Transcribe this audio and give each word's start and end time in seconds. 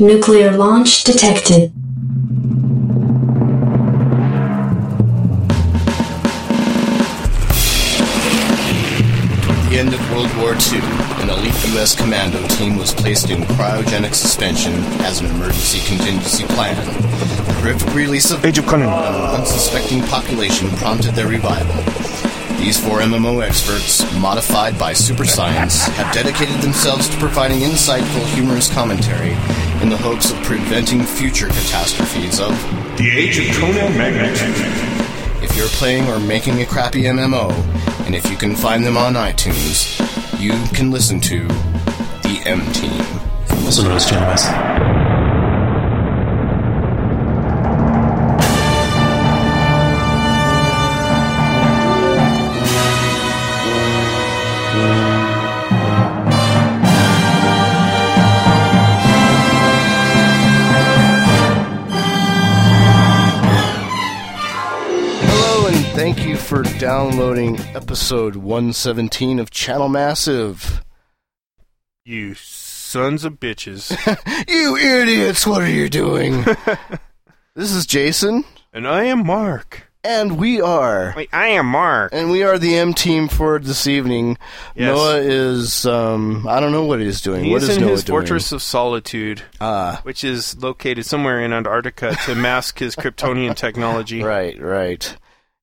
Nuclear 0.00 0.56
launch 0.56 1.02
detected. 1.02 1.72
At 9.42 9.68
the 9.68 9.76
end 9.76 9.92
of 9.92 10.12
World 10.12 10.32
War 10.36 10.52
II, 10.54 10.78
an 11.20 11.30
elite 11.30 11.52
U.S. 11.74 11.96
commando 11.96 12.46
team 12.46 12.76
was 12.76 12.94
placed 12.94 13.30
in 13.30 13.42
cryogenic 13.42 14.14
suspension 14.14 14.72
as 15.02 15.18
an 15.18 15.26
emergency 15.26 15.80
contingency 15.88 16.44
plan. 16.44 16.76
The 16.76 17.52
horrific 17.54 17.92
release 17.92 18.30
of 18.30 18.44
Age 18.44 18.58
of 18.58 18.66
Conan. 18.66 18.88
on 18.88 19.14
an 19.16 19.40
unsuspecting 19.40 20.02
population 20.02 20.68
prompted 20.76 21.16
their 21.16 21.26
revival. 21.26 21.74
These 22.60 22.78
four 22.78 23.00
MMO 23.00 23.44
experts, 23.44 24.04
modified 24.20 24.78
by 24.78 24.92
super 24.92 25.24
science, 25.24 25.86
have 25.86 26.14
dedicated 26.14 26.60
themselves 26.60 27.08
to 27.08 27.16
providing 27.16 27.60
insightful, 27.60 28.24
humorous 28.34 28.72
commentary 28.72 29.36
in 29.82 29.88
the 29.88 29.96
hopes 29.96 30.30
of 30.30 30.36
preventing 30.42 31.02
future 31.02 31.46
catastrophes 31.48 32.40
of 32.40 32.50
The 32.98 33.10
Age 33.10 33.38
of 33.38 33.56
Conan 33.56 33.96
Magnet. 33.96 34.38
if 35.42 35.56
you're 35.56 35.68
playing 35.68 36.08
or 36.08 36.18
making 36.18 36.60
a 36.60 36.66
crappy 36.66 37.02
MMO, 37.02 37.50
and 38.06 38.14
if 38.14 38.30
you 38.30 38.36
can 38.36 38.56
find 38.56 38.84
them 38.84 38.96
on 38.96 39.14
iTunes, 39.14 39.98
you 40.40 40.52
can 40.74 40.90
listen 40.90 41.20
to 41.20 41.46
the 41.46 42.42
M 42.44 42.60
Team. 42.72 43.02
also 43.64 43.82
known 43.82 43.96
as 43.96 44.06
Genomes. 44.06 44.77
Downloading 66.78 67.58
episode 67.74 68.36
117 68.36 69.38
of 69.38 69.50
Channel 69.50 69.88
Massive. 69.88 70.84
You 72.04 72.34
sons 72.34 73.24
of 73.24 73.34
bitches. 73.40 73.96
You 74.48 74.76
idiots, 74.76 75.46
what 75.46 75.60
are 75.62 75.68
you 75.68 75.88
doing? 75.88 76.42
this 77.54 77.72
is 77.72 77.84
Jason, 77.86 78.44
and 78.72 78.86
I 78.86 79.04
am 79.04 79.26
Mark. 79.26 79.90
and 80.04 80.38
we 80.38 80.60
are. 80.60 81.12
Wait, 81.16 81.28
I 81.32 81.48
am 81.48 81.66
Mark. 81.66 82.12
And 82.14 82.30
we 82.30 82.42
are 82.44 82.58
the 82.58 82.76
M 82.76 82.94
team 82.94 83.28
for 83.28 83.58
this 83.58 83.86
evening. 83.86 84.38
Yes. 84.74 84.86
Noah 84.94 85.16
is, 85.18 85.84
um, 85.86 86.46
I 86.48 86.60
don't 86.60 86.72
know 86.72 86.84
what 86.84 87.00
he's 87.00 87.20
doing. 87.20 87.50
what 87.50 87.60
He's 87.62 87.70
is 87.70 87.76
in 87.76 87.82
Noah 87.82 87.90
his 87.92 88.04
doing? 88.04 88.20
Fortress 88.20 88.52
of 88.52 88.62
Solitude, 88.62 89.42
Ah, 89.60 90.00
which 90.04 90.22
is 90.24 90.56
located 90.62 91.04
somewhere 91.04 91.40
in 91.40 91.52
Antarctica 91.52 92.16
to 92.24 92.34
mask 92.34 92.78
his 92.78 92.94
Kryptonian 92.96 93.54
technology. 93.56 94.22
right, 94.22 94.58
right. 94.60 95.16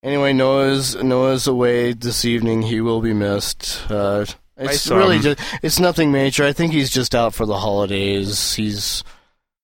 Anyway, 0.06 0.34
Noah's 0.34 0.96
Noah's 0.96 1.48
away 1.48 1.94
this 1.94 2.24
evening. 2.26 2.62
He 2.62 2.80
will 2.80 3.02
be 3.02 3.12
missed. 3.14 3.82
Uh, 3.90 4.26
it's 4.56 4.88
really 4.88 5.18
just, 5.20 5.40
it's 5.64 5.80
nothing 5.80 6.12
major. 6.12 6.46
I 6.46 6.54
think 6.54 6.72
he's 6.74 6.92
just 6.92 7.16
out 7.16 7.34
for 7.34 7.46
the 7.48 7.58
holidays. 7.58 8.54
He's 8.54 9.04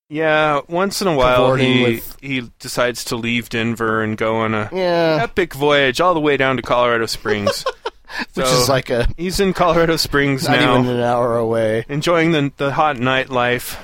Yeah, 0.10 0.62
once 0.68 1.00
in 1.02 1.08
a 1.08 1.16
while 1.16 1.54
he 1.56 1.84
with- 1.84 2.18
he 2.22 2.52
decides 2.60 3.06
to 3.06 3.16
leave 3.16 3.50
Denver 3.50 4.02
and 4.02 4.18
go 4.18 4.38
on 4.38 4.56
a 4.56 4.68
yeah, 4.74 5.20
epic 5.22 5.54
voyage 5.54 6.02
all 6.02 6.16
the 6.16 6.20
way 6.20 6.38
down 6.38 6.56
to 6.58 6.64
Colorado 6.64 7.06
Springs. 7.06 7.64
which 8.34 8.46
So, 8.48 8.62
is 8.62 8.68
like 8.68 8.90
a 8.90 9.08
he's 9.18 9.40
in 9.40 9.54
Colorado 9.54 9.96
Springs 9.96 10.46
not 10.48 10.60
now, 10.60 10.80
even 10.80 10.92
an 10.96 11.02
hour 11.02 11.38
away. 11.38 11.86
enjoying 11.88 12.32
the 12.32 12.52
the 12.58 12.72
hot 12.74 12.98
nightlife. 12.98 13.78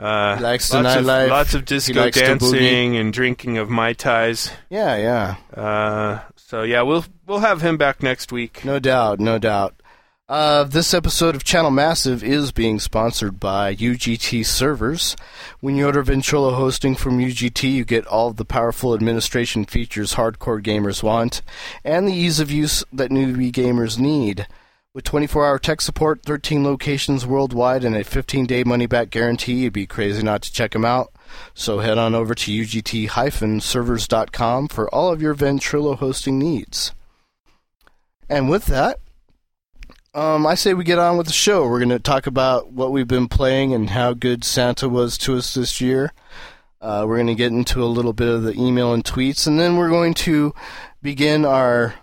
Uh, 0.00 0.36
He 0.38 0.42
likes 0.42 0.68
the 0.70 0.82
lots 0.82 0.96
of, 0.96 1.04
nightlife. 1.04 1.28
Lots 1.28 1.54
of 1.54 1.64
disco 1.66 2.00
likes 2.00 2.16
to 2.16 2.24
boogie. 2.24 2.52
dancing 2.52 2.96
and 2.96 3.12
drinking 3.12 3.58
of 3.58 3.68
mai 3.68 3.92
tais. 3.92 4.50
Yeah, 4.70 4.96
yeah, 4.96 5.62
Uh, 5.62 6.20
so 6.36 6.62
yeah, 6.62 6.82
we'll 6.82 7.04
we'll 7.26 7.40
have 7.40 7.60
him 7.60 7.76
back 7.76 8.02
next 8.02 8.32
week. 8.32 8.64
no 8.64 8.78
doubt, 8.78 9.20
no 9.20 9.38
doubt. 9.38 9.74
Uh, 10.26 10.62
this 10.62 10.94
episode 10.94 11.34
of 11.34 11.42
Channel 11.42 11.72
Massive 11.72 12.22
is 12.22 12.52
being 12.52 12.78
sponsored 12.78 13.40
by 13.40 13.74
UGT 13.74 14.46
servers. 14.46 15.16
When 15.58 15.74
you 15.74 15.86
order 15.86 16.04
Ventrilo 16.04 16.54
hosting 16.54 16.94
from 16.94 17.18
UGT, 17.18 17.64
you 17.72 17.84
get 17.84 18.06
all 18.06 18.32
the 18.32 18.44
powerful 18.44 18.94
administration 18.94 19.64
features 19.64 20.14
hardcore 20.14 20.62
gamers 20.62 21.02
want 21.02 21.42
and 21.84 22.06
the 22.06 22.12
ease 22.12 22.38
of 22.38 22.48
use 22.48 22.84
that 22.92 23.10
newbie 23.10 23.50
gamers 23.50 23.98
need. 23.98 24.46
With 24.92 25.04
24 25.04 25.46
hour 25.46 25.60
tech 25.60 25.80
support, 25.80 26.24
13 26.24 26.64
locations 26.64 27.24
worldwide, 27.24 27.84
and 27.84 27.94
a 27.94 28.02
15 28.02 28.44
day 28.44 28.64
money 28.64 28.86
back 28.86 29.10
guarantee, 29.10 29.62
you'd 29.62 29.72
be 29.72 29.86
crazy 29.86 30.20
not 30.20 30.42
to 30.42 30.52
check 30.52 30.72
them 30.72 30.84
out. 30.84 31.12
So 31.54 31.78
head 31.78 31.96
on 31.96 32.12
over 32.12 32.34
to 32.34 32.50
UGT-servers.com 32.50 34.66
for 34.66 34.92
all 34.92 35.12
of 35.12 35.22
your 35.22 35.36
Ventrilo 35.36 35.96
hosting 35.96 36.40
needs. 36.40 36.92
And 38.28 38.50
with 38.50 38.66
that, 38.66 38.98
um, 40.12 40.44
I 40.44 40.56
say 40.56 40.74
we 40.74 40.82
get 40.82 40.98
on 40.98 41.16
with 41.16 41.28
the 41.28 41.32
show. 41.32 41.68
We're 41.68 41.78
going 41.78 41.90
to 41.90 42.00
talk 42.00 42.26
about 42.26 42.72
what 42.72 42.90
we've 42.90 43.06
been 43.06 43.28
playing 43.28 43.72
and 43.72 43.90
how 43.90 44.12
good 44.12 44.42
Santa 44.42 44.88
was 44.88 45.16
to 45.18 45.36
us 45.36 45.54
this 45.54 45.80
year. 45.80 46.12
Uh, 46.80 47.04
we're 47.06 47.18
going 47.18 47.28
to 47.28 47.36
get 47.36 47.52
into 47.52 47.80
a 47.80 47.86
little 47.86 48.12
bit 48.12 48.26
of 48.26 48.42
the 48.42 48.54
email 48.54 48.92
and 48.92 49.04
tweets, 49.04 49.46
and 49.46 49.60
then 49.60 49.76
we're 49.76 49.88
going 49.88 50.14
to 50.14 50.52
begin 51.00 51.44
our 51.44 51.94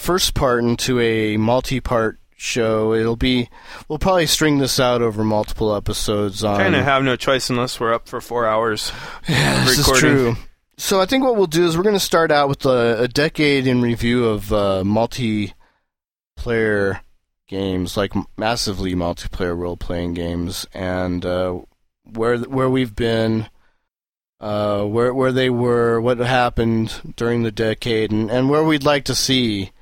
first 0.00 0.34
part 0.34 0.64
into 0.64 0.98
a 0.98 1.36
multi-part 1.36 2.18
show. 2.36 2.94
It'll 2.94 3.16
be 3.16 3.48
we'll 3.88 3.98
probably 3.98 4.26
string 4.26 4.58
this 4.58 4.80
out 4.80 5.02
over 5.02 5.22
multiple 5.22 5.74
episodes. 5.74 6.42
On 6.42 6.58
Kind 6.58 6.74
of 6.74 6.84
have 6.84 7.04
no 7.04 7.16
choice 7.16 7.50
unless 7.50 7.78
we're 7.78 7.92
up 7.92 8.08
for 8.08 8.20
four 8.20 8.46
hours. 8.46 8.90
yeah, 9.28 9.64
this 9.64 9.78
is 9.78 9.98
true. 9.98 10.36
So 10.78 11.00
I 11.00 11.06
think 11.06 11.22
what 11.22 11.36
we'll 11.36 11.46
do 11.46 11.66
is 11.66 11.76
we're 11.76 11.82
going 11.82 11.94
to 11.94 12.00
start 12.00 12.32
out 12.32 12.48
with 12.48 12.64
a, 12.64 13.02
a 13.02 13.08
decade 13.08 13.66
in 13.66 13.82
review 13.82 14.24
of 14.24 14.50
uh, 14.50 14.82
multiplayer 14.84 15.52
games, 17.46 17.98
like 17.98 18.12
massively 18.38 18.94
multiplayer 18.94 19.54
role-playing 19.54 20.14
games, 20.14 20.66
and 20.72 21.26
uh, 21.26 21.58
where 22.04 22.38
where 22.38 22.70
we've 22.70 22.96
been, 22.96 23.50
uh, 24.40 24.82
where 24.84 25.12
where 25.12 25.32
they 25.32 25.50
were, 25.50 26.00
what 26.00 26.16
happened 26.16 27.14
during 27.16 27.42
the 27.42 27.52
decade, 27.52 28.10
and, 28.10 28.30
and 28.30 28.48
where 28.48 28.64
we'd 28.64 28.84
like 28.84 29.04
to 29.04 29.14
see 29.14 29.72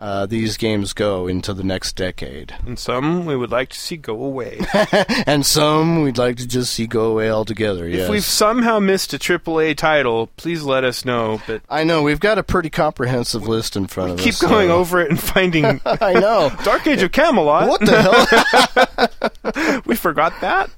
uh, 0.00 0.24
these 0.24 0.56
games 0.56 0.94
go 0.94 1.26
into 1.26 1.52
the 1.52 1.62
next 1.62 1.94
decade. 1.94 2.54
And 2.66 2.78
some 2.78 3.26
we 3.26 3.36
would 3.36 3.50
like 3.50 3.68
to 3.68 3.78
see 3.78 3.98
go 3.98 4.24
away. 4.24 4.58
and 5.26 5.44
some 5.44 6.02
we'd 6.02 6.16
like 6.16 6.38
to 6.38 6.46
just 6.48 6.72
see 6.72 6.86
go 6.86 7.10
away 7.10 7.30
altogether. 7.30 7.86
If 7.86 7.94
yes. 7.94 8.10
we've 8.10 8.24
somehow 8.24 8.78
missed 8.78 9.12
a 9.12 9.18
AAA 9.18 9.76
title, 9.76 10.28
please 10.38 10.62
let 10.62 10.84
us 10.84 11.04
know. 11.04 11.42
But 11.46 11.62
I 11.68 11.84
know 11.84 12.02
we've 12.02 12.18
got 12.18 12.38
a 12.38 12.42
pretty 12.42 12.70
comprehensive 12.70 13.46
list 13.46 13.76
in 13.76 13.88
front 13.88 14.12
of 14.12 14.18
keep 14.18 14.32
us. 14.32 14.40
Keep 14.40 14.48
going 14.48 14.70
over 14.70 15.02
it 15.02 15.10
and 15.10 15.20
finding 15.20 15.66
I 15.84 16.14
know. 16.14 16.50
Dark 16.64 16.86
Age 16.86 17.02
of 17.02 17.12
Camelot. 17.12 17.68
What 17.68 17.80
the 17.82 19.10
hell? 19.52 19.82
we 19.84 19.96
forgot 19.96 20.32
that. 20.40 20.70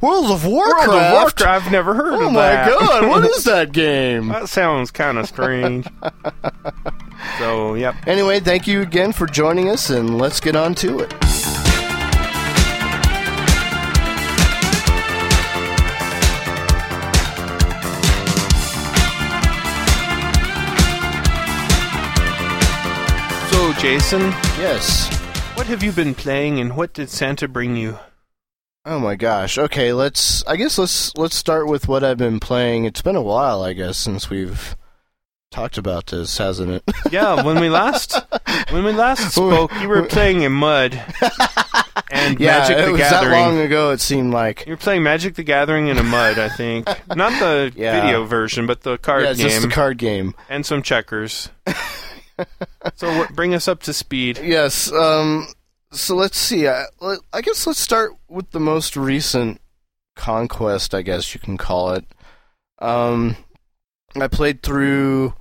World 0.00 0.30
of 0.30 0.46
World 0.46 0.54
Warcraft. 0.54 0.88
of 0.88 1.12
Warcraft. 1.12 1.42
I've 1.42 1.70
never 1.70 1.92
heard 1.92 2.14
Oh 2.14 2.28
of 2.28 2.34
that. 2.34 2.72
Oh 2.72 2.80
my 2.80 2.86
god! 2.86 3.08
What 3.08 3.24
is 3.24 3.44
that 3.44 3.72
game? 3.72 4.28
that 4.28 4.48
sounds 4.48 4.90
kind 4.90 5.18
of 5.18 5.26
strange. 5.28 5.86
So, 7.38 7.74
yep. 7.74 7.94
Anyway, 8.06 8.40
thank 8.40 8.66
you 8.66 8.82
again 8.82 9.12
for 9.12 9.26
joining 9.26 9.68
us, 9.70 9.90
and 9.90 10.18
let's 10.18 10.40
get 10.40 10.56
on 10.56 10.74
to 10.76 11.00
it. 11.00 11.12
So, 23.50 23.72
Jason, 23.74 24.20
Yes. 24.58 25.08
what 25.54 25.66
have 25.68 25.82
you 25.82 25.92
been 25.92 26.14
playing, 26.14 26.58
and 26.58 26.76
what 26.76 26.92
did 26.92 27.08
Santa 27.08 27.46
bring 27.46 27.76
you? 27.76 27.98
Oh 28.84 28.98
my 28.98 29.14
gosh. 29.14 29.56
Okay, 29.58 29.92
let's. 29.92 30.44
I 30.46 30.56
guess 30.56 30.76
let's 30.76 31.16
let's 31.16 31.36
start 31.36 31.68
with 31.68 31.86
what 31.88 32.02
I've 32.02 32.18
been 32.18 32.40
playing. 32.40 32.84
It's 32.84 33.00
been 33.00 33.16
a 33.16 33.22
while, 33.22 33.62
I 33.62 33.72
guess, 33.72 33.96
since 33.96 34.28
we've 34.28 34.76
talked 35.54 35.78
about 35.78 36.06
this, 36.06 36.36
hasn't 36.38 36.70
it? 36.70 36.82
Yeah, 37.12 37.44
when 37.44 37.60
we 37.60 37.68
last 37.68 38.16
when 38.70 38.82
we 38.84 38.90
last 38.92 39.30
spoke, 39.34 39.72
you 39.80 39.88
were 39.88 40.02
playing 40.04 40.42
in 40.42 40.50
Mud 40.52 40.94
and 42.10 42.40
yeah, 42.40 42.58
Magic 42.58 42.78
it 42.78 42.86
the 42.86 42.92
was 42.92 43.00
Gathering. 43.00 43.30
that 43.30 43.40
long 43.40 43.58
ago. 43.60 43.90
It 43.92 44.00
seemed 44.00 44.32
like. 44.32 44.66
You 44.66 44.72
were 44.72 44.76
playing 44.78 45.04
Magic 45.04 45.36
the 45.36 45.44
Gathering 45.44 45.86
in 45.88 45.98
a 45.98 46.02
Mud, 46.02 46.38
I 46.40 46.48
think. 46.48 46.86
Not 47.14 47.38
the 47.38 47.72
Yeah. 47.76 48.00
video 48.00 48.24
version, 48.24 48.66
but 48.66 48.80
the 48.82 48.98
card 48.98 49.22
yeah, 49.24 49.30
it's 49.30 49.38
game 49.38 49.48
just 49.50 49.62
the 49.62 49.68
card 49.68 49.98
game. 49.98 50.34
and 50.48 50.66
some 50.66 50.82
checkers. 50.82 51.50
so 52.96 53.26
bring 53.32 53.54
us 53.54 53.68
up 53.68 53.80
to 53.84 53.92
speed. 53.92 54.40
Yes. 54.42 54.90
Um. 54.92 55.46
So 55.92 56.16
let's 56.16 56.36
see. 56.38 56.66
I, 56.66 56.86
I 57.32 57.40
guess 57.42 57.64
let's 57.66 57.78
start 57.78 58.10
with 58.28 58.50
the 58.50 58.58
most 58.60 58.96
recent 58.96 59.60
conquest. 60.16 60.94
I 60.94 61.02
guess 61.02 61.32
you 61.34 61.38
can 61.40 61.56
call 61.56 61.92
it. 61.92 62.04
Um, 62.80 63.36
I 64.16 64.26
played 64.26 64.62
through 64.64 65.34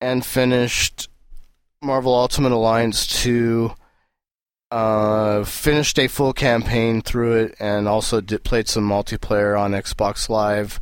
and 0.00 0.24
finished 0.24 1.08
Marvel 1.82 2.14
Ultimate 2.14 2.52
Alliance 2.52 3.06
two, 3.06 3.74
Uh, 4.72 5.42
finished 5.42 5.98
a 5.98 6.06
full 6.06 6.32
campaign 6.32 7.02
through 7.02 7.32
it, 7.32 7.56
and 7.58 7.88
also 7.88 8.20
did, 8.20 8.44
played 8.44 8.68
some 8.68 8.88
multiplayer 8.88 9.58
on 9.58 9.72
Xbox 9.72 10.28
Live. 10.28 10.80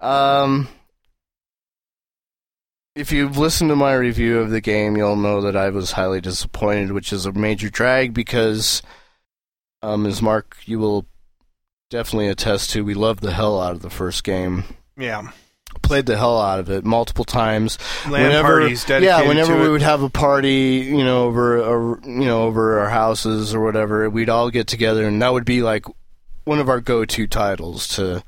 Um, 0.00 0.68
if 2.96 3.12
you've 3.12 3.36
listened 3.36 3.68
to 3.68 3.76
my 3.76 3.92
review 3.92 4.38
of 4.38 4.48
the 4.48 4.62
game, 4.62 4.96
you'll 4.96 5.16
know 5.16 5.42
that 5.42 5.54
I 5.54 5.68
was 5.68 5.92
highly 5.92 6.22
disappointed, 6.22 6.92
which 6.92 7.12
is 7.12 7.26
a 7.26 7.32
major 7.32 7.68
drag 7.68 8.14
because, 8.14 8.80
um, 9.82 10.06
as 10.06 10.22
Mark, 10.22 10.56
you 10.64 10.78
will 10.78 11.04
definitely 11.90 12.28
attest 12.28 12.70
to, 12.70 12.82
we 12.82 12.94
loved 12.94 13.20
the 13.22 13.34
hell 13.34 13.60
out 13.60 13.74
of 13.74 13.82
the 13.82 13.90
first 13.90 14.24
game. 14.24 14.64
Yeah. 14.96 15.32
Played 15.80 16.06
the 16.06 16.16
hell 16.16 16.40
out 16.40 16.60
of 16.60 16.70
it 16.70 16.84
multiple 16.84 17.24
times. 17.24 17.78
LAN 18.08 18.42
parties 18.42 18.84
dedicated 18.84 19.04
yeah, 19.04 19.26
whenever 19.26 19.58
we 19.58 19.66
it. 19.66 19.70
would 19.70 19.82
have 19.82 20.02
a 20.02 20.10
party, 20.10 20.84
you 20.86 21.02
know, 21.02 21.24
over 21.24 21.60
or, 21.60 22.00
you 22.04 22.24
know 22.24 22.42
over 22.42 22.78
our 22.80 22.90
houses 22.90 23.54
or 23.54 23.60
whatever, 23.60 24.08
we'd 24.10 24.28
all 24.28 24.50
get 24.50 24.66
together, 24.66 25.06
and 25.06 25.20
that 25.22 25.32
would 25.32 25.44
be 25.44 25.62
like 25.62 25.84
one 26.44 26.58
of 26.58 26.68
our 26.68 26.80
go-to 26.80 27.26
titles 27.26 27.88
to 27.88 28.22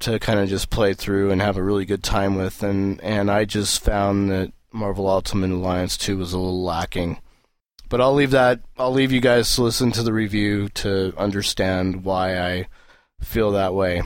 to 0.00 0.18
kind 0.18 0.40
of 0.40 0.48
just 0.48 0.70
play 0.70 0.94
through 0.94 1.30
and 1.30 1.40
have 1.40 1.56
a 1.56 1.62
really 1.62 1.84
good 1.84 2.02
time 2.02 2.36
with. 2.36 2.62
And 2.62 3.00
and 3.02 3.30
I 3.30 3.44
just 3.44 3.82
found 3.82 4.30
that 4.30 4.52
Marvel 4.72 5.08
Ultimate 5.08 5.50
Alliance 5.50 5.96
2 5.96 6.16
was 6.16 6.32
a 6.32 6.38
little 6.38 6.62
lacking. 6.62 7.20
But 7.88 8.00
I'll 8.00 8.14
leave 8.14 8.30
that. 8.30 8.60
I'll 8.78 8.92
leave 8.92 9.12
you 9.12 9.20
guys 9.20 9.54
to 9.54 9.62
listen 9.62 9.92
to 9.92 10.02
the 10.02 10.14
review 10.14 10.70
to 10.70 11.12
understand 11.18 12.04
why 12.04 12.38
I 12.38 12.68
feel 13.20 13.50
that 13.52 13.74
way. 13.74 14.02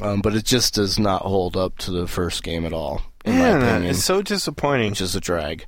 Um, 0.00 0.20
but 0.20 0.34
it 0.34 0.44
just 0.44 0.74
does 0.74 0.98
not 0.98 1.22
hold 1.22 1.56
up 1.56 1.76
to 1.78 1.90
the 1.90 2.06
first 2.06 2.42
game 2.42 2.64
at 2.64 2.72
all, 2.72 3.02
in 3.24 3.38
my 3.38 3.48
opinion 3.48 3.84
it's 3.90 4.04
so 4.04 4.22
disappointing. 4.22 4.90
which 4.90 5.00
is 5.00 5.16
a 5.16 5.20
drag. 5.20 5.66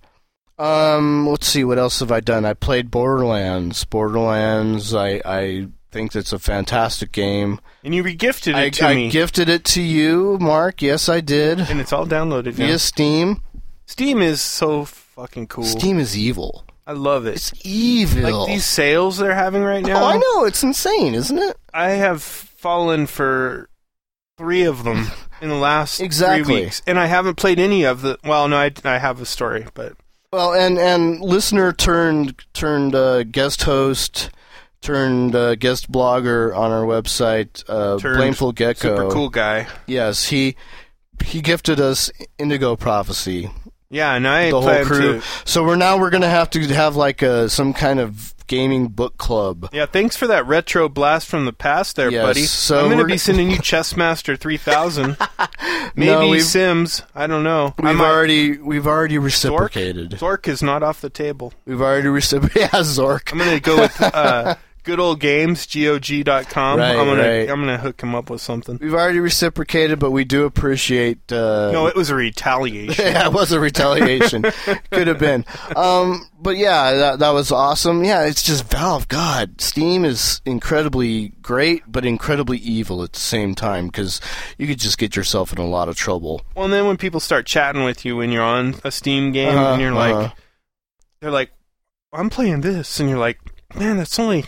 Um, 0.59 1.27
let's 1.27 1.47
see, 1.47 1.65
what 1.65 1.79
else 1.79 2.01
have 2.01 2.13
I 2.13 2.21
done? 2.21 2.45
I 2.45 2.53
played 2.55 2.91
Borderlands. 2.91 3.85
Borderlands, 3.87 4.95
I, 4.95 5.23
I 5.25 5.69
think 5.91 6.15
it's 6.15 6.33
a 6.35 6.39
fantastic 6.39 7.13
game. 7.13 7.61
And 7.83 7.95
you 7.95 8.05
regifted 8.05 8.49
it 8.51 8.57
I, 8.57 8.71
to 8.71 8.85
I 8.87 8.95
me. 8.95 9.09
gifted 9.09 9.49
it 9.49 9.65
to 9.65 9.81
you, 9.81 10.37
Mark. 10.39 10.83
Yes, 10.83 11.09
I 11.09 11.21
did. 11.21 11.61
and 11.61 11.81
it's 11.81 11.93
all 11.95 12.07
downloaded 12.07 12.59
now. 12.59 12.67
Via 12.67 12.79
Steam. 12.79 13.43
Steam 13.87 14.21
is 14.21 14.43
so 14.43 14.85
fucking 14.85 15.47
cool. 15.47 15.65
Steam 15.65 15.99
is 15.99 16.17
evil. 16.17 16.65
I 16.87 16.93
love 16.93 17.25
it. 17.25 17.37
It's 17.37 17.53
evil. 17.65 18.41
like 18.41 18.49
these 18.49 18.67
sales 18.67 19.17
they're 19.17 19.35
having 19.35 19.63
right 19.63 19.83
now. 19.85 20.03
oh, 20.03 20.07
I 20.07 20.17
know. 20.19 20.45
It's 20.45 20.63
insane, 20.63 21.15
isn't 21.15 21.39
it? 21.39 21.57
I 21.73 21.91
have 21.93 22.23
fallen 22.23 23.07
for 23.07 23.70
three 24.41 24.63
of 24.65 24.85
them 24.85 25.07
in 25.43 25.51
the 25.51 25.55
last 25.55 26.01
Exactly. 26.01 26.45
three 26.45 26.65
weeks, 26.65 26.81
and 26.87 26.99
I 26.99 27.07
haven't 27.07 27.35
played 27.37 27.59
any 27.59 27.85
of 27.85 28.01
the. 28.01 28.19
Well, 28.25 28.49
no, 28.49 28.57
I, 28.57 28.73
I 28.85 28.97
have 28.99 29.21
a 29.21 29.27
story, 29.27 29.67
but 29.75 29.93
Well, 30.33 30.55
and 30.55 30.79
and 30.79 31.21
listener 31.21 31.73
turned 31.75 32.43
turned 32.55 32.95
uh, 32.95 33.25
guest 33.25 33.65
host, 33.65 34.31
turned 34.81 35.35
uh, 35.35 35.57
guest 35.57 35.93
blogger 35.93 36.57
on 36.57 36.71
our 36.71 36.85
website, 36.85 37.63
uh, 37.69 37.99
Blameful 37.99 38.55
Gecko. 38.55 38.97
super 38.97 39.11
cool 39.11 39.29
guy. 39.29 39.67
Yes, 39.87 40.29
he 40.29 40.57
he 41.23 41.43
gifted 41.43 41.79
us 41.81 42.11
Indigo 42.39 42.77
Prophecy, 42.77 43.51
Yeah, 43.91 44.15
and 44.15 44.27
I 44.27 44.51
the 44.51 44.61
whole 44.61 44.85
crew. 44.87 45.21
to. 45.21 45.27
So 45.45 45.63
we're 45.65 45.77
now 45.77 45.99
we're 45.99 46.09
gonna 46.11 46.31
have 46.31 46.49
to 46.51 46.63
have 46.69 46.97
like 46.97 47.21
a 47.21 47.51
some 47.51 47.75
kind 47.75 48.01
of 48.01 48.35
gaming 48.51 48.89
book 48.89 49.17
club. 49.17 49.69
Yeah, 49.73 49.87
thanks 49.87 50.17
for 50.17 50.27
that 50.27 50.45
retro 50.45 50.89
blast 50.89 51.29
from 51.29 51.45
the 51.45 51.53
past, 51.53 51.95
there, 51.95 52.11
Yes, 52.11 52.25
buddy. 52.27 52.43
so 52.43 52.81
I'm 52.81 52.87
going 52.87 52.99
to 52.99 53.05
be 53.05 53.17
sending 53.29 53.49
you 53.51 53.59
Chessmaster 53.59 54.37
3000. 54.39 55.17
Maybe 55.95 56.11
No, 56.11 56.39
Sims. 56.41 57.03
I 57.15 57.27
don't 57.29 57.45
know. 57.45 57.75
We've 57.79 57.95
might- 57.95 58.05
already 58.05 58.59
we've 58.59 58.87
already 58.89 59.17
Zork? 59.17 59.23
reciprocated. 59.25 60.11
Zork 60.13 60.49
is 60.49 60.63
not 60.63 60.83
off 60.83 61.01
the 61.01 61.11
table. 61.11 61.53
We've 61.65 61.81
already 61.81 62.09
reciprocated. 62.09 62.51
Yeah, 62.61 62.81
Zork. 62.81 63.33
I'm 63.33 63.39
going 63.39 63.51
to 63.57 63.61
go 63.61 63.77
with 63.81 64.03
uh, 64.03 64.57
good 64.83 64.99
old 65.01 65.21
games, 65.21 65.67
GOG.com. 65.67 66.79
Right, 66.79 66.91
I'm 66.97 67.07
gonna 67.07 67.23
right. 67.23 67.51
I'm 67.51 67.61
gonna 67.61 67.79
hook 67.79 68.01
him 68.03 68.15
up 68.15 68.31
with 68.31 68.41
something. 68.41 68.79
We've 68.81 68.95
already 68.95 69.21
reciprocated, 69.21 69.99
but 69.99 70.11
we 70.11 70.25
do 70.25 70.45
appreciate. 70.45 71.31
Uh, 71.33 71.71
No, 71.73 71.87
it 71.87 71.95
was 71.97 72.11
a 72.11 72.15
retaliation. 72.15 72.95
yeah, 73.13 73.27
it 73.27 73.33
was 73.33 73.53
a 73.53 73.61
retaliation. 73.61 74.43
Could 74.91 75.07
have 75.07 75.19
been. 75.19 75.45
Um, 75.77 76.29
but 76.41 76.57
yeah, 76.57 76.93
that 76.93 77.19
that 77.21 77.31
was 77.31 77.53
awesome. 77.53 78.05
Yeah, 78.05 78.25
it's 78.25 78.43
just 78.43 78.65
Valve. 78.71 79.09
God, 79.09 79.61
Steam 79.61 80.05
is 80.05 80.41
incredibly 80.45 81.29
great, 81.43 81.83
but 81.87 82.05
incredibly 82.07 82.59
evil 82.59 83.03
at 83.03 83.13
the 83.13 83.21
same 83.21 83.55
time 83.55 83.87
because 83.87 84.21
you 84.59 84.67
could 84.67 84.79
just 84.79 84.99
get 84.99 85.17
yourself 85.17 85.53
in 85.53 85.59
a 85.59 85.67
lot 85.67 85.89
of 85.89 85.97
trouble. 85.97 86.43
Well, 86.55 86.65
and 86.65 86.73
then 86.73 86.87
when 86.87 86.97
people 86.97 87.21
start 87.21 87.47
chatting 87.47 87.85
with 87.85 88.05
you 88.05 88.17
when 88.17 88.31
you're 88.33 88.43
on 88.43 88.77
a 88.85 88.91
Steam 88.91 89.33
game, 89.33 89.57
Uh-huh, 89.57 89.73
and 89.73 89.83
you're 89.83 89.93
like, 89.93 90.15
uh-huh. 90.15 90.35
they're 91.21 91.31
like, 91.31 91.51
"I'm 92.13 92.31
playing 92.31 92.61
this," 92.63 93.01
and 93.01 93.09
you're 93.11 93.19
like, 93.19 93.39
"Man, 93.75 93.97
that's 93.99 94.19
only." 94.19 94.45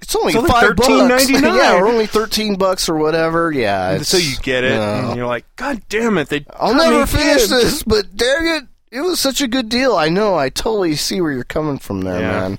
It's 0.00 0.14
only, 0.14 0.28
It's 0.34 0.36
only 0.36 0.50
five 0.50 0.76
bucks. 0.76 0.88
$13.99. 0.88 1.40
yeah, 1.56 1.74
or 1.78 1.88
only 1.88 2.06
thirteen 2.06 2.56
bucks 2.56 2.88
or 2.88 2.96
whatever. 2.96 3.50
Yeah, 3.50 3.92
it's, 3.92 4.08
so 4.08 4.18
you 4.18 4.36
get 4.42 4.62
it, 4.62 4.76
no. 4.76 5.08
and 5.08 5.16
you're 5.16 5.26
like, 5.26 5.44
"God 5.56 5.82
damn 5.88 6.18
it!" 6.18 6.28
They 6.28 6.44
I'll 6.50 6.74
never 6.74 7.06
finish 7.06 7.46
again." 7.46 7.58
this, 7.60 7.82
but 7.82 8.14
dang 8.14 8.46
it, 8.46 8.64
it 8.92 9.00
was 9.00 9.18
such 9.18 9.40
a 9.40 9.48
good 9.48 9.68
deal. 9.68 9.96
I 9.96 10.08
know. 10.08 10.36
I 10.36 10.48
totally 10.50 10.94
see 10.96 11.20
where 11.20 11.32
you're 11.32 11.44
coming 11.44 11.78
from 11.78 12.02
there, 12.02 12.20
Yeah. 12.20 12.30
man. 12.40 12.58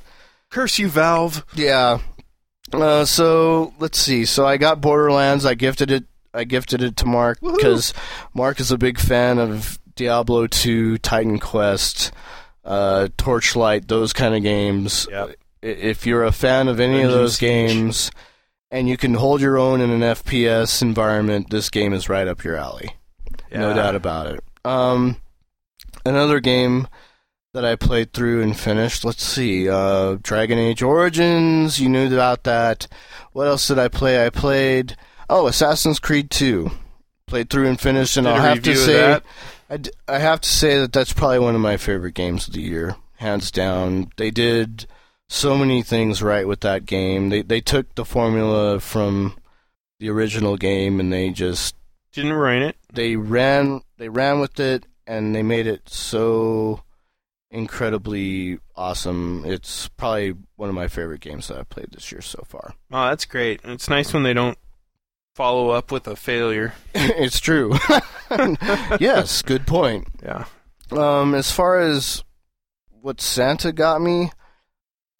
Curse 0.49 0.79
you, 0.79 0.89
Valve. 0.89 1.45
Yeah. 1.55 1.99
Uh, 2.73 3.05
so 3.05 3.73
let's 3.79 3.97
see. 3.99 4.25
So 4.25 4.45
I 4.45 4.57
got 4.57 4.81
Borderlands. 4.81 5.45
I 5.45 5.53
gifted 5.53 5.91
it. 5.91 6.03
I 6.33 6.43
gifted 6.43 6.81
it 6.81 6.97
to 6.97 7.05
Mark 7.05 7.39
because 7.41 7.93
Mark 8.33 8.59
is 8.59 8.71
a 8.71 8.77
big 8.77 8.99
fan 8.99 9.39
of 9.39 9.79
Diablo 9.95 10.47
2, 10.47 10.97
Titan 10.99 11.39
Quest, 11.39 12.11
uh, 12.65 13.07
Torchlight, 13.17 13.87
those 13.87 14.11
kind 14.13 14.35
of 14.35 14.43
games. 14.43 15.07
Yep. 15.09 15.35
If 15.67 16.05
you're 16.05 16.23
a 16.23 16.31
fan 16.31 16.67
of 16.67 16.79
any 16.79 17.01
of 17.01 17.11
those 17.11 17.37
games 17.37 18.11
and 18.71 18.87
you 18.87 18.97
can 18.97 19.13
hold 19.13 19.41
your 19.41 19.57
own 19.57 19.81
in 19.81 19.89
an 19.89 20.01
FPS 20.01 20.81
environment, 20.81 21.49
this 21.49 21.69
game 21.69 21.93
is 21.93 22.09
right 22.09 22.27
up 22.27 22.43
your 22.43 22.55
alley. 22.55 22.91
No 23.51 23.73
doubt 23.73 23.95
about 23.95 24.27
it. 24.27 24.43
Um, 24.63 25.17
another 26.05 26.39
game 26.39 26.87
that 27.53 27.65
I 27.65 27.75
played 27.75 28.13
through 28.13 28.43
and 28.43 28.57
finished. 28.57 29.03
Let's 29.03 29.23
see, 29.23 29.67
uh, 29.69 30.17
Dragon 30.21 30.59
Age 30.59 30.81
Origins. 30.81 31.79
You 31.79 31.89
knew 31.89 32.13
about 32.13 32.43
that. 32.43 32.87
What 33.33 33.47
else 33.47 33.67
did 33.67 33.79
I 33.79 33.87
play? 33.87 34.25
I 34.25 34.29
played 34.29 34.95
oh 35.29 35.47
Assassin's 35.47 35.99
Creed 35.99 36.29
2. 36.29 36.71
Played 37.25 37.49
through 37.49 37.67
and 37.67 37.79
finished, 37.79 38.15
and 38.15 38.25
Did 38.25 38.35
I'll 38.35 38.41
have 38.41 38.63
to 38.63 38.75
say? 38.75 39.19
I, 39.69 39.77
d- 39.77 39.91
I 40.07 40.19
have 40.19 40.39
to 40.41 40.49
say 40.49 40.77
that 40.79 40.93
that's 40.93 41.11
probably 41.11 41.39
one 41.39 41.55
of 41.55 41.61
my 41.61 41.75
favorite 41.75 42.13
games 42.13 42.47
of 42.47 42.53
the 42.53 42.61
year, 42.61 42.95
hands 43.15 43.51
down. 43.51 44.11
They 44.15 44.31
did 44.31 44.87
so 45.29 45.57
many 45.57 45.81
things 45.83 46.21
right 46.21 46.47
with 46.47 46.61
that 46.61 46.85
game. 46.85 47.29
They 47.29 47.41
they 47.41 47.61
took 47.61 47.93
the 47.95 48.05
formula 48.05 48.79
from 48.79 49.35
the 49.99 50.09
original 50.09 50.57
game 50.57 50.99
and 50.99 51.11
they 51.11 51.29
just 51.31 51.75
Didn't 52.13 52.33
ruin 52.33 52.61
it. 52.63 52.75
they 52.93 53.15
ran 53.15 53.81
they 53.97 54.09
ran 54.09 54.39
with 54.39 54.59
it 54.59 54.85
and 55.05 55.35
they 55.35 55.43
made 55.43 55.67
it 55.67 55.89
so 55.89 56.83
incredibly 57.49 58.59
awesome. 58.75 59.43
It's 59.45 59.87
probably 59.89 60.35
one 60.55 60.69
of 60.69 60.75
my 60.75 60.87
favorite 60.87 61.21
games 61.21 61.47
that 61.47 61.57
I've 61.57 61.69
played 61.69 61.87
this 61.91 62.11
year 62.11 62.21
so 62.21 62.43
far. 62.47 62.73
Oh, 62.91 63.07
that's 63.09 63.25
great. 63.25 63.61
It's 63.63 63.89
nice 63.89 64.13
when 64.13 64.23
they 64.23 64.33
don't 64.33 64.57
follow 65.35 65.69
up 65.69 65.91
with 65.91 66.07
a 66.07 66.15
failure. 66.15 66.73
it's 66.95 67.39
true. 67.39 67.73
yes, 68.99 69.41
good 69.41 69.65
point. 69.65 70.07
Yeah. 70.23 70.45
Um, 70.91 71.33
as 71.35 71.51
far 71.51 71.79
as 71.79 72.23
what 73.01 73.21
Santa 73.21 73.71
got 73.71 74.01
me, 74.01 74.31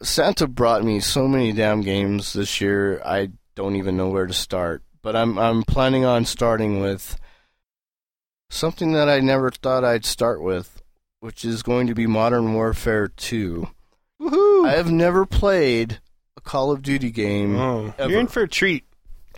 Santa 0.01 0.48
brought 0.48 0.84
me 0.84 1.00
so 1.00 1.27
many 1.27 1.51
damn 1.51 1.82
games 1.82 2.34
this 2.34 2.62
year. 2.62 3.01
I 3.04 3.30
don't 3.56 3.75
even 3.75 3.98
know 3.98 4.10
where 4.10 4.27
to 4.27 4.34
start. 4.34 4.84
But 5.01 5.16
I'm 5.16 5.38
I'm 5.38 5.63
planning 5.63 6.06
on 6.06 6.25
starting 6.25 6.82
with 6.82 7.18
something 8.50 8.94
that 8.94 9.08
I 9.10 9.20
never 9.20 9.51
thought 9.51 9.84
I'd 9.84 10.06
start 10.06 10.42
with, 10.42 10.82
which 11.20 11.46
is 11.46 11.63
going 11.63 11.88
to 11.88 11.96
be 11.96 12.08
Modern 12.08 12.54
Warfare 12.54 13.08
2. 13.08 13.70
Woohoo! 14.22 14.68
I 14.68 14.72
have 14.72 14.92
never 14.92 15.25
played 15.25 16.00
a 16.36 16.42
Call 16.42 16.72
of 16.72 16.82
Duty 16.82 17.12
game 17.12 17.56
oh, 17.56 17.94
ever. 17.98 18.10
you're 18.10 18.20
in 18.20 18.27
for 18.27 18.44
a 18.44 18.48
treat. 18.50 18.84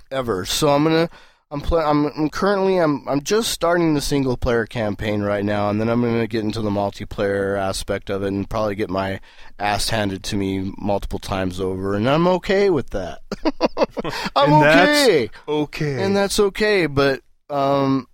ever. 0.10 0.46
So 0.46 0.70
I'm 0.70 0.84
gonna 0.84 1.10
I'm 1.52 1.64
I'm, 1.74 2.06
I'm 2.06 2.30
currently 2.30 2.78
I'm 2.78 3.08
I'm 3.08 3.22
just 3.24 3.50
starting 3.52 3.96
the 3.96 4.02
single 4.02 4.38
player 4.38 4.68
campaign 4.68 5.22
right 5.24 5.44
now, 5.44 5.70
and 5.70 5.82
then 5.82 5.90
I'm 5.90 6.02
gonna 6.02 6.28
get 6.28 6.44
into 6.44 6.62
the 6.62 6.70
multiplayer 6.70 7.58
aspect 7.58 8.12
of 8.12 8.22
it 8.22 8.28
and 8.28 8.48
probably 8.48 8.76
get 8.76 8.90
my 8.92 9.20
ass 9.58 9.90
handed 9.90 10.24
to 10.26 10.36
me 10.36 10.72
multiple 10.78 11.18
times 11.18 11.60
over, 11.60 11.96
and 11.96 12.08
I'm 12.08 12.28
okay 12.28 12.70
with 12.70 12.92
that. 12.92 13.22
I'm 14.36 14.54
And 14.54 14.62
that's 14.62 15.08
okay, 15.08 15.30
Okay. 15.48 16.04
and 16.04 16.16
that's 16.16 16.40
okay. 16.40 16.86
But 16.86 17.22
um, 17.50 18.08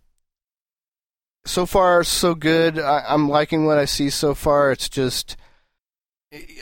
so 1.45 1.65
far 1.65 2.05
so 2.05 2.35
good. 2.35 2.79
I, 2.79 3.03
I'm 3.05 3.27
liking 3.27 3.65
what 3.65 3.77
I 3.77 3.85
see 3.85 4.09
so 4.09 4.33
far. 4.33 4.71
It's 4.71 4.87
just. 4.87 5.35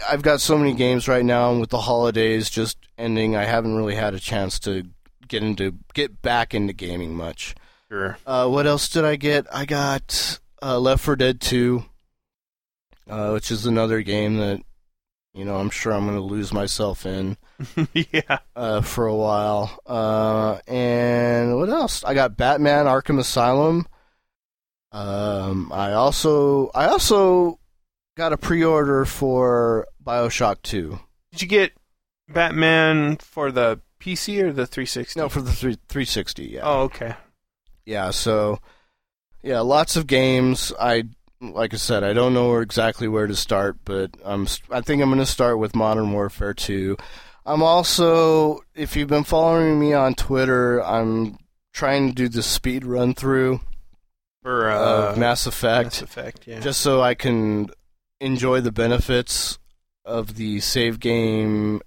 I've 0.08 0.22
got 0.22 0.40
so 0.42 0.58
many 0.58 0.74
games 0.74 1.08
right 1.08 1.26
now, 1.26 1.52
and 1.52 1.60
with 1.60 1.70
the 1.72 1.82
holidays 1.82 2.50
just 2.50 2.78
ending, 2.98 3.36
I 3.36 3.46
haven't 3.46 3.76
really 3.76 3.96
had 3.96 4.14
a 4.14 4.20
chance 4.20 4.60
to 4.62 4.84
get 5.28 5.44
into 5.44 5.76
get 5.94 6.22
back 6.22 6.54
into 6.54 6.74
gaming 6.74 7.16
much. 7.16 7.56
sure. 7.90 8.18
Uh, 8.26 8.48
what 8.48 8.66
else 8.68 8.90
did 8.90 9.06
I 9.06 9.16
get? 9.16 9.46
I 9.54 9.66
got 9.66 10.40
uh, 10.62 10.80
Left 10.80 11.04
4 11.04 11.16
Dead 11.16 11.42
2, 11.42 11.84
uh, 13.10 13.32
which 13.32 13.52
is 13.52 13.66
another 13.66 14.02
game 14.02 14.38
that 14.38 14.62
you 15.34 15.46
know 15.46 15.56
I'm 15.58 15.70
sure 15.70 15.94
I'm 15.94 16.06
going 16.06 16.18
to 16.18 16.24
lose 16.24 16.54
myself 16.54 17.06
in 17.06 17.38
yeah. 17.94 18.40
uh, 18.56 18.82
for 18.82 19.08
a 19.08 19.16
while. 19.16 19.80
Uh, 19.86 20.60
and 20.68 21.58
what 21.58 21.70
else? 21.70 22.04
I 22.04 22.14
got 22.14 22.38
Batman: 22.38 22.86
Arkham 22.86 23.20
Asylum. 23.20 23.88
Um, 24.92 25.72
I 25.74 25.94
also 25.94 26.70
I 26.76 26.86
also 26.86 27.60
got 28.16 28.34
a 28.34 28.38
pre-order 28.38 29.06
for 29.06 29.88
Bioshock 30.04 30.62
Two. 30.62 31.00
Did 31.32 31.42
you 31.42 31.48
get 31.48 31.74
Batman 32.30 33.18
for 33.18 33.52
the 33.52 33.82
PC 34.04 34.42
or 34.42 34.52
the 34.52 34.68
360? 34.68 35.20
No, 35.20 35.30
for 35.30 35.42
the 35.42 35.52
three, 35.52 35.78
360. 35.88 36.46
Yeah. 36.46 36.62
Oh, 36.64 36.82
okay. 36.82 37.16
Yeah. 37.86 38.10
So, 38.10 38.60
yeah, 39.42 39.62
lots 39.62 39.96
of 39.96 40.08
games. 40.08 40.74
I 40.80 41.06
like 41.40 41.74
I 41.74 41.78
said, 41.78 42.04
I 42.04 42.14
don't 42.14 42.34
know 42.34 42.50
where, 42.50 42.62
exactly 42.62 43.08
where 43.08 43.28
to 43.28 43.36
start, 43.36 43.78
but 43.86 44.12
I'm. 44.24 44.48
I 44.70 44.82
think 44.82 45.02
I'm 45.02 45.10
going 45.10 45.20
to 45.20 45.26
start 45.26 45.60
with 45.60 45.76
Modern 45.76 46.12
Warfare 46.12 46.54
2. 46.54 46.98
I'm 47.46 47.62
also, 47.62 48.62
if 48.74 48.96
you've 48.96 49.10
been 49.10 49.26
following 49.26 49.80
me 49.80 49.94
on 49.94 50.16
Twitter, 50.16 50.82
I'm 50.84 51.38
trying 51.74 52.10
to 52.10 52.14
do 52.14 52.30
the 52.30 52.44
speed 52.44 52.86
run 52.86 53.14
through 53.14 53.60
For 54.42 54.70
uh, 54.70 55.12
of 55.12 55.18
Mass 55.18 55.46
Effect, 55.46 55.86
Mass 55.86 56.02
Effect, 56.02 56.48
yeah. 56.48 56.62
just 56.62 56.80
so 56.80 57.02
I 57.02 57.16
can 57.16 57.70
enjoy 58.22 58.62
the 58.62 58.72
benefits 58.72 59.60
of 60.06 60.36
the 60.36 60.62
save 60.62 61.00
game 61.02 61.82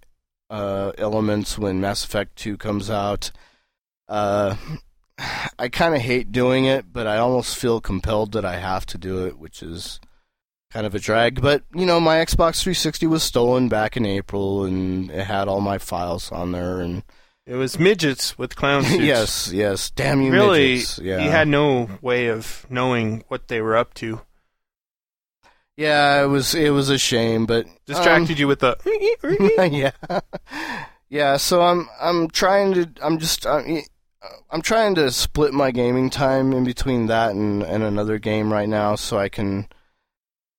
uh, 0.51 0.93
elements 0.99 1.59
when 1.59 1.81
Mass 1.81 2.05
Effect 2.05 2.37
2 2.37 2.57
comes 2.57 2.91
out. 2.91 3.31
Uh, 4.09 4.57
I 5.59 5.69
kind 5.69 5.95
of 5.95 6.01
hate 6.03 6.33
doing 6.33 6.67
it, 6.67 6.93
but 6.93 7.07
I 7.07 7.17
almost 7.19 7.57
feel 7.57 7.81
compelled 7.81 8.33
that 8.33 8.45
I 8.45 8.57
have 8.57 8.85
to 8.87 8.99
do 8.99 9.27
it, 9.27 9.39
which 9.39 9.63
is 9.63 9.99
kind 10.71 10.87
of 10.87 10.95
a 10.95 10.99
drag. 10.99 11.41
But, 11.41 11.65
you 11.75 11.87
know, 11.87 12.01
my 12.01 12.17
Xbox 12.17 12.61
360 12.63 13.07
was 13.07 13.23
stolen 13.23 13.69
back 13.69 13.97
in 13.97 14.05
April, 14.05 14.65
and 14.65 15.11
it 15.11 15.25
had 15.25 15.49
all 15.49 15.61
my 15.61 15.79
files 15.79 16.31
on 16.31 16.53
there. 16.53 16.81
And 16.81 17.03
it 17.47 17.55
was 17.55 17.79
midgets 17.79 18.37
with 18.37 18.57
clown 18.57 18.83
suits. 18.85 19.03
yes, 19.03 19.53
yes, 19.53 19.91
damn 19.91 20.21
you, 20.21 20.33
really, 20.33 20.75
midgets. 20.75 20.99
Yeah. 20.99 21.25
you 21.25 21.31
had 21.31 21.49
no 21.49 21.89
way 22.03 22.27
of 22.27 22.67
knowing 22.69 23.25
what 23.29 23.49
they 23.49 23.61
were 23.63 23.77
up 23.77 23.95
to. 23.95 24.21
Yeah, 25.77 26.23
it 26.23 26.27
was 26.27 26.55
it 26.55 26.71
was 26.71 26.89
a 26.89 26.99
shame, 26.99 27.45
but 27.47 27.67
Distracted 27.85 28.33
um, 28.33 28.39
you 28.39 28.49
with 28.49 28.61
the. 28.61 28.77
yeah, 29.73 30.21
yeah. 31.11 31.37
So 31.37 31.61
I'm 31.61 31.89
I'm 32.01 32.29
trying 32.31 32.75
to 32.75 32.91
I'm 33.03 33.19
just 33.19 33.47
I'm, 33.47 33.83
I'm 34.51 34.63
trying 34.63 34.95
to 34.95 35.11
split 35.11 35.53
my 35.53 35.71
gaming 35.71 36.09
time 36.09 36.53
in 36.53 36.65
between 36.65 37.07
that 37.07 37.33
and, 37.33 37.63
and 37.63 37.83
another 37.83 38.19
game 38.19 38.53
right 38.53 38.69
now, 38.69 38.95
so 38.95 39.19
I 39.19 39.29
can. 39.29 39.69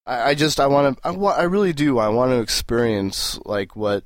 I, 0.05 0.29
I 0.29 0.33
just 0.35 0.59
I 0.59 0.67
want 0.67 0.97
to 0.97 1.07
I 1.07 1.11
wa- 1.11 1.35
I 1.35 1.43
really 1.43 1.73
do 1.73 1.97
I 1.97 2.09
want 2.09 2.31
to 2.31 2.39
experience 2.39 3.39
like 3.43 3.75
what 3.75 4.03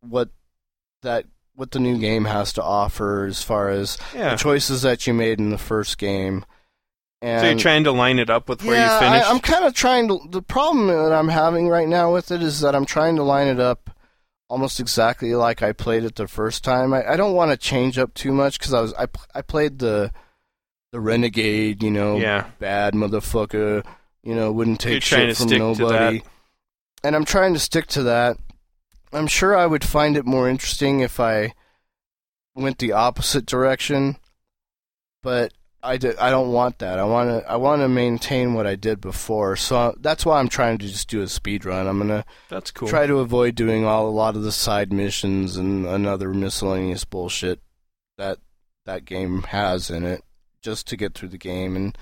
what 0.00 0.28
that 1.02 1.24
what 1.54 1.70
the 1.70 1.78
new 1.78 1.98
game 1.98 2.26
has 2.26 2.52
to 2.54 2.62
offer 2.62 3.24
as 3.24 3.42
far 3.42 3.70
as 3.70 3.96
yeah. 4.14 4.30
the 4.30 4.36
choices 4.36 4.82
that 4.82 5.06
you 5.06 5.14
made 5.14 5.38
in 5.38 5.50
the 5.50 5.58
first 5.58 5.96
game. 5.96 6.44
And 7.22 7.40
So 7.40 7.46
you're 7.50 7.58
trying 7.58 7.84
to 7.84 7.92
line 7.92 8.18
it 8.18 8.28
up 8.28 8.48
with 8.48 8.64
where 8.64 8.74
yeah, 8.74 8.94
you 8.94 9.06
finished. 9.06 9.26
I, 9.26 9.30
I'm 9.30 9.38
kind 9.38 9.64
of 9.64 9.74
trying 9.74 10.08
to. 10.08 10.20
The 10.28 10.42
problem 10.42 10.88
that 10.88 11.12
I'm 11.12 11.28
having 11.28 11.68
right 11.68 11.86
now 11.86 12.12
with 12.12 12.32
it 12.32 12.42
is 12.42 12.60
that 12.60 12.74
I'm 12.74 12.84
trying 12.84 13.14
to 13.16 13.22
line 13.22 13.46
it 13.46 13.60
up 13.60 13.90
almost 14.48 14.80
exactly 14.80 15.34
like 15.34 15.62
I 15.62 15.72
played 15.72 16.04
it 16.04 16.16
the 16.16 16.26
first 16.26 16.64
time. 16.64 16.92
I, 16.92 17.12
I 17.12 17.16
don't 17.16 17.34
want 17.34 17.52
to 17.52 17.56
change 17.56 17.96
up 17.96 18.12
too 18.12 18.32
much 18.32 18.58
because 18.58 18.74
I 18.74 18.80
was 18.80 18.92
I, 18.94 19.06
I 19.34 19.40
played 19.40 19.78
the 19.78 20.12
the 20.90 21.00
renegade, 21.00 21.82
you 21.82 21.90
know, 21.90 22.18
yeah. 22.18 22.50
bad 22.58 22.94
motherfucker, 22.94 23.86
you 24.22 24.34
know, 24.34 24.52
wouldn't 24.52 24.80
take 24.80 25.02
shit 25.02 25.36
from 25.36 25.48
nobody. 25.48 26.22
And 27.04 27.16
I'm 27.16 27.24
trying 27.24 27.54
to 27.54 27.60
stick 27.60 27.86
to 27.88 28.02
that. 28.02 28.36
I'm 29.12 29.26
sure 29.26 29.56
I 29.56 29.66
would 29.66 29.84
find 29.84 30.16
it 30.16 30.26
more 30.26 30.48
interesting 30.48 31.00
if 31.00 31.18
I 31.18 31.54
went 32.54 32.78
the 32.78 32.92
opposite 32.92 33.46
direction, 33.46 34.16
but 35.22 35.52
I, 35.82 35.96
d- 35.96 36.12
I 36.20 36.30
don't 36.30 36.52
want 36.52 36.78
that. 36.78 36.98
I 36.98 37.04
want 37.04 37.28
to 37.30 37.50
I 37.50 37.56
want 37.56 37.82
to 37.82 37.88
maintain 37.88 38.54
what 38.54 38.66
I 38.66 38.76
did 38.76 39.00
before. 39.00 39.56
So 39.56 39.94
that's 39.98 40.24
why 40.24 40.38
I'm 40.38 40.48
trying 40.48 40.78
to 40.78 40.86
just 40.86 41.08
do 41.08 41.22
a 41.22 41.28
speed 41.28 41.64
run. 41.64 41.88
I'm 41.88 41.98
gonna 41.98 42.24
That's 42.48 42.70
cool. 42.70 42.86
try 42.88 43.06
to 43.06 43.18
avoid 43.18 43.56
doing 43.56 43.84
all 43.84 44.08
a 44.08 44.10
lot 44.10 44.36
of 44.36 44.42
the 44.42 44.52
side 44.52 44.92
missions 44.92 45.56
and 45.56 45.84
another 45.86 46.32
miscellaneous 46.32 47.04
bullshit 47.04 47.60
that 48.18 48.38
that 48.86 49.04
game 49.04 49.42
has 49.42 49.90
in 49.90 50.04
it 50.04 50.22
just 50.60 50.86
to 50.88 50.96
get 50.96 51.14
through 51.14 51.28
the 51.28 51.38
game 51.38 51.74
and 51.76 51.96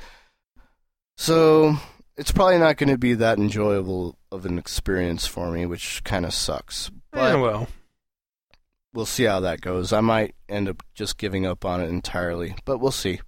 so 1.16 1.76
it's 2.16 2.32
probably 2.32 2.58
not 2.58 2.76
going 2.76 2.88
to 2.90 2.98
be 2.98 3.14
that 3.14 3.38
enjoyable 3.38 4.18
of 4.30 4.44
an 4.46 4.58
experience 4.58 5.26
for 5.26 5.50
me 5.50 5.64
which 5.66 6.02
kind 6.04 6.24
of 6.24 6.32
sucks 6.34 6.90
yeah, 7.14 7.34
well. 7.36 7.68
we'll 8.92 9.06
see 9.06 9.24
how 9.24 9.40
that 9.40 9.60
goes 9.60 9.92
i 9.92 10.00
might 10.00 10.34
end 10.48 10.68
up 10.68 10.82
just 10.94 11.16
giving 11.18 11.46
up 11.46 11.64
on 11.64 11.80
it 11.80 11.88
entirely 11.88 12.54
but 12.64 12.78
we'll 12.78 12.90
see 12.90 13.20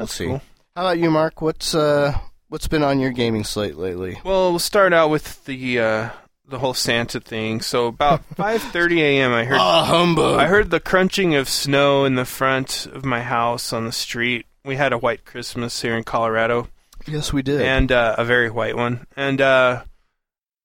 That's 0.00 0.14
see. 0.14 0.26
cool. 0.26 0.42
how 0.76 0.82
about 0.82 0.98
you 0.98 1.10
mark 1.10 1.40
what's 1.42 1.74
uh 1.74 2.16
what's 2.48 2.68
been 2.68 2.82
on 2.82 3.00
your 3.00 3.10
gaming 3.10 3.44
slate 3.44 3.76
lately 3.76 4.18
Well, 4.24 4.50
we'll 4.50 4.58
start 4.58 4.92
out 4.92 5.10
with 5.10 5.44
the 5.44 5.80
uh, 5.80 6.10
the 6.46 6.58
whole 6.58 6.74
Santa 6.74 7.20
thing. 7.20 7.60
So 7.60 7.86
about 7.86 8.22
5:30 8.36 8.98
a.m. 8.98 9.32
I 9.32 9.44
heard 9.44 9.58
ah 9.58 9.84
humbug 9.84 10.38
I 10.38 10.46
heard 10.46 10.70
the 10.70 10.80
crunching 10.80 11.34
of 11.34 11.48
snow 11.48 12.04
in 12.04 12.14
the 12.14 12.24
front 12.24 12.86
of 12.86 13.04
my 13.04 13.22
house 13.22 13.72
on 13.72 13.84
the 13.84 13.92
street. 13.92 14.46
We 14.64 14.76
had 14.76 14.92
a 14.92 14.98
white 14.98 15.24
Christmas 15.24 15.82
here 15.82 15.96
in 15.96 16.04
Colorado, 16.04 16.68
yes 17.06 17.32
we 17.32 17.42
did 17.42 17.60
and 17.60 17.92
uh, 17.92 18.14
a 18.18 18.24
very 18.24 18.50
white 18.50 18.76
one, 18.76 19.06
and 19.16 19.40
uh, 19.40 19.84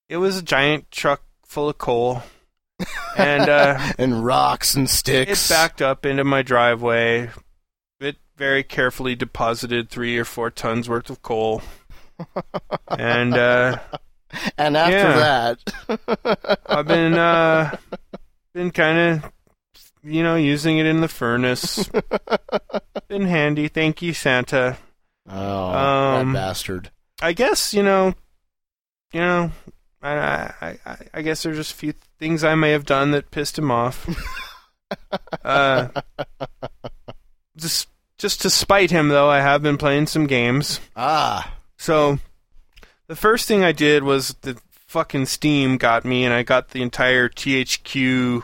it 0.08 0.16
was 0.18 0.38
a 0.38 0.42
giant 0.42 0.90
truck 0.90 1.22
full 1.44 1.68
of 1.68 1.78
coal, 1.78 2.22
and 3.16 3.48
uh, 3.48 3.92
and 3.98 4.24
rocks 4.24 4.74
and 4.74 4.86
it 4.86 4.90
sticks 4.90 5.48
backed 5.48 5.82
up 5.82 6.06
into 6.06 6.24
my 6.24 6.42
driveway. 6.42 7.30
Very 8.40 8.62
carefully 8.64 9.14
deposited 9.14 9.90
three 9.90 10.16
or 10.16 10.24
four 10.24 10.50
tons 10.50 10.88
worth 10.88 11.10
of 11.10 11.20
coal, 11.20 11.60
and 12.88 13.36
uh, 13.36 13.78
And 14.56 14.78
after 14.78 14.96
Yeah. 14.96 15.56
that, 15.86 16.58
I've 16.66 16.86
been 16.86 17.18
uh, 17.18 17.76
been 18.54 18.70
kind 18.70 18.98
of 19.22 19.32
you 20.02 20.22
know 20.22 20.36
using 20.36 20.78
it 20.78 20.86
in 20.86 21.02
the 21.02 21.08
furnace. 21.08 21.90
been 23.08 23.26
handy, 23.26 23.68
thank 23.68 24.00
you, 24.00 24.14
Santa. 24.14 24.78
oh, 25.28 25.66
Um, 25.66 26.32
that 26.32 26.38
bastard. 26.38 26.90
I 27.20 27.34
guess 27.34 27.74
you 27.74 27.82
know, 27.82 28.14
you 29.12 29.20
know, 29.20 29.52
I, 30.00 30.14
I, 30.16 30.78
I, 30.86 30.96
I 31.12 31.20
guess 31.20 31.42
there's 31.42 31.58
just 31.58 31.72
a 31.72 31.76
few 31.76 31.92
things 32.18 32.42
I 32.42 32.54
may 32.54 32.70
have 32.70 32.86
done 32.86 33.10
that 33.10 33.30
pissed 33.30 33.58
him 33.58 33.70
off. 33.70 34.08
uh, 35.44 35.88
just, 37.58 37.88
just 38.20 38.42
to 38.42 38.50
spite 38.50 38.90
him, 38.90 39.08
though, 39.08 39.28
I 39.30 39.40
have 39.40 39.62
been 39.62 39.78
playing 39.78 40.06
some 40.06 40.26
games. 40.26 40.78
Ah, 40.94 41.54
So, 41.78 42.18
the 43.08 43.16
first 43.16 43.48
thing 43.48 43.64
I 43.64 43.72
did 43.72 44.02
was 44.04 44.36
the 44.42 44.60
fucking 44.86 45.26
Steam 45.26 45.78
got 45.78 46.04
me, 46.04 46.24
and 46.24 46.34
I 46.34 46.42
got 46.42 46.70
the 46.70 46.82
entire 46.82 47.28
THQ 47.28 48.42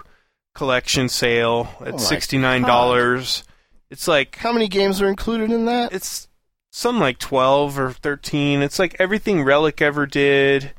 collection 0.55 1.09
sale 1.11 1.69
Oh 1.81 1.85
at 1.85 1.93
my 1.95 1.99
sixty 2.01 2.39
nine 2.39 2.63
dollars. 2.63 3.45
It's 3.91 4.09
like 4.09 4.37
how 4.37 4.53
many 4.53 4.67
games 4.69 5.03
are 5.03 5.09
included 5.09 5.51
in 5.53 5.67
that? 5.67 5.93
it's 5.93 6.27
some 6.71 6.99
like 6.99 7.19
12 7.19 7.79
or 7.79 7.93
13 7.93 8.61
it's 8.61 8.79
like 8.79 8.95
everything 8.99 9.43
relic 9.43 9.81
ever 9.81 10.05
did 10.07 10.73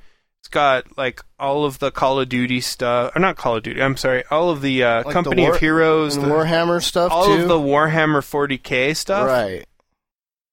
got 0.52 0.98
like 0.98 1.22
all 1.40 1.66
of 1.66 1.80
the 1.80 1.92
call 1.92 2.20
of 2.20 2.30
duty 2.30 2.60
stuff 2.62 3.16
or 3.16 3.20
not 3.20 3.36
call 3.38 3.56
of 3.58 3.64
duty 3.64 3.82
i'm 3.82 3.98
sorry 3.98 4.24
all 4.32 4.50
of 4.50 4.62
the 4.62 4.84
uh, 4.84 4.96
Like 4.98 5.08
the 5.08 5.14
company 5.14 5.42
War- 5.44 5.54
of 5.56 5.60
heroes 5.60 6.16
And 6.16 6.26
the- 6.26 6.30
Warhammer 6.30 6.82
stuff 6.82 7.12
all 7.12 7.26
too. 7.26 7.42
of 7.44 7.48
the 7.48 7.56
warhammer 7.60 8.22
40k 8.22 8.96
stuff 8.96 9.28
right. 9.28 9.66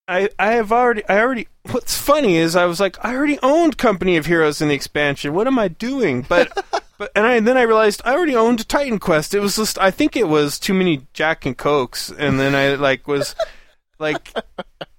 i 0.08 0.28
i 0.38 0.52
have 0.52 0.72
already 0.72 1.02
i 1.08 1.18
already 1.18 1.48
what's 1.70 1.96
funny 1.96 2.36
is 2.36 2.54
i 2.56 2.64
was 2.66 2.80
like 2.80 3.02
i 3.04 3.14
already 3.14 3.38
owned 3.42 3.78
company 3.78 4.16
of 4.16 4.26
heroes 4.26 4.60
in 4.60 4.68
the 4.68 4.74
expansion 4.74 5.32
what 5.34 5.46
am 5.46 5.58
i 5.58 5.68
doing 5.68 6.22
but 6.28 6.52
but 6.98 7.10
and 7.16 7.26
I 7.26 7.40
then 7.40 7.56
I 7.56 7.62
realized 7.62 8.02
I 8.04 8.12
already 8.14 8.36
owned 8.36 8.68
Titan 8.68 9.00
Quest. 9.00 9.34
It 9.34 9.40
was 9.40 9.56
just 9.56 9.78
I 9.80 9.90
think 9.90 10.14
it 10.16 10.28
was 10.28 10.60
too 10.60 10.72
many 10.72 11.04
Jack 11.12 11.44
and 11.44 11.58
Cokes, 11.58 12.08
and 12.16 12.38
then 12.38 12.54
I 12.54 12.76
like 12.76 13.08
was 13.08 13.34
like 13.98 14.32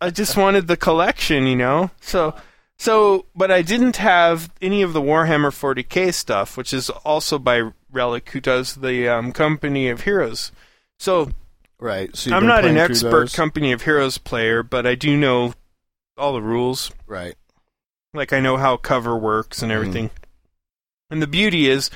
I 0.01 0.09
just 0.09 0.35
wanted 0.35 0.67
the 0.67 0.75
collection, 0.75 1.47
you 1.47 1.55
know. 1.55 1.91
So 2.01 2.35
so 2.77 3.25
but 3.35 3.51
I 3.51 3.61
didn't 3.61 3.97
have 3.97 4.51
any 4.61 4.81
of 4.81 4.93
the 4.93 5.01
Warhammer 5.01 5.51
40k 5.51 6.13
stuff, 6.13 6.57
which 6.57 6.73
is 6.73 6.89
also 6.89 7.39
by 7.39 7.71
Relic, 7.91 8.29
who 8.31 8.39
does 8.41 8.75
the 8.75 9.07
um, 9.07 9.31
Company 9.31 9.87
of 9.89 10.01
Heroes. 10.01 10.51
So 10.99 11.31
Right. 11.79 12.15
So 12.15 12.33
I'm 12.35 12.47
not 12.47 12.63
an 12.65 12.77
expert? 12.77 13.33
Company 13.33 13.71
of 13.73 13.81
Heroes 13.83 14.17
player, 14.17 14.63
but 14.63 14.85
I 14.87 14.95
do 14.95 15.15
know 15.17 15.53
all 16.17 16.33
the 16.33 16.41
rules. 16.41 16.91
right. 17.05 17.35
Like 18.13 18.31
I 18.31 18.39
know 18.39 18.55
how 18.55 18.77
cover 18.77 19.17
works 19.17 19.61
and 19.61 19.71
everything. 19.73 20.09
And 21.09 21.21
the 21.21 21.27
beauty 21.27 21.67
is, 21.69 21.89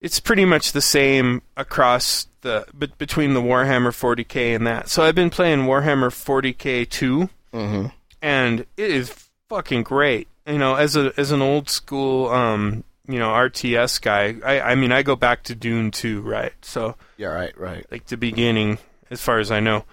it's 0.00 0.18
pretty 0.18 0.44
much 0.44 0.72
the 0.72 0.80
same 0.80 1.42
across 1.56 2.26
the 2.40 2.66
but 2.74 2.98
between 2.98 3.32
the 3.34 3.40
Warhammer 3.40 3.92
40k 3.92 4.56
and 4.56 4.66
that. 4.66 4.88
So 4.88 5.04
I've 5.04 5.14
been 5.14 5.30
playing 5.30 5.60
Warhammer 5.60 6.10
40k 6.10 6.88
2, 6.90 7.28
Mm-hmm. 7.54 7.86
and 8.20 8.60
it 8.60 8.90
is 8.90 9.25
fucking 9.48 9.82
great. 9.82 10.28
you 10.46 10.58
know, 10.58 10.74
as 10.76 10.94
a 10.96 11.12
as 11.16 11.32
an 11.32 11.42
old 11.42 11.68
school, 11.68 12.28
um, 12.30 12.84
you 13.08 13.18
know, 13.18 13.30
RTS 13.30 14.00
guy, 14.00 14.36
I 14.44 14.72
I 14.72 14.74
mean, 14.74 14.92
I 14.92 15.02
go 15.02 15.16
back 15.16 15.42
to 15.44 15.54
Dune 15.54 15.90
2, 15.90 16.20
right? 16.20 16.52
So 16.62 16.96
Yeah, 17.16 17.28
right, 17.28 17.56
right. 17.58 17.84
like 17.90 18.06
the 18.06 18.16
beginning, 18.16 18.78
as 19.10 19.20
far 19.22 19.38
as 19.38 19.50
I 19.50 19.60
know, 19.60 19.84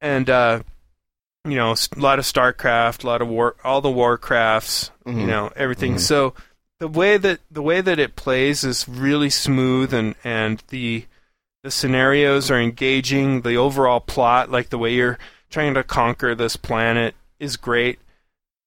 and 0.00 0.28
uh, 0.28 0.62
you 1.44 1.56
know, 1.56 1.72
a 1.72 2.00
lot 2.00 2.18
of 2.18 2.24
StarCraft, 2.24 3.04
a 3.04 3.06
lot 3.06 3.22
of 3.22 3.28
war, 3.28 3.56
all 3.64 3.80
the 3.80 3.88
Warcrafts, 3.88 4.90
you 5.06 5.12
Mhm. 5.12 5.26
know, 5.26 5.52
everything. 5.56 5.94
Mhm. 5.96 6.00
So 6.00 6.34
the 6.80 6.88
way 6.88 7.16
that 7.16 7.40
the 7.50 7.62
way 7.62 7.80
that 7.80 7.98
it 8.00 8.16
plays 8.16 8.64
is 8.64 8.88
really 8.88 9.30
smooth, 9.30 9.92
and 9.94 10.14
and 10.24 10.62
the 10.68 11.06
the 11.62 11.70
scenarios 11.70 12.50
are 12.50 12.60
engaging. 12.60 13.42
The 13.42 13.56
overall 13.56 14.00
plot, 14.00 14.50
like 14.50 14.70
the 14.70 14.78
way 14.78 14.94
you're 14.94 15.18
trying 15.48 15.74
to 15.74 15.84
conquer 15.84 16.34
this 16.34 16.56
planet, 16.56 17.14
is 17.38 17.56
great. 17.56 18.00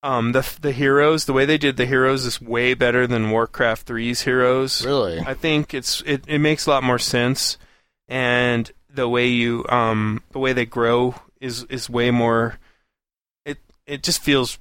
Um, 0.06 0.34
the 0.34 0.48
the 0.62 0.72
heroes, 0.72 1.26
the 1.26 1.34
way 1.34 1.46
they 1.46 1.58
did 1.58 1.78
the 1.78 1.86
heroes 1.88 2.26
is 2.26 2.40
way 2.40 2.76
better 2.76 3.08
than 3.08 3.32
Warcraft 3.32 3.88
3's 3.88 4.22
heroes. 4.22 4.86
Really? 4.86 5.20
I 5.20 5.34
think 5.34 5.74
it's 5.74 6.02
it, 6.06 6.24
it 6.28 6.38
makes 6.40 6.68
a 6.68 6.70
lot 6.70 6.84
more 6.84 7.00
sense, 7.00 7.58
and 8.08 8.72
the 8.94 9.10
way 9.10 9.26
you 9.28 9.66
um 9.68 10.22
the 10.32 10.38
way 10.40 10.54
they 10.54 10.66
grow 10.66 11.16
is 11.42 11.64
is 11.70 11.90
way 11.90 12.12
more. 12.12 12.60
It 13.46 13.58
it 13.88 14.04
just 14.04 14.22
feels 14.22 14.60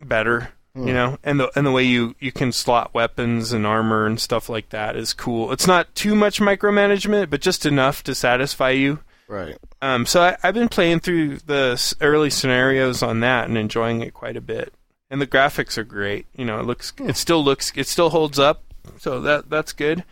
better, 0.00 0.50
Hmm. 0.76 0.86
you 0.86 0.94
know, 0.94 1.18
and 1.24 1.40
the 1.40 1.50
and 1.58 1.66
the 1.66 1.72
way 1.72 1.82
you 1.82 2.14
you 2.20 2.30
can 2.30 2.52
slot 2.52 2.94
weapons 2.94 3.52
and 3.52 3.66
armor 3.66 4.06
and 4.06 4.20
stuff 4.20 4.48
like 4.48 4.68
that 4.68 4.94
is 4.94 5.12
cool. 5.14 5.50
It's 5.50 5.66
not 5.66 5.92
too 5.96 6.14
much 6.14 6.38
micromanagement, 6.38 7.28
but 7.28 7.40
just 7.40 7.66
enough 7.66 8.04
to 8.04 8.14
satisfy 8.14 8.70
you. 8.70 9.00
Right. 9.28 9.56
Um, 9.82 10.06
so 10.06 10.22
I, 10.22 10.36
I've 10.42 10.54
been 10.54 10.68
playing 10.68 11.00
through 11.00 11.38
the 11.38 11.96
early 12.00 12.30
scenarios 12.30 13.02
on 13.02 13.20
that 13.20 13.48
and 13.48 13.58
enjoying 13.58 14.00
it 14.02 14.14
quite 14.14 14.36
a 14.36 14.40
bit. 14.40 14.72
And 15.10 15.20
the 15.20 15.26
graphics 15.26 15.76
are 15.78 15.84
great. 15.84 16.26
You 16.36 16.44
know, 16.44 16.58
it 16.60 16.66
looks, 16.66 16.92
it 16.98 17.16
still 17.16 17.42
looks, 17.44 17.72
it 17.76 17.86
still 17.86 18.10
holds 18.10 18.38
up. 18.38 18.62
So 18.98 19.20
that 19.22 19.50
that's 19.50 19.72
good. 19.72 20.04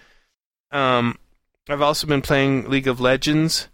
Um, 0.73 1.18
I've 1.68 1.83
also 1.83 2.06
been 2.06 2.23
playing 2.23 2.68
League 2.68 2.88
of 2.88 3.00
Legends. 3.00 3.68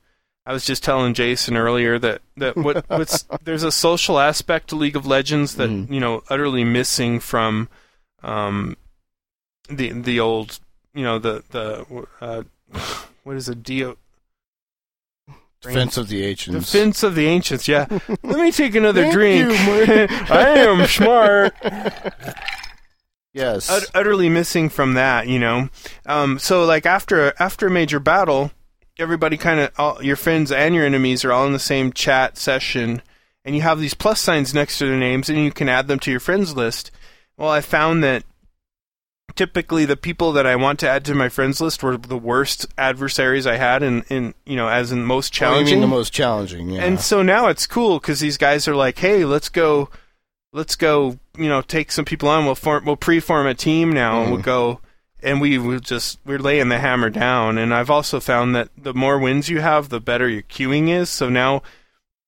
I 0.47 0.53
was 0.53 0.65
just 0.65 0.83
telling 0.83 1.15
Jason 1.15 1.57
earlier 1.57 1.99
that 1.99 2.21
that 2.37 2.57
what 2.57 2.85
what's 2.89 3.27
there's 3.45 3.63
a 3.63 3.73
social 3.73 4.19
aspect 4.19 4.69
to 4.69 4.77
League 4.77 4.97
of 4.97 5.07
Legends 5.07 5.57
that 5.57 5.71
Mhm. 5.71 5.91
you 5.91 6.01
know 6.01 6.23
utterly 6.29 6.65
missing 6.65 7.19
from 7.21 7.69
um 8.23 8.77
the 9.69 9.91
the 9.93 10.21
old 10.21 10.59
you 10.95 11.03
know 11.05 11.19
the 11.19 11.45
the 11.51 12.07
uh, 12.21 12.43
what 13.25 13.37
is 13.37 13.49
it 13.49 13.63
Dio 13.63 13.97
Defense 15.61 15.97
of 15.99 16.09
the 16.09 16.25
Ancients. 16.25 16.73
Defense 16.73 17.03
of 17.03 17.15
the 17.15 17.27
Ancients, 17.27 17.69
yeah. 17.69 17.87
Let 18.23 18.41
me 18.41 18.51
take 18.51 18.75
another 18.75 19.11
drink. 19.11 19.51
you, 19.51 19.57
I 20.31 20.55
am 20.59 20.87
smart. 20.87 21.55
yes. 23.35 23.71
Ut- 23.71 23.91
utterly 23.95 24.29
missing 24.31 24.71
from 24.71 24.95
that, 24.95 25.29
you 25.29 25.39
know. 25.39 25.69
Um, 26.07 26.39
so 26.39 26.65
like 26.65 26.87
after 26.87 27.35
after 27.39 27.67
a 27.67 27.71
major 27.71 28.01
battle, 28.01 28.53
everybody 28.99 29.37
kind 29.37 29.61
of 29.61 29.71
all 29.79 30.03
your 30.03 30.17
friends 30.17 30.51
and 30.51 30.75
your 30.75 30.87
enemies 30.87 31.25
are 31.25 31.33
all 31.33 31.47
in 31.47 31.53
the 31.53 31.59
same 31.59 31.93
chat 31.93 32.39
session, 32.39 33.03
and 33.45 33.55
you 33.55 33.61
have 33.61 33.81
these 33.81 33.95
plus 33.95 34.21
signs 34.21 34.55
next 34.55 34.79
to 34.79 34.87
their 34.87 34.99
names, 34.99 35.29
and 35.29 35.39
you 35.39 35.51
can 35.53 35.69
add 35.69 35.89
them 35.89 35.99
to 36.01 36.11
your 36.11 36.21
friends 36.21 36.57
list. 36.57 36.91
Well, 37.37 37.51
I 37.51 37.61
found 37.61 38.03
that 38.03 38.25
typically 39.35 39.85
the 39.85 39.97
people 39.97 40.33
that 40.33 40.47
I 40.47 40.57
want 40.57 40.79
to 40.81 40.89
add 40.89 41.05
to 41.07 41.15
my 41.15 41.29
friends 41.29 41.61
list 41.61 41.83
were 41.83 41.97
the 41.97 42.17
worst 42.19 42.67
adversaries 42.79 43.47
I 43.47 43.57
had, 43.57 43.83
in, 43.83 44.03
in 44.09 44.35
you 44.47 44.57
know, 44.57 44.69
as 44.69 44.93
in 44.93 45.05
most 45.05 45.33
challenging. 45.33 45.57
Oh, 45.57 45.59
you 45.59 45.65
mean 45.65 45.71
challenging. 45.73 45.91
the 45.91 45.97
most 45.97 46.13
challenging, 46.13 46.71
yeah. 46.71 46.83
And 46.85 47.01
so 47.01 47.23
now 47.23 47.49
it's 47.49 47.67
cool 47.67 47.99
because 47.99 48.21
these 48.21 48.37
guys 48.37 48.67
are 48.69 48.77
like, 48.77 48.99
"Hey, 48.99 49.25
let's 49.25 49.49
go, 49.49 49.89
let's 50.53 50.77
go, 50.77 51.19
you 51.37 51.49
know, 51.49 51.63
take 51.63 51.93
some 51.93 52.05
people 52.05 52.29
on. 52.29 52.45
We'll 52.45 52.55
form, 52.55 52.85
we'll 52.85 52.97
pre-form 52.97 53.47
a 53.47 53.55
team 53.55 53.93
now, 53.93 54.23
and 54.23 54.31
we'll 54.33 54.41
Mhm. 54.41 54.45
go, 54.45 54.81
and 55.23 55.41
we 55.41 55.59
will 55.59 55.81
just 55.81 56.19
we're 56.25 56.39
laying 56.39 56.69
the 56.71 56.79
hammer 56.79 57.11
down. 57.11 57.59
And 57.59 57.73
I've 57.75 57.91
also 57.91 58.21
found 58.21 58.55
that 58.57 58.69
the 58.77 58.95
more 58.95 59.19
wins 59.19 59.49
you 59.49 59.61
have, 59.61 59.89
the 59.89 60.01
better 60.01 60.29
your 60.29 60.43
queuing 60.43 60.89
is. 60.89 61.09
So 61.11 61.29
now, 61.29 61.63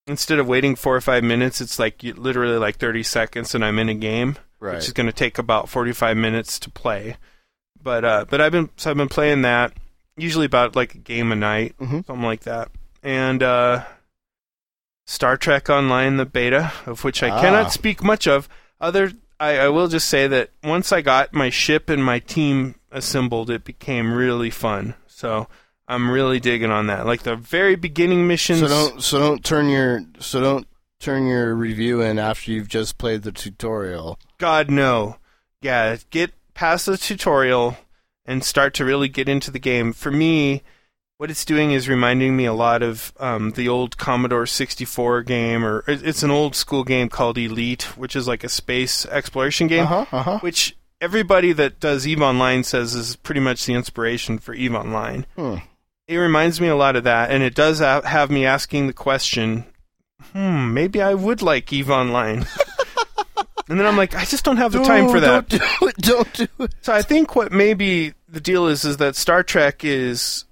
instead 0.06 0.38
of 0.38 0.46
waiting 0.48 0.74
four 0.76 0.96
or 0.96 1.00
five 1.00 1.24
minutes, 1.24 1.60
it's 1.60 1.78
like 1.78 2.02
literally 2.02 2.58
like 2.58 2.76
thirty 2.76 3.02
seconds, 3.02 3.54
and 3.54 3.64
I'm 3.64 3.78
in 3.78 3.88
a 3.88 3.94
game, 3.94 4.36
right. 4.62 4.74
which 4.76 4.86
is 4.86 4.92
going 4.92 5.06
to 5.06 5.12
take 5.12 5.38
about 5.38 5.68
forty-five 5.68 6.16
minutes 6.16 6.58
to 6.60 6.70
play. 6.70 7.16
But 7.82 8.04
uh, 8.04 8.24
but 8.30 8.40
I've 8.40 8.52
been 8.52 8.70
so 8.76 8.90
I've 8.90 8.96
been 8.96 9.08
playing 9.08 9.42
that 9.42 9.72
usually 10.16 10.46
about 10.46 10.76
like 10.76 10.94
a 10.94 10.98
game 10.98 11.32
a 11.32 11.36
night 11.36 11.74
Mhm. 11.80 12.06
something 12.06 12.22
like 12.22 12.42
that. 12.42 12.70
And 13.02 13.42
uh, 13.42 13.84
Star 15.06 15.36
Trek 15.36 15.68
Online, 15.68 16.16
the 16.16 16.26
beta, 16.26 16.72
of 16.86 17.04
which 17.04 17.22
I 17.22 17.30
Ah. 17.30 17.40
cannot 17.40 17.72
speak 17.72 18.02
much 18.02 18.26
of. 18.26 18.48
Other, 18.80 19.12
I, 19.40 19.58
I 19.58 19.68
will 19.68 19.88
just 19.88 20.08
say 20.08 20.26
that 20.28 20.50
once 20.62 20.92
I 20.92 21.00
got 21.02 21.32
my 21.34 21.50
ship 21.50 21.88
and 21.90 22.04
my 22.04 22.18
team 22.20 22.76
assembled, 22.90 23.50
it 23.50 23.64
became 23.64 24.12
really 24.12 24.50
fun. 24.50 24.94
So 25.06 25.48
I'm 25.88 26.10
really 26.10 26.38
digging 26.40 26.70
on 26.70 26.86
that. 26.86 27.06
Like 27.06 27.22
the 27.24 27.36
very 27.36 27.74
beginning 27.74 28.26
missions. 28.28 28.60
So 28.60 28.68
don't 28.68 29.02
so 29.02 29.18
don't 29.18 29.44
turn 29.44 29.68
your 29.68 30.04
so 30.20 30.40
don't 30.40 30.66
turn 31.02 31.26
your 31.26 31.54
review 31.54 32.00
in 32.00 32.18
after 32.18 32.50
you've 32.52 32.68
just 32.68 32.96
played 32.98 33.22
the 33.22 33.32
tutorial. 33.32 34.18
God 34.38 34.70
no. 34.70 35.16
Yeah, 35.60 35.96
get 36.10 36.32
past 36.54 36.86
the 36.86 36.96
tutorial 36.96 37.76
and 38.24 38.44
start 38.44 38.74
to 38.74 38.84
really 38.84 39.08
get 39.08 39.28
into 39.28 39.50
the 39.50 39.58
game. 39.58 39.92
For 39.92 40.10
me, 40.10 40.62
what 41.18 41.30
it's 41.30 41.44
doing 41.44 41.72
is 41.72 41.88
reminding 41.88 42.36
me 42.36 42.44
a 42.46 42.52
lot 42.52 42.82
of 42.82 43.12
um, 43.20 43.52
the 43.52 43.68
old 43.68 43.96
Commodore 43.98 44.46
64 44.46 45.22
game, 45.22 45.64
or 45.64 45.84
it's 45.86 46.22
an 46.22 46.30
old 46.30 46.54
school 46.56 46.82
game 46.84 47.08
called 47.08 47.38
Elite, 47.38 47.96
which 47.96 48.16
is 48.16 48.26
like 48.26 48.42
a 48.44 48.48
space 48.48 49.06
exploration 49.06 49.66
game, 49.68 49.84
Uh 49.84 50.04
huh. 50.04 50.16
Uh 50.16 50.22
huh. 50.22 50.38
which 50.40 50.76
everybody 51.00 51.52
that 51.52 51.78
does 51.80 52.06
EVE 52.06 52.22
Online 52.22 52.62
says 52.64 52.94
is 52.94 53.16
pretty 53.16 53.40
much 53.40 53.66
the 53.66 53.74
inspiration 53.74 54.38
for 54.38 54.54
EVE 54.54 54.74
Online. 54.74 55.26
Hmm. 55.36 55.56
It 56.08 56.16
reminds 56.16 56.60
me 56.60 56.68
a 56.68 56.76
lot 56.76 56.96
of 56.96 57.04
that, 57.04 57.30
and 57.30 57.42
it 57.42 57.54
does 57.54 57.78
have 57.78 58.30
me 58.30 58.44
asking 58.44 58.86
the 58.88 58.92
question, 58.92 59.64
hmm, 60.32 60.72
maybe 60.74 61.00
I 61.02 61.14
would 61.14 61.42
like 61.42 61.72
EVE 61.72 61.90
Online. 61.90 62.46
and 63.68 63.78
then 63.78 63.86
I'm 63.86 63.96
like, 63.96 64.14
I 64.14 64.24
just 64.24 64.44
don't 64.44 64.56
have 64.56 64.72
the 64.72 64.82
time 64.82 65.08
for 65.08 65.20
that. 65.20 65.48
Don't 65.48 65.60
do 65.80 65.86
it. 65.88 65.96
Don't 65.96 66.32
do 66.34 66.48
it. 66.64 66.74
So 66.82 66.92
I 66.92 67.02
think 67.02 67.36
what 67.36 67.52
maybe 67.52 68.14
the 68.28 68.40
deal 68.40 68.66
is 68.66 68.84
is 68.84 68.96
that 68.98 69.16
Star 69.16 69.42
Trek 69.42 69.84
is 69.84 70.44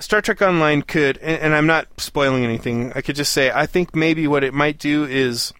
Star 0.00 0.20
Trek 0.20 0.42
Online 0.42 0.82
could, 0.82 1.18
and, 1.18 1.40
and 1.42 1.54
I'm 1.54 1.66
not 1.66 1.88
spoiling 1.98 2.44
anything. 2.44 2.92
I 2.94 3.00
could 3.00 3.16
just 3.16 3.32
say 3.32 3.50
I 3.50 3.66
think 3.66 3.94
maybe 3.94 4.26
what 4.26 4.44
it 4.44 4.54
might 4.54 4.78
do 4.78 5.04
is 5.04 5.52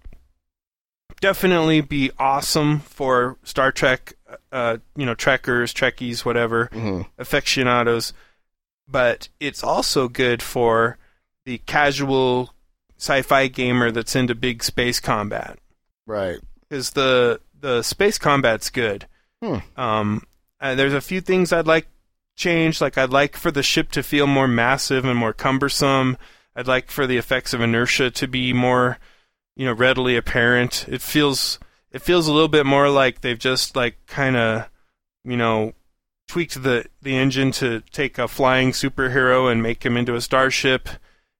definitely 1.20 1.81
be 1.81 2.11
awesome 2.18 2.81
for 2.81 3.37
Star 3.44 3.72
Trek, 3.72 4.14
uh, 4.53 4.79
you 4.96 5.07
know, 5.07 5.14
trekkers, 5.14 5.72
trekkies, 5.72 6.24
whatever 6.24 6.68
Mhm. 6.72 7.07
aficionados, 7.18 8.12
but 8.88 9.29
it's 9.40 9.62
also 9.62 10.09
good 10.09 10.42
for 10.42 10.98
the 11.46 11.59
casual 11.59 12.54
sci-fi 13.05 13.49
gamer 13.49 13.90
that's 13.90 14.17
into 14.17 14.35
big 14.35 14.62
space 14.64 14.99
combat 15.01 15.59
Right. 16.07 16.38
because 16.69 16.90
the 16.93 17.40
the 17.61 17.83
space 17.83 18.19
combat's 18.19 18.71
good. 18.71 19.07
Hmm. 19.43 19.59
Um, 19.77 20.23
there's 20.61 20.93
a 20.95 21.01
few 21.01 21.21
things 21.21 21.53
I'd 21.53 21.67
like 21.67 21.87
changed. 22.37 22.81
Like 22.81 22.97
I'd 22.99 23.11
like 23.11 23.37
for 23.37 23.51
the 23.51 23.62
ship 23.62 23.90
to 23.93 24.03
feel 24.03 24.27
more 24.27 24.49
massive 24.49 25.05
and 25.05 25.19
more 25.19 25.33
cumbersome. 25.33 26.17
I'd 26.57 26.67
like 26.67 26.90
for 26.90 27.07
the 27.07 27.17
effects 27.17 27.53
of 27.55 27.61
inertia 27.61 28.11
to 28.12 28.27
be 28.29 28.53
more, 28.53 28.99
you 29.57 29.64
know, 29.67 29.73
readily 29.73 30.17
apparent. 30.17 30.87
It 30.88 31.01
feels 31.03 31.59
it 31.90 32.03
feels 32.03 32.27
a 32.29 32.33
little 32.33 32.49
bit 32.49 32.67
more 32.67 32.88
like 32.90 33.21
they've 33.21 33.38
just 33.38 33.77
like 33.77 33.97
kind 34.07 34.37
of, 34.37 34.69
you 35.25 35.37
know, 35.37 35.73
tweaked 36.29 36.62
the 36.62 36.87
the 37.03 37.17
engine 37.17 37.51
to 37.53 37.81
take 37.93 38.19
a 38.19 38.29
flying 38.29 38.73
superhero 38.73 39.51
and 39.51 39.62
make 39.62 39.85
him 39.85 39.97
into 39.97 40.14
a 40.14 40.21
starship 40.21 40.88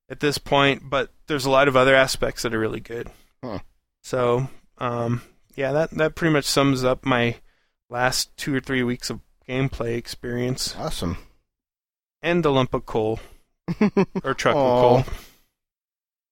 at 0.09 0.21
this 0.21 0.39
point. 0.39 0.83
But 0.89 1.11
there's 1.27 1.45
a 1.47 1.51
lot 1.51 1.69
of 1.69 1.77
other 1.77 1.95
aspects 1.95 2.43
that 2.43 2.55
are 2.55 2.59
really 2.59 2.81
good. 2.81 3.09
Huh. 3.43 3.59
So, 4.03 4.49
um, 4.79 5.23
yeah, 5.57 5.73
that 5.73 5.91
that 5.93 6.15
pretty 6.15 6.33
much 6.33 6.45
sums 6.45 6.85
up 6.85 7.05
my 7.05 7.37
last 7.91 8.37
two 8.37 8.55
or 8.55 8.61
three 8.61 8.83
weeks 8.83 9.11
of 9.11 9.21
gameplay 9.49 9.97
experience 9.97 10.75
Awesome. 10.79 11.19
and 12.23 12.43
the 12.45 12.51
lump 12.51 12.73
of 12.75 12.87
coal 12.87 13.21
or 14.25 14.35
truck 14.35 14.57
of 14.57 15.05
coal. 15.05 15.05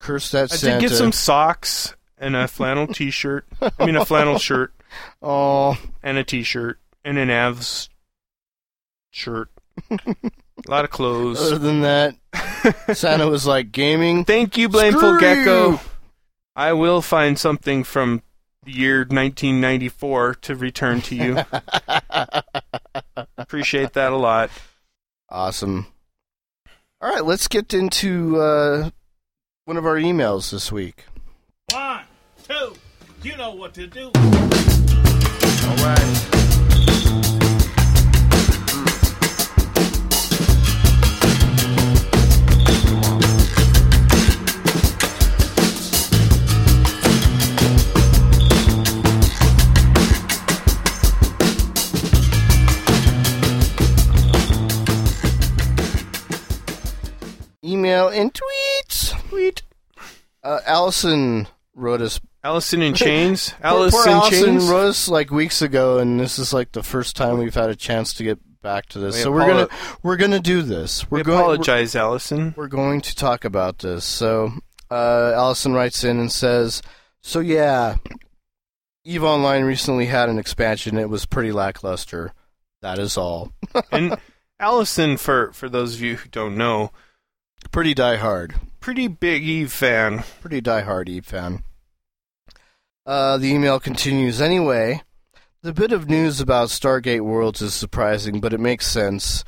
Curse 0.01 0.31
that 0.33 0.53
I 0.53 0.57
Santa. 0.57 0.81
did 0.81 0.89
get 0.89 0.97
some 0.97 1.13
socks 1.13 1.95
and 2.19 2.35
a 2.35 2.49
flannel 2.49 2.87
T-shirt. 2.95 3.47
I 3.79 3.87
mean, 3.87 3.97
a 3.97 4.05
flannel 4.05 4.39
shirt 4.39 4.73
Oh, 5.23 5.79
and 6.03 6.19
a 6.19 6.25
T-shirt 6.25 6.79
and 7.05 7.19
an 7.19 7.29
Avs 7.29 7.89
shirt. 9.11 9.51
A 10.67 10.71
lot 10.71 10.85
of 10.85 10.91
clothes. 10.91 11.41
other 11.41 11.59
than 11.59 11.81
that, 11.83 12.15
Santa 12.97 13.29
was 13.29 13.47
like 13.47 13.73
gaming. 13.73 14.25
Thank 14.25 14.57
you, 14.57 14.69
Blameful 14.69 15.17
Screw 15.17 15.21
Gecko. 15.21 15.71
you. 15.73 15.81
I 16.55 16.73
will 16.75 17.01
find 17.03 17.39
something 17.39 17.83
from 17.85 18.23
the 18.65 18.73
year 18.73 18.99
1994 18.99 20.35
to 20.37 20.55
return 20.55 21.01
to 21.03 21.15
you. 21.17 21.39
Appreciate 23.39 23.93
that 23.95 24.13
a 24.13 24.17
lot. 24.17 24.51
Awesome. 25.29 25.87
All 27.01 27.13
right, 27.13 27.25
let's 27.25 27.49
get 27.49 27.75
into 27.75 28.41
uh, 28.41 28.91
one 29.65 29.77
of 29.77 29.85
our 29.87 29.97
emails 29.97 30.51
this 30.53 30.71
week. 30.71 31.07
One, 31.71 32.03
two, 32.45 32.75
you 33.23 33.37
know 33.37 33.55
what 33.55 33.75
to 33.75 33.87
do. 33.87 34.11
All 34.15 35.77
right. 35.79 36.52
Email 57.73 58.09
and 58.09 58.33
tweets. 58.35 59.19
Tweet. 59.29 59.63
Uh, 60.45 60.61
Allison 60.67 61.49
wrote 61.75 62.03
us. 62.03 62.21
Allison 62.45 62.83
in 62.83 62.95
chains. 62.95 63.55
Poor- 63.63 63.91
poor 63.91 64.09
Allison 64.09 64.31
chains. 64.45 64.69
wrote 64.69 64.89
us 64.89 65.09
like 65.09 65.31
weeks 65.31 65.63
ago, 65.63 65.99
and 65.99 66.21
this 66.21 66.39
is 66.39 66.53
like 66.53 66.73
the 66.73 66.83
first 66.83 67.17
time 67.17 67.39
we've 67.39 67.55
had 67.55 67.71
a 67.71 67.77
chance 67.77 68.13
to 68.15 68.25
get 68.25 68.39
back 68.61 68.87
to 68.91 68.99
this. 68.99 69.17
We 69.17 69.23
so 69.23 69.33
we're 69.33 69.47
gonna 69.47 69.69
we're 70.03 70.17
gonna 70.17 70.41
do 70.41 70.61
this. 70.63 71.11
We're 71.11 71.19
we 71.19 71.25
going. 71.25 71.39
apologize, 71.41 71.97
Allison. 71.97 72.53
We're 72.57 72.69
going 72.69 73.01
to 73.01 73.15
talk 73.15 73.45
about 73.45 73.79
this. 73.79 74.05
So, 74.05 74.53
uh, 74.91 75.33
Allison 75.35 75.73
writes 75.73 76.05
in 76.05 76.19
and 76.19 76.31
says, 76.31 76.83
"So 77.23 77.41
yeah, 77.41 77.97
Eve 79.05 79.25
Online 79.25 79.65
recently 79.65 80.07
had 80.07 80.29
an 80.29 80.39
expansion. 80.39 80.99
It 80.99 81.09
was 81.09 81.25
pretty 81.25 81.53
lackluster. 81.53 82.35
That 82.83 82.99
is 82.99 83.17
all. 83.17 83.53
and 83.93 84.19
Allison, 84.61 85.17
for 85.17 85.53
for 85.53 85.69
those 85.69 85.95
of 85.95 86.01
you 86.03 86.17
who 86.17 86.29
don't 86.29 86.57
know, 86.57 86.93
Pretty 87.73 87.95
diehard. 87.95 88.55
pretty 88.81 89.09
big 89.09 89.43
Eve 89.43 89.73
fan. 89.73 90.25
Pretty 90.41 90.61
diehard 90.61 91.09
Eve 91.09 91.25
fan." 91.25 91.65
Uh, 93.05 93.39
the 93.39 93.49
email 93.49 93.81
continues. 93.81 94.41
Anyway, 94.41 95.03
the 95.63 95.73
bit 95.73 95.91
of 95.91 96.09
news 96.09 96.41
about 96.41 96.69
Stargate 96.69 97.23
Worlds 97.23 97.63
is 97.63 97.75
surprising, 97.75 98.41
but 98.41 98.53
it 98.53 98.61
makes 98.61 98.87
sense. 98.87 99.43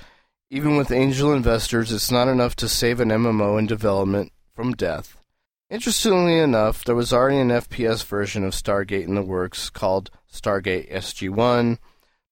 Even 0.51 0.77
with 0.77 0.91
angel 0.91 1.33
investors, 1.33 1.93
it's 1.93 2.11
not 2.11 2.29
enough 2.29 2.57
to 2.57 2.69
save 2.69 2.99
an 3.01 3.11
MMO 3.11 3.59
in 3.59 3.67
development 3.67 4.33
from 4.55 4.73
death. 4.73 5.17
Interestingly 5.71 6.39
enough, 6.39 6.85
there 6.85 6.95
was 6.95 7.13
already 7.13 7.39
an 7.39 7.49
FPS 7.49 8.05
version 8.05 8.45
of 8.45 8.53
Stargate 8.53 9.05
in 9.07 9.15
the 9.15 9.23
works 9.23 9.71
called 9.71 10.11
Stargate 10.33 10.93
SG-1, 10.93 11.79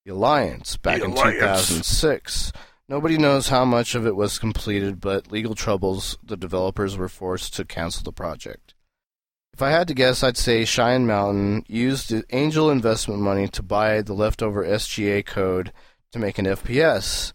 The 0.05 0.12
Alliance, 0.12 0.76
back 0.76 0.98
The 1.00 1.07
in 1.07 1.11
Alliance. 1.12 1.68
2006. 1.68 2.52
Nobody 2.92 3.16
knows 3.16 3.48
how 3.48 3.64
much 3.64 3.94
of 3.94 4.07
it 4.07 4.16
was 4.16 4.38
completed, 4.38 5.00
but 5.00 5.33
legal 5.33 5.55
troubles, 5.55 6.18
the 6.22 6.37
developers 6.37 6.94
were 6.94 7.09
forced 7.09 7.55
to 7.55 7.64
cancel 7.64 8.02
the 8.02 8.12
project. 8.12 8.74
If 9.55 9.62
I 9.62 9.70
had 9.70 9.88
to 9.88 9.94
guess, 9.94 10.22
I'd 10.22 10.37
say 10.37 10.66
Cheyenne 10.66 11.07
Mountain 11.07 11.64
used 11.68 12.12
angel 12.33 12.68
investment 12.68 13.22
money 13.22 13.48
to 13.48 13.62
buy 13.62 14.02
the 14.02 14.12
leftover 14.12 14.62
SGA 14.62 15.24
code 15.24 15.72
to 16.11 16.18
make 16.18 16.38
an 16.38 16.44
FPS. 16.44 17.33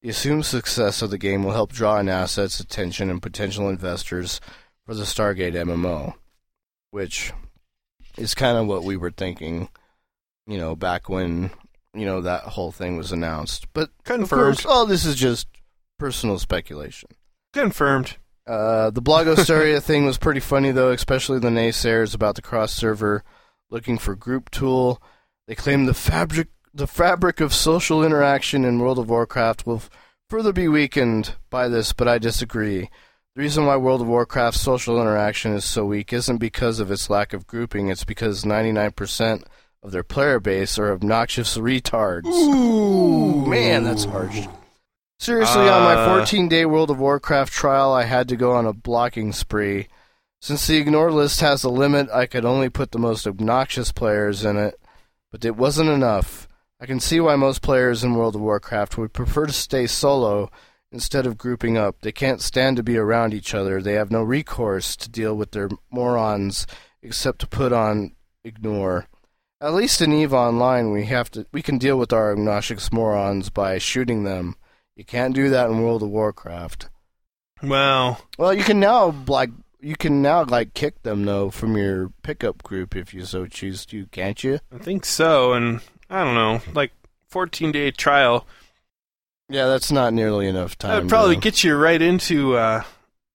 The 0.00 0.10
assumed 0.10 0.46
success 0.46 1.02
of 1.02 1.10
the 1.10 1.18
game 1.18 1.42
will 1.42 1.54
help 1.54 1.72
draw 1.72 1.98
in 1.98 2.08
assets, 2.08 2.60
attention, 2.60 3.10
and 3.10 3.20
potential 3.20 3.68
investors 3.68 4.40
for 4.86 4.94
the 4.94 5.02
Stargate 5.02 5.54
MMO, 5.54 6.14
which 6.92 7.32
is 8.16 8.36
kind 8.36 8.56
of 8.56 8.68
what 8.68 8.84
we 8.84 8.96
were 8.96 9.10
thinking, 9.10 9.70
you 10.46 10.58
know, 10.58 10.76
back 10.76 11.08
when, 11.08 11.50
you 11.94 12.04
know, 12.04 12.20
that 12.20 12.42
whole 12.42 12.72
thing 12.72 12.96
was 12.96 13.12
announced. 13.12 13.66
But 13.72 13.90
Confirmed. 14.04 14.56
course, 14.56 14.66
all 14.66 14.86
this 14.86 15.04
is 15.04 15.16
just 15.16 15.48
personal 15.98 16.38
speculation. 16.38 17.10
Confirmed. 17.52 18.16
Uh, 18.46 18.90
the 18.90 19.02
Blogosteria 19.02 19.82
thing 19.82 20.06
was 20.06 20.18
pretty 20.18 20.40
funny, 20.40 20.70
though, 20.70 20.90
especially 20.90 21.38
the 21.38 21.48
naysayers 21.48 22.14
about 22.14 22.34
the 22.36 22.42
cross 22.42 22.72
server 22.72 23.22
looking 23.70 23.98
for 23.98 24.14
group 24.14 24.50
tool. 24.50 25.02
They 25.46 25.54
claim 25.54 25.86
the 25.86 25.94
fabric, 25.94 26.48
the 26.72 26.86
fabric 26.86 27.40
of 27.40 27.52
social 27.52 28.04
interaction 28.04 28.64
in 28.64 28.78
World 28.78 28.98
of 28.98 29.08
Warcraft 29.08 29.66
will 29.66 29.76
f- 29.76 29.90
further 30.28 30.52
be 30.52 30.68
weakened 30.68 31.34
by 31.50 31.68
this, 31.68 31.92
but 31.92 32.08
I 32.08 32.18
disagree. 32.18 32.88
The 33.36 33.42
reason 33.42 33.66
why 33.66 33.76
World 33.76 34.00
of 34.00 34.08
Warcraft's 34.08 34.60
social 34.60 35.00
interaction 35.00 35.52
is 35.52 35.64
so 35.64 35.84
weak 35.84 36.12
isn't 36.12 36.38
because 36.38 36.80
of 36.80 36.90
its 36.90 37.08
lack 37.10 37.32
of 37.32 37.46
grouping, 37.46 37.88
it's 37.88 38.04
because 38.04 38.44
99% 38.44 39.44
of 39.82 39.92
their 39.92 40.02
player 40.02 40.38
base 40.40 40.78
are 40.78 40.92
obnoxious 40.92 41.56
retards. 41.56 42.26
Ooh, 42.26 43.46
man, 43.46 43.84
that's 43.84 44.04
harsh. 44.04 44.46
Seriously, 45.18 45.68
on 45.68 45.82
my 45.84 45.94
Uh. 45.94 46.16
14 46.16 46.48
day 46.48 46.64
World 46.64 46.90
of 46.90 46.98
Warcraft 46.98 47.52
trial, 47.52 47.92
I 47.92 48.04
had 48.04 48.28
to 48.28 48.36
go 48.36 48.52
on 48.52 48.66
a 48.66 48.72
blocking 48.72 49.32
spree. 49.32 49.88
Since 50.40 50.66
the 50.66 50.76
ignore 50.78 51.12
list 51.12 51.40
has 51.40 51.64
a 51.64 51.68
limit, 51.68 52.08
I 52.10 52.24
could 52.26 52.44
only 52.46 52.70
put 52.70 52.92
the 52.92 52.98
most 52.98 53.26
obnoxious 53.26 53.92
players 53.92 54.44
in 54.44 54.56
it, 54.56 54.80
but 55.30 55.44
it 55.44 55.56
wasn't 55.56 55.90
enough. 55.90 56.48
I 56.80 56.86
can 56.86 57.00
see 57.00 57.20
why 57.20 57.36
most 57.36 57.60
players 57.60 58.02
in 58.02 58.14
World 58.14 58.34
of 58.36 58.40
Warcraft 58.40 58.96
would 58.96 59.12
prefer 59.12 59.44
to 59.46 59.52
stay 59.52 59.86
solo 59.86 60.50
instead 60.90 61.26
of 61.26 61.36
grouping 61.36 61.76
up. 61.76 61.96
They 62.00 62.12
can't 62.12 62.40
stand 62.40 62.78
to 62.78 62.82
be 62.82 62.96
around 62.96 63.34
each 63.34 63.54
other. 63.54 63.82
They 63.82 63.92
have 63.94 64.10
no 64.10 64.22
recourse 64.22 64.96
to 64.96 65.10
deal 65.10 65.34
with 65.34 65.50
their 65.50 65.68
morons 65.90 66.66
except 67.02 67.40
to 67.40 67.46
put 67.46 67.74
on 67.74 68.12
ignore. 68.42 69.06
At 69.60 69.74
least 69.74 70.00
in 70.00 70.12
EVE 70.12 70.32
Online, 70.32 70.90
we 70.90 71.04
have 71.06 71.30
to 71.32 71.46
we 71.52 71.60
can 71.62 71.76
deal 71.78 71.98
with 71.98 72.12
our 72.12 72.32
obnoxious 72.32 72.90
morons 72.92 73.50
by 73.50 73.78
shooting 73.78 74.24
them. 74.24 74.56
You 74.96 75.04
can't 75.04 75.34
do 75.34 75.50
that 75.50 75.68
in 75.70 75.82
World 75.82 76.02
of 76.02 76.08
Warcraft. 76.10 76.88
Well, 77.62 78.20
Well, 78.38 78.54
you 78.54 78.64
can 78.64 78.80
now 78.80 79.14
like 79.26 79.50
you 79.80 79.96
can 79.96 80.22
now 80.22 80.44
like 80.44 80.72
kick 80.74 81.02
them 81.02 81.24
though 81.24 81.50
from 81.50 81.76
your 81.76 82.10
pickup 82.22 82.62
group 82.62 82.96
if 82.96 83.12
you 83.12 83.24
so 83.26 83.46
choose 83.46 83.84
to, 83.86 84.06
can't 84.06 84.42
you? 84.42 84.60
I 84.74 84.78
think 84.78 85.04
so, 85.04 85.52
and 85.52 85.80
I 86.08 86.24
don't 86.24 86.34
know, 86.34 86.62
like 86.72 86.92
14 87.28 87.70
day 87.72 87.90
trial. 87.90 88.46
Yeah, 89.50 89.66
that's 89.66 89.90
not 89.92 90.14
nearly 90.14 90.46
enough 90.46 90.78
time. 90.78 90.90
That 90.90 91.02
would 91.02 91.08
probably 91.10 91.34
though. 91.34 91.40
get 91.42 91.64
you 91.64 91.76
right 91.76 92.00
into 92.00 92.56
uh, 92.56 92.82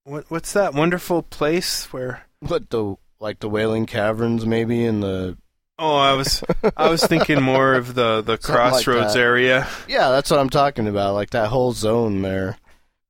what 0.06 0.26
what's 0.30 0.54
that 0.54 0.74
wonderful 0.74 1.22
place 1.22 1.92
where? 1.94 2.26
what 2.40 2.70
the 2.72 2.96
like 3.20 3.40
the 3.40 3.50
Wailing 3.50 3.86
Caverns 3.86 4.46
maybe 4.46 4.84
in 4.86 5.02
the 5.02 5.38
Oh, 5.78 5.96
I 5.98 6.14
was 6.14 6.44
I 6.78 6.90
was 6.90 7.06
thinking 7.06 7.42
more 7.42 7.74
of 7.74 7.96
the 7.96 8.22
the 8.22 8.38
Something 8.42 8.56
like 8.56 8.72
crossroads 8.72 9.14
that. 9.14 9.20
area. 9.20 9.68
yeah, 9.90 10.10
that's 10.10 10.32
what 10.32 10.40
I'm 10.40 10.50
talking 10.50 10.88
about. 10.88 11.14
Like 11.16 11.32
that 11.32 11.50
whole 11.50 11.74
zone 11.74 12.22
there, 12.22 12.58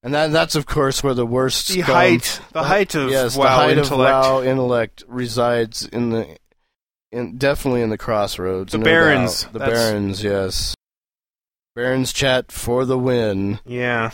and 0.02 0.14
that 0.16 0.32
that's 0.32 0.56
of 0.56 0.66
course 0.66 1.04
where 1.04 1.14
the 1.14 1.26
worst 1.28 1.68
The 1.68 1.82
scum- 1.84 1.96
height, 1.96 2.42
the 2.54 2.64
height 2.64 2.96
of 2.96 3.10
yes, 3.12 3.38
WoW 3.38 3.44
the 3.44 3.50
height 3.50 3.78
intellect. 3.78 4.12
of 4.16 4.34
WoW 4.34 4.42
intellect 4.44 5.04
resides 5.08 5.86
in 5.86 6.10
the 6.10 6.38
in 7.12 7.38
definitely 7.38 7.82
in 7.84 7.90
the 7.92 7.98
crossroads. 8.00 8.72
The 8.72 8.80
no 8.80 8.84
Barrens, 8.84 9.44
doubt. 9.44 9.54
the 9.54 9.60
that's- 9.60 9.78
Barrens, 9.80 10.24
yes. 10.24 10.76
Barrens 11.76 12.14
chat 12.14 12.52
for 12.52 12.84
the 12.86 12.98
win. 12.98 13.60
Yeah. 13.66 14.12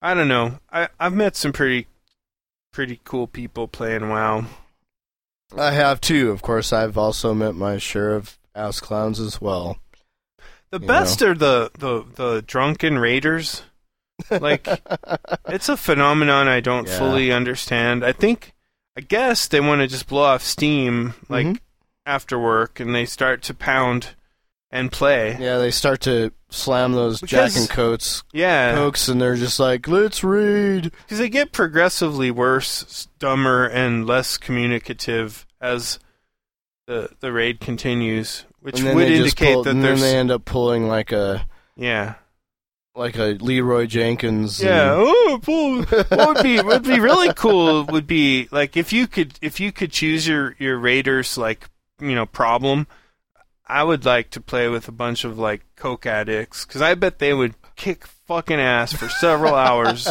I 0.00 0.14
don't 0.14 0.28
know. 0.28 0.60
I 0.72 0.88
I've 1.00 1.12
met 1.14 1.36
some 1.36 1.52
pretty 1.52 1.88
pretty 2.72 3.00
cool 3.04 3.26
people 3.26 3.68
playing 3.68 4.08
WoW. 4.08 4.46
I 5.56 5.72
have 5.72 6.00
too. 6.00 6.30
Of 6.30 6.42
course, 6.42 6.72
I've 6.72 6.96
also 6.98 7.34
met 7.34 7.54
my 7.54 7.78
share 7.78 8.14
of 8.14 8.38
ass 8.54 8.80
clowns 8.80 9.20
as 9.20 9.40
well. 9.40 9.78
The 10.70 10.80
You 10.80 10.86
best 10.86 11.22
are 11.22 11.34
the, 11.34 11.70
the 11.78 12.04
the 12.14 12.42
drunken 12.42 12.98
raiders. 12.98 13.62
Like 14.30 14.66
it's 15.46 15.68
a 15.68 15.76
phenomenon 15.76 16.48
I 16.48 16.60
don't 16.60 16.88
Yeah. 16.88 16.98
fully 16.98 17.30
understand. 17.32 18.04
I 18.04 18.12
think 18.12 18.52
I 18.96 19.02
guess 19.02 19.46
they 19.46 19.60
want 19.60 19.82
to 19.82 19.86
just 19.86 20.08
blow 20.08 20.22
off 20.24 20.42
steam 20.42 21.14
like 21.28 21.46
Mhm. 21.46 21.58
after 22.06 22.38
work 22.38 22.80
and 22.80 22.94
they 22.94 23.04
start 23.06 23.42
to 23.42 23.54
pound 23.54 24.14
and 24.70 24.90
play. 24.92 25.36
Yeah, 25.40 25.58
they 25.58 25.70
start 25.70 26.00
to 26.02 26.32
slam 26.50 26.92
those 26.92 27.20
Because- 27.20 27.54
Jack 27.54 27.60
and 27.60 27.70
Coats 27.70 28.22
Yeah. 28.32 28.74
pokes, 28.74 29.08
and 29.08 29.20
they're 29.20 29.36
just 29.36 29.58
like, 29.60 29.86
"Let's 29.88 30.22
read." 30.24 30.92
Because 31.02 31.18
they 31.18 31.28
get 31.28 31.52
progressively 31.52 32.30
worse, 32.30 33.08
dumber, 33.18 33.64
and 33.66 34.06
less 34.06 34.36
communicative 34.36 35.46
as 35.60 35.98
the 36.86 37.10
the 37.20 37.32
raid 37.32 37.60
continues, 37.60 38.44
which 38.60 38.78
and 38.78 38.88
then 38.88 38.96
would 38.96 39.04
they 39.08 39.16
just 39.18 39.40
indicate 39.40 39.54
pull, 39.54 39.62
that 39.64 39.70
and 39.70 39.82
there's 39.84 40.00
then 40.00 40.10
they 40.12 40.18
end 40.18 40.30
up 40.30 40.44
pulling 40.44 40.86
like 40.88 41.10
a 41.12 41.46
yeah 41.76 42.14
like 42.94 43.16
a 43.18 43.36
Leeroy 43.40 43.86
Jenkins. 43.86 44.62
yeah. 44.62 44.92
and- 44.94 45.02
Oh, 45.04 45.38
pull. 45.42 45.82
what 45.84 46.34
would 46.36 46.42
be 46.42 46.60
would 46.60 46.82
be 46.84 46.98
really 47.00 47.32
cool 47.34 47.84
would 47.84 48.06
be 48.06 48.48
like 48.52 48.76
if 48.76 48.92
you 48.92 49.06
could 49.06 49.34
if 49.42 49.58
you 49.60 49.72
could 49.72 49.90
choose 49.92 50.26
your 50.28 50.54
your 50.58 50.78
raiders 50.78 51.36
like 51.36 51.68
you 52.00 52.14
know 52.14 52.24
problem. 52.26 52.86
I 53.66 53.82
would 53.82 54.04
like 54.04 54.30
to 54.30 54.40
play 54.40 54.68
with 54.68 54.88
a 54.88 54.92
bunch 54.92 55.24
of 55.24 55.38
like 55.38 55.62
coke 55.76 56.06
addicts 56.06 56.64
because 56.64 56.82
I 56.82 56.94
bet 56.94 57.18
they 57.18 57.34
would 57.34 57.54
kick 57.74 58.06
fucking 58.06 58.58
ass 58.60 58.92
for 58.92 59.08
several 59.08 59.54
hours 59.54 60.08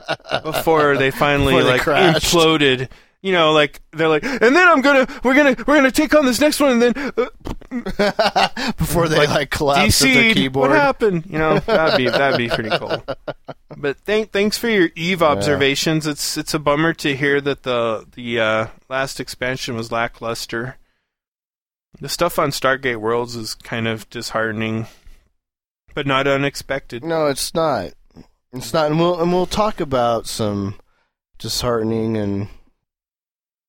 before 0.44 0.96
they 0.96 1.10
finally 1.10 1.54
Before 1.54 1.64
they 1.64 1.70
like 1.72 1.80
crashed. 1.82 2.26
imploded. 2.34 2.88
You 3.20 3.32
know, 3.32 3.50
like 3.52 3.80
they're 3.90 4.06
like, 4.08 4.22
and 4.22 4.40
then 4.54 4.68
I'm 4.68 4.80
gonna, 4.80 5.04
we're 5.24 5.34
gonna, 5.34 5.56
we're 5.66 5.74
gonna 5.74 5.90
take 5.90 6.14
on 6.14 6.24
this 6.24 6.40
next 6.40 6.60
one, 6.60 6.80
and 6.80 6.82
then 6.82 7.12
uh, 7.16 8.72
before 8.78 9.08
they 9.08 9.26
like, 9.26 9.50
collapse 9.50 10.00
at 10.02 10.04
the 10.06 10.14
DC. 10.30 10.34
keyboard. 10.34 10.70
What 10.70 10.78
happened? 10.78 11.26
You 11.26 11.38
know, 11.38 11.58
that'd 11.58 11.96
be 11.98 12.08
that'd 12.08 12.38
be 12.38 12.48
pretty 12.48 12.70
cool. 12.78 13.04
But 13.76 13.98
thank, 13.98 14.32
thanks 14.32 14.58
for 14.58 14.68
your 14.68 14.88
Eve 14.96 15.22
observations. 15.22 16.04
It's 16.06 16.36
it's 16.36 16.52
a 16.54 16.58
bummer 16.58 16.92
to 16.94 17.14
hear 17.14 17.40
that 17.40 17.62
the 17.64 18.06
the 18.14 18.40
uh, 18.40 18.66
last 18.88 19.20
expansion 19.20 19.76
was 19.76 19.92
lackluster. 19.92 20.78
The 22.00 22.08
stuff 22.08 22.38
on 22.38 22.50
Stargate 22.50 22.98
Worlds 23.00 23.34
is 23.34 23.54
kind 23.54 23.88
of 23.88 24.08
disheartening, 24.10 24.86
but 25.94 26.06
not 26.06 26.26
unexpected. 26.26 27.02
No, 27.04 27.26
it's 27.26 27.54
not. 27.54 27.92
It's 28.52 28.72
not, 28.72 28.90
and 28.90 28.98
we'll 28.98 29.20
and 29.20 29.32
we'll 29.32 29.46
talk 29.46 29.80
about 29.80 30.26
some 30.26 30.76
disheartening 31.38 32.16
and 32.16 32.48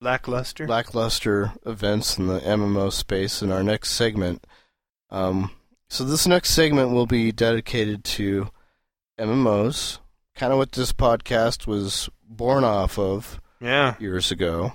Lackluster. 0.01 0.67
lackluster 0.67 1.53
events 1.65 2.17
in 2.17 2.27
the 2.27 2.39
MMO 2.39 2.91
space 2.91 3.41
in 3.41 3.51
our 3.51 3.63
next 3.63 3.91
segment. 3.91 4.45
Um, 5.09 5.51
so 5.89 6.03
this 6.05 6.27
next 6.27 6.51
segment 6.51 6.91
will 6.91 7.07
be 7.07 7.31
dedicated 7.31 8.03
to 8.05 8.49
MMOs, 9.19 9.97
kind 10.35 10.53
of 10.53 10.59
what 10.59 10.71
this 10.71 10.93
podcast 10.93 11.67
was 11.67 12.09
born 12.23 12.63
off 12.63 12.97
of 12.97 13.41
yeah, 13.59 13.95
years 13.99 14.31
ago. 14.31 14.73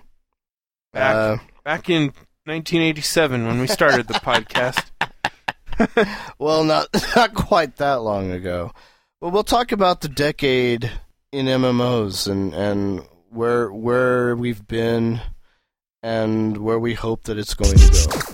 back 0.92 1.14
Uh, 1.14 1.36
back 1.64 1.88
in 1.88 2.12
1987 2.46 3.46
when 3.46 3.58
we 3.58 3.66
started 3.66 4.06
the 4.06 4.14
podcast. 4.14 4.90
well, 6.38 6.62
not 6.62 6.88
not 7.16 7.32
quite 7.32 7.76
that 7.76 8.02
long 8.02 8.30
ago, 8.30 8.70
but 9.18 9.30
we'll 9.30 9.44
talk 9.44 9.72
about 9.72 10.02
the 10.02 10.08
decade 10.08 10.90
in 11.32 11.46
MMOs 11.46 12.30
and 12.30 12.52
and 12.52 13.06
where 13.30 13.72
where 13.72 14.36
we've 14.36 14.66
been 14.66 15.22
and 16.02 16.58
where 16.58 16.78
we 16.78 16.92
hope 16.92 17.24
that 17.24 17.38
it's 17.38 17.54
going 17.54 17.78
to 17.78 18.33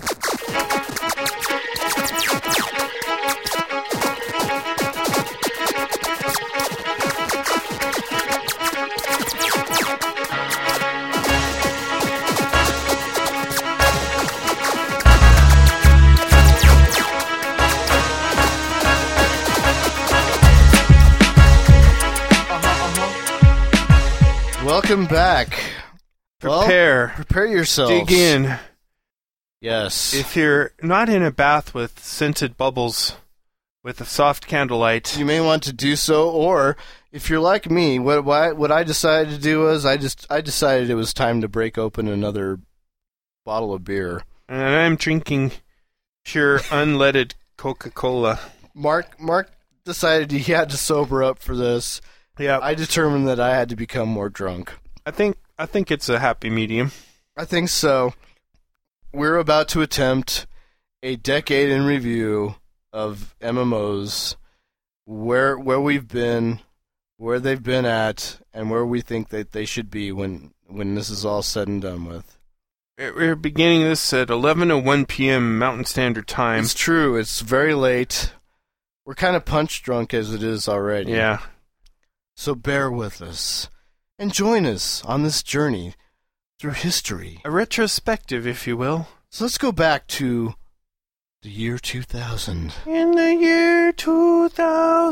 Welcome 24.91 25.07
back. 25.07 25.57
Well, 26.43 26.63
Prepare, 26.63 27.13
prepare 27.15 27.45
yourself. 27.45 27.89
dig 27.91 28.11
in. 28.11 28.59
Yes. 29.61 30.13
If 30.13 30.35
you're 30.35 30.73
not 30.83 31.07
in 31.07 31.23
a 31.23 31.31
bath 31.31 31.73
with 31.73 32.03
scented 32.03 32.57
bubbles, 32.57 33.15
with 33.85 34.01
a 34.01 34.05
soft 34.05 34.47
candlelight, 34.47 35.17
you 35.17 35.23
may 35.23 35.39
want 35.39 35.63
to 35.63 35.71
do 35.71 35.95
so, 35.95 36.29
or 36.29 36.75
if 37.09 37.29
you're 37.29 37.39
like 37.39 37.71
me, 37.71 37.99
what 37.99 38.25
what, 38.25 38.57
what 38.57 38.69
I 38.69 38.83
decided 38.83 39.33
to 39.33 39.39
do 39.39 39.61
was 39.61 39.85
I 39.85 39.95
just 39.95 40.27
I 40.29 40.41
decided 40.41 40.89
it 40.89 40.95
was 40.95 41.13
time 41.13 41.39
to 41.39 41.47
break 41.47 41.77
open 41.77 42.09
another 42.09 42.59
bottle 43.45 43.73
of 43.73 43.85
beer. 43.85 44.23
and 44.49 44.61
I'm 44.61 44.97
drinking 44.97 45.53
pure 46.25 46.59
unleaded 46.69 47.35
Coca-Cola. 47.55 48.41
Mark 48.75 49.17
Mark 49.21 49.53
decided 49.85 50.31
he 50.33 50.51
had 50.51 50.69
to 50.71 50.75
sober 50.75 51.23
up 51.23 51.39
for 51.39 51.55
this. 51.55 52.01
Yeah, 52.37 52.59
I 52.61 52.73
determined 52.73 53.25
that 53.29 53.39
I 53.39 53.55
had 53.55 53.69
to 53.69 53.77
become 53.77 54.09
more 54.09 54.27
drunk. 54.27 54.73
I 55.05 55.11
think 55.11 55.37
I 55.57 55.65
think 55.65 55.91
it's 55.91 56.09
a 56.09 56.19
happy 56.19 56.49
medium. 56.49 56.91
I 57.35 57.45
think 57.45 57.69
so. 57.69 58.13
We're 59.13 59.37
about 59.37 59.67
to 59.69 59.81
attempt 59.81 60.45
a 61.03 61.15
decade 61.15 61.69
in 61.69 61.85
review 61.85 62.55
of 62.93 63.35
MMOs, 63.41 64.35
where 65.05 65.57
where 65.57 65.79
we've 65.79 66.07
been, 66.07 66.59
where 67.17 67.39
they've 67.39 67.61
been 67.61 67.85
at, 67.85 68.39
and 68.53 68.69
where 68.69 68.85
we 68.85 69.01
think 69.01 69.29
that 69.29 69.51
they 69.51 69.65
should 69.65 69.89
be 69.89 70.11
when 70.11 70.53
when 70.67 70.95
this 70.95 71.09
is 71.09 71.25
all 71.25 71.41
said 71.41 71.67
and 71.67 71.81
done 71.81 72.05
with. 72.05 72.37
We're 72.97 73.35
beginning 73.35 73.81
this 73.81 74.13
at 74.13 74.27
11:01 74.27 75.07
p.m. 75.07 75.57
Mountain 75.57 75.85
Standard 75.85 76.27
Time. 76.27 76.63
It's 76.63 76.75
true. 76.75 77.17
It's 77.17 77.41
very 77.41 77.73
late. 77.73 78.33
We're 79.05 79.15
kind 79.15 79.35
of 79.35 79.45
punch 79.45 79.81
drunk 79.81 80.13
as 80.13 80.31
it 80.31 80.43
is 80.43 80.69
already. 80.69 81.13
Yeah, 81.13 81.39
So 82.35 82.53
bear 82.53 82.91
with 82.91 83.21
us 83.21 83.67
and 84.21 84.31
join 84.31 84.67
us 84.67 85.03
on 85.05 85.23
this 85.23 85.41
journey 85.41 85.95
through 86.59 86.73
history. 86.73 87.41
a 87.43 87.49
retrospective, 87.49 88.45
if 88.45 88.67
you 88.67 88.77
will. 88.77 89.07
So 89.31 89.45
let's 89.45 89.57
go 89.57 89.71
back 89.71 90.05
to 90.09 90.53
the 91.41 91.49
year 91.49 91.79
2000. 91.79 92.71
In 92.85 93.11
the 93.13 93.35
year 93.35 93.91
2000. 93.91 95.07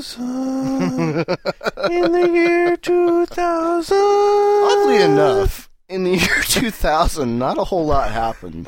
In 1.89 2.12
the 2.12 2.30
year 2.32 2.78
2000. 2.78 3.98
Oddly 3.98 5.02
enough, 5.02 5.72
in 5.88 6.04
the 6.04 6.12
year 6.17 6.43
2000, 6.43 7.39
not 7.39 7.58
a 7.58 7.63
whole 7.63 7.88
lot 7.88 8.12
happened. 8.12 8.67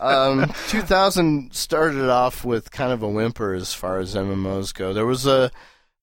Um, 0.00 0.52
2000 0.66 1.54
started 1.54 2.10
off 2.10 2.44
with 2.44 2.72
kind 2.72 2.90
of 2.92 3.04
a 3.04 3.08
whimper 3.08 3.54
as 3.54 3.72
far 3.72 4.00
as 4.00 4.16
MMOs 4.16 4.74
go. 4.74 4.92
There 4.92 5.06
was 5.06 5.26
a 5.26 5.52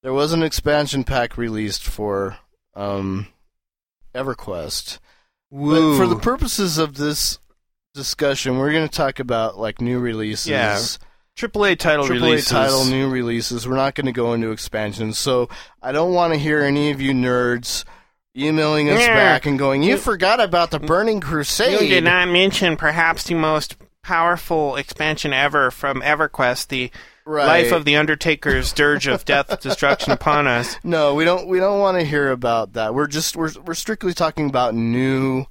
there 0.04 0.14
was 0.14 0.32
an 0.32 0.42
expansion 0.42 1.04
pack 1.04 1.38
released 1.38 1.84
for 1.84 2.38
um, 2.76 3.28
EverQuest. 4.18 5.00
Woo. 5.50 5.92
But 5.92 5.98
for 5.98 6.08
the 6.08 6.20
purposes 6.20 6.78
of 6.78 6.96
this 6.96 7.40
discussion, 7.94 8.58
we're 8.58 8.72
going 8.72 8.88
to 8.88 8.96
talk 8.96 9.20
about 9.20 9.58
like 9.58 9.82
new 9.82 10.00
releases. 10.00 10.48
Yeah, 10.48 10.78
AAA 11.38 11.78
title 11.78 12.06
AAA 12.06 12.10
releases. 12.10 12.50
title 12.50 12.86
new 12.86 13.10
releases. 13.10 13.68
We're 13.68 13.76
not 13.76 13.96
going 13.96 14.08
to 14.08 14.12
go 14.12 14.34
into 14.34 14.52
expansions, 14.52 15.18
so 15.18 15.50
I 15.82 15.92
don't 15.92 16.14
want 16.14 16.34
to 16.34 16.40
hear 16.40 16.62
any 16.62 16.92
of 16.92 17.00
you 17.00 17.12
nerds 17.12 17.86
emailing 18.36 18.90
us 18.90 19.02
Yeah. 19.02 19.16
back 19.16 19.46
and 19.46 19.58
going, 19.58 19.84
"You 19.84 19.96
mm. 19.96 20.00
forgot 20.00 20.40
about 20.40 20.72
the 20.72 20.80
mm. 20.80 20.88
Burning 20.88 21.22
Crusade." 21.22 21.82
You 21.82 21.88
did 21.88 22.04
not 22.04 22.28
mention 22.30 22.76
perhaps 22.78 23.24
the 23.24 23.36
most 23.36 23.78
powerful 24.04 24.76
expansion 24.78 25.34
ever 25.34 25.70
from 25.70 26.02
EverQuest, 26.02 26.68
the 26.70 26.92
Right. 27.28 27.64
Life 27.64 27.74
of 27.74 27.84
the 27.84 27.98
Undertaker's 27.98 28.72
Dirge 28.72 29.08
of 29.08 29.26
Death, 29.26 29.60
Destruction 29.60 30.14
Upon 30.14 30.48
Us. 30.48 30.78
No, 30.84 31.14
we 31.14 31.26
don't. 31.26 31.48
We 31.50 31.60
don't 31.60 31.80
want 31.80 32.00
to 32.00 32.06
hear 32.06 32.32
about 32.32 32.74
that. 32.74 32.96
We're 32.96 33.08
just 33.08 33.36
we're 33.36 33.52
we're 33.66 33.74
strictly 33.74 34.14
talking 34.14 34.48
about 34.48 34.74
new, 34.74 35.46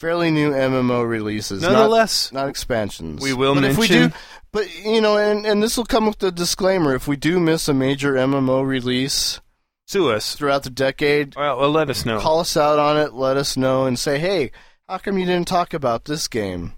fairly 0.00 0.32
new 0.32 0.50
MMO 0.50 1.08
releases. 1.08 1.62
not- 1.62 1.72
Nonetheless, 1.72 2.32
not, 2.32 2.48
expansions. 2.48 3.22
we 3.22 3.32
will 3.32 3.54
but 3.54 3.62
if 3.64 3.78
we 3.78 3.86
do, 3.86 4.10
but 4.52 4.66
you 4.84 5.00
know, 5.00 5.16
and 5.16 5.46
and 5.46 5.62
this 5.62 5.76
will 5.76 5.84
come 5.84 6.06
with 6.06 6.18
the 6.18 6.32
disclaimer: 6.32 6.94
if 6.96 7.06
we 7.06 7.14
do 7.16 7.38
miss 7.38 7.68
a 7.68 7.74
major 7.74 8.14
MMO 8.14 8.66
release 8.66 9.40
sue 9.86 10.10
us. 10.10 10.34
throughout 10.34 10.64
the 10.64 10.70
decade, 10.70 11.36
Well, 11.36 11.58
well, 11.60 11.70
let 11.70 11.88
us 11.90 12.04
know. 12.04 12.18
call 12.18 12.40
us 12.40 12.56
out 12.56 12.80
on 12.80 12.96
it. 12.96 13.12
Let 13.14 13.36
us 13.36 13.56
know 13.56 13.84
and 13.86 13.96
say, 13.98 14.18
hey, 14.18 14.50
how 14.88 14.98
come 14.98 15.16
you 15.16 15.24
didn't 15.26 15.48
talk 15.48 15.72
about 15.72 16.06
this 16.06 16.26
game? 16.28 16.72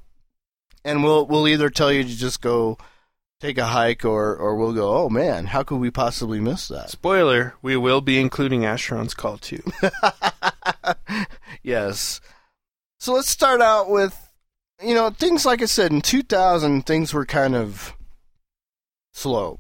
And 0.85 1.03
we'll 1.03 1.27
we'll 1.27 1.49
either 1.49 1.71
tell 1.71 1.91
you 1.91 2.03
to 2.05 2.17
just 2.17 2.41
go 2.43 2.77
take 3.41 3.59
a 3.59 3.67
hike, 3.67 4.05
or 4.05 4.37
or 4.37 4.57
we'll 4.57 4.73
go, 4.73 4.95
oh 4.97 5.09
man, 5.09 5.47
how 5.47 5.63
could 5.63 5.79
we 5.79 5.91
possibly 5.91 6.41
miss 6.41 6.69
that? 6.69 6.91
Spoiler, 6.91 7.55
we 7.63 7.77
will 7.77 8.01
be 8.01 8.21
including 8.21 8.63
Asheron's 8.63 9.15
Call 9.15 9.39
too. 9.39 9.63
yes. 11.63 12.21
So 12.99 13.15
let's 13.15 13.31
start 13.31 13.61
out 13.63 13.89
with, 13.91 14.17
you 14.83 14.95
know, 14.95 15.11
things 15.11 15.47
like 15.47 15.63
I 15.63 15.67
said 15.67 15.91
in 15.91 16.03
2000, 16.03 16.85
things 16.87 17.15
were 17.15 17.25
kind 17.25 17.55
of 17.55 17.95
slow. 19.13 19.59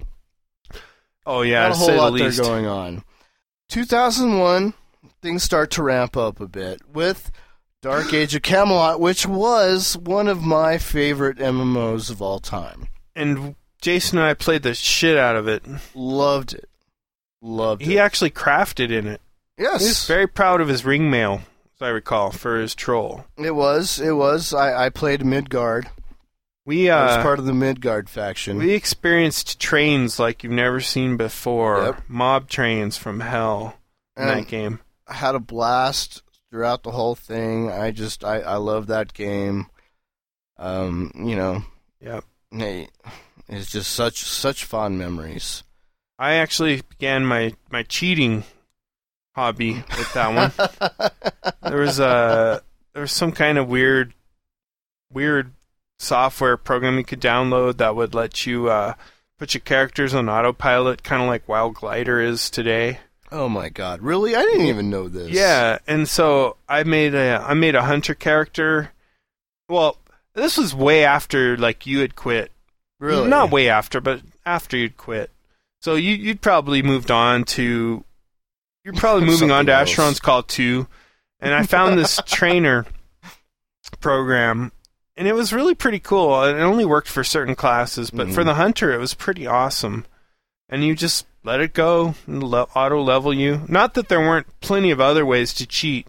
Oh 1.26 1.42
yeah, 1.42 1.62
Not 1.68 1.72
a 1.72 1.74
whole 1.74 1.86
the 1.88 1.96
lot 1.96 2.12
least. 2.12 2.36
there 2.36 2.46
going 2.46 2.66
on. 2.66 3.02
2001, 3.68 4.74
things 5.22 5.42
start 5.42 5.70
to 5.72 5.82
ramp 5.82 6.16
up 6.16 6.40
a 6.40 6.46
bit 6.46 6.80
with 6.92 7.30
Dark 7.82 8.12
Age 8.12 8.34
of 8.34 8.42
Camelot, 8.42 9.00
which 9.00 9.26
was 9.26 9.96
one 9.96 10.28
of 10.28 10.42
my 10.42 10.76
favorite 10.76 11.38
MMOs 11.38 12.10
of 12.10 12.20
all 12.20 12.40
time. 12.40 12.88
And 13.14 13.54
Jason 13.80 14.18
and 14.18 14.26
I 14.26 14.34
played 14.34 14.62
the 14.62 14.74
shit 14.74 15.16
out 15.16 15.36
of 15.36 15.48
it. 15.48 15.64
Loved 15.94 16.54
it. 16.54 16.68
Loved 17.42 17.80
He 17.82 17.88
it. 17.88 17.90
He 17.92 17.98
actually 17.98 18.30
crafted 18.30 18.90
in 18.90 19.06
it. 19.06 19.20
yes, 19.58 19.80
He 19.80 19.86
was 19.88 20.06
very 20.06 20.26
proud 20.26 20.60
of 20.60 20.68
his 20.68 20.84
ring 20.84 21.10
mail, 21.10 21.40
as 21.76 21.82
I 21.82 21.88
recall, 21.88 22.30
for 22.30 22.58
his 22.60 22.74
troll. 22.74 23.24
it 23.38 23.52
was. 23.54 23.98
It 24.00 24.12
was. 24.12 24.52
I, 24.52 24.86
I 24.86 24.88
played 24.90 25.24
Midgard. 25.24 25.88
We 26.66 26.90
I 26.90 27.06
was 27.06 27.16
uh, 27.16 27.22
part 27.22 27.38
of 27.38 27.46
the 27.46 27.54
Midgard 27.54 28.10
faction. 28.10 28.58
we 28.58 28.72
experienced 28.74 29.58
trains 29.58 30.18
like 30.18 30.44
you've 30.44 30.52
never 30.52 30.80
seen 30.80 31.16
before. 31.16 31.82
Yep. 31.84 32.02
Mob 32.06 32.48
trains 32.48 32.98
from 32.98 33.20
hell 33.20 33.76
in 34.16 34.24
And 34.28 34.30
that 34.44 34.48
game. 34.48 34.80
I 35.08 35.14
had 35.14 35.34
a 35.34 35.40
blast 35.40 36.22
throughout 36.50 36.82
the 36.82 36.90
whole 36.90 37.14
thing. 37.14 37.70
I 37.70 37.90
just 37.92 38.22
I, 38.24 38.40
I 38.40 38.56
love 38.56 38.88
that 38.88 39.14
game. 39.14 39.66
Um, 40.58 41.10
you 41.14 41.34
know, 41.34 41.64
Yep. 42.00 42.24
hey, 42.52 42.88
it's 43.50 43.70
just 43.70 43.92
such 43.92 44.22
such 44.22 44.64
fond 44.64 44.98
memories. 44.98 45.62
I 46.18 46.34
actually 46.34 46.82
began 46.82 47.24
my, 47.24 47.54
my 47.70 47.82
cheating 47.82 48.44
hobby 49.34 49.84
with 49.96 50.12
that 50.12 50.34
one. 50.34 51.50
there 51.62 51.80
was 51.80 51.98
a 51.98 52.62
there 52.92 53.02
was 53.02 53.12
some 53.12 53.32
kind 53.32 53.58
of 53.58 53.68
weird 53.68 54.12
weird 55.12 55.52
software 55.98 56.56
program 56.56 56.98
you 56.98 57.04
could 57.04 57.20
download 57.20 57.78
that 57.78 57.96
would 57.96 58.14
let 58.14 58.46
you 58.46 58.68
uh, 58.68 58.94
put 59.38 59.54
your 59.54 59.60
characters 59.60 60.14
on 60.14 60.28
autopilot, 60.28 61.02
kind 61.02 61.22
of 61.22 61.28
like 61.28 61.48
WoW 61.48 61.70
Glider 61.70 62.20
is 62.20 62.50
today. 62.50 63.00
oh 63.32 63.48
my 63.48 63.68
god, 63.68 64.02
really? 64.02 64.36
I 64.36 64.42
didn't 64.42 64.66
even 64.66 64.90
know 64.90 65.08
this. 65.08 65.30
Yeah, 65.30 65.78
and 65.86 66.08
so 66.08 66.56
I 66.68 66.84
made 66.84 67.14
a 67.14 67.44
I 67.46 67.54
made 67.54 67.74
a 67.74 67.82
hunter 67.82 68.14
character. 68.14 68.92
Well, 69.68 69.96
this 70.34 70.56
was 70.58 70.74
way 70.74 71.04
after 71.04 71.56
like 71.56 71.86
you 71.86 72.00
had 72.00 72.14
quit. 72.16 72.52
Really? 73.00 73.28
Not 73.28 73.50
way 73.50 73.68
after, 73.68 74.00
but 74.00 74.20
after 74.46 74.76
you'd 74.76 74.96
quit. 74.96 75.30
So 75.82 75.94
you 75.96 76.14
you'd 76.14 76.40
probably 76.42 76.82
moved 76.82 77.10
on 77.10 77.42
to 77.56 78.04
you're 78.84 78.94
probably 78.94 79.24
moving 79.26 79.50
on 79.50 79.66
to 79.66 79.72
else. 79.72 79.90
Asheron's 79.90 80.20
Call 80.20 80.42
2. 80.44 80.86
And 81.40 81.54
I 81.54 81.64
found 81.64 81.98
this 81.98 82.20
trainer 82.26 82.86
program 84.00 84.72
and 85.16 85.26
it 85.28 85.34
was 85.34 85.52
really 85.52 85.74
pretty 85.74 85.98
cool. 85.98 86.42
It 86.44 86.54
only 86.60 86.84
worked 86.86 87.08
for 87.08 87.24
certain 87.24 87.54
classes, 87.54 88.10
but 88.10 88.28
for 88.30 88.42
Mhm. 88.42 88.46
the 88.46 88.54
hunter 88.54 88.92
it 88.92 88.98
was 88.98 89.12
pretty 89.14 89.46
awesome. 89.46 90.06
And 90.68 90.84
you 90.84 90.94
just 90.94 91.26
let 91.42 91.60
it 91.60 91.72
go 91.74 92.14
and 92.26 92.42
le- 92.42 92.68
auto 92.74 93.02
level 93.02 93.32
you. 93.34 93.62
Not 93.68 93.94
that 93.94 94.08
there 94.08 94.20
weren't 94.20 94.46
plenty 94.60 94.90
of 94.90 95.00
other 95.00 95.26
ways 95.26 95.52
to 95.54 95.66
cheat 95.66 96.06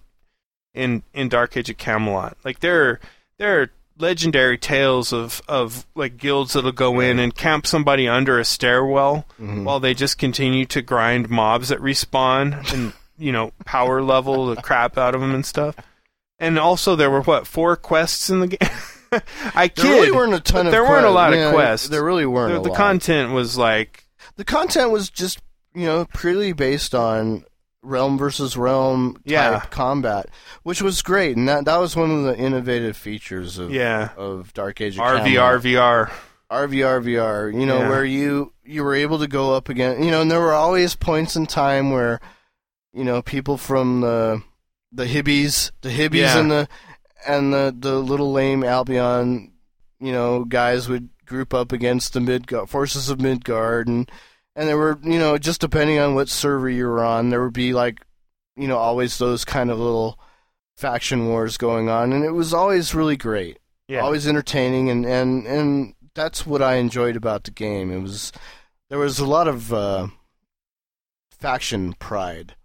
in 0.74 1.04
in 1.14 1.30
Dark 1.30 1.58
Age 1.58 1.70
of 1.70 1.78
Camelot. 1.78 2.38
Like 2.46 2.60
there 2.60 2.86
are 2.90 3.00
there 3.38 3.62
are 3.62 3.72
legendary 4.02 4.58
tales 4.58 5.14
of 5.14 5.42
of 5.48 5.86
like 5.96 6.18
guilds 6.18 6.54
that'll 6.54 6.72
go 6.72 7.00
in 7.00 7.20
and 7.20 7.34
camp 7.36 7.66
somebody 7.68 8.08
under 8.08 8.40
a 8.40 8.44
stairwell 8.46 9.26
Mhm. 9.40 9.64
while 9.64 9.80
they 9.80 9.94
just 9.94 10.18
continue 10.18 10.66
to 10.66 10.82
grind 10.82 11.30
mobs 11.30 11.70
that 11.70 11.80
respawn 11.80 12.74
and 12.74 12.94
you 13.18 13.32
know 13.32 13.52
power 13.66 14.02
level 14.02 14.48
the 14.48 14.62
crap 14.62 14.98
out 14.98 15.16
of 15.16 15.22
them 15.22 15.34
and 15.34 15.46
stuff. 15.46 15.76
And 16.40 16.58
also 16.58 16.96
there 16.96 17.12
were 17.12 17.22
what 17.22 17.46
four 17.48 17.76
quests 17.76 18.30
in 18.30 18.40
the 18.42 18.48
game. 18.48 18.70
I 19.56 19.68
kid. 19.68 19.84
There 19.86 19.92
really 19.94 20.12
weren't 20.12 20.34
a 20.34 20.40
ton 20.40 20.66
of 20.68 20.72
there 20.72 20.84
weren't 20.84 21.06
a 21.06 21.10
lot 21.12 21.34
of 21.34 21.40
Yeah, 21.40 21.52
quests. 21.52 21.88
There 21.90 22.04
really 22.04 22.26
weren't 22.26 22.64
the, 22.64 22.70
the 22.70 22.76
content 22.76 23.32
was 23.32 23.58
like 23.58 24.06
the 24.38 24.46
content 24.46 24.90
was 24.92 25.10
just 25.10 25.40
you 25.76 25.86
know 25.86 26.06
purely 26.18 26.54
based 26.54 26.96
on 26.96 27.44
realm 27.84 28.18
versus 28.18 28.56
realm 28.56 29.14
type 29.16 29.22
Yeah. 29.26 29.60
combat, 29.72 30.28
which 30.64 30.82
was 30.82 31.02
great, 31.02 31.36
and 31.38 31.48
that 31.50 31.66
that 31.66 31.78
was 31.78 31.96
one 31.96 32.12
of 32.12 32.24
the 32.24 32.38
innovative 32.38 32.96
features 32.96 33.58
of 33.58 33.72
yeah 33.72 34.10
of 34.18 34.54
Dark 34.54 34.80
Age 34.82 34.96
of 34.98 35.02
RVR. 35.04 35.60
VR. 35.60 36.12
RVR 36.52 37.02
VR, 37.02 37.50
you 37.60 37.66
know, 37.66 37.80
Yeah. 37.80 37.90
where 37.90 38.06
you 38.06 38.54
you 38.64 38.84
were 38.84 38.94
able 38.96 39.20
to 39.20 39.28
go 39.28 39.54
up 39.56 39.70
again, 39.70 40.04
you 40.04 40.12
know, 40.12 40.22
and 40.22 40.30
there 40.30 40.40
were 40.40 40.54
always 40.54 40.96
points 40.96 41.36
in 41.36 41.46
time 41.46 41.92
where, 41.92 42.20
you 42.94 43.04
know, 43.04 43.22
people 43.22 43.58
from 43.58 44.02
the 44.02 44.42
the 44.92 45.06
hibbies, 45.06 45.72
the 45.82 45.90
hibbies 45.90 46.20
Yeah. 46.34 46.38
and 46.40 46.52
the 46.52 46.68
and 47.26 47.54
the 47.54 47.74
the 47.78 47.96
little 48.02 48.32
lame 48.34 48.64
Albion, 48.64 49.54
you 50.00 50.12
know, 50.12 50.44
guys 50.44 50.90
would 50.90 51.10
group 51.26 51.54
up 51.54 51.72
against 51.72 52.12
the 52.14 52.20
Midgard 52.20 52.70
forces 52.70 53.10
of 53.10 53.22
Midgard, 53.22 53.88
and 53.88 54.12
and 54.56 54.68
there 54.68 54.78
were, 54.78 55.00
you 55.04 55.18
know, 55.20 55.38
just 55.38 55.62
depending 55.62 56.00
on 56.00 56.16
what 56.16 56.30
server 56.30 56.70
you 56.70 56.86
were 56.88 57.04
on, 57.04 57.30
there 57.30 57.44
would 57.44 57.54
be 57.54 57.74
like, 57.74 58.02
you 58.56 58.68
know, 58.68 58.78
always 58.78 59.18
those 59.18 59.46
kind 59.46 59.70
of 59.72 59.80
little 59.80 60.20
faction 60.78 61.28
wars 61.28 61.58
going 61.58 61.90
on, 61.90 62.12
and 62.14 62.24
it 62.26 62.32
was 62.32 62.54
always 62.54 62.94
really 62.96 63.16
great 63.18 63.60
Yeah. 63.88 64.02
always 64.02 64.28
entertaining 64.28 64.90
and, 64.90 65.06
and 65.06 65.46
and 65.46 65.94
that's 66.14 66.46
what 66.46 66.62
I 66.62 66.76
enjoyed 66.76 67.16
about 67.16 67.44
the 67.46 67.52
game. 67.52 67.92
It 67.92 68.02
was 68.02 68.32
there 68.90 69.00
was 69.00 69.20
a 69.20 69.26
lot 69.26 69.48
of 69.48 69.72
uh, 69.72 70.08
faction 71.32 71.94
pride 71.94 72.56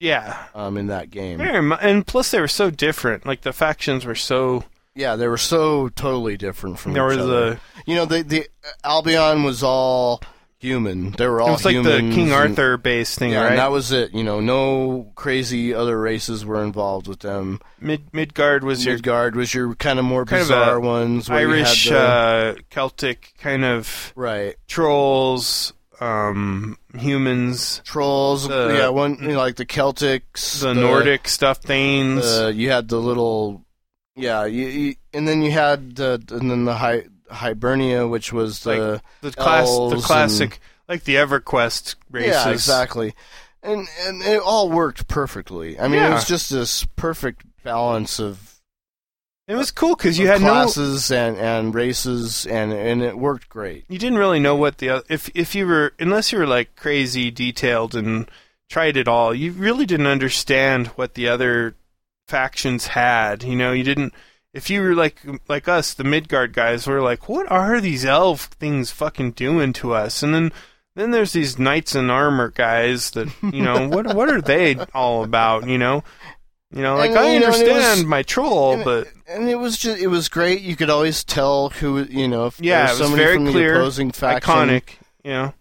yeah. 0.00 0.46
um, 0.54 0.76
in 0.76 0.86
that 0.88 1.10
game. 1.10 1.40
And 1.40 2.06
plus 2.06 2.30
they 2.30 2.40
were 2.40 2.48
so 2.48 2.70
different. 2.70 3.24
Like 3.26 3.42
the 3.42 3.52
factions 3.52 4.04
were 4.04 4.14
so 4.14 4.64
Yeah, 4.94 5.16
they 5.16 5.28
were 5.28 5.38
so 5.38 5.88
totally 5.90 6.36
different 6.36 6.78
from 6.78 6.92
there 6.94 7.10
each 7.12 7.18
was 7.18 7.26
other. 7.26 7.52
a 7.52 7.60
you 7.86 7.94
know 7.94 8.04
the 8.04 8.22
the 8.22 8.48
Albion 8.84 9.42
was 9.42 9.62
all 9.62 10.20
human. 10.58 11.10
They 11.12 11.26
were 11.26 11.40
all 11.40 11.48
it 11.48 11.52
was 11.52 11.64
like 11.64 11.82
the 11.82 11.98
King 11.98 12.32
Arthur 12.32 12.76
based 12.76 13.18
thing, 13.18 13.32
yeah, 13.32 13.42
right? 13.42 13.50
and 13.50 13.58
that 13.58 13.70
was 13.70 13.92
it. 13.92 14.12
You 14.14 14.24
know, 14.24 14.40
no 14.40 15.12
crazy 15.14 15.74
other 15.74 16.00
races 16.00 16.44
were 16.44 16.62
involved 16.62 17.08
with 17.08 17.20
them. 17.20 17.60
Mid 17.80 18.12
Midgard 18.14 18.64
was 18.64 18.84
your 18.84 18.94
Midgard 18.94 19.36
was 19.36 19.52
your 19.54 19.74
kind 19.74 19.98
of 19.98 20.04
more 20.04 20.24
Kind 20.24 20.42
bizarre 20.42 20.76
a 20.76 20.80
ones. 20.80 21.28
where 21.28 21.40
you 21.42 21.48
had 21.48 21.56
Irish 21.66 21.88
the- 21.88 21.98
uh, 21.98 22.54
Celtic 22.70 23.34
kind 23.38 23.64
of 23.64 24.12
right. 24.16 24.56
trolls, 24.66 25.72
um, 26.00 26.78
humans, 26.98 27.80
Trolls, 27.84 28.48
the- 28.48 28.76
yeah, 28.78 28.88
one 28.88 29.16
you 29.20 29.28
know, 29.28 29.38
like 29.38 29.56
the 29.56 29.66
Celtics, 29.66 30.60
the, 30.60 30.74
Nordic 30.74 31.28
stuff, 31.28 31.60
Thanes. 31.60 32.24
Uh, 32.24 32.52
you 32.54 32.70
had 32.70 32.88
the 32.88 32.98
little, 32.98 33.64
yeah, 34.14 34.44
you, 34.46 34.66
you, 34.66 34.94
and 35.12 35.26
then 35.28 35.42
you 35.42 35.50
had 35.50 35.96
the, 35.96 36.22
and 36.30 36.50
then 36.50 36.64
the 36.64 36.74
Hi, 36.74 37.04
Hibernia, 37.30 38.06
which 38.06 38.32
was 38.32 38.60
the 38.60 39.02
the 39.20 39.32
class, 39.32 39.66
the 39.68 40.00
classic, 40.02 40.60
like 40.88 41.04
the 41.04 41.16
EverQuest 41.16 41.96
races. 42.10 42.30
yeah, 42.30 42.50
exactly, 42.50 43.14
and 43.62 43.88
and 44.06 44.22
it 44.22 44.40
all 44.40 44.70
worked 44.70 45.08
perfectly. 45.08 45.78
I 45.78 45.88
mean, 45.88 46.02
it 46.02 46.10
was 46.10 46.26
just 46.26 46.50
this 46.50 46.84
perfect 46.96 47.44
balance 47.64 48.20
of, 48.20 48.60
It 49.48 49.54
was 49.56 49.70
cool 49.70 49.96
because 49.96 50.18
you 50.18 50.26
had 50.28 50.40
no, 50.40 50.50
classes 50.50 51.10
and 51.10 51.36
and 51.36 51.74
races, 51.74 52.46
and 52.46 52.72
and 52.72 53.02
it 53.02 53.18
worked 53.18 53.48
great. 53.48 53.84
you 53.88 53.98
didn't 53.98 54.18
really 54.18 54.40
know 54.40 54.54
what 54.56 54.78
the 54.78 55.04
if 55.08 55.28
if 55.34 55.54
you 55.54 55.66
were 55.66 55.92
unless 55.98 56.32
you 56.32 56.38
were 56.38 56.46
like 56.46 56.76
crazy 56.76 57.30
detailed 57.30 57.94
and 57.94 58.30
tried 58.68 58.96
it 58.96 59.06
all, 59.08 59.32
you 59.34 59.52
really 59.52 59.86
didn't 59.86 60.06
understand 60.08 60.88
what 60.88 61.14
the 61.14 61.28
other 61.28 61.74
factions 62.28 62.88
had. 62.88 63.42
You 63.44 63.56
know, 63.56 63.72
you 63.72 63.84
didn't. 63.84 64.12
If 64.56 64.70
you 64.70 64.80
were 64.82 64.94
like 64.94 65.20
like 65.48 65.68
us, 65.68 65.92
the 65.94 66.04
Midgard 66.04 66.52
guys, 66.52 66.86
were 66.86 67.02
like, 67.02 67.28
what 67.28 67.50
are 67.50 67.80
these 67.80 68.04
elf 68.04 68.44
things 68.58 68.90
fucking 68.90 69.32
doing 69.32 69.72
to 69.74 69.92
us? 69.92 70.22
And 70.22 70.34
then 70.34 70.52
then 70.94 71.10
there's 71.10 71.32
these 71.32 71.58
knights 71.58 71.94
in 71.94 72.08
armor 72.10 72.50
guys 72.50 73.10
that 73.10 73.28
you 73.42 73.62
know 73.62 73.86
what 73.88 74.14
what 74.14 74.30
are 74.30 74.40
they 74.40 74.76
all 74.94 75.22
about? 75.24 75.68
You 75.68 75.78
know. 75.78 76.02
You 76.74 76.82
know, 76.82 76.96
like 76.96 77.10
And, 77.10 77.18
I 77.20 77.32
you 77.34 77.40
know, 77.40 77.46
and 77.46 77.54
it 77.54 77.60
understand 77.68 77.98
was- 78.00 78.06
my 78.06 78.22
troll, 78.24 78.72
and, 78.74 78.84
but 78.84 79.06
and 79.28 79.48
it 79.48 79.54
was 79.54 79.76
just 79.78 80.00
it 80.00 80.08
was 80.08 80.28
great. 80.28 80.62
You 80.62 80.74
could 80.74 80.90
always 80.90 81.22
tell 81.22 81.68
who 81.70 82.02
you 82.04 82.26
know 82.26 82.46
if 82.46 82.60
Yeah, 82.60 82.86
there 82.86 82.96
it 82.96 83.00
was 83.00 83.10
very 83.12 83.36
clear, 83.38 83.76
opposing 83.76 84.10
faction. 84.10 84.50
iconic. 84.52 84.82
You 85.22 85.30
know, 85.30 85.54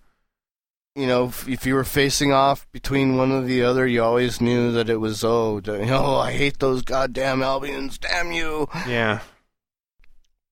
you 0.96 1.08
know, 1.08 1.26
if, 1.26 1.48
if 1.48 1.66
you 1.66 1.76
were 1.76 1.84
facing 1.84 2.32
off 2.32 2.66
between 2.72 3.18
one 3.18 3.32
or 3.32 3.42
the 3.42 3.64
other, 3.64 3.86
you 3.86 4.02
always 4.02 4.40
knew 4.40 4.72
that 4.72 4.90
it 4.90 4.98
was 4.98 5.24
oh, 5.24 5.60
d- 5.60 5.72
oh, 5.90 6.18
I 6.18 6.32
hate 6.32 6.60
those 6.60 6.82
goddamn 6.82 7.44
Albions, 7.44 7.98
damn 7.98 8.32
you! 8.32 8.68
yeah. 8.88 9.20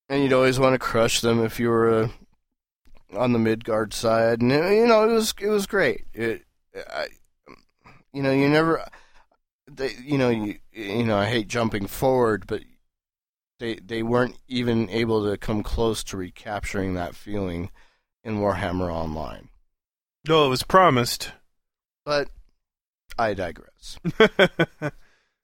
And 0.10 0.22
you'd 0.22 0.34
always 0.34 0.60
want 0.60 0.74
to 0.74 0.80
crush 0.80 1.22
them 1.22 1.44
if 1.44 1.60
you 1.60 1.70
were 1.70 2.04
uh, 2.04 2.08
on 3.18 3.32
the 3.32 3.40
Midgard 3.40 3.94
side, 3.94 4.42
and 4.42 4.52
uh, 4.52 4.70
you 4.70 4.86
know, 4.86 5.10
it 5.10 5.14
was 5.14 5.34
it 5.40 5.48
was 5.48 5.66
great. 5.66 6.06
It, 6.14 6.44
I, 6.76 7.08
you 8.12 8.22
know, 8.22 8.32
you 8.32 8.50
never, 8.50 8.86
they, 9.66 9.92
you 10.04 10.18
know, 10.18 10.30
you 10.30 10.60
you 10.74 11.06
know, 11.06 11.18
I 11.18 11.26
hate 11.26 11.48
jumping 11.48 11.88
forward, 11.88 12.46
but 12.48 12.62
they 13.60 13.76
they 13.76 14.04
weren't 14.04 14.38
even 14.50 14.90
able 14.90 15.30
to 15.32 15.38
come 15.38 15.64
close 15.64 16.04
to 16.06 16.18
recapturing 16.18 16.96
that 16.96 17.16
feeling 17.16 17.72
in 18.24 18.40
Warhammer 18.40 18.94
Online. 18.94 19.50
No, 20.28 20.46
it 20.46 20.50
was 20.50 20.64
promised. 20.64 21.32
But 22.06 22.30
I 23.18 23.34
digress. 23.34 23.98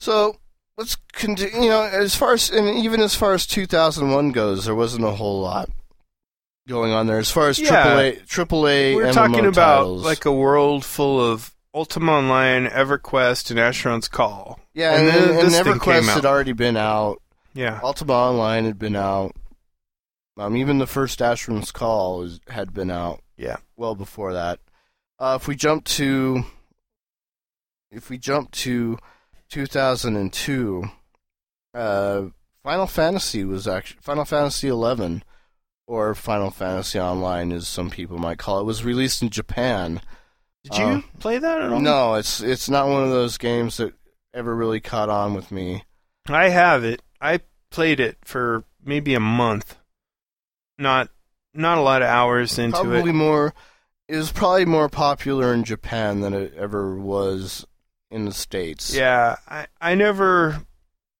So 0.01 0.37
let's 0.77 0.95
continue. 1.11 1.63
You 1.63 1.69
know, 1.69 1.81
as 1.83 2.15
far 2.15 2.31
as 2.33 2.49
and 2.49 2.69
even 2.69 3.01
as 3.01 3.15
far 3.15 3.33
as 3.33 3.45
2001 3.45 4.31
goes, 4.31 4.63
there 4.63 4.73
wasn't 4.75 5.03
a 5.03 5.11
whole 5.11 5.41
lot 5.41 5.69
going 6.69 6.93
on 6.93 7.05
there. 7.07 7.17
As 7.17 7.29
far 7.29 7.49
as 7.49 7.59
Yeah. 7.59 7.83
AAA, 7.83 8.25
AAA, 8.25 8.95
We're 8.95 9.07
MMO 9.07 9.13
talking 9.13 9.45
about 9.45 9.77
titles. 9.79 10.05
like 10.05 10.23
a 10.23 10.31
world 10.31 10.85
full 10.85 11.19
of 11.19 11.53
Ultima 11.73 12.13
Online, 12.13 12.67
EverQuest, 12.67 13.49
and 13.51 13.59
Asheron's 13.59 14.07
Call. 14.07 14.57
yeah, 14.73 14.95
and 14.95 15.09
and, 15.09 15.39
and 15.39 15.49
EverQuest 15.81 16.13
had 16.13 16.25
already 16.25 16.53
been 16.53 16.77
out. 16.77 17.21
Yeah, 17.53 17.81
Ultima 17.83 18.13
Online 18.13 18.63
had 18.63 18.79
been 18.79 18.95
out. 18.95 19.35
Um, 20.37 20.55
even 20.55 20.77
the 20.77 20.87
first 20.87 21.19
Asheron's 21.19 21.73
Call 21.73 22.19
was, 22.19 22.39
had 22.47 22.73
been 22.73 22.89
out. 22.89 23.21
Yeah. 23.35 23.57
well 23.75 23.95
before 23.95 24.31
that. 24.31 24.59
Uh, 25.19 25.37
if 25.39 25.47
we 25.47 25.55
jump 25.55 25.83
to, 25.85 26.43
if 27.91 28.09
we 28.09 28.17
jump 28.17 28.51
to 28.51 28.97
2002, 29.49 30.83
uh, 31.73 32.23
Final 32.63 32.87
Fantasy 32.87 33.43
was 33.43 33.67
actually 33.67 33.99
Final 34.01 34.25
Fantasy 34.25 34.67
11, 34.67 35.23
or 35.87 36.13
Final 36.15 36.51
Fantasy 36.51 36.99
Online, 36.99 37.51
as 37.51 37.67
some 37.67 37.89
people 37.89 38.17
might 38.17 38.37
call 38.37 38.59
it, 38.59 38.65
was 38.65 38.83
released 38.85 39.21
in 39.21 39.29
Japan. 39.29 40.01
did 40.63 40.77
you 40.77 40.83
Uh, 40.85 41.01
play 41.19 41.37
that 41.37 41.61
at 41.61 41.71
all? 41.71 41.79
No, 41.79 42.13
it's 42.15 42.41
it's 42.41 42.69
not 42.69 42.87
one 42.87 43.03
of 43.03 43.09
those 43.09 43.37
games 43.37 43.77
that 43.77 43.93
ever 44.33 44.55
really 44.55 44.79
caught 44.79 45.09
on 45.09 45.33
with 45.33 45.51
me. 45.51 45.83
I 46.27 46.49
have 46.49 46.83
it. 46.83 47.01
I 47.19 47.39
played 47.71 47.99
it 47.99 48.17
for 48.23 48.63
maybe 48.83 49.15
a 49.15 49.19
month. 49.19 49.77
Not 50.77 51.09
not 51.53 51.77
a 51.77 51.81
lot 51.81 52.01
of 52.03 52.07
hours 52.09 52.59
into 52.59 52.75
probably 52.75 52.91
it. 52.91 52.93
Probably 52.99 53.11
more. 53.13 53.53
It 54.09 54.17
was 54.17 54.31
probably 54.31 54.65
more 54.65 54.89
popular 54.89 55.53
in 55.53 55.63
Japan 55.63 56.21
than 56.21 56.33
it 56.33 56.53
ever 56.57 56.95
was 56.97 57.65
in 58.09 58.25
the 58.25 58.31
states. 58.33 58.93
Yeah, 58.93 59.35
I 59.47 59.67
I 59.79 59.93
never 59.95 60.63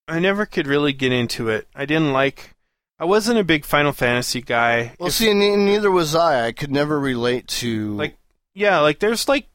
I 0.08 0.18
never 0.20 0.46
could 0.48 0.66
really 0.66 0.92
get 0.92 1.12
into 1.12 1.50
it. 1.50 1.68
I 1.76 1.86
didn't 1.86 2.12
like. 2.14 2.56
I 2.98 3.06
wasn't 3.06 3.38
a 3.40 3.44
big 3.44 3.64
Final 3.64 3.94
Fantasy 3.94 4.42
guy. 4.42 4.94
Well, 5.00 5.08
If- 5.10 5.14
see, 5.14 5.30
and 5.30 5.40
neither 5.66 5.92
was 5.92 6.16
I. 6.16 6.48
I 6.48 6.52
could 6.52 6.72
never 6.72 7.00
relate 7.00 7.48
to 7.60 7.96
Like, 7.96 8.18
yeah, 8.56 8.80
like 8.80 9.00
there's 9.00 9.30
like 9.30 9.48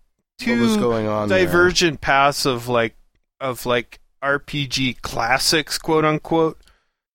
what 0.45 0.59
was 0.59 0.75
two 0.77 0.81
going 0.81 1.07
on. 1.09 1.29
there. 1.29 1.45
divergent 1.45 2.01
paths 2.01 2.47
of 2.47 2.69
like 2.69 2.95
of 3.41 3.67
like 3.67 3.99
RPG 4.23 5.03
classics, 5.03 5.77
quote 5.77 6.05
unquote. 6.05 6.57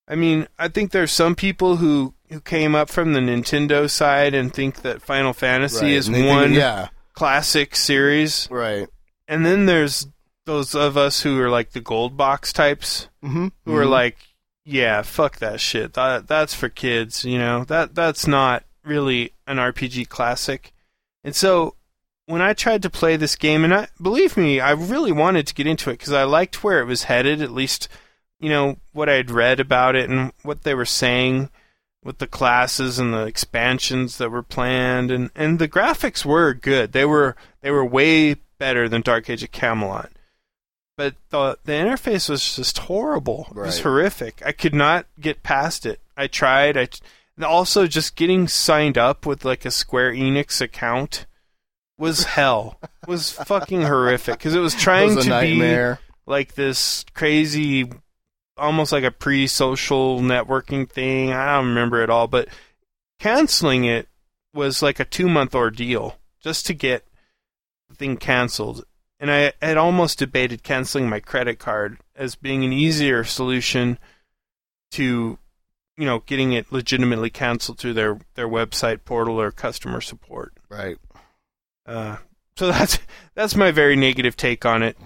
I 0.09 0.15
mean, 0.15 0.47
I 0.57 0.67
think 0.67 0.91
there's 0.91 1.11
some 1.11 1.35
people 1.35 1.77
who 1.77 2.13
who 2.29 2.41
came 2.41 2.75
up 2.75 2.89
from 2.89 3.13
the 3.13 3.19
Nintendo 3.19 3.89
side 3.89 4.33
and 4.33 4.53
think 4.53 4.81
that 4.81 5.01
Final 5.01 5.33
Fantasy 5.33 5.85
Right, 5.85 5.93
is 5.93 6.07
and 6.07 6.15
they 6.15 6.21
think- 6.21 6.29
one 6.31 6.53
yeah, 6.53 6.89
classic 7.13 7.75
series, 7.75 8.47
right. 8.51 8.87
and 9.27 9.45
then 9.45 9.65
there's 9.65 10.07
those 10.45 10.73
of 10.75 10.97
us 10.97 11.21
who 11.21 11.39
are 11.41 11.49
like 11.49 11.71
the 11.71 11.79
gold 11.81 12.17
box 12.17 12.51
types 12.53 13.07
Mm-hmm. 13.23 13.47
who 13.65 13.75
are 13.75 13.85
like, 13.85 14.17
yeah, 14.65 15.01
fuck 15.03 15.37
that 15.39 15.59
shit. 15.59 15.93
That 15.93 16.27
that's 16.27 16.53
for 16.53 16.69
kids, 16.69 17.25
you 17.25 17.37
know. 17.37 17.63
That 17.65 17.93
that's 17.95 18.25
not 18.27 18.63
really 18.83 19.33
an 19.45 19.57
RPG 19.57 20.07
classic. 20.09 20.71
And 21.23 21.35
so 21.35 21.75
when 22.27 22.41
I 22.41 22.53
tried 22.53 22.81
to 22.83 22.89
play 22.89 23.15
this 23.17 23.35
game, 23.35 23.63
and 23.63 23.73
I 23.73 23.87
believe 24.01 24.37
me, 24.37 24.59
I 24.59 24.71
really 24.71 25.11
wanted 25.11 25.47
to 25.47 25.53
get 25.53 25.67
into 25.67 25.89
it 25.89 25.93
because 25.99 26.13
I 26.13 26.23
liked 26.23 26.63
where 26.63 26.79
it 26.79 26.85
was 26.85 27.03
headed. 27.03 27.41
At 27.41 27.51
least, 27.51 27.87
you 28.39 28.49
know, 28.49 28.77
what 28.93 29.09
I 29.09 29.13
had 29.13 29.31
read 29.31 29.59
about 29.59 29.95
it 29.95 30.09
and 30.09 30.31
what 30.43 30.63
they 30.63 30.73
were 30.73 30.85
saying 30.85 31.49
with 32.03 32.19
the 32.19 32.27
classes 32.27 32.97
and 32.97 33.13
the 33.13 33.25
expansions 33.25 34.17
that 34.17 34.29
were 34.29 34.43
planned, 34.43 35.11
and 35.11 35.29
and 35.35 35.59
the 35.59 35.67
graphics 35.67 36.23
were 36.23 36.53
good. 36.53 36.91
They 36.93 37.05
were 37.05 37.35
they 37.61 37.71
were 37.71 37.85
way 37.85 38.35
better 38.57 38.87
than 38.87 39.01
Dark 39.01 39.29
Age 39.29 39.43
of 39.43 39.51
Camelot 39.51 40.11
but 40.99 41.15
the 41.29 41.57
the 41.63 41.71
interface 41.71 42.29
was 42.29 42.57
just 42.57 42.77
horrible. 42.77 43.47
It 43.51 43.55
was 43.55 43.79
horrific. 43.79 44.43
I 44.45 44.51
could 44.51 44.75
not 44.75 45.05
get 45.17 45.43
past 45.43 45.85
it. 45.85 46.01
I 46.17 46.27
tried. 46.27 46.75
I 46.75 46.89
also 47.41 47.87
just 47.87 48.17
getting 48.17 48.49
signed 48.49 48.97
up 48.97 49.25
with 49.25 49.45
like 49.45 49.63
a 49.63 49.71
Square 49.71 50.11
Enix 50.15 50.59
account 50.59 51.25
was 51.97 52.23
hell. 52.35 52.81
was 53.07 53.31
fucking 53.31 53.83
horrific 53.83 54.39
because 54.39 54.53
it 54.53 54.59
was 54.59 54.73
It 54.73 54.79
trying 54.81 55.15
was 55.15 55.25
a 55.25 55.29
to 55.29 55.39
be 55.39 55.95
like 56.25 56.55
this 56.55 57.05
crazy, 57.13 57.89
almost 58.59 58.91
like 58.91 59.03
a 59.03 59.11
pre-social 59.11 60.19
networking 60.19 60.89
thing. 60.89 61.31
I 61.31 61.55
don't 61.55 61.69
remember 61.69 62.03
it 62.03 62.09
all, 62.09 62.27
but 62.27 62.47
canceling 63.19 63.85
it 63.85 64.07
was 64.53 64.81
like 64.81 64.99
a 64.99 65.05
two-month 65.05 65.55
ordeal 65.55 66.17
just 66.41 66.65
to 66.67 66.73
get 66.73 67.07
the 67.89 67.95
thing 67.95 68.17
canceled. 68.17 68.83
And 69.19 69.29
I 69.31 69.53
had 69.61 69.77
almost 69.77 70.19
debated 70.19 70.63
canceling 70.63 71.09
my 71.09 71.19
credit 71.19 71.59
card 71.59 71.97
as 72.15 72.35
being 72.35 72.63
an 72.63 72.71
easier 72.71 73.23
solution 73.23 73.97
to, 74.91 75.37
you 75.97 76.05
know, 76.05 76.19
getting 76.19 76.53
it 76.53 76.71
legitimately 76.71 77.29
canceled 77.29 77.79
through 77.79 77.93
their 77.93 78.19
their 78.35 78.47
website 78.47 79.03
portal 79.03 79.39
or 79.39 79.51
customer 79.51 79.99
support. 79.99 80.53
Right. 80.69 80.97
Uh, 81.85 82.17
so 82.55 82.67
that's 82.71 82.99
that's 83.35 83.55
my 83.55 83.71
very 83.71 83.95
negative 83.95 84.37
take 84.37 84.65
on 84.65 84.83
it. 84.83 84.97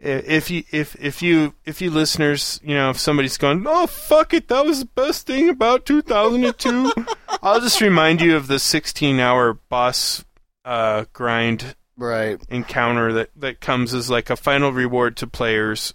If 0.00 0.50
you 0.50 0.62
if 0.70 0.96
if 0.98 1.20
you 1.20 1.54
if 1.66 1.82
you 1.82 1.90
listeners, 1.90 2.58
you 2.64 2.74
know, 2.74 2.88
if 2.88 2.98
somebody's 2.98 3.36
going, 3.36 3.64
oh 3.66 3.86
fuck 3.86 4.32
it, 4.32 4.48
that 4.48 4.64
was 4.64 4.78
the 4.80 4.86
best 4.86 5.26
thing 5.26 5.50
about 5.50 5.84
2002, 5.84 6.92
I'll 7.42 7.60
just 7.60 7.82
remind 7.82 8.22
you 8.22 8.34
of 8.34 8.46
the 8.46 8.54
16-hour 8.54 9.54
boss 9.68 10.24
uh, 10.64 11.04
grind 11.12 11.76
Right. 11.98 12.40
encounter 12.48 13.12
that 13.12 13.30
that 13.36 13.60
comes 13.60 13.92
as 13.92 14.08
like 14.08 14.30
a 14.30 14.36
final 14.36 14.72
reward 14.72 15.18
to 15.18 15.26
players 15.26 15.92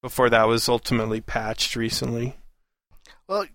before 0.00 0.30
that 0.30 0.46
was 0.46 0.68
ultimately 0.68 1.20
patched 1.20 1.74
recently. 1.74 2.36
Well, 3.26 3.46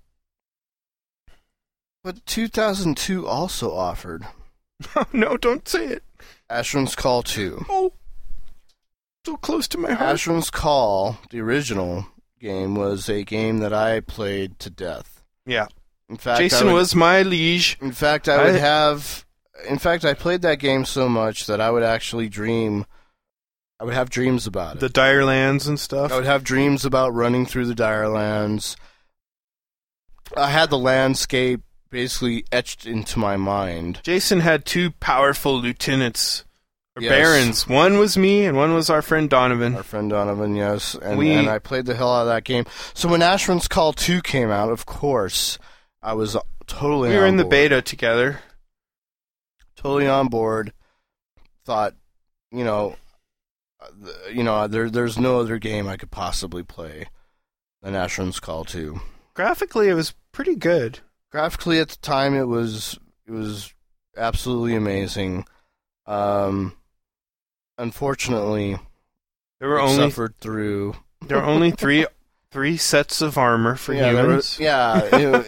but 2.04 2.26
2002 2.26 3.26
also 3.26 3.74
offered 3.74 4.26
no, 5.14 5.38
don't 5.38 5.66
say 5.68 5.86
it. 5.86 6.04
Asheron's 6.52 6.96
Call 6.96 7.24
2. 7.24 7.66
Oh, 7.70 7.94
so 9.28 9.36
close 9.38 9.68
to 9.68 9.78
my 9.78 9.92
heart. 9.92 10.16
Asheron's 10.16 10.50
Call, 10.50 11.18
the 11.32 11.42
original 11.42 12.08
game, 12.40 12.76
was 12.76 13.10
a 13.10 13.24
game 13.26 13.60
that 13.60 13.74
I 13.74 14.00
played 14.00 14.58
to 14.60 14.70
death. 14.70 15.22
Yeah, 15.46 15.68
In 16.10 16.16
fact, 16.16 16.40
Jason 16.40 16.68
would- 16.68 16.74
was 16.76 16.96
my 16.96 17.24
liege. 17.24 17.78
In 17.82 17.92
fact, 17.92 18.30
I 18.30 18.38
would 18.46 18.56
I- 18.56 18.60
have. 18.60 19.26
In 19.68 19.80
fact, 19.80 20.06
I 20.06 20.14
played 20.14 20.44
that 20.44 20.60
game 20.60 20.86
so 20.86 21.10
much 21.10 21.46
that 21.48 21.60
I 21.60 21.72
would 21.72 21.84
actually 21.84 22.30
dream. 22.30 22.86
I 23.82 23.84
would 23.84 23.94
have 23.96 24.10
dreams 24.10 24.48
about 24.48 24.78
it. 24.78 24.80
The 24.80 24.90
Direlands 24.90 25.68
and 25.68 25.78
stuff. 25.80 26.12
I 26.12 26.16
would 26.16 26.26
have 26.26 26.44
dreams 26.46 26.86
about 26.86 27.14
running 27.14 27.46
through 27.46 27.66
the 27.66 27.76
Direlands. 27.76 28.76
I 30.38 30.52
had 30.52 30.70
the 30.70 30.78
landscape 30.78 31.62
basically 31.90 32.46
etched 32.52 32.86
into 32.86 33.20
my 33.20 33.36
mind. 33.36 34.00
Jason 34.04 34.40
had 34.40 34.66
two 34.66 34.92
powerful 34.92 35.60
lieutenants 35.60 36.44
Yes. 37.00 37.10
barons. 37.12 37.68
One 37.68 37.98
was 37.98 38.18
me, 38.18 38.46
and 38.46 38.58
one 38.58 38.74
was 38.74 38.90
our 38.90 39.02
friend 39.02 39.30
Donovan. 39.30 39.76
Our 39.76 39.84
friend 39.84 40.10
Donovan, 40.10 40.56
yes, 40.56 40.96
and, 40.96 41.18
We- 41.18 41.32
and 41.34 41.50
I 41.50 41.60
played 41.60 41.86
the 41.86 41.96
hell 41.96 42.14
out 42.14 42.22
of 42.22 42.28
that 42.28 42.44
game. 42.44 42.66
So 42.94 43.08
when 43.10 43.22
Asheron's 43.22 43.68
Call 43.68 43.94
Two 43.94 44.22
came 44.22 44.50
out, 44.50 44.70
of 44.72 44.86
course, 44.86 45.58
I 46.02 46.14
was 46.14 46.36
totally. 46.66 47.10
we 47.10 47.16
were 47.18 47.26
in 47.26 47.38
the 47.38 47.46
beta 47.46 47.82
together. 47.82 48.40
totally 49.76 50.08
on 50.08 50.28
board. 50.28 50.74
Thought, 51.66 51.94
you 52.52 52.64
know, 52.64 52.96
you 54.32 54.44
know, 54.44 54.68
there 54.68 54.90
there's 54.90 55.18
no 55.20 55.40
other 55.40 55.58
game 55.60 55.88
I 55.88 55.98
could 55.98 56.12
possibly 56.12 56.64
play 56.64 57.08
than 57.82 57.94
Asheron's 57.94 58.40
Call 58.40 58.64
Two. 58.66 59.02
Graphically, 59.34 59.88
it 59.90 59.94
was 59.94 60.16
pretty 60.32 60.56
good. 60.56 61.00
Graphically, 61.32 61.80
at 61.80 61.90
the 61.90 61.98
time, 61.98 62.34
it 62.34 62.48
was 62.48 62.98
it 63.28 63.32
was 63.32 63.74
absolutely 64.16 64.76
amazing. 64.76 65.46
Um, 66.06 66.74
unfortunately, 67.78 68.78
There 69.60 69.70
were 69.70 69.80
only 69.80 69.96
suffered 70.10 70.36
through. 70.40 70.96
there 71.28 71.38
were 71.38 71.44
only 71.46 71.72
three 71.72 72.06
three 72.52 72.78
sets 72.78 73.22
of 73.22 73.38
armor 73.38 73.76
for 73.76 73.94
yeah, 73.94 74.10
humans. 74.12 74.58
was, 74.58 74.60
yeah, 74.60 75.44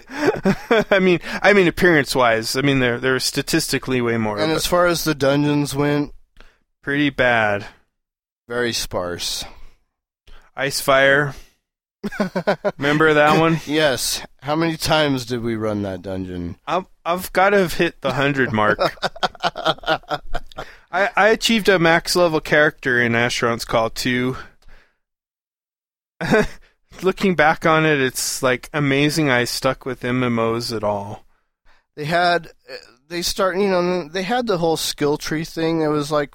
I 0.92 1.00
mean, 1.00 1.20
I 1.42 1.54
mean 1.54 1.68
appearance 1.68 2.16
wise. 2.16 2.56
I 2.56 2.62
mean, 2.62 2.80
there 2.80 3.00
there 3.00 3.14
were 3.14 3.20
statistically 3.20 4.02
way 4.02 4.18
more. 4.18 4.38
and 4.40 4.52
as 4.52 4.66
far 4.66 4.86
as 4.88 5.04
the 5.04 5.16
dungeons 5.16 5.74
went, 5.76 6.14
pretty 6.82 7.10
bad. 7.10 7.66
very 8.48 8.74
sparse. 8.74 9.46
Ice 10.56 10.82
Fire. 10.82 11.34
Remember 12.78 13.14
that 13.14 13.40
one? 13.40 13.60
yes. 13.66 14.26
How 14.42 14.56
many 14.56 14.78
times 14.78 15.26
did 15.26 15.42
we 15.42 15.56
run 15.56 15.82
that 15.84 16.02
dungeon? 16.02 16.58
I've 16.68 16.86
I've 17.06 17.32
got 17.34 17.50
to 17.52 17.58
have 17.60 17.74
hit 17.74 18.02
the 18.02 18.14
hundred 18.14 18.52
mark. 18.54 18.78
I 20.92 21.10
I 21.16 21.30
achieved 21.30 21.70
a 21.70 21.80
max 21.80 22.16
level 22.16 22.40
character 22.42 23.02
in 23.02 23.14
Asheron's 23.14 23.66
Call 23.66 23.90
2. 23.90 24.36
Looking 27.02 27.36
back 27.36 27.66
on 27.66 27.86
it, 27.86 28.02
it's 28.02 28.44
like 28.44 28.70
amazing 28.74 29.30
I 29.30 29.46
stuck 29.46 29.86
with 29.86 30.02
MMOs 30.02 30.76
at 30.76 30.84
all. 30.84 31.26
they 31.96 32.06
had 32.06 32.50
they 33.08 33.22
start 33.22 33.58
you 33.58 33.70
know 33.70 34.08
they 34.08 34.24
had 34.24 34.48
the 34.48 34.58
whole 34.58 34.78
skill 34.78 35.18
tree 35.18 35.46
thing. 35.46 35.82
It 35.82 35.88
was 35.88 36.12
like 36.12 36.34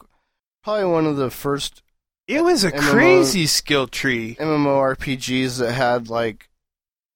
probably 0.63 0.87
one 0.87 1.07
of 1.07 1.17
the 1.17 1.31
first 1.31 1.83
It 2.27 2.43
was 2.43 2.65
a 2.65 2.73
MMO 2.73 2.81
crazy 2.91 3.47
skill 3.47 3.87
tree. 3.87 4.37
MMORPGs 4.41 5.59
that 5.59 5.73
had 5.73 6.09
like 6.09 6.49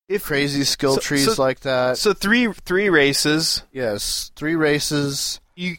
If 0.08 0.24
crazy 0.24 0.64
skill 0.64 0.96
So- 0.96 1.00
trees 1.00 1.34
so- 1.36 1.42
like 1.42 1.60
that. 1.60 1.96
so 1.98 2.12
three 2.12 2.52
three 2.52 2.90
races, 2.90 3.62
yes, 3.72 4.30
three 4.36 4.56
races. 4.56 5.40
you 5.56 5.76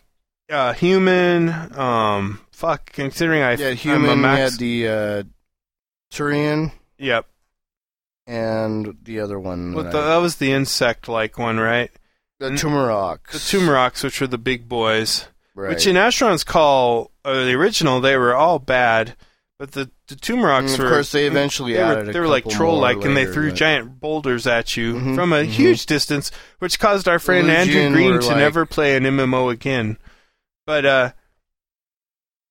uh 0.49 0.73
human 0.73 1.49
um 1.77 2.39
fuck 2.51 2.91
considering 2.91 3.41
I 3.41 3.53
Yeah, 3.53 3.67
I'm 3.67 3.71
a 3.73 3.75
human. 3.75 4.09
You 4.09 4.15
max, 4.17 4.51
had 4.51 4.59
the 4.59 4.87
uh, 4.87 5.23
Turian 6.11 6.71
yep. 6.97 7.25
and 8.27 8.97
the 9.03 9.19
other 9.19 9.39
one. 9.39 9.73
Well, 9.73 9.83
that 9.85 9.91
the, 9.91 9.99
I- 9.99 10.07
that 10.09 10.17
was 10.17 10.37
the 10.37 10.51
insect 10.51 11.07
like 11.07 11.37
one, 11.37 11.57
right? 11.59 11.91
the 12.39 12.51
Tumeroks. 12.51 13.31
The 13.31 13.37
Tumeroks, 13.39 14.01
which 14.03 14.21
were 14.21 14.27
the 14.27 14.37
big 14.37 14.69
boys. 14.69 15.27
right. 15.55 15.69
Which 15.71 15.85
in 15.85 15.97
Asheron's 15.97 16.45
Call, 16.45 17.11
uh, 17.25 17.33
the 17.43 17.53
original, 17.53 17.99
they 17.99 18.15
were 18.15 18.33
all 18.33 18.59
bad, 18.59 19.15
but 19.57 19.73
the 19.73 19.91
the 20.07 20.15
Tumeroks 20.15 20.69
And 20.71 20.79
were. 20.79 20.85
of 20.85 20.91
course, 20.91 21.11
they 21.11 21.27
eventually 21.27 21.73
they 21.73 21.79
added. 21.79 22.07
were, 22.07 22.13
they 22.13 22.19
were 22.19 22.27
like 22.27 22.47
troll-like, 22.47 23.03
and 23.03 23.15
they 23.15 23.25
threw 23.25 23.49
but- 23.49 23.57
giant 23.57 23.99
boulders 23.99 24.47
at 24.47 24.75
you 24.77 24.93
Mhm, 24.95 25.15
from 25.15 25.33
a 25.33 25.43
mhm. 25.43 25.47
huge 25.47 25.85
distance, 25.85 26.31
which 26.59 26.79
caused 26.79 27.07
our 27.09 27.19
friend 27.19 27.51
Andrew 27.51 27.89
Green 27.91 28.19
to 28.21 28.27
like- 28.27 28.37
never 28.37 28.65
play 28.65 28.95
an 28.95 29.03
MMO 29.05 29.51
again. 29.51 29.97
But 30.69 30.85
uh, 30.85 31.11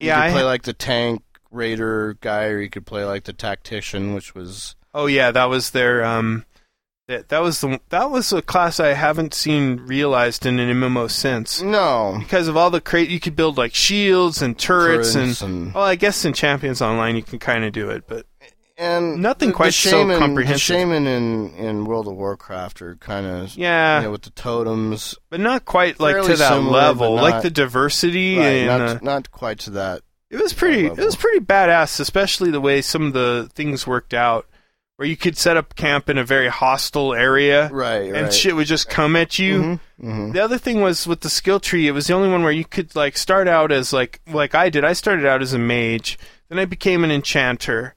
You 0.00 0.08
yeah, 0.08 0.16
could 0.16 0.30
I, 0.30 0.32
play 0.32 0.42
like 0.42 0.62
the 0.64 0.72
tank 0.72 1.22
raider 1.52 2.16
guy, 2.20 2.46
or 2.46 2.60
you 2.60 2.68
could 2.68 2.84
play 2.84 3.04
like 3.04 3.22
the 3.22 3.32
tactician, 3.32 4.12
which 4.12 4.34
was 4.34 4.74
oh 4.92 5.06
yeah, 5.06 5.30
that 5.30 5.44
was 5.44 5.70
their 5.70 6.04
um, 6.04 6.44
that 7.06 7.28
that 7.28 7.38
was 7.42 7.60
the 7.60 7.80
that 7.90 8.10
was 8.10 8.32
a 8.32 8.42
class 8.42 8.80
I 8.80 8.94
haven't 8.94 9.34
seen 9.34 9.76
realized 9.76 10.44
in 10.44 10.58
an 10.58 10.68
MMO 10.68 11.08
since. 11.08 11.62
no 11.62 12.16
Because 12.18 12.48
of 12.48 12.56
all 12.56 12.70
the 12.70 12.80
crate, 12.80 13.08
you 13.08 13.20
could 13.20 13.36
build 13.36 13.56
like 13.56 13.72
shields 13.72 14.42
and 14.42 14.58
turrets 14.58 15.14
and 15.14 15.26
turrets 15.26 15.42
and 15.42 15.72
Well, 15.72 15.84
I 15.84 15.94
guess 15.94 16.24
in 16.24 16.32
Champions 16.32 16.82
Online 16.82 17.14
you 17.14 17.22
can 17.22 17.38
kind 17.38 17.64
of 17.64 17.70
do 17.70 17.88
it, 17.88 18.08
but 18.08 18.26
and 18.78 19.20
Nothing 19.20 19.48
the, 19.50 19.54
quite 19.54 19.66
the 19.66 19.72
so 19.72 19.90
shaman, 19.90 20.18
comprehensive. 20.18 20.54
The 20.54 20.80
shaman 20.80 21.06
in 21.06 21.54
in 21.54 21.84
World 21.84 22.06
of 22.08 22.14
Warcraft 22.14 22.80
are 22.80 22.94
kind 22.96 23.26
of 23.26 23.56
yeah, 23.56 23.98
you 23.98 24.04
know, 24.04 24.10
with 24.12 24.22
the 24.22 24.30
totems, 24.30 25.16
but 25.30 25.40
not 25.40 25.64
quite 25.64 25.98
like 26.00 26.22
to 26.22 26.36
that 26.36 26.48
similar, 26.54 26.70
level. 26.72 27.16
but 27.16 27.22
like 27.22 27.42
the 27.42 27.50
diversity 27.50 28.38
right, 28.38 28.44
and 28.44 28.66
not 28.68 28.80
uh, 28.80 28.98
not 29.02 29.30
quite 29.32 29.58
to 29.60 29.70
that. 29.70 30.02
it 30.30 30.40
was 30.40 30.52
pretty. 30.52 30.86
It 30.86 30.96
was 30.96 31.16
pretty 31.16 31.40
badass, 31.44 31.98
especially 32.00 32.50
the 32.50 32.60
way 32.60 32.80
some 32.80 33.02
of 33.08 33.12
the 33.12 33.50
things 33.54 33.86
worked 33.86 34.14
out 34.14 34.46
where 34.96 35.06
you 35.06 35.16
could 35.16 35.36
set 35.36 35.56
up 35.56 35.76
camp 35.76 36.08
in 36.08 36.18
a 36.18 36.24
very 36.24 36.48
hostile 36.48 37.14
area, 37.14 37.68
Right, 37.70 38.06
and 38.12 38.22
right. 38.24 38.32
shit 38.32 38.56
would 38.56 38.66
just 38.66 38.88
come 38.90 39.14
at 39.14 39.38
you. 39.38 39.60
Mhm, 39.60 39.80
mhm. 40.02 40.32
The 40.32 40.40
other 40.40 40.58
thing 40.58 40.80
was 40.80 41.06
with 41.06 41.20
the 41.20 41.30
skill 41.30 41.60
tree, 41.60 41.86
it 41.86 41.92
was 41.92 42.08
the 42.08 42.14
only 42.14 42.28
one 42.28 42.42
where 42.42 42.50
you 42.50 42.64
could 42.64 42.96
like 42.96 43.16
start 43.16 43.46
out 43.46 43.70
as 43.70 43.92
like 43.92 44.20
like 44.26 44.54
I 44.56 44.70
did. 44.70 44.84
I 44.84 44.94
started 44.94 45.24
out 45.24 45.40
as 45.40 45.52
a 45.52 45.58
mage, 45.58 46.18
then 46.48 46.58
I 46.58 46.64
became 46.64 47.04
an 47.04 47.12
enchanter, 47.12 47.94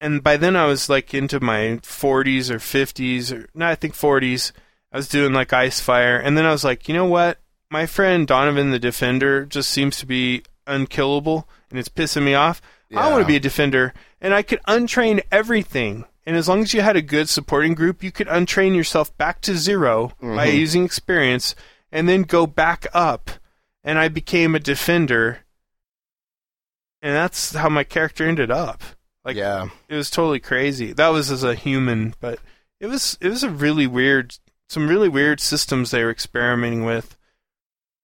and 0.00 0.22
by 0.22 0.36
then 0.36 0.56
I 0.56 0.66
was 0.66 0.88
like 0.88 1.14
into 1.14 1.40
my 1.40 1.78
40s 1.82 2.50
or 2.50 2.58
50s 2.58 3.32
or 3.32 3.48
no, 3.54 3.66
I 3.66 3.74
think 3.74 3.94
40s. 3.94 4.52
I 4.92 4.96
was 4.96 5.08
doing 5.08 5.32
like 5.32 5.52
ice 5.52 5.80
fire, 5.80 6.16
and 6.16 6.38
then 6.38 6.46
I 6.46 6.52
was 6.52 6.64
like, 6.64 6.88
you 6.88 6.94
know 6.94 7.06
what? 7.06 7.38
My 7.70 7.86
friend 7.86 8.26
Donovan 8.26 8.70
the 8.70 8.78
Defender 8.78 9.44
just 9.44 9.70
seems 9.70 9.98
to 9.98 10.06
be 10.06 10.42
unkillable, 10.66 11.48
and 11.70 11.78
it's 11.78 11.88
pissing 11.88 12.22
me 12.22 12.34
off. 12.34 12.62
I 12.94 13.10
want 13.10 13.22
to 13.22 13.26
be 13.26 13.36
a 13.36 13.40
defender, 13.40 13.92
and 14.20 14.32
I 14.32 14.42
could 14.42 14.62
untrain 14.68 15.20
everything. 15.32 16.04
And 16.24 16.36
as 16.36 16.48
long 16.48 16.62
as 16.62 16.72
you 16.72 16.80
had 16.82 16.96
a 16.96 17.02
good 17.02 17.28
supporting 17.28 17.74
group, 17.74 18.02
you 18.02 18.12
could 18.12 18.28
untrain 18.28 18.74
yourself 18.76 19.16
back 19.18 19.40
to 19.42 19.56
0 19.56 20.12
by 20.20 20.48
Mhm. 20.48 20.54
using 20.54 20.84
experience, 20.84 21.54
and 21.90 22.08
then 22.08 22.22
go 22.22 22.46
back 22.46 22.86
up. 22.94 23.30
And 23.82 23.98
I 23.98 24.08
became 24.08 24.54
a 24.54 24.60
defender, 24.60 25.40
and 27.02 27.14
that's 27.14 27.54
how 27.54 27.68
my 27.68 27.84
character 27.84 28.26
ended 28.26 28.50
up. 28.50 28.82
Like, 29.26 29.36
yeah, 29.36 29.68
it 29.88 29.96
was 29.96 30.08
totally 30.08 30.38
crazy. 30.40 30.92
That 30.92 31.08
was 31.08 31.30
as 31.32 31.42
a 31.42 31.54
human, 31.56 32.14
but 32.20 32.38
it 32.80 32.86
was 32.86 33.18
it 33.20 33.28
was 33.28 33.42
a 33.42 33.50
really 33.50 33.86
weird, 33.88 34.38
some 34.68 34.88
really 34.88 35.08
weird 35.08 35.40
systems 35.40 35.90
they 35.90 36.04
were 36.04 36.10
experimenting 36.10 36.84
with. 36.84 37.16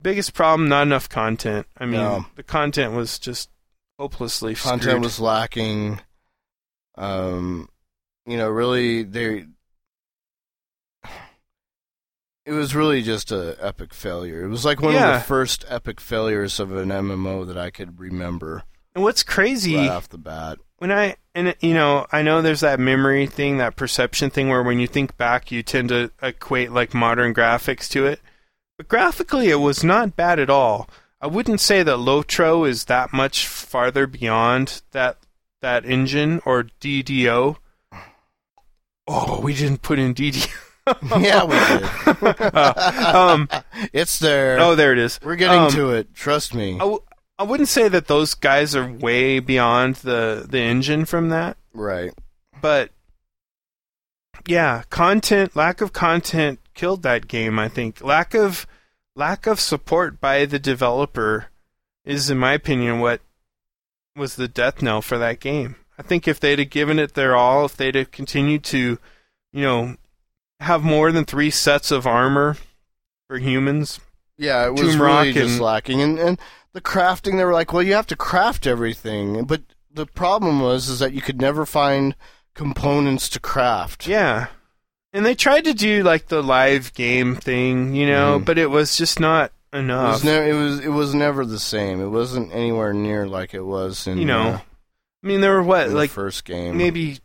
Biggest 0.03 0.35
problem, 0.35 0.69
not 0.69 0.83
enough 0.83 1.09
content. 1.09 1.69
I 1.79 1.85
mean, 1.87 2.01
No. 2.01 2.27
the 2.35 2.43
content 2.43 2.95
was 2.95 3.21
just 3.21 3.49
hopelessly 4.01 4.57
content 4.57 4.83
screwed. 4.83 5.03
was 5.05 5.21
lacking. 5.21 6.01
Um, 6.97 7.69
you 8.27 8.37
know, 8.37 8.51
really, 8.51 9.05
they. 9.05 9.47
It 12.45 12.53
was 12.53 12.75
really 12.75 13.03
just 13.03 13.31
a 13.31 13.57
epic 13.61 13.95
failure. 13.95 14.45
It 14.45 14.49
was 14.49 14.65
like 14.65 14.83
one 14.83 14.95
Yeah. 14.95 15.15
of 15.15 15.21
the 15.21 15.27
first 15.27 15.65
epic 15.69 16.01
failures 16.01 16.59
of 16.59 16.73
an 16.73 16.91
MMO 16.91 17.45
that 17.47 17.57
I 17.57 17.71
could 17.71 18.01
remember 18.01 18.65
And 18.97 19.05
what's 19.05 19.23
crazy 19.23 19.77
right 19.77 19.89
off 19.89 20.09
the 20.09 20.19
bat. 20.19 20.59
When 20.83 20.91
I 20.91 21.15
and 21.33 21.55
you 21.61 21.75
know 21.75 22.07
I 22.11 22.23
know 22.23 22.43
there's 22.43 22.59
that 22.63 22.81
memory 22.81 23.29
thing, 23.29 23.59
that 23.59 23.77
perception 23.77 24.31
thing, 24.31 24.49
where 24.49 24.65
when 24.65 24.81
you 24.81 24.89
think 24.89 25.17
back, 25.17 25.53
you 25.53 25.63
tend 25.63 25.91
to 25.91 26.11
equate 26.21 26.73
like 26.73 26.93
modern 26.93 27.33
graphics 27.33 27.89
to 27.91 28.05
it. 28.05 28.19
But 28.77 28.89
graphically, 28.89 29.49
it 29.49 29.61
was 29.61 29.85
not 29.85 30.17
bad 30.17 30.41
at 30.41 30.51
all. 30.51 30.91
I 31.21 31.29
wouldn't 31.29 31.61
say 31.61 31.85
that 31.85 31.99
Lotro 31.99 32.69
is 32.69 32.87
that 32.87 33.13
much 33.13 33.47
farther 33.47 34.09
beyond 34.09 34.83
that 34.91 35.19
that 35.61 35.85
engine 35.87 36.41
or 36.45 36.65
DDO. 36.81 37.59
Oh, 39.07 39.41
we 39.41 39.55
didn't 39.55 39.83
put 39.83 40.01
in 40.01 40.15
DDO. 40.17 40.51
yeah, 41.23 41.45
we 41.45 41.55
did. 42.35 42.55
um, 43.15 43.49
it's 43.93 44.19
there. 44.19 44.59
oh, 44.59 44.75
there 44.75 44.91
it 44.93 44.99
is. 44.99 45.21
We're 45.23 45.37
getting 45.37 45.61
Um, 45.61 45.71
to 45.71 45.91
it. 45.91 46.13
Trust 46.13 46.55
me. 46.57 46.75
I, 46.75 46.79
w- 46.79 47.03
I 47.43 47.45
wouldn't 47.45 47.69
say 47.69 47.89
that 47.89 48.07
those 48.07 48.35
guys 48.35 48.75
are 48.77 48.91
way 48.91 49.39
beyond 49.41 49.97
the 49.97 50.47
the 50.49 50.61
engine 50.61 51.05
from 51.05 51.29
that. 51.31 51.57
right. 51.75 52.13
but 52.61 52.91
yeah, 54.47 54.83
content 54.91 55.55
lack 55.55 55.81
of 55.81 55.93
content 55.93 56.59
killed 56.75 57.03
that 57.03 57.29
game. 57.29 57.59
I 57.59 57.69
think 57.69 58.03
lack 58.03 58.35
of 58.35 58.67
lack 59.15 59.47
of 59.47 59.61
support 59.61 60.21
by 60.21 60.47
the 60.47 60.59
developer 60.59 61.47
is, 62.05 62.31
in 62.31 62.39
my 62.39 62.53
opinion, 62.55 62.99
what 63.01 63.21
was 64.17 64.37
the 64.37 64.49
death 64.49 64.83
knell 64.83 65.03
for 65.03 65.19
that 65.19 65.41
game. 65.41 65.77
I 65.99 66.03
think 66.03 66.27
if 66.27 66.41
they'd 66.41 66.59
have 66.59 66.71
given 66.71 66.99
it 66.99 67.15
their 67.15 67.37
all, 67.37 67.65
if 67.67 67.77
they'd 67.77 67.95
have 67.95 68.11
continued 68.11 68.65
to, 68.65 68.99
you 69.53 69.63
know, 69.63 69.97
have 70.61 70.83
more 70.83 71.13
than 71.13 71.25
three 71.25 71.51
sets 71.51 71.91
of 71.91 72.07
armor 72.07 72.57
for 73.29 73.39
humans, 73.39 74.01
Yeah, 74.39 74.67
it 74.67 74.73
was 74.73 74.81
Tomb 74.93 75.03
really 75.03 75.29
Rock 75.29 75.35
just 75.35 75.53
and- 75.53 75.61
lacking, 75.61 76.01
and 76.03 76.19
and 76.19 76.41
the 76.73 76.81
crafting. 76.81 77.37
They 77.37 77.45
were 77.45 77.53
like, 77.53 77.73
well, 77.73 77.83
you 77.83 77.95
have 77.95 78.07
to 78.09 78.17
craft 78.17 78.67
everything, 78.67 79.45
but 79.45 79.63
the 79.93 80.07
problem 80.07 80.61
was 80.61 80.89
is 80.89 80.99
that 81.01 81.13
you 81.13 81.21
could 81.21 81.41
never 81.41 81.67
find 81.67 82.15
components 82.55 83.29
to 83.31 83.41
craft. 83.41 84.07
Yeah. 84.07 84.47
And 85.13 85.27
they 85.27 85.35
tried 85.35 85.65
to 85.65 85.75
do 85.75 86.03
like 86.03 86.29
the 86.29 86.43
live 86.43 86.95
game 86.95 87.37
thing, 87.37 87.95
you 87.95 88.07
know, 88.07 88.39
Mhm. 88.41 88.45
but 88.47 88.59
it 88.59 88.71
was 88.71 88.97
just 88.97 89.21
not 89.21 89.53
It 89.73 89.79
enough. 89.79 90.15
was, 90.15 90.25
ne- 90.25 90.51
it 90.51 90.55
was 90.55 90.81
it 90.81 90.89
was 90.89 91.15
never 91.15 91.45
the 91.45 91.59
same. 91.59 92.01
It 92.01 92.09
wasn't 92.09 92.53
anywhere 92.55 92.93
near 92.95 93.27
like 93.27 93.53
it 93.55 93.65
was 93.67 94.07
in 94.07 94.19
you 94.19 94.25
know, 94.25 94.43
uh, 94.43 94.61
I 95.23 95.27
mean, 95.27 95.41
there 95.43 95.53
were 95.53 95.63
what, 95.63 95.91
like 95.91 96.11
the 96.11 96.15
first 96.15 96.45
game. 96.47 96.77
maybe, 96.79 97.19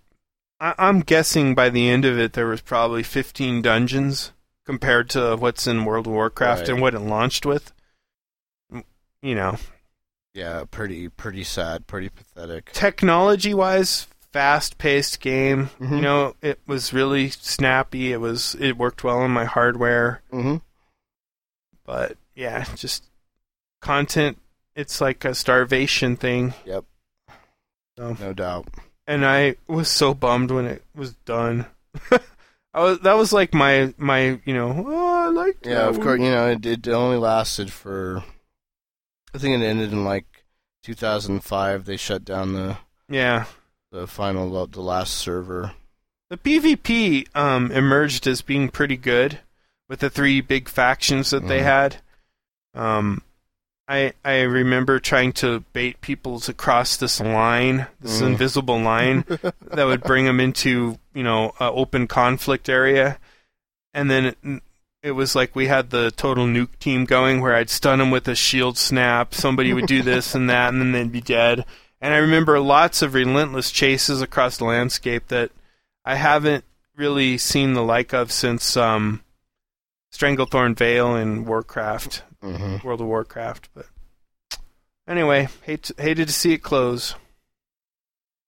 I- 0.60 0.76
I'm 0.78 1.00
guessing 1.00 1.56
by 1.56 1.70
the 1.70 1.88
end 1.90 2.04
of 2.04 2.20
it, 2.20 2.34
there 2.34 2.48
was 2.48 2.62
probably 2.62 3.04
15 3.04 3.62
dungeons 3.62 4.34
compared 4.66 5.10
to 5.12 5.38
what's 5.38 5.66
in 5.68 5.86
World 5.86 6.08
of 6.08 6.14
Warcraft 6.14 6.62
Right. 6.62 6.70
and 6.70 6.82
what 6.82 6.94
it 6.94 7.00
launched 7.00 7.46
with. 7.46 7.72
You 9.22 9.36
know, 9.36 9.58
yeah, 10.34 10.64
pretty 10.70 11.10
pretty 11.10 11.44
sad, 11.44 11.88
pretty 11.88 12.10
pathetic. 12.10 12.72
technology 12.72 13.54
wise, 13.54 14.08
fast 14.32 14.78
paced 14.78 15.20
game. 15.20 15.70
Mhm. 15.80 15.96
You 15.96 16.02
know, 16.02 16.36
it 16.42 16.60
was 16.68 16.94
really 16.94 17.30
snappy. 17.30 18.12
It 18.14 18.22
was, 18.22 18.56
it 18.60 18.78
worked 18.78 19.04
well 19.04 19.20
on 19.20 19.32
my 19.32 19.46
hardware. 19.46 20.22
hmm 20.32 20.58
but 21.86 22.18
yeah, 22.36 22.66
just 22.76 23.06
content. 23.82 24.38
It's 24.76 25.00
like 25.02 25.26
a 25.26 25.34
starvation 25.34 26.16
thing, 26.18 26.54
Yep. 26.66 26.84
No 27.98 28.34
doubt. 28.34 28.68
and 29.08 29.26
I 29.26 29.56
was 29.68 29.90
so 29.90 30.14
bummed 30.14 30.52
when 30.52 30.66
it 30.66 30.84
was 30.94 31.14
done. 31.26 31.66
I 32.74 32.84
was 32.84 33.00
that 33.00 33.18
was 33.18 33.34
like 33.34 33.54
my 33.56 33.94
my 33.98 34.40
you 34.46 34.54
know 34.54 34.84
oh 34.88 35.26
I 35.26 35.28
liked 35.30 35.66
Yeah, 35.66 35.88
of 35.88 36.00
course. 36.00 36.20
You 36.20 36.30
know, 36.30 36.48
it, 36.50 36.64
it 36.66 36.88
only 36.90 37.18
lasted 37.18 37.72
for. 37.74 38.24
I 39.38 39.40
think 39.40 39.62
it 39.62 39.66
ended 39.66 39.92
in 39.92 40.04
like 40.04 40.26
2005. 40.84 41.86
They 41.86 41.96
shut 41.96 42.26
down 42.26 42.54
the 42.54 42.78
yeah. 43.08 43.46
the 43.92 44.08
final 44.08 44.66
the 44.66 44.82
last 44.82 45.14
server. 45.14 45.74
The 46.32 46.38
PvP 46.38 47.28
um, 47.36 47.72
emerged 47.72 48.26
as 48.26 48.42
being 48.42 48.70
pretty 48.70 48.98
good 48.98 49.38
with 49.88 50.00
the 50.00 50.10
three 50.10 50.42
big 50.42 50.68
factions 50.68 51.30
that 51.30 51.48
they 51.48 51.60
Mhm. 51.60 51.64
had. 51.64 51.98
Um, 52.74 53.22
I 53.88 54.14
I 54.26 54.42
remember 54.42 55.00
trying 55.00 55.34
to 55.34 55.60
bait 55.72 56.02
people 56.02 56.40
to 56.42 56.54
cross 56.54 56.98
this 56.98 57.20
line, 57.22 57.86
this 58.02 58.20
Mm. 58.20 58.26
invisible 58.28 58.80
line 58.80 59.24
that 59.62 59.86
would 59.86 60.02
bring 60.02 60.26
them 60.26 60.40
into 60.40 60.98
you 61.14 61.24
know 61.24 61.54
a 61.60 61.70
open 61.72 62.08
conflict 62.08 62.70
area, 62.70 63.20
and 63.94 64.10
then 64.10 64.62
it, 65.04 65.12
was 65.12 65.36
like 65.36 65.56
we 65.56 65.68
had 65.68 65.90
the 65.90 66.12
total 66.12 66.46
nuke 66.46 66.78
team 66.80 67.06
going 67.06 67.42
where 67.42 67.56
I'd 67.56 67.70
stun 67.70 68.00
them 68.00 68.12
with 68.12 68.28
a 68.28 68.36
shield 68.36 68.78
snap. 68.78 69.34
Somebody 69.34 69.74
would 69.74 69.88
do 69.88 70.02
this 70.02 70.36
and 70.36 70.50
that, 70.50 70.74
and 70.74 70.82
then 70.82 70.92
they'd 70.92 71.12
be 71.12 71.22
dead. 71.22 71.66
And 72.02 72.14
I 72.14 72.18
remember 72.18 72.60
lots 72.60 73.02
of 73.02 73.14
relentless 73.14 73.72
chases 73.72 74.22
across 74.22 74.58
the 74.58 74.66
landscape 74.66 75.28
that 75.30 75.52
I 76.06 76.16
haven't 76.16 76.64
really 76.96 77.38
seen 77.38 77.74
the 77.74 77.84
like 77.84 78.14
of 78.14 78.32
since 78.32 78.78
um, 78.78 79.24
Stranglethorn 80.14 80.76
Vale 80.78 81.16
in 81.16 81.46
Warcraft, 81.46 82.24
hmm 82.42 82.78
World 82.84 83.02
of 83.02 83.08
Warcraft. 83.08 83.70
But 83.74 83.88
anyway, 85.08 85.48
hate 85.64 85.92
hated 85.98 86.28
to 86.28 86.34
see 86.34 86.54
it 86.54 86.64
close. 86.64 87.16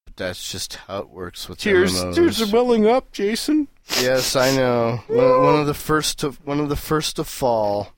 But 0.05 0.15
that's 0.15 0.51
just 0.51 0.75
how 0.75 0.99
it 0.99 1.09
works 1.09 1.49
with 1.49 1.59
Tears, 1.59 1.93
MMOs. 2.03 2.15
tears 2.15 2.41
are 2.41 2.53
welling 2.55 2.87
up, 2.87 3.11
Jason. 3.11 3.67
Yes, 4.01 4.35
I 4.35 4.55
know. 4.55 5.01
One, 5.07 5.43
one 5.43 5.59
of 5.59 5.67
the 5.67 5.73
first 5.73 6.19
to 6.19 6.31
one 6.43 6.59
of 6.59 6.69
the 6.69 6.75
first 6.75 7.15
to 7.17 7.23
fall. 7.23 7.93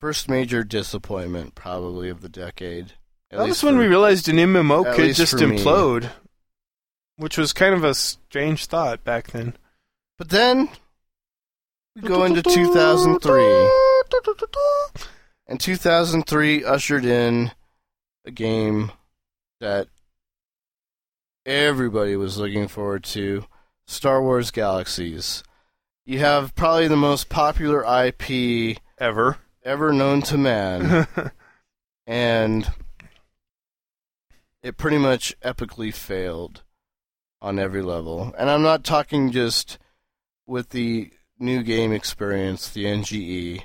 First 0.00 0.28
major 0.28 0.62
disappointment, 0.64 1.54
probably 1.54 2.08
of 2.08 2.20
the 2.20 2.28
decade. 2.28 2.92
At 3.30 3.38
that 3.38 3.48
was 3.48 3.62
when 3.62 3.74
for- 3.74 3.80
we 3.80 3.86
realized 3.86 4.28
an 4.28 4.36
MMO 4.38 4.94
could 4.94 5.14
just 5.14 5.38
for 5.38 5.46
me. 5.46 5.58
implode, 5.58 6.10
which 7.16 7.36
was 7.36 7.52
kind 7.52 7.74
of 7.74 7.84
a 7.84 7.94
strange 7.94 8.66
thought 8.66 9.04
back 9.04 9.32
then. 9.32 9.56
But 10.18 10.30
then 10.30 10.68
we 11.94 12.02
go 12.02 12.24
into 12.24 12.42
2003, 12.42 13.70
and 15.46 15.60
2003 15.60 16.64
ushered 16.64 17.04
in 17.04 17.52
a 18.24 18.30
game 18.30 18.92
that 19.60 19.88
everybody 21.46 22.16
was 22.16 22.38
looking 22.38 22.68
forward 22.68 23.04
to: 23.04 23.46
Star 23.88 24.22
Wars 24.22 24.50
Galaxies. 24.50 25.42
You 26.04 26.20
have 26.20 26.54
probably 26.54 26.88
the 26.88 26.96
most 26.96 27.28
popular 27.28 27.84
IP 27.84 28.78
Ever. 28.98 29.38
ever 29.64 29.92
known 29.92 30.22
to 30.22 30.36
man. 30.36 31.06
and 32.06 32.70
it 34.62 34.76
pretty 34.76 34.98
much 34.98 35.34
epically 35.40 35.92
failed 35.92 36.62
on 37.40 37.58
every 37.58 37.82
level. 37.82 38.34
And 38.38 38.50
I'm 38.50 38.62
not 38.62 38.84
talking 38.84 39.30
just 39.30 39.78
with 40.46 40.70
the 40.70 41.10
new 41.38 41.62
game 41.62 41.92
experience, 41.92 42.68
the 42.68 42.84
NGE. 42.84 43.62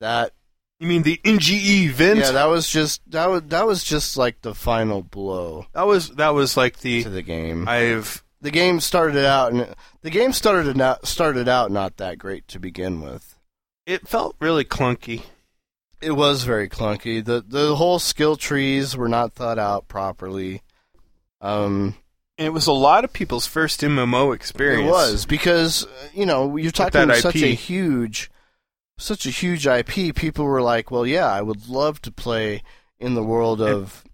That 0.00 0.32
you 0.78 0.88
mean 0.88 1.04
the 1.04 1.20
NGE 1.24 1.84
event? 1.84 2.20
yeah, 2.20 2.32
that 2.32 2.48
was 2.48 2.68
just 2.68 3.00
that 3.10 3.30
was 3.30 3.42
that 3.46 3.66
was 3.66 3.84
just 3.84 4.16
like 4.16 4.42
the 4.42 4.54
final 4.54 5.02
blow 5.02 5.66
that 5.74 5.86
was 5.86 6.10
that 6.10 6.30
was 6.34 6.56
like 6.56 6.80
the 6.80 7.04
to 7.04 7.10
the 7.10 7.22
game. 7.22 7.68
I've 7.68 8.24
the 8.42 8.50
game 8.50 8.80
started 8.80 9.24
out 9.24 9.52
and 9.52 9.74
the 10.02 10.10
game 10.10 10.32
started 10.32 10.76
not 10.76 11.06
started 11.06 11.48
out 11.48 11.70
not 11.70 11.96
that 11.96 12.18
great 12.18 12.46
to 12.48 12.58
begin 12.58 13.00
with. 13.00 13.36
It 13.86 14.06
felt 14.06 14.36
really 14.40 14.64
clunky. 14.64 15.22
It 16.00 16.12
was 16.12 16.42
very 16.44 16.68
clunky. 16.68 17.24
the 17.24 17.42
The 17.46 17.76
whole 17.76 17.98
skill 17.98 18.36
trees 18.36 18.96
were 18.96 19.08
not 19.08 19.32
thought 19.32 19.58
out 19.58 19.88
properly. 19.88 20.62
Um, 21.40 21.94
And 22.36 22.46
it 22.46 22.52
was 22.52 22.66
a 22.66 22.72
lot 22.72 23.04
of 23.04 23.12
people's 23.12 23.46
first 23.46 23.80
MMO 23.80 24.34
experience. 24.34 24.88
It 24.88 24.90
was 24.90 25.26
because 25.26 25.84
uh, 25.84 25.88
you 26.12 26.26
know 26.26 26.56
you're 26.56 26.72
talking 26.72 27.12
such 27.14 27.36
a 27.36 27.54
huge, 27.54 28.30
such 28.98 29.26
a 29.26 29.30
huge 29.30 29.66
IP. 29.66 30.14
People 30.14 30.44
were 30.44 30.62
like, 30.62 30.90
"Well, 30.90 31.06
yeah, 31.06 31.26
I 31.26 31.42
would 31.42 31.68
love 31.68 32.02
to 32.02 32.10
play 32.10 32.62
in 32.98 33.14
the 33.14 33.22
world 33.22 33.60
of 33.60 34.04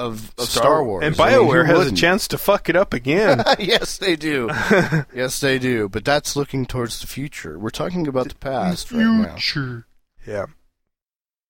of, 0.00 0.32
of 0.38 0.44
Star, 0.46 0.82
Wars." 0.84 1.04
And 1.04 1.18
I 1.20 1.30
mean, 1.30 1.46
BioWare 1.48 1.66
has 1.66 1.74
a 1.74 1.78
wouldn't? 1.78 1.98
chance 1.98 2.26
to 2.28 2.38
fuck 2.38 2.68
it 2.68 2.76
up 2.76 2.92
again. 2.94 3.42
yes, 3.58 3.98
they 3.98 4.16
do. 4.16 4.48
yes, 5.14 5.40
they 5.40 5.58
do. 5.58 5.88
But 5.88 6.04
that's 6.04 6.36
looking 6.36 6.66
towards 6.66 7.00
the 7.00 7.06
future. 7.06 7.58
We're 7.58 7.70
talking 7.70 8.06
about 8.08 8.28
the 8.28 8.34
past 8.36 8.90
right 8.92 8.98
now. 9.04 9.82
Yeah. 10.26 10.46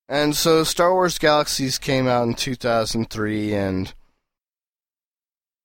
And 0.09 0.35
so 0.35 0.65
Star 0.65 0.93
Wars 0.93 1.19
Galaxies 1.19 1.79
came 1.79 2.09
out 2.09 2.27
in 2.27 2.35
2003 2.35 3.55
and 3.55 3.93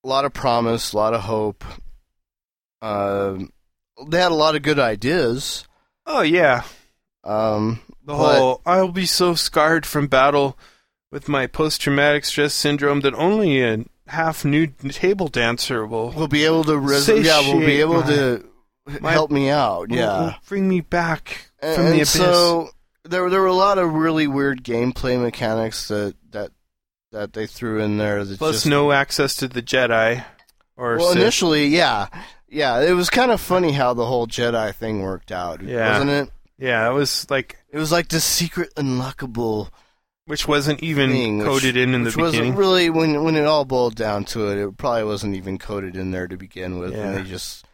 a 0.04 0.08
lot 0.08 0.24
of 0.26 0.34
promise, 0.34 0.94
a 0.94 0.98
lot 0.98 1.14
of 1.16 1.22
hope. 1.22 1.64
Um 2.82 3.52
they 4.08 4.20
had 4.22 4.32
a 4.32 4.36
lot 4.36 4.56
of 4.56 4.62
good 4.62 4.78
ideas. 4.78 5.66
Oh 6.06 6.22
yeah. 6.22 6.64
Um, 7.24 7.82
The 8.04 8.14
But- 8.14 8.38
whole 8.40 8.62
I'll 8.66 8.92
be 8.92 9.06
so 9.08 9.34
scarred 9.34 9.86
from 9.86 10.08
battle 10.08 10.58
with 11.16 11.30
my 11.30 11.48
post 11.48 11.80
traumatic 11.80 12.26
stress 12.26 12.54
syndrome 12.54 13.00
that 13.00 13.14
only 13.14 13.64
a 13.64 13.86
half 14.08 14.44
nude 14.44 14.78
table 14.92 15.30
dancer 15.30 15.86
will 15.86 16.12
we'll 16.12 16.28
be 16.28 16.44
able 16.44 16.66
to 16.66 16.78
res- 16.78 17.08
yeah, 17.08 17.40
we'll 17.40 17.62
be 17.66 17.80
able 17.80 18.02
my- 18.02 18.06
to 18.08 18.46
my- 19.00 19.12
help 19.14 19.32
me 19.32 19.50
out. 19.50 19.88
will- 19.88 19.96
Yeah. 19.96 20.20
will 20.20 20.36
bring 20.50 20.68
me 20.68 20.82
back 20.82 21.50
And, 21.62 21.74
from 21.76 21.84
the 21.86 21.90
and 21.92 21.98
abyss. 22.00 22.12
so 22.12 22.70
there 23.06 23.30
there 23.30 23.40
were 23.40 23.48
a 23.48 23.54
lot 23.54 23.78
of 23.78 23.94
really 23.94 24.28
weird 24.28 24.62
gameplay 24.62 25.18
mechanics 25.18 25.88
that 25.88 26.16
that 26.32 26.52
that 27.14 27.32
they 27.32 27.48
threw 27.48 27.80
in 27.80 27.98
there 27.98 28.26
Plus 28.26 28.56
just 28.58 28.66
no 28.66 28.92
access 28.92 29.38
to 29.38 29.48
the 29.48 29.62
Jedi 29.62 30.22
or 30.76 30.98
Well, 30.98 31.14
Sith. 31.14 31.22
initially, 31.22 31.68
yeah, 31.68 32.08
yeah. 32.50 32.82
It 32.82 32.92
was 32.92 33.10
kind 33.10 33.32
of 33.32 33.40
funny 33.40 33.72
how 33.72 33.94
the 33.94 34.06
whole 34.06 34.28
Jedi 34.28 34.76
thing 34.76 35.02
worked 35.02 35.32
out, 35.32 35.64
Yeah. 35.64 35.92
wasn't 35.94 36.12
it? 36.12 36.30
Yeah, 36.60 36.90
it 36.90 36.94
was 36.94 37.26
like 37.30 37.56
It 37.72 37.78
was 37.78 37.94
like 37.94 38.10
this 38.10 38.26
secret 38.26 38.76
unlockable 38.76 39.70
which 40.26 40.48
wasn't 40.48 40.82
even 40.84 41.12
thing, 41.12 41.38
which- 41.40 41.48
coded 41.48 41.78
in 41.78 41.94
in 41.94 42.04
the 42.04 42.08
which 42.10 42.18
wasn't 42.18 42.42
beginning. 42.42 42.56
really 42.56 42.90
when 42.90 43.24
when 43.24 43.36
it 43.36 43.46
all 43.46 43.66
boiled 43.66 43.96
down 43.96 44.26
to 44.26 44.48
it. 44.50 44.58
It 44.58 44.78
probably 44.78 45.04
wasn't 45.04 45.36
even 45.36 45.58
coded 45.58 45.96
in 45.96 46.12
there 46.12 46.28
to 46.28 46.38
begin 46.38 46.80
with, 46.80 46.94
Yeah. 46.94 47.00
and 47.10 47.18
they 47.18 47.30
just 47.30 47.66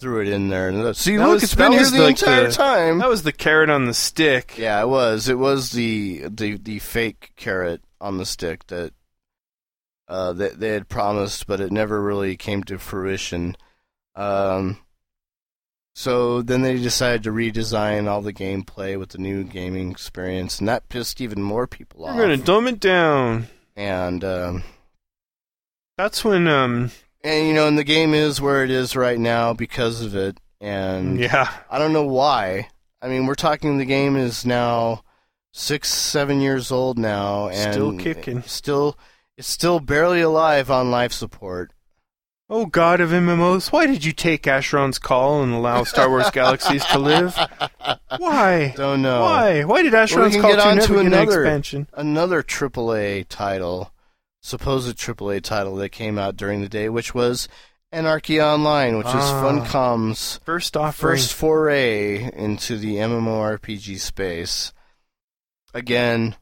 threw 0.00 0.20
it 0.20 0.28
in 0.28 0.48
there. 0.48 0.68
And 0.68 0.96
see, 0.96 1.16
That 1.16 1.24
look, 1.24 1.34
was- 1.34 1.42
it's 1.44 1.54
been 1.54 1.72
here 1.72 1.84
the 1.84 2.02
like 2.02 2.20
entire 2.20 2.46
the- 2.48 2.52
time. 2.52 2.98
That 2.98 3.08
was 3.08 3.22
the 3.22 3.32
carrot 3.32 3.70
on 3.70 3.86
the 3.86 3.94
stick. 3.94 4.54
Yeah, 4.58 4.80
it 4.82 4.88
was. 4.88 5.28
It 5.28 5.38
was 5.38 5.72
the 5.72 6.24
the 6.28 6.58
the 6.58 6.78
fake 6.78 7.32
carrot 7.36 7.82
on 8.00 8.18
the 8.18 8.26
stick 8.26 8.66
that 8.66 8.92
uh 10.08 10.34
that 10.34 10.60
they 10.60 10.68
had 10.70 10.88
promised, 10.88 11.46
but 11.46 11.60
it 11.60 11.72
never 11.72 12.02
really 12.02 12.36
came 12.36 12.62
to 12.64 12.78
fruition. 12.78 13.56
Um 14.14 14.78
so 15.94 16.42
then 16.42 16.62
they 16.62 16.76
decided 16.76 17.22
to 17.22 17.30
redesign 17.30 18.08
all 18.08 18.20
the 18.20 18.32
gameplay 18.32 18.98
with 18.98 19.10
the 19.10 19.18
new 19.18 19.44
gaming 19.44 19.90
experience, 19.90 20.58
and 20.58 20.68
that 20.68 20.88
pissed 20.88 21.20
even 21.20 21.42
more 21.42 21.66
people 21.66 22.04
off. 22.04 22.16
We're 22.16 22.22
gonna 22.22 22.36
dumb 22.36 22.66
it 22.68 22.80
down. 22.80 23.46
and 23.76 24.22
um 24.24 24.62
That's 25.96 26.24
when 26.24 26.48
um 26.48 26.90
and 27.22 27.48
you 27.48 27.54
know, 27.54 27.66
and 27.66 27.78
the 27.78 27.84
game 27.84 28.12
is 28.12 28.40
where 28.40 28.64
it 28.64 28.70
is 28.70 28.94
right 28.94 29.18
now 29.18 29.54
because 29.54 30.02
of 30.02 30.14
it. 30.14 30.38
And 30.60 31.18
yeah. 31.18 31.50
I 31.70 31.78
don't 31.78 31.92
know 31.92 32.06
why. 32.06 32.68
I 33.00 33.08
mean, 33.08 33.26
we're 33.26 33.34
talking 33.34 33.76
the 33.76 33.84
game 33.84 34.16
is 34.16 34.46
now 34.46 35.04
six, 35.52 35.90
seven 35.90 36.40
years 36.40 36.72
old 36.72 36.98
now, 36.98 37.48
and 37.48 37.72
Still 37.74 37.96
kicking. 37.98 38.42
Still, 38.42 38.98
it's 39.36 39.46
still 39.48 39.78
barely 39.78 40.22
alive 40.22 40.70
on 40.70 40.90
life 40.90 41.12
support. 41.12 41.73
Oh 42.50 42.66
God 42.66 43.00
of 43.00 43.10
MMOs, 43.10 43.72
why 43.72 43.86
did 43.86 44.04
you 44.04 44.12
take 44.12 44.42
Asheron's 44.42 44.98
call 44.98 45.42
and 45.42 45.54
allow 45.54 45.82
Star 45.84 46.10
Wars 46.10 46.30
Galaxies 46.30 46.84
to 46.86 46.98
live? 46.98 47.34
Why? 48.18 48.74
Don't 48.76 49.00
know. 49.02 49.22
Why? 49.22 49.64
Why 49.64 49.82
did 49.82 49.94
Asheron's 49.94 50.34
can 50.34 50.42
call 50.42 50.50
get 50.54 50.62
to 50.62 50.68
on 50.68 50.76
to 50.86 50.98
another- 50.98 51.42
expansion? 51.42 51.88
Another 51.94 52.42
AAA 52.42 53.24
title, 53.28 53.92
supposed 54.42 54.94
AAA 54.98 55.40
title 55.42 55.76
that 55.76 55.88
came 55.88 56.18
out 56.18 56.36
during 56.36 56.60
the 56.60 56.68
day, 56.68 56.90
which 56.90 57.14
was 57.14 57.48
Anarchy 57.90 58.42
Online, 58.42 58.98
which 58.98 59.06
is 59.06 59.14
Ah. 59.14 59.42
Funcom's 59.42 60.38
First 60.44 60.76
offering. 60.76 61.12
first 61.16 61.32
foray 61.32 62.30
into 62.34 62.76
the 62.76 62.96
MMORPG 62.96 63.98
space. 63.98 64.72
Again, 65.72 66.36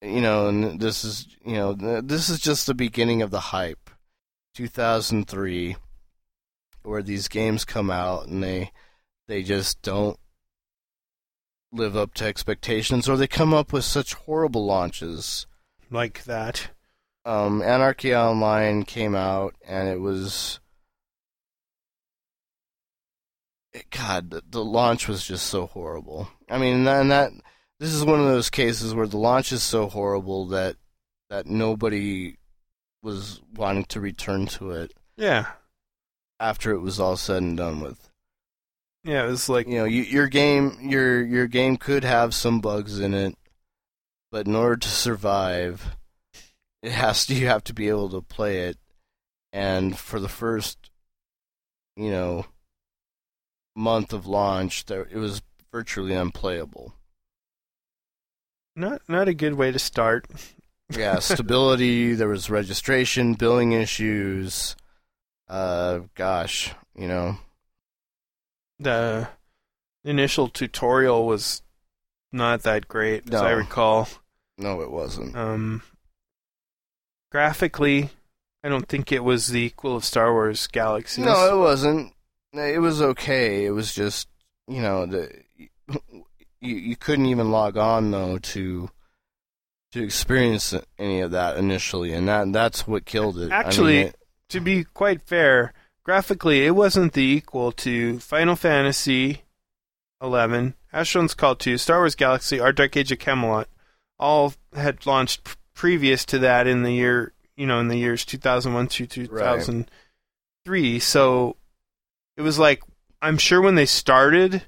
you 0.00 0.20
know, 0.22 0.48
and 0.48 0.80
this 0.80 1.04
is 1.04 1.26
you 1.44 1.54
know 1.54 1.74
this 2.00 2.30
is 2.30 2.38
just 2.40 2.66
the 2.66 2.74
beginning 2.74 3.20
of 3.22 3.30
the 3.30 3.40
hype. 3.40 3.85
2003, 4.56 5.76
where 6.82 7.02
these 7.02 7.28
games 7.28 7.66
come 7.66 7.90
out 7.90 8.26
and 8.26 8.42
they 8.42 8.72
they 9.28 9.42
just 9.42 9.82
don't 9.82 10.18
live 11.72 11.94
up 11.94 12.14
to 12.14 12.24
expectations, 12.24 13.06
or 13.06 13.18
they 13.18 13.26
come 13.26 13.52
up 13.52 13.70
with 13.70 13.84
such 13.84 14.14
horrible 14.14 14.64
launches. 14.64 15.46
like 15.90 16.24
that. 16.24 16.70
Um, 17.26 17.60
Anarchy 17.60 18.14
Online 18.14 18.84
came 18.84 19.14
out, 19.14 19.54
and 19.66 19.88
it 19.88 20.00
was. 20.00 20.58
God, 23.90 24.30
the, 24.30 24.42
the 24.48 24.64
launch 24.64 25.06
was 25.06 25.26
just 25.26 25.48
so 25.48 25.66
horrible. 25.66 26.30
I 26.48 26.56
mean, 26.56 26.76
and 26.76 26.86
that, 26.86 27.00
and 27.02 27.10
that 27.10 27.32
this 27.78 27.92
is 27.92 28.06
one 28.06 28.20
of 28.20 28.26
those 28.26 28.48
cases 28.48 28.94
where 28.94 29.06
the 29.06 29.18
launch 29.18 29.52
is 29.52 29.62
so 29.62 29.86
horrible 29.86 30.46
that 30.46 30.76
that 31.28 31.46
nobody 31.46 32.36
was 33.06 33.40
wanting 33.54 33.84
to 33.86 34.00
return 34.00 34.46
to 34.46 34.72
it 34.72 34.92
Yeah. 35.16 35.52
after 36.40 36.72
it 36.72 36.80
was 36.80 36.98
all 37.00 37.16
said 37.16 37.42
and 37.42 37.56
done 37.56 37.80
with. 37.80 38.10
Yeah, 39.04 39.24
it 39.24 39.28
was 39.30 39.48
like 39.48 39.66
You 39.68 39.76
know, 39.78 39.84
you, 39.84 40.02
your 40.02 40.26
game, 40.26 40.76
your 40.82 41.24
your 41.24 41.46
game 41.46 41.76
could 41.76 42.02
have 42.04 42.34
some 42.34 42.60
bugs 42.60 42.98
in 42.98 43.14
it, 43.14 43.36
but 44.32 44.46
in 44.48 44.56
order 44.56 44.76
to 44.76 44.88
survive, 44.88 45.96
it 46.82 46.90
has 46.92 47.24
to 47.26 47.34
you 47.34 47.46
have 47.46 47.62
to 47.64 47.72
be 47.74 47.88
able 47.88 48.10
to 48.10 48.20
play 48.20 48.62
it. 48.68 48.76
And 49.52 49.96
for 49.96 50.18
the 50.20 50.28
first, 50.28 50.90
you 51.96 52.10
know, 52.10 52.46
month 53.76 54.12
of 54.12 54.26
launch, 54.26 54.86
there 54.86 55.02
it 55.10 55.16
was 55.18 55.40
virtually 55.72 56.14
unplayable. 56.14 56.94
not 58.74 59.00
not 59.08 59.28
a 59.28 59.34
good 59.34 59.54
way 59.54 59.70
to 59.70 59.78
start. 59.78 60.26
Yeah, 60.90 61.18
stability. 61.18 62.14
there 62.14 62.28
was 62.28 62.48
registration, 62.50 63.34
billing 63.34 63.72
issues. 63.72 64.76
Uh, 65.48 66.00
gosh, 66.14 66.72
you 66.96 67.08
know, 67.08 67.38
The 68.78 69.28
initial 70.04 70.48
tutorial 70.48 71.26
was 71.26 71.62
not 72.32 72.62
that 72.62 72.88
great, 72.88 73.32
as 73.32 73.40
I 73.40 73.50
recall. 73.52 74.08
no, 74.58 74.80
it 74.80 74.90
wasn't. 74.90 75.36
Um, 75.36 75.82
graphically, 77.30 78.10
I 78.64 78.68
don't 78.68 78.88
think 78.88 79.12
it 79.12 79.24
was 79.24 79.48
the 79.48 79.60
equal 79.60 79.96
of 79.96 80.04
Star 80.04 80.32
Wars 80.32 80.66
Galaxies. 80.66 81.24
No, 81.24 81.56
it 81.56 81.58
wasn't. 81.58 82.12
It 82.52 82.80
was 82.80 83.02
okay. 83.02 83.64
It 83.66 83.70
was 83.70 83.94
just 83.94 84.28
you 84.66 84.80
know 84.80 85.06
the 85.06 85.30
you 85.58 86.74
you 86.76 86.96
couldn't 86.96 87.26
even 87.26 87.50
log 87.50 87.76
on 87.76 88.10
though 88.10 88.38
to 88.38 88.90
to 89.96 90.04
experience 90.04 90.74
any 90.98 91.20
of 91.20 91.30
that 91.32 91.56
initially, 91.56 92.12
and 92.12 92.28
that 92.28 92.52
that's 92.52 92.86
what 92.86 93.04
killed 93.04 93.38
it. 93.38 93.44
I 93.44 93.44
mean, 93.44 93.52
Actually- 93.66 93.98
it- 94.00 94.16
to 94.50 94.60
be 94.60 94.84
quite 94.84 95.22
fair, 95.22 95.72
graphically, 96.04 96.64
it 96.66 96.70
wasn't 96.76 97.14
the 97.14 97.22
equal 97.24 97.72
to 97.72 98.18
Final 98.20 98.54
Fantasy 98.56 99.42
eleven, 100.22 100.74
Asheron's 100.94 101.34
Call 101.34 101.56
two, 101.56 101.76
Star 101.78 101.98
Wars 101.98 102.14
Galaxy, 102.14 102.60
Our 102.60 102.72
Dark 102.72 102.96
Age 102.96 103.10
of 103.12 103.18
Camelot, 103.18 103.68
all 104.18 104.54
had 104.74 105.04
launched 105.04 105.44
p- 105.44 105.52
previous 105.74 106.24
to 106.26 106.38
that 106.38 106.66
in 106.66 106.82
the 106.84 106.92
year, 106.92 107.32
you 107.56 107.66
know, 107.66 107.80
in 107.80 107.88
the 107.88 107.98
years 107.98 108.24
two 108.24 108.38
thousand 108.38 108.72
one 108.74 108.86
to 108.88 109.06
two 109.06 109.26
thousand 109.26 109.90
three. 110.64 110.98
So 111.00 111.56
it 112.36 112.42
was 112.42 112.58
like 112.58 112.82
I'm 113.20 113.38
sure 113.38 113.60
when 113.60 113.74
they 113.74 113.86
started 113.86 114.62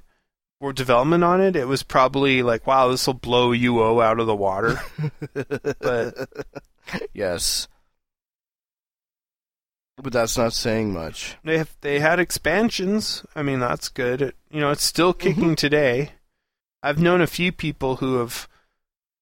or 0.59 0.73
development 0.73 1.23
on 1.23 1.41
it, 1.41 1.55
it 1.55 1.67
was 1.67 1.83
probably 1.83 2.43
like, 2.43 2.67
wow, 2.67 2.89
this 2.89 3.07
will 3.07 3.13
blow 3.13 3.51
UO 3.51 4.03
out 4.03 4.19
of 4.19 4.27
the 4.27 4.35
water. 4.35 4.81
but- 5.79 6.29
yes, 7.13 7.67
but 10.01 10.13
that's 10.13 10.37
not 10.37 10.53
saying 10.53 10.93
much. 10.93 11.37
They 11.43 11.57
have 11.57 11.75
they 11.81 11.99
had 11.99 12.19
expansions. 12.19 13.23
I 13.35 13.43
mean, 13.43 13.59
that's 13.59 13.89
good. 13.89 14.21
It, 14.21 14.35
you 14.49 14.59
know, 14.59 14.71
it's 14.71 14.83
still 14.83 15.13
kicking 15.13 15.55
today. 15.55 16.11
I've 16.81 16.99
known 16.99 17.21
a 17.21 17.27
few 17.27 17.51
people 17.51 17.97
who 17.97 18.17
have 18.17 18.47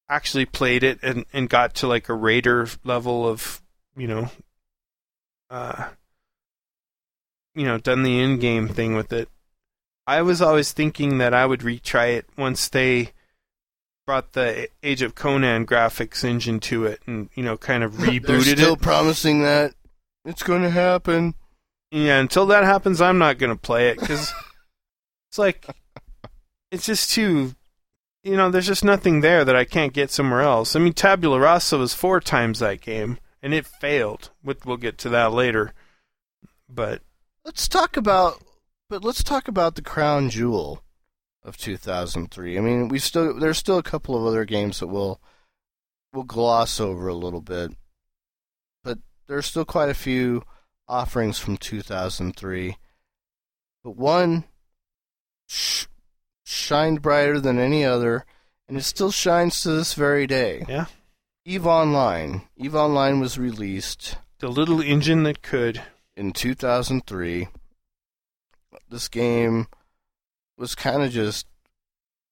actually 0.09 0.45
played 0.45 0.83
it 0.83 0.99
and, 1.01 1.25
and 1.33 1.49
got 1.49 1.73
to 1.75 1.87
like 1.87 2.07
a 2.09 2.13
raider 2.13 2.67
level 2.83 3.27
of, 3.27 3.61
you 3.95 4.07
know, 4.07 4.29
uh, 5.49 5.89
you 7.55 7.65
know 7.65 7.77
done 7.77 8.03
the 8.03 8.19
in-game 8.19 8.67
thing 8.67 8.95
with 8.95 9.11
it. 9.11 9.29
I 10.07 10.21
was 10.21 10.41
always 10.41 10.71
thinking 10.71 11.17
that 11.17 11.33
I 11.33 11.45
would 11.45 11.59
retry 11.59 12.15
it 12.17 12.25
once 12.37 12.69
they 12.69 13.11
brought 14.05 14.31
the 14.33 14.69
Age 14.81 15.01
of 15.01 15.15
Conan 15.15 15.65
graphics 15.65 16.23
engine 16.23 16.59
to 16.61 16.85
it, 16.85 17.01
and 17.05 17.29
you 17.35 17.43
know, 17.43 17.57
kind 17.57 17.83
of 17.83 17.93
rebooted 17.95 18.25
They're 18.25 18.41
still 18.55 18.73
it. 18.73 18.81
promising 18.81 19.41
that 19.43 19.73
it's 20.25 20.43
going 20.43 20.61
to 20.63 20.69
happen. 20.69 21.35
Yeah, 21.91 22.19
until 22.19 22.45
that 22.47 22.63
happens, 22.63 23.01
I'm 23.01 23.17
not 23.17 23.37
gonna 23.37 23.55
play 23.55 23.89
it 23.89 23.99
because 23.99 24.33
it's 25.29 25.37
like 25.37 25.65
it's 26.71 26.85
just 26.85 27.11
too. 27.11 27.53
You 28.23 28.35
know, 28.35 28.49
there's 28.49 28.67
just 28.67 28.83
nothing 28.83 29.21
there 29.21 29.45
that 29.45 29.55
I 29.55 29.63
can't 29.63 29.93
get 29.93 30.11
somewhere 30.11 30.41
else. 30.41 30.75
I 30.75 30.79
mean, 30.79 30.91
Tabula 30.91 31.39
Rasa 31.39 31.77
was 31.77 31.93
four 31.93 32.19
times 32.19 32.59
that 32.59 32.81
game, 32.81 33.19
and 33.41 33.53
it 33.53 33.65
failed. 33.65 34.31
With- 34.43 34.65
We'll 34.65 34.75
get 34.75 34.97
to 34.99 35.09
that 35.09 35.31
later. 35.31 35.73
But 36.67 37.01
Let's 37.45 37.69
talk 37.69 37.95
about, 37.95 38.41
but 38.89 39.03
let's 39.03 39.23
talk 39.23 39.47
about 39.47 39.75
the 39.75 39.81
crown 39.81 40.29
jewel 40.29 40.83
of 41.43 41.57
2003. 41.57 42.57
I 42.57 42.61
mean, 42.61 42.87
we 42.87 42.99
still 42.99 43.37
there's 43.39 43.57
still 43.57 43.77
a 43.77 43.83
couple 43.83 44.15
of 44.15 44.25
other 44.25 44.45
games 44.45 44.79
that 44.79 44.87
we'll 44.87 45.21
we'll 46.13 46.23
gloss 46.23 46.79
over 46.79 47.07
a 47.07 47.13
little 47.13 47.41
bit, 47.41 47.71
but 48.83 48.99
there's 49.27 49.45
still 49.45 49.65
quite 49.65 49.89
a 49.89 49.93
few 49.93 50.43
offerings 50.87 51.39
from 51.39 51.57
2003. 51.57 52.77
But 53.83 53.95
one 53.95 54.45
sh- 55.47 55.85
shined 56.45 57.01
brighter 57.01 57.39
than 57.39 57.59
any 57.59 57.83
other, 57.85 58.25
and 58.67 58.77
it 58.77 58.83
still 58.83 59.11
shines 59.11 59.61
to 59.61 59.71
this 59.71 59.93
very 59.93 60.27
day. 60.27 60.65
Yeah. 60.67 60.85
Eve 61.45 61.65
Online. 61.65 62.41
Eve 62.57 62.75
Online 62.75 63.21
was 63.21 63.37
released 63.37 64.17
the 64.39 64.49
little 64.49 64.81
engine 64.81 65.23
that 65.23 65.41
could. 65.41 65.81
in 66.17 66.33
2003. 66.33 67.47
This 68.89 69.07
game 69.07 69.67
was 70.57 70.75
kind 70.75 71.03
of 71.03 71.11
just 71.11 71.45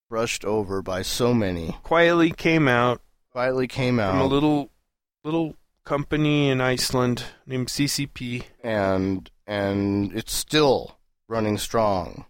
brushed 0.10 0.46
over 0.46 0.82
by 0.82 1.02
so 1.02 1.34
many. 1.34 1.76
quietly 1.84 2.32
came 2.32 2.68
out 2.68 3.02
Quietly 3.32 3.68
came 3.68 4.00
out. 4.00 4.12
from 4.12 4.22
a 4.22 4.28
little 4.28 4.70
little 5.24 5.56
company 5.84 6.50
in 6.50 6.62
Iceland 6.62 7.24
named 7.46 7.68
CCP 7.68 8.44
and 8.64 9.30
and 9.46 10.14
it's 10.14 10.34
still 10.34 10.98
running 11.28 11.58
strong. 11.58 12.26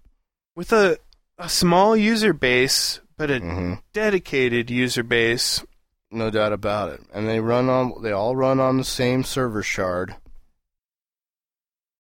with 0.56 0.72
a 0.74 0.98
a 1.38 1.50
small 1.50 1.96
user 1.98 2.34
base, 2.34 3.02
but 3.18 3.30
a 3.30 3.40
hmm 3.40 3.74
dedicated 3.94 4.70
user 4.72 5.04
base. 5.04 5.64
No 6.12 6.30
doubt 6.30 6.54
about 6.54 6.92
it. 6.92 7.02
And 7.14 7.28
they 7.28 7.40
run 7.42 7.68
on. 7.70 8.02
They 8.02 8.12
all 8.12 8.36
run 8.36 8.60
on 8.60 8.78
the 8.78 8.84
same 8.86 9.24
server 9.24 9.62
shard. 9.64 10.16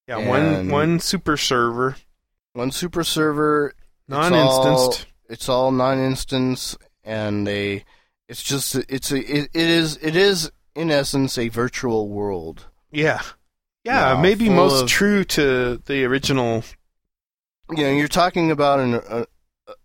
Yeah, 0.07 0.27
one 0.27 0.69
one 0.69 0.99
super 0.99 1.35
server, 1.35 1.97
One 2.55 2.71
super 2.71 3.03
server. 3.03 3.73
non-instanced. 4.07 5.07
It's 5.29 5.49
all 5.49 5.71
non-instance, 5.71 6.77
and 7.03 7.45
they. 7.45 7.83
It's 8.29 8.41
just. 8.41 8.75
It's 8.89 9.11
a. 9.11 9.17
It, 9.17 9.49
it 9.53 9.67
is. 9.67 9.97
It 10.01 10.15
is 10.15 10.51
in 10.73 10.89
essence 10.89 11.37
a 11.37 11.49
virtual 11.49 12.07
world. 12.09 12.67
Yeah, 12.91 13.21
yeah, 13.83 14.13
Now, 14.13 14.21
maybe 14.21 14.47
most 14.49 14.83
of- 14.83 14.87
true 14.89 15.23
to 15.25 15.81
the 15.85 16.05
original. 16.05 16.63
you 17.75 17.83
know 17.83 17.91
you're 17.91 18.07
talking 18.07 18.51
about 18.51 18.79
an, 18.79 18.93
a 18.95 19.25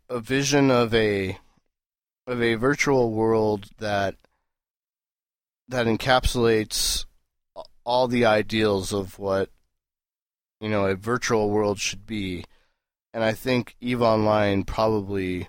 a 0.08 0.20
vision 0.20 0.70
of 0.70 0.94
a 0.94 1.36
of 2.28 2.40
a 2.40 2.54
virtual 2.54 3.10
world 3.12 3.66
that 3.78 4.14
that 5.68 5.86
encapsulates 5.86 7.04
all 7.84 8.06
the 8.06 8.24
ideals 8.26 8.92
of 8.92 9.18
what 9.18 9.48
you 10.60 10.68
know 10.68 10.84
a 10.86 10.94
virtual 10.94 11.50
world 11.50 11.78
should 11.80 12.06
be 12.06 12.44
and 13.14 13.22
i 13.24 13.32
think 13.32 13.76
eve 13.80 14.02
online 14.02 14.64
probably 14.64 15.48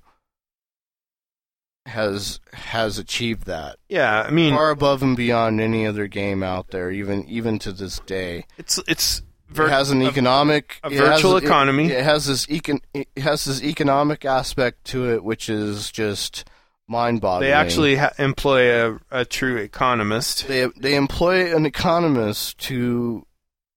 has 1.87 2.39
has 2.53 2.99
achieved 2.99 3.45
that 3.47 3.77
Yeah, 3.89 4.21
I 4.21 4.29
mean, 4.29 4.53
far 4.53 4.69
above 4.69 5.01
and 5.01 5.17
beyond 5.17 5.59
any 5.59 5.85
other 5.87 6.07
game 6.07 6.43
out 6.43 6.67
there 6.69 6.91
even 6.91 7.27
even 7.27 7.57
to 7.59 7.71
this 7.71 7.99
day 8.01 8.45
it's 8.57 8.79
it's 8.87 9.23
vir- 9.49 9.65
it 9.65 9.69
has 9.71 9.89
an 9.89 10.01
a- 10.03 10.07
economic 10.07 10.79
a 10.83 10.87
it 10.87 10.93
has- 10.93 11.07
virtual 11.21 11.37
it- 11.37 11.43
economy. 11.43 11.87
It, 11.91 12.03
has 12.03 12.27
this 12.27 12.45
econ, 12.45 12.81
it 12.93 13.07
has 13.17 13.45
this 13.45 13.63
economic 13.63 14.25
aspect 14.25 14.85
to 14.85 15.09
it, 15.11 15.23
which 15.23 15.49
is 15.49 15.91
just 15.91 16.45
mind-boggling. 16.87 17.49
They 17.49 17.53
actually 17.53 17.95
ha- 17.95 18.11
employ 18.19 18.93
a, 18.93 18.99
a 19.11 19.25
true 19.25 19.57
economist 19.57 20.47
they 20.47 20.67
they 20.77 20.93
employ 20.95 21.53
an 21.55 21.65
economist 21.65 22.59
to 22.59 23.25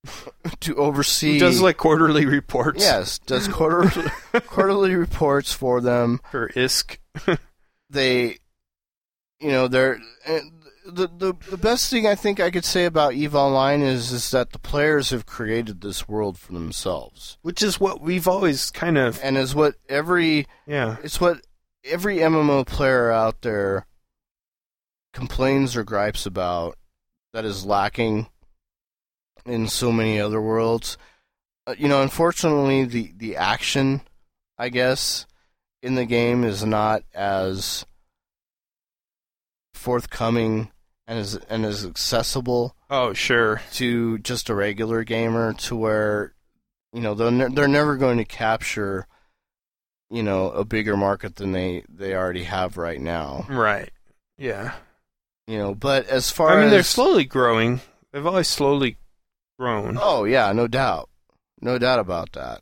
to 0.61 0.75
oversee. 0.75 1.33
who 1.33 1.39
does 1.39 1.61
like 1.61 1.77
quarterly 1.77 2.25
reports. 2.25 2.81
yes, 2.83 3.19
does 3.19 3.47
quarter, 3.47 3.89
quarterly 4.47 4.95
reports 4.95 5.53
for 5.53 5.81
them. 5.81 6.19
for 6.31 6.49
ISK. 6.49 6.97
They, 7.89 8.37
you 9.39 9.51
know, 9.51 9.67
they're. 9.67 9.99
The, 10.87 11.07
the 11.07 11.33
the 11.49 11.57
best 11.57 11.89
thing 11.89 12.05
I 12.05 12.13
think 12.15 12.39
I 12.39 12.51
could 12.51 12.65
say 12.65 12.85
about 12.85 13.13
Eve 13.13 13.33
Online 13.35 13.81
is 13.81 14.11
is 14.11 14.29
that 14.31 14.51
the 14.51 14.59
players 14.59 15.09
have 15.11 15.25
created 15.25 15.81
this 15.81 16.07
world 16.07 16.37
for 16.37 16.53
themselves, 16.53 17.37
which 17.41 17.63
is 17.63 17.79
what 17.79 18.01
we've 18.01 18.27
always 18.27 18.69
kind 18.69 18.97
of 18.97 19.19
and 19.23 19.35
is 19.37 19.55
what 19.55 19.75
every 19.89 20.45
yeah 20.67 20.97
It's 21.03 21.19
what 21.21 21.41
every 21.83 22.17
MMO 22.17 22.67
player 22.67 23.11
out 23.11 23.41
there 23.41 23.87
complains 25.13 25.75
or 25.75 25.83
gripes 25.83 26.25
about 26.25 26.77
that 27.33 27.45
is 27.45 27.65
lacking 27.65 28.27
in 29.45 29.67
so 29.67 29.91
many 29.91 30.19
other 30.19 30.41
worlds. 30.41 30.97
Uh, 31.67 31.75
you 31.77 31.87
know, 31.87 32.01
unfortunately, 32.01 32.85
the, 32.85 33.13
the 33.17 33.35
action, 33.35 34.01
I 34.57 34.69
guess, 34.69 35.25
in 35.81 35.95
the 35.95 36.05
game 36.05 36.43
is 36.43 36.63
not 36.63 37.03
as 37.13 37.85
forthcoming 39.73 40.71
and 41.07 41.19
as 41.19 41.35
and 41.49 41.65
as 41.65 41.85
accessible 41.85 42.75
oh 42.89 43.13
sure. 43.13 43.61
to 43.73 44.17
just 44.19 44.49
a 44.49 44.55
regular 44.55 45.03
gamer 45.03 45.53
to 45.53 45.75
where 45.75 46.33
you 46.91 47.01
know 47.01 47.13
they're 47.13 47.29
ne- 47.29 47.53
they're 47.53 47.67
never 47.67 47.95
going 47.95 48.17
to 48.17 48.25
capture 48.25 49.05
you 50.09 50.23
know 50.23 50.49
a 50.49 50.65
bigger 50.65 50.97
market 50.97 51.35
than 51.35 51.51
they 51.51 51.83
they 51.87 52.15
already 52.15 52.43
have 52.43 52.77
right 52.77 52.99
now. 52.99 53.45
Right. 53.47 53.91
Yeah. 54.37 54.73
You 55.45 55.59
know 55.59 55.75
but 55.75 56.07
as 56.07 56.31
far 56.31 56.49
I 56.49 56.55
mean 56.55 56.65
as 56.65 56.71
they're 56.71 56.83
slowly 56.83 57.25
growing. 57.25 57.81
They've 58.11 58.25
always 58.25 58.47
slowly 58.47 58.97
oh 59.99 60.25
yeah 60.25 60.51
no 60.51 60.67
doubt. 60.67 61.09
No 61.61 61.77
doubt 61.77 61.99
about 61.99 62.33
that. 62.33 62.61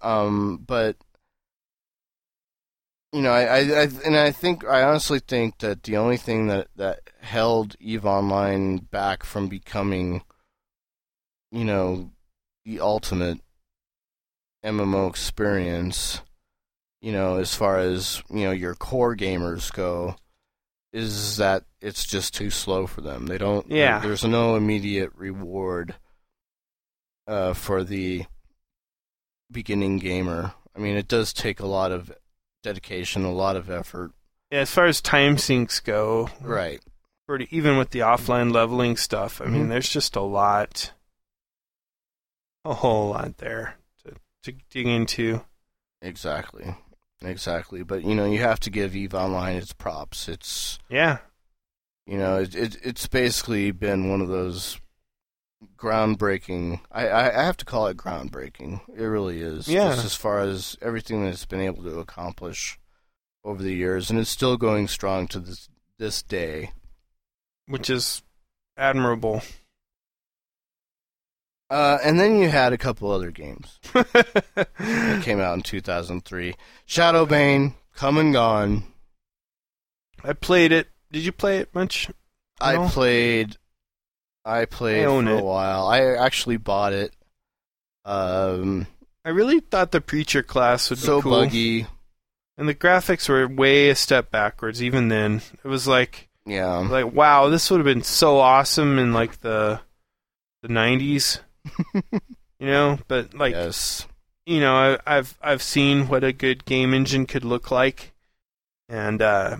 Um 0.00 0.64
but 0.66 0.96
you 3.12 3.22
know 3.22 3.32
I, 3.32 3.42
I, 3.42 3.58
I 3.58 3.88
and 4.04 4.16
I 4.16 4.30
think 4.30 4.64
I 4.64 4.82
honestly 4.82 5.20
think 5.20 5.58
that 5.58 5.82
the 5.82 5.96
only 5.96 6.16
thing 6.16 6.46
that 6.48 6.68
that 6.76 7.00
held 7.20 7.76
Eve 7.80 8.06
Online 8.06 8.78
back 8.78 9.22
from 9.24 9.48
becoming 9.48 10.22
you 11.50 11.64
know 11.64 12.10
the 12.64 12.80
ultimate 12.80 13.40
MMO 14.64 15.08
experience 15.08 16.22
you 17.00 17.12
know 17.12 17.36
as 17.36 17.54
far 17.54 17.78
as 17.78 18.22
you 18.30 18.44
know 18.44 18.52
your 18.52 18.74
core 18.74 19.16
gamers 19.16 19.72
go 19.72 20.16
is 20.92 21.36
that 21.38 21.64
it's 21.80 22.04
just 22.04 22.34
too 22.34 22.50
slow 22.50 22.86
for 22.86 23.00
them. 23.00 23.26
They 23.26 23.38
don't 23.38 23.68
Yeah. 23.70 23.98
there's 24.00 24.24
no 24.24 24.56
immediate 24.56 25.10
reward 25.14 25.94
uh 27.26 27.54
for 27.54 27.82
the 27.84 28.26
beginning 29.50 29.98
gamer. 29.98 30.54
I 30.74 30.78
mean 30.78 30.96
it 30.96 31.08
does 31.08 31.32
take 31.32 31.60
a 31.60 31.66
lot 31.66 31.92
of 31.92 32.12
dedication 32.62 33.24
a 33.24 33.32
lot 33.32 33.56
of 33.56 33.70
effort. 33.70 34.12
Yeah, 34.50 34.60
as 34.60 34.70
far 34.70 34.86
as 34.86 35.00
time 35.00 35.38
sinks 35.38 35.80
go 35.80 36.28
right. 36.40 36.82
pretty 37.26 37.48
even 37.56 37.78
with 37.78 37.90
the 37.90 38.00
offline 38.00 38.52
leveling 38.52 38.96
stuff 38.96 39.40
I 39.40 39.46
mean 39.46 39.66
Mhm. 39.66 39.68
there's 39.70 39.88
just 39.88 40.14
a 40.16 40.20
lot 40.20 40.92
a 42.64 42.74
whole 42.74 43.10
lot 43.10 43.38
there 43.38 43.76
to 44.04 44.14
to 44.44 44.52
dig 44.70 44.86
into. 44.86 45.44
Exactly 46.00 46.74
exactly. 47.24 47.82
But 47.82 48.04
you 48.04 48.14
know 48.14 48.24
you 48.24 48.40
have 48.40 48.60
to 48.60 48.70
give 48.70 48.94
eve 48.94 49.14
online 49.14 49.56
its 49.56 49.72
props. 49.72 50.28
It's 50.28 50.78
yeah. 50.88 51.18
you 52.06 52.18
know 52.18 52.36
it, 52.36 52.54
it 52.54 52.76
it's 52.82 53.06
basically 53.06 53.70
been 53.70 54.08
one 54.10 54.20
of 54.20 54.28
those 54.28 54.78
groundbreaking 55.76 56.80
I, 56.90 57.08
I 57.08 57.42
have 57.44 57.56
to 57.58 57.64
call 57.64 57.86
it 57.86 57.96
groundbreaking. 57.96 58.80
It 58.96 59.04
really 59.04 59.40
is. 59.40 59.68
Yeah. 59.68 59.90
just 59.90 60.04
as 60.04 60.14
far 60.14 60.40
as 60.40 60.76
everything 60.82 61.24
that 61.24 61.30
it's 61.30 61.46
been 61.46 61.60
able 61.60 61.82
to 61.84 62.00
accomplish 62.00 62.78
over 63.44 63.62
the 63.62 63.74
years. 63.74 64.10
And 64.10 64.18
it's 64.18 64.30
still 64.30 64.56
going 64.56 64.88
strong 64.88 65.26
to 65.28 65.40
this 65.40 65.68
this 65.98 66.22
day. 66.22 66.72
Which 67.66 67.88
is 67.88 68.22
admirable 68.76 69.42
uh 71.72 71.98
and 72.04 72.20
then 72.20 72.38
you 72.38 72.48
had 72.48 72.72
a 72.72 72.78
couple 72.78 73.10
other 73.10 73.30
games 73.30 73.78
that 73.94 75.20
came 75.22 75.40
out 75.40 75.54
in 75.54 75.62
2003 75.62 76.54
shadowbane 76.86 77.74
come 77.94 78.18
and 78.18 78.32
gone 78.32 78.84
I 80.24 80.34
played 80.34 80.70
it 80.72 80.88
did 81.10 81.24
you 81.24 81.32
play 81.32 81.58
it 81.58 81.74
much 81.74 82.08
I 82.60 82.74
No? 82.74 82.88
played. 82.88 83.56
I 84.44 84.66
played 84.66 85.02
I 85.04 85.06
for 85.06 85.28
it. 85.30 85.40
a 85.40 85.42
while. 85.44 85.86
I 85.88 86.00
actually 86.14 86.56
bought 86.58 86.92
it. 86.92 87.12
Um, 88.04 88.86
I 89.24 89.30
really 89.30 89.58
thought 89.60 89.90
the 89.90 90.00
preacher 90.00 90.42
class 90.44 90.90
would 90.90 90.98
so 91.00 91.18
be 91.18 91.22
cool, 91.22 91.32
buggy. 91.32 91.86
and 92.56 92.68
the 92.68 92.74
graphics 92.74 93.28
were 93.28 93.48
way 93.48 93.88
a 93.90 93.96
step 93.96 94.30
backwards. 94.30 94.82
Even 94.82 95.08
then, 95.08 95.42
it 95.64 95.68
was 95.68 95.88
like 95.88 96.28
Yeah. 96.46 96.78
like 96.78 97.12
wow, 97.12 97.48
this 97.48 97.68
would 97.70 97.78
have 97.78 97.84
been 97.84 98.02
so 98.04 98.38
awesome 98.38 98.98
in 98.98 99.12
like 99.12 99.40
the 99.40 99.80
the 100.62 100.68
'90s, 100.68 101.40
you 101.94 102.02
know. 102.66 102.98
But 103.08 103.34
like 103.34 103.54
yes. 103.54 104.06
you 104.46 104.60
know, 104.60 104.74
I, 104.74 105.18
I've 105.18 105.38
I've 105.42 105.62
seen 105.62 106.08
what 106.08 106.24
a 106.24 106.32
good 106.32 106.64
game 106.64 106.94
engine 106.94 107.26
could 107.26 107.44
look 107.44 107.70
like, 107.70 108.12
and 108.88 109.20
uh, 109.20 109.58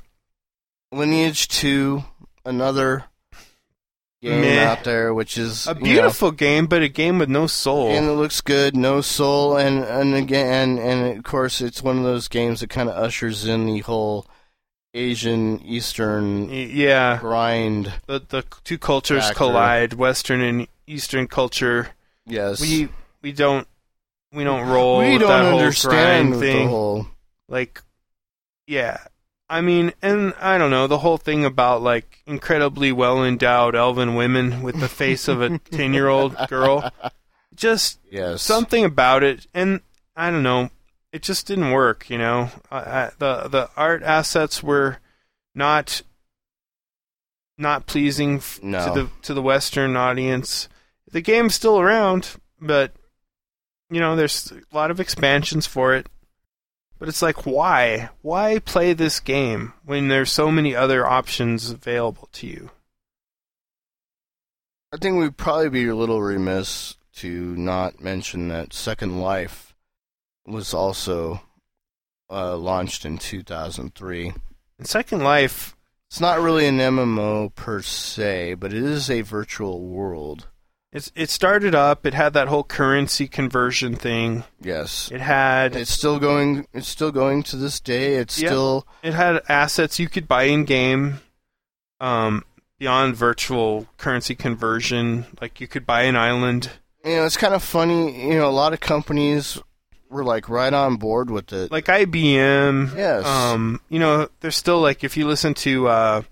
Lineage 0.93 1.49
2, 1.49 2.05
another 2.45 3.05
game 4.21 4.41
Meh. 4.43 4.65
out 4.65 4.85
there, 4.85 5.13
which 5.13 5.37
is 5.37 5.67
a 5.67 5.71
you 5.71 5.75
know, 5.75 5.81
beautiful 5.81 6.31
game, 6.31 6.67
but 6.67 6.83
a 6.83 6.89
game 6.89 7.19
with 7.19 7.29
no 7.29 7.47
soul. 7.47 7.91
and 7.91 8.07
it 8.07 8.13
looks 8.13 8.41
good, 8.41 8.77
no 8.77 9.01
soul, 9.01 9.57
and 9.57 9.85
and 9.85 10.15
again, 10.15 10.79
and, 10.79 10.79
and 10.79 11.19
of 11.19 11.25
course, 11.25 11.61
it's 11.61 11.83
one 11.83 11.99
of 11.99 12.05
those 12.05 12.29
games 12.29 12.61
that 12.61 12.71
kind 12.71 12.89
of 12.89 12.97
ushers 12.97 13.47
in 13.47 13.67
the 13.67 13.81
whole 13.81 14.27
Asian 14.95 15.61
Eastern 15.63 16.51
yeah, 16.51 17.19
grind. 17.19 17.93
the 18.07 18.21
the 18.29 18.45
two 18.65 18.79
cultures 18.79 19.25
Factor. 19.25 19.39
collide, 19.39 19.95
Western 19.95 20.41
and 20.43 20.69
Eastern 20.87 21.27
culture. 21.27 21.89
Yes, 22.27 22.61
We 22.61 22.89
we 23.23 23.33
don't 23.33 23.67
we 24.33 24.45
don't 24.45 24.69
roll 24.69 24.99
we 24.99 25.19
don't 25.19 25.55
understand 25.55 26.35
the 26.35 26.39
thing. 26.41 26.69
whole. 26.69 27.07
like 27.49 27.83
yeah 28.67 28.99
i 29.51 29.61
mean 29.61 29.93
and 30.01 30.33
i 30.41 30.57
don't 30.57 30.71
know 30.71 30.87
the 30.87 30.99
whole 30.99 31.19
thing 31.19 31.45
about 31.45 31.83
like 31.83 32.21
incredibly 32.27 32.91
well 32.93 33.23
endowed 33.23 33.75
elven 33.75 34.15
women 34.15 34.63
with 34.63 34.81
the 34.81 34.89
face 34.89 35.29
of 35.29 35.43
a 35.43 35.59
10 35.71 35.93
year 35.93 36.09
old 36.09 36.35
girl 36.49 36.91
just 37.55 37.99
Yes, 38.11 38.41
something 38.41 38.85
about 38.85 39.23
it 39.23 39.47
and 39.53 39.81
i 40.17 40.31
don't 40.31 40.43
know 40.45 40.71
it 41.13 41.21
just 41.23 41.47
didn't 41.47 41.73
work 41.73 42.09
you 42.09 42.17
know 42.17 42.51
I, 42.71 42.79
I, 42.79 43.11
the 43.19 43.49
the 43.49 43.71
art 43.77 44.03
assets 44.03 44.63
were 44.63 44.99
not 45.55 46.01
not 47.59 47.87
pleasing 47.87 48.37
f- 48.37 48.61
No. 48.63 48.87
to 48.95 49.03
the 49.03 49.11
to 49.23 49.35
the 49.35 49.43
western 49.43 49.97
audience 49.97 50.69
the 51.13 51.21
game's 51.21 51.55
still 51.55 51.79
around 51.79 52.37
but 52.61 52.93
you 53.91 54.01
know 54.01 54.17
there's 54.17 54.53
a 54.53 54.75
lot 54.75 54.91
of 54.91 55.01
expansions 55.01 55.67
for 55.67 55.95
it 55.95 56.07
but 56.99 57.09
it's 57.09 57.23
like 57.23 57.47
why 57.47 58.11
why 58.23 58.59
play 58.59 58.93
this 58.93 59.21
game 59.21 59.73
when 59.85 60.09
there's 60.09 60.31
so 60.31 60.51
many 60.51 60.75
other 60.75 61.07
options 61.07 61.71
available 61.71 62.29
to 62.33 62.47
you 62.47 62.71
I 64.95 64.99
think 64.99 65.17
we'd 65.19 65.39
probably 65.39 65.71
be 65.71 65.89
a 65.89 65.97
little 65.97 66.21
remiss 66.21 66.97
to 67.17 67.57
not 67.57 68.03
mention 68.03 68.49
that 68.49 68.75
Second 68.75 69.23
Life 69.23 69.75
was 70.47 70.75
also 70.75 71.41
uh, 72.31 72.57
launched 72.59 73.07
in 73.07 73.17
2003. 73.17 74.33
and 74.79 74.87
second 74.87 75.25
life 75.25 75.75
It's 76.11 76.21
not 76.21 76.41
really 76.41 76.67
an 76.67 76.77
MMO 76.77 77.55
per 77.55 77.81
se, 77.81 78.55
but 78.55 78.75
it 78.75 78.83
is 78.83 79.11
a 79.11 79.23
virtual 79.23 79.81
world. 79.81 80.49
It's 80.93 81.11
it 81.15 81.31
started 81.31 81.75
up 81.75 82.05
it 82.05 82.15
had 82.15 82.33
that 82.35 82.49
whole 82.49 82.65
currency 82.65 83.27
conversion 83.27 83.95
thing 83.97 84.45
Yes. 84.61 85.11
it 85.13 85.21
had 85.21 85.75
It's 85.75 85.91
still 85.91 86.19
going 86.19 86.67
it's 86.73 86.89
still 86.89 87.11
going 87.13 87.43
to 87.45 87.57
this 87.57 87.81
day. 87.81 88.17
It's 88.17 88.39
Yeah. 88.41 88.49
still 88.49 88.87
it 89.03 89.15
had 89.15 89.43
assets 89.49 89.99
you 89.99 90.09
could 90.09 90.29
buy 90.29 90.45
in 90.45 90.65
game 90.65 91.21
um 92.01 92.45
beyond 92.79 93.15
virtual 93.17 93.87
currency 93.97 94.35
conversion 94.35 95.27
like 95.41 95.61
you 95.61 95.67
could 95.69 95.87
buy 95.87 96.03
an 96.03 96.17
island 96.17 96.71
you 97.05 97.17
know, 97.17 97.25
it's 97.25 97.37
kind 97.37 97.53
of 97.55 97.65
funny, 97.65 98.29
you 98.29 98.35
know, 98.39 98.49
a 98.49 98.51
lot 98.51 98.73
of 98.73 98.79
companies 98.79 99.59
were 100.09 100.23
like 100.23 100.49
right 100.49 100.73
on 100.73 100.97
board 100.97 101.31
with 101.31 101.53
it. 101.53 101.73
like 101.73 101.87
IBM 101.87 102.95
Yes. 102.97 103.25
um 103.25 103.81
you 103.89 103.99
know 103.99 104.29
there's 104.41 104.57
still 104.57 104.81
like 104.81 105.03
if 105.05 105.17
you 105.17 105.27
listen 105.27 105.55
to 105.55 105.89
uh 105.89 106.23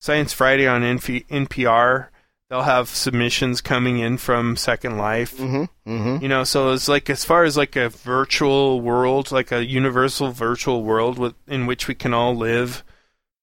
Science 0.00 0.32
Friday 0.34 0.66
on 0.66 0.82
NP- 0.82 1.26
NPR 1.28 2.08
they'll 2.54 2.62
have 2.62 2.88
submissions 2.88 3.60
coming 3.60 3.98
in 3.98 4.16
from 4.16 4.54
Second 4.56 4.96
Life 4.96 5.36
Mhm. 5.38 5.68
Mhm. 5.88 6.22
you 6.22 6.28
know 6.28 6.44
so 6.44 6.70
it's 6.70 6.86
like 6.86 7.10
as 7.10 7.24
far 7.24 7.42
as 7.42 7.56
like 7.56 7.74
a 7.74 7.88
virtual 7.88 8.80
world 8.80 9.32
like 9.32 9.50
a 9.50 9.64
universal 9.66 10.30
virtual 10.30 10.84
world 10.84 11.18
with, 11.18 11.34
in 11.48 11.66
which 11.66 11.88
we 11.88 11.96
can 11.96 12.14
all 12.14 12.32
live 12.36 12.84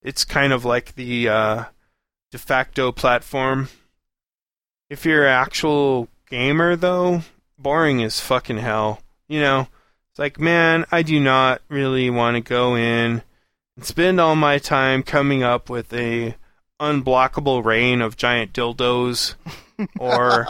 it's 0.01 0.23
kind 0.23 0.53
of 0.53 0.63
like 0.63 0.95
the 0.95 1.27
uh, 1.27 1.63
de 2.31 2.37
facto 2.37 2.93
platform 2.93 3.67
if 4.89 5.03
you're 5.05 5.25
an 5.27 5.33
actual 5.33 6.07
gamer 6.29 6.77
though 6.77 7.21
boring 7.59 8.01
as 8.01 8.21
fucking 8.21 8.59
hell 8.59 9.01
you 9.27 9.41
know 9.41 9.67
it's 10.09 10.19
like 10.19 10.39
man 10.39 10.85
i 10.89 11.01
do 11.01 11.19
not 11.19 11.61
really 11.67 12.09
want 12.09 12.35
to 12.35 12.41
go 12.41 12.75
in 12.75 13.21
and 13.75 13.85
spend 13.85 14.21
all 14.21 14.37
my 14.37 14.57
time 14.57 15.03
coming 15.03 15.43
up 15.43 15.69
with 15.69 15.91
a 15.91 16.33
unblockable 16.81 17.63
rain 17.63 18.01
of 18.01 18.17
giant 18.17 18.51
dildos 18.53 19.35
or 19.99 20.47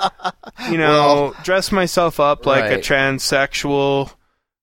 you 0.70 0.78
know 0.78 1.36
dress 1.44 1.72
myself 1.72 2.20
up 2.20 2.46
like 2.46 2.72
a 2.72 2.78
transsexual 2.78 4.12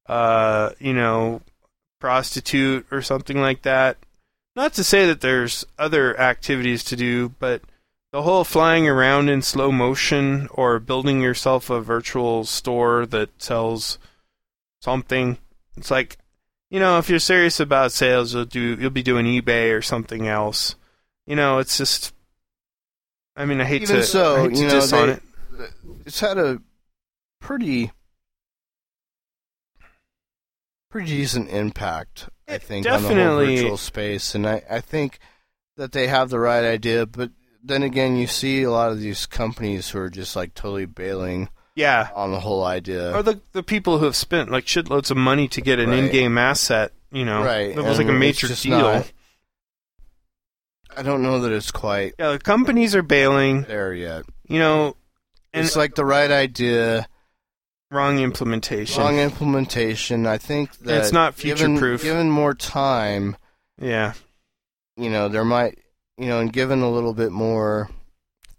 uh 0.07 0.71
you 0.79 0.95
know 0.95 1.41
prostitute 2.01 2.87
or 2.91 3.03
something 3.03 3.41
like 3.41 3.63
that. 3.63 3.99
Not 4.57 4.73
to 4.75 4.85
say 4.85 5.07
that 5.07 5.21
there's 5.21 5.67
other 5.79 6.19
activities 6.19 6.83
to 6.85 6.97
do 6.97 7.29
but 7.39 7.63
the 8.13 8.23
whole 8.23 8.45
flying 8.45 8.89
around 8.89 9.29
in 9.29 9.43
slow 9.43 9.71
motion 9.71 10.49
or 10.53 10.79
building 10.79 11.21
yourself 11.21 11.69
a 11.69 11.83
virtual 11.83 12.45
store 12.45 13.05
that 13.07 13.43
sells 13.43 13.99
something. 14.81 15.37
It's 15.77 15.91
like 15.91 16.17
you 16.71 16.81
know 16.81 16.97
if 16.97 17.11
you're 17.11 17.19
serious 17.19 17.61
about 17.61 17.93
sales 17.93 18.33
you'll 18.33 18.47
do 18.47 18.79
you'll 18.81 18.91
be 18.91 19.03
doing 19.03 19.27
ebay 19.27 19.77
or 19.77 19.83
something 19.83 20.27
else 20.27 20.75
you 21.29 21.37
know 21.37 21.59
it's 21.59 21.77
just 21.79 22.13
i 23.37 23.45
mean 23.45 23.61
i 23.61 23.65
hate 23.65 23.83
Even 23.83 23.97
to, 23.97 24.03
so, 24.03 24.37
I 24.37 24.41
hate 24.43 24.55
to 24.55 24.61
you 24.61 24.67
know, 24.67 24.81
they- 24.87 25.11
it 25.13 25.23
it's 26.07 26.21
had 26.21 26.39
a 26.39 26.61
pretty 27.41 27.93
pretty 30.91 31.09
decent 31.09 31.51
impact, 31.51 32.29
I 32.49 32.55
It 32.55 32.63
think, 32.63 32.87
on 32.87 33.03
the 33.03 33.09
whole 33.09 33.37
virtual 33.45 33.77
space, 33.77 34.35
and 34.35 34.47
I, 34.47 34.63
I 34.71 34.81
think 34.81 35.19
that 35.77 35.93
they 35.93 36.07
have 36.07 36.31
the 36.31 36.39
right 36.39 36.65
idea. 36.65 37.05
But 37.07 37.31
then 37.63 37.83
again, 37.83 38.17
you 38.17 38.27
see 38.27 38.63
a 38.63 38.71
lot 38.71 38.91
of 38.91 39.01
these 39.01 39.27
companies 39.27 39.91
who 39.91 39.99
are 39.99 40.09
just 40.11 40.35
like 40.35 40.55
totally 40.55 40.87
bailing 40.87 41.49
yeah 41.75 42.09
on 42.15 42.33
the 42.33 42.41
whole 42.41 42.65
idea. 42.65 43.15
or 43.15 43.23
the 43.23 43.41
the 43.53 43.63
people 43.63 43.99
who 43.99 44.05
have 44.07 44.17
spent 44.17 44.51
like 44.51 44.65
shitloads 44.65 45.11
of 45.11 45.17
money 45.17 45.47
to 45.49 45.61
get 45.61 45.79
an 45.79 45.91
Right. 45.91 46.05
in-game 46.05 46.37
asset 46.39 46.93
you 47.13 47.25
know 47.25 47.45
Right, 47.45 47.77
that 47.77 47.85
was 47.85 47.99
like 47.99 48.09
a 48.09 48.13
major 48.13 48.49
deal 48.49 48.79
not- 48.79 49.13
I 50.99 51.03
don't 51.03 51.23
know 51.23 51.41
that 51.41 51.53
it's 51.53 51.71
quite 51.71 52.15
yeah 52.19 52.33
the 52.33 52.39
companies 52.39 52.95
are 52.95 53.03
bailing 53.03 53.63
there 53.63 53.95
yet. 53.95 54.25
you 54.49 54.59
know 54.59 54.97
and 55.55 55.65
it's 55.65 55.77
like 55.77 55.95
the 55.95 56.05
right 56.05 56.31
idea, 56.31 57.07
wrong 57.91 58.19
implementation 58.19 59.03
wrong 59.03 59.19
implementation. 59.19 60.27
I 60.27 60.37
think 60.39 60.77
that 60.79 60.99
it's 60.99 61.13
not 61.13 61.37
given- 61.37 61.57
future-proof. 61.79 62.03
Given 62.03 62.31
more 62.31 62.55
time, 62.55 63.37
yeah 63.81 64.13
you 64.97 65.09
know, 65.11 65.29
there 65.29 65.45
might, 65.45 65.79
you 66.17 66.27
know, 66.27 66.41
and 66.41 66.53
given 66.53 66.83
a 66.83 66.91
little 66.91 67.15
bit 67.15 67.31
more 67.31 67.89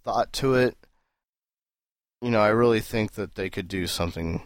thought 0.05 0.31
to 0.31 0.55
it, 0.55 0.77
you 2.21 2.31
know, 2.31 2.39
I 2.39 2.47
really 2.49 2.79
think 2.79 3.13
that 3.13 3.35
they 3.35 3.49
could 3.49 3.67
do 3.67 3.87
something 3.87 4.41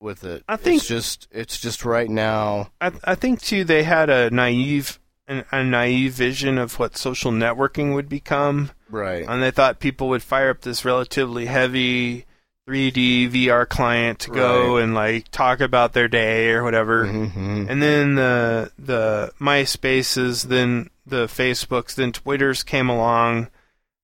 with 0.00 0.24
it. 0.24 0.42
I 0.48 0.56
think- 0.56 0.78
it's 0.80 0.88
just, 0.88 1.28
it's 1.30 1.58
just 1.60 1.84
right 1.84 2.10
now. 2.10 2.70
I 2.80 2.90
I 3.04 3.14
think 3.14 3.40
too 3.40 3.62
they 3.64 3.84
had 3.84 4.10
a 4.10 4.30
naive 4.30 4.98
an, 5.28 5.44
a 5.52 5.62
naive 5.62 6.12
vision 6.14 6.58
of 6.58 6.78
what 6.78 6.96
social 6.96 7.30
networking 7.30 7.94
would 7.94 8.08
become 8.08 8.70
Right. 8.90 9.24
and 9.28 9.42
they 9.42 9.50
thought 9.52 9.78
people 9.78 10.08
would 10.08 10.22
fire 10.22 10.50
up 10.50 10.62
this 10.62 10.84
relatively 10.84 11.46
heavy 11.46 12.24
3D 12.68 13.30
VR 13.30 13.66
client 13.68 14.18
to 14.20 14.30
go 14.30 14.74
Right. 14.76 14.82
and 14.84 14.94
like 14.94 15.28
talk 15.30 15.60
about 15.60 15.92
their 15.92 16.08
day 16.08 16.50
or 16.50 16.62
whatever 16.64 17.06
hmm 17.06 17.66
and 17.68 17.82
then 17.82 18.14
the 18.16 18.72
the 18.78 19.32
MySpaces, 19.40 20.48
then 20.48 20.90
the 21.06 21.26
Facebooks, 21.26 21.94
then 21.94 22.12
Twitters 22.12 22.62
came 22.62 22.88
along, 22.90 23.48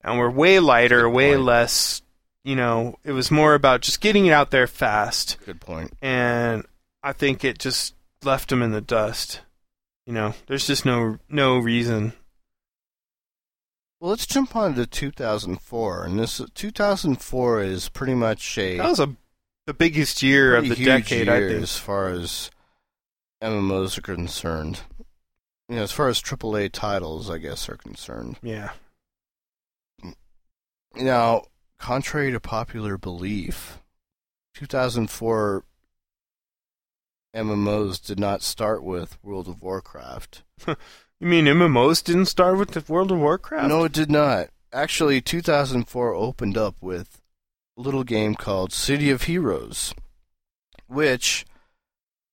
and 0.03 0.19
were 0.19 0.31
way 0.31 0.59
lighter, 0.61 1.09
way 1.09 1.37
less. 1.37 2.01
You 2.45 2.57
know, 2.57 2.99
it 3.05 3.13
was 3.13 3.31
more 3.31 3.55
about 3.55 3.81
just 3.83 4.01
getting 4.03 4.27
it 4.27 4.33
out 4.33 4.51
there 4.51 4.67
fast, 4.67 5.39
Good 5.47 5.61
point. 5.61 5.93
and 6.03 6.65
I 7.03 7.13
think 7.15 7.43
it 7.45 7.59
just 7.59 7.95
left 8.23 8.49
them 8.51 8.63
in 8.63 8.73
the 8.73 8.81
dust. 8.83 9.41
You 10.07 10.13
know, 10.13 10.35
there's 10.47 10.67
just 10.67 10.85
no 10.85 11.19
no 11.29 11.59
reason. 11.59 12.13
Well, 14.01 14.11
let's 14.11 14.27
jump 14.27 14.55
on 14.55 14.75
to 14.75 14.87
2004, 14.87 16.05
and 16.05 16.19
this 16.19 16.41
2004 16.55 17.63
is 17.63 17.89
pretty 17.89 18.15
much 18.15 18.59
a 18.59 18.77
That 18.77 18.91
was 18.91 19.01
a 19.01 19.17
the 19.67 19.73
biggest 19.75 20.23
year 20.23 20.57
of 20.57 20.69
the 20.69 20.75
decade, 20.75 21.27
year 21.27 21.35
I 21.37 21.49
think. 21.49 21.63
as 21.63 21.79
far 21.79 22.09
as 22.11 22.51
MMOs 23.43 23.97
are 23.97 24.03
concerned. 24.03 24.81
You 25.71 25.77
know, 25.77 25.83
as 25.83 25.93
far 25.93 26.09
as 26.09 26.21
AAA 26.21 26.71
titles, 26.73 27.31
I 27.31 27.39
guess, 27.39 27.67
are 27.71 27.77
concerned. 27.77 28.37
Yeah, 28.43 28.73
Now, 30.95 31.45
contrary 31.79 32.31
to 32.33 32.41
popular 32.41 32.99
belief, 32.99 33.81
2004 34.55 35.65
MMOs 37.35 38.05
did 38.05 38.19
not 38.21 38.43
start 38.43 38.83
with 38.83 39.19
World 39.23 39.49
of 39.49 39.63
Warcraft. 39.63 40.43
You 41.21 41.29
mean 41.29 41.45
MMOs 41.47 42.03
didn't 42.05 42.27
start 42.27 42.59
with 42.59 42.73
the 42.73 42.85
World 42.93 43.11
of 43.13 43.19
Warcraft? 43.19 43.69
No, 43.69 43.85
it 43.85 43.93
did 43.93 44.11
not. 44.11 44.49
Actually, 44.73 45.21
2004 45.23 46.13
opened 46.13 46.59
up 46.59 46.75
with 46.83 47.23
a 47.79 47.81
little 47.81 48.03
game 48.05 48.35
called 48.35 48.73
City 48.73 49.11
of 49.11 49.23
Heroes, 49.23 49.95
which 50.87 51.47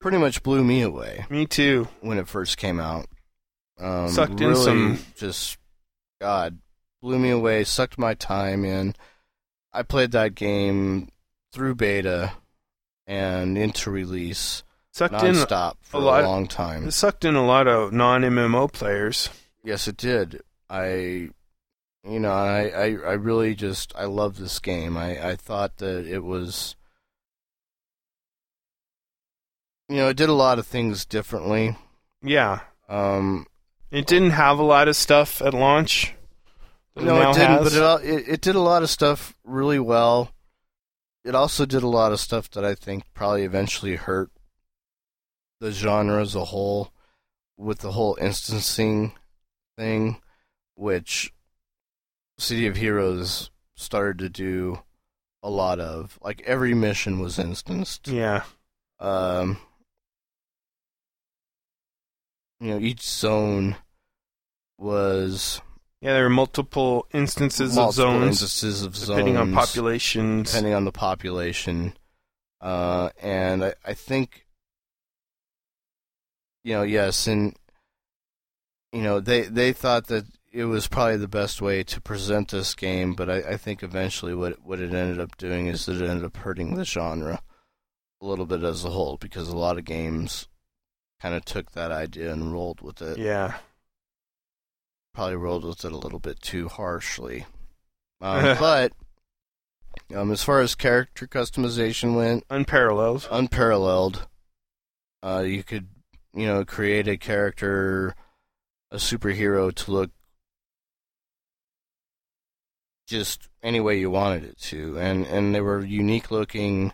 pretty 0.01 0.17
much 0.17 0.41
blew 0.43 0.63
me 0.63 0.81
away 0.81 1.25
Me 1.29 1.45
too. 1.45 1.87
when 2.01 2.17
it 2.17 2.27
first 2.27 2.57
came 2.57 2.79
out. 2.79 3.05
Um, 3.79 4.09
Sucked 4.09 4.41
in 4.41 4.55
some- 4.55 4.99
just 5.15 5.57
God 6.19 6.57
blew 7.01 7.19
me 7.19 7.29
away, 7.29 7.63
sucked 7.63 7.97
my 7.99 8.13
time 8.15 8.65
in. 8.65 8.95
I 9.71 9.83
played 9.83 10.11
that 10.11 10.35
game 10.35 11.09
through 11.53 11.75
beta 11.75 12.33
and 13.07 13.57
into 13.57 13.89
release 13.91 14.63
Sucked 14.93 15.23
in 15.23 15.35
for 15.35 15.53
a 15.53 15.73
a, 15.93 15.99
lot- 15.99 16.23
long 16.25 16.47
time. 16.47 16.87
it 16.87 16.91
sucked 16.91 17.23
in 17.25 17.35
a 17.35 17.45
lot 17.45 17.67
of 17.67 17.93
non 17.93 18.21
MMO 18.23 18.71
players. 18.71 19.29
Yes, 19.63 19.87
it 19.87 19.95
did. 19.97 20.41
I, 20.69 21.29
you 22.03 22.19
know, 22.19 22.31
I, 22.31 22.67
I, 22.69 22.85
I 22.85 23.13
really 23.13 23.55
just 23.55 23.93
I 23.95 24.05
love 24.05 24.37
this 24.37 24.59
game. 24.59 24.97
I, 24.97 25.29
I 25.29 25.35
thought 25.35 25.77
that 25.77 26.05
it 26.07 26.23
was, 26.23 26.75
you 29.89 29.97
know, 29.97 30.07
it 30.09 30.17
did 30.17 30.29
a 30.29 30.33
lot 30.33 30.59
of 30.59 30.67
things 30.67 31.05
differently. 31.05 31.75
Yeah. 32.23 32.61
Um, 32.89 33.47
It 33.91 34.07
didn't 34.07 34.31
have 34.31 34.59
a 34.59 34.63
lot 34.63 34.87
of 34.87 34.95
stuff 34.95 35.41
at 35.41 35.53
launch. 35.53 36.13
no, 36.95 37.29
it 37.29 37.33
didn't. 37.33 37.63
has. 37.63 37.77
But 37.79 38.03
it, 38.03 38.09
it 38.09 38.27
it 38.33 38.41
did 38.41 38.55
a 38.55 38.59
lot 38.61 38.83
of 38.83 38.89
stuff 38.89 39.35
really 39.43 39.79
well. 39.79 40.31
It 41.23 41.35
also 41.35 41.65
did 41.65 41.83
a 41.83 41.87
lot 41.87 42.11
of 42.11 42.19
stuff 42.19 42.49
that 42.51 42.65
I 42.65 42.73
think 42.75 43.03
probably 43.13 43.43
eventually 43.43 43.95
hurt 43.95 44.31
the 45.61 45.71
genre 45.71 46.21
as 46.21 46.35
a 46.35 46.43
whole, 46.45 46.91
with 47.55 47.79
the 47.79 47.91
whole 47.93 48.15
instancing 48.15 49.13
thing, 49.77 50.19
which 50.75 51.31
City 52.39 52.65
of 52.67 52.75
Heroes 52.75 53.51
started 53.75 54.17
to 54.19 54.29
do 54.29 54.79
a 55.43 55.49
lot 55.49 55.79
of. 55.79 56.17
Like 56.21 56.41
every 56.45 56.73
mission 56.73 57.19
was 57.19 57.39
instanced. 57.39 58.07
yeah. 58.07 58.43
Um, 58.99 59.57
you 62.59 62.69
know, 62.69 62.79
each 62.79 63.01
zone 63.01 63.75
was 64.79 65.61
Yeah, 66.01 66.13
there 66.13 66.23
were 66.23 66.29
multiple 66.29 67.07
instances 67.13 67.75
multiple 67.75 68.05
of 68.05 68.13
zones 68.13 68.41
instances 68.41 68.83
of 68.83 68.93
depending 68.95 69.37
on 69.37 69.53
populations. 69.53 70.51
depending 70.51 70.73
on 70.73 70.85
the 70.85 70.91
population. 70.91 71.93
Uh, 72.59 73.09
and 73.21 73.63
I, 73.65 73.73
I 73.85 73.93
think, 73.93 74.45
you 76.63 76.73
know, 76.73 76.83
yes, 76.83 77.27
and 77.27 77.55
you 78.93 79.01
know, 79.01 79.19
they 79.19 79.41
they 79.43 79.73
thought 79.73 80.07
that 80.07 80.25
it 80.51 80.65
was 80.65 80.87
probably 80.87 81.17
the 81.17 81.27
best 81.27 81.61
way 81.61 81.81
to 81.83 82.01
present 82.01 82.49
this 82.51 82.75
game, 82.75 83.13
but 83.13 83.29
I, 83.29 83.37
I 83.53 83.57
think 83.57 83.83
eventually 83.83 84.35
what 84.35 84.61
what 84.63 84.79
it 84.79 84.93
ended 84.93 85.19
up 85.19 85.37
doing 85.37 85.67
is 85.67 85.85
that 85.85 86.01
it 86.01 86.09
ended 86.09 86.25
up 86.25 86.37
hurting 86.37 86.75
the 86.75 86.85
genre 86.85 87.41
a 88.21 88.25
little 88.25 88.45
bit 88.45 88.63
as 88.63 88.83
a 88.85 88.89
whole 88.89 89.17
because 89.17 89.47
a 89.47 89.57
lot 89.57 89.77
of 89.77 89.85
games 89.85 90.47
kind 91.21 91.33
of 91.35 91.45
took 91.45 91.71
that 91.71 91.91
idea 91.91 92.31
and 92.33 92.51
rolled 92.51 92.81
with 92.81 93.01
it. 93.01 93.17
Yeah. 93.17 93.55
Probably 95.13 95.35
rolled 95.35 95.65
with 95.65 95.83
it 95.85 95.91
a 95.91 95.97
little 95.97 96.19
bit 96.19 96.39
too 96.41 96.67
harshly. 96.67 97.45
Um, 98.23 98.55
but 98.59 98.91
um, 100.15 100.31
as 100.31 100.43
far 100.43 100.59
as 100.61 100.75
character 100.75 101.25
customization 101.25 102.15
went, 102.15 102.43
Unparalleled. 102.51 103.27
unparalleled. 103.31 104.27
Uh, 105.23 105.43
you 105.43 105.63
could, 105.63 105.87
you 106.33 106.45
know, 106.45 106.63
create 106.65 107.07
a 107.07 107.17
character, 107.17 108.15
a 108.91 108.97
superhero 108.97 109.73
to 109.73 109.91
look 109.91 110.11
just 113.07 113.49
any 113.61 113.79
way 113.79 113.99
you 113.99 114.09
wanted 114.09 114.43
it 114.45 114.57
to, 114.57 114.97
and 114.99 115.25
and 115.25 115.53
they 115.53 115.61
were 115.61 115.83
unique 115.83 116.31
looking, 116.31 116.93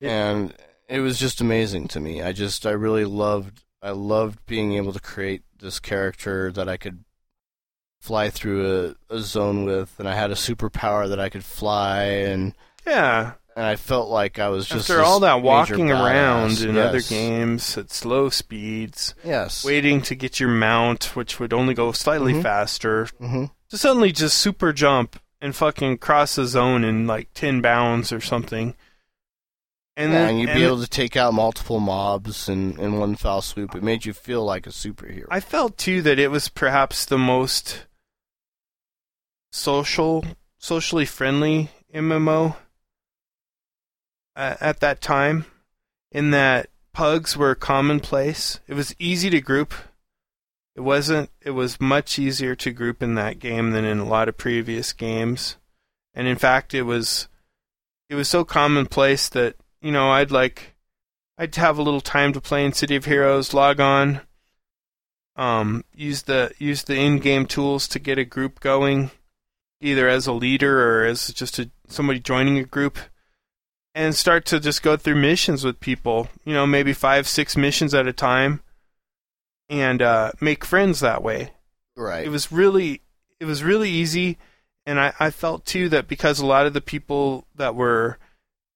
Yeah. 0.00 0.30
and 0.30 0.54
it 0.88 1.00
was 1.00 1.18
just 1.18 1.40
amazing 1.40 1.88
to 1.88 2.00
me. 2.00 2.22
I 2.22 2.32
just 2.32 2.64
I 2.66 2.70
really 2.70 3.04
loved 3.04 3.64
I 3.82 3.90
loved 3.90 4.44
being 4.46 4.72
able 4.74 4.92
to 4.92 5.00
create 5.00 5.42
this 5.58 5.78
character 5.80 6.50
that 6.52 6.68
I 6.68 6.76
could 6.76 7.04
fly 8.00 8.30
through 8.30 8.94
a, 9.10 9.14
a 9.16 9.20
zone 9.20 9.64
with, 9.64 9.98
and 9.98 10.08
I 10.08 10.14
had 10.14 10.30
a 10.30 10.34
superpower 10.34 11.08
that 11.08 11.20
I 11.20 11.28
could 11.28 11.44
fly 11.44 12.04
and 12.04 12.54
Yeah. 12.86 13.34
And 13.56 13.64
I 13.64 13.74
felt 13.76 14.08
like 14.10 14.38
I 14.38 14.48
was 14.50 14.68
just 14.68 14.88
After 14.90 15.02
all 15.02 15.18
that 15.20 15.42
walking 15.42 15.90
around 15.90 16.60
in 16.60 16.74
yes. 16.76 16.88
other 16.88 17.00
games 17.00 17.76
at 17.78 17.90
slow 17.90 18.28
speeds, 18.28 19.14
yes, 19.24 19.64
waiting 19.64 20.02
to 20.02 20.14
get 20.14 20.38
your 20.38 20.50
mount, 20.50 21.16
which 21.16 21.40
would 21.40 21.52
only 21.52 21.72
go 21.74 21.90
slightly 21.92 22.34
Mhm. 22.34 22.42
faster, 22.42 23.06
hmm 23.18 23.46
to 23.70 23.76
suddenly 23.78 24.12
just 24.12 24.38
super 24.38 24.72
jump 24.72 25.18
and 25.40 25.56
fucking 25.56 25.98
cross 25.98 26.36
the 26.36 26.46
zone 26.46 26.84
in 26.84 27.06
like 27.08 27.28
10 27.34 27.60
bounds 27.60 28.12
or 28.12 28.20
something. 28.20 28.76
And 29.96 30.12
yeah, 30.12 30.18
then 30.18 30.28
and 30.28 30.40
you'd 30.40 30.50
and 30.50 30.58
be 30.58 30.64
able 30.64 30.80
to 30.82 30.86
take 30.88 31.16
out 31.16 31.32
multiple 31.34 31.80
mobs 31.80 32.48
in, 32.48 32.78
in 32.78 32.98
one 33.00 33.16
foul 33.16 33.40
swoop. 33.42 33.74
It 33.74 33.82
made 33.82 34.04
you 34.04 34.12
feel 34.12 34.44
like 34.44 34.66
a 34.66 34.70
superhero. 34.70 35.24
I 35.30 35.40
felt 35.40 35.78
too 35.78 36.00
that 36.02 36.18
it 36.18 36.30
was 36.30 36.48
perhaps 36.48 37.04
the 37.06 37.16
most 37.18 37.86
social, 39.50 40.24
socially 40.58 41.06
friendly 41.06 41.70
MMO 41.94 42.56
at, 44.36 44.60
at 44.62 44.80
that 44.80 45.00
time, 45.00 45.46
in 46.12 46.30
that 46.30 46.68
pugs 46.92 47.36
were 47.36 47.54
commonplace. 47.54 48.60
It 48.68 48.74
was 48.74 48.94
easy 48.98 49.30
to 49.30 49.40
group. 49.40 49.74
It 50.74 50.80
wasn't. 50.82 51.30
It 51.40 51.52
was 51.52 51.80
much 51.80 52.18
easier 52.18 52.54
to 52.56 52.70
group 52.70 53.02
in 53.02 53.14
that 53.14 53.38
game 53.38 53.70
than 53.70 53.84
in 53.84 53.98
a 53.98 54.04
lot 54.04 54.28
of 54.28 54.36
previous 54.36 54.92
games, 54.92 55.56
and 56.14 56.26
in 56.28 56.36
fact, 56.36 56.74
it 56.74 56.82
was. 56.82 57.28
It 58.08 58.14
was 58.14 58.28
so 58.28 58.44
commonplace 58.44 59.28
that 59.30 59.56
you 59.80 59.90
know 59.90 60.10
I'd 60.10 60.30
like, 60.30 60.74
I'd 61.38 61.54
have 61.56 61.78
a 61.78 61.82
little 61.82 62.00
time 62.00 62.32
to 62.34 62.40
play 62.40 62.64
in 62.64 62.72
City 62.72 62.94
of 62.94 63.06
Heroes, 63.06 63.52
log 63.52 63.80
on, 63.80 64.20
um, 65.34 65.84
use 65.94 66.22
the 66.22 66.52
use 66.58 66.82
the 66.82 66.96
in-game 66.96 67.46
tools 67.46 67.88
to 67.88 67.98
get 67.98 68.18
a 68.18 68.24
group 68.24 68.60
going, 68.60 69.10
either 69.80 70.08
as 70.08 70.26
a 70.26 70.32
leader 70.32 71.00
or 71.00 71.06
as 71.06 71.28
just 71.28 71.58
a, 71.58 71.70
somebody 71.88 72.20
joining 72.20 72.58
a 72.58 72.64
group, 72.64 72.98
and 73.96 74.14
start 74.14 74.44
to 74.44 74.60
just 74.60 74.82
go 74.82 74.94
through 74.98 75.16
missions 75.16 75.64
with 75.64 75.80
people. 75.80 76.28
You 76.44 76.52
know, 76.52 76.66
maybe 76.66 76.92
five, 76.92 77.26
six 77.26 77.56
missions 77.56 77.94
at 77.94 78.06
a 78.06 78.12
time, 78.12 78.60
and 79.70 80.02
uh, 80.02 80.32
make 80.38 80.66
friends 80.66 81.00
that 81.00 81.22
way. 81.22 81.52
right. 81.96 82.24
It 82.24 82.28
was 82.28 82.52
really, 82.52 83.00
it 83.40 83.46
was 83.46 83.64
really 83.64 83.90
easy, 83.90 84.36
and 84.84 85.00
I, 85.00 85.14
I 85.18 85.30
felt 85.30 85.64
too 85.64 85.88
that 85.88 86.06
because 86.06 86.38
a 86.38 86.46
lot 86.46 86.66
of 86.66 86.74
the 86.74 86.82
people 86.82 87.46
that 87.54 87.74
were 87.74 88.18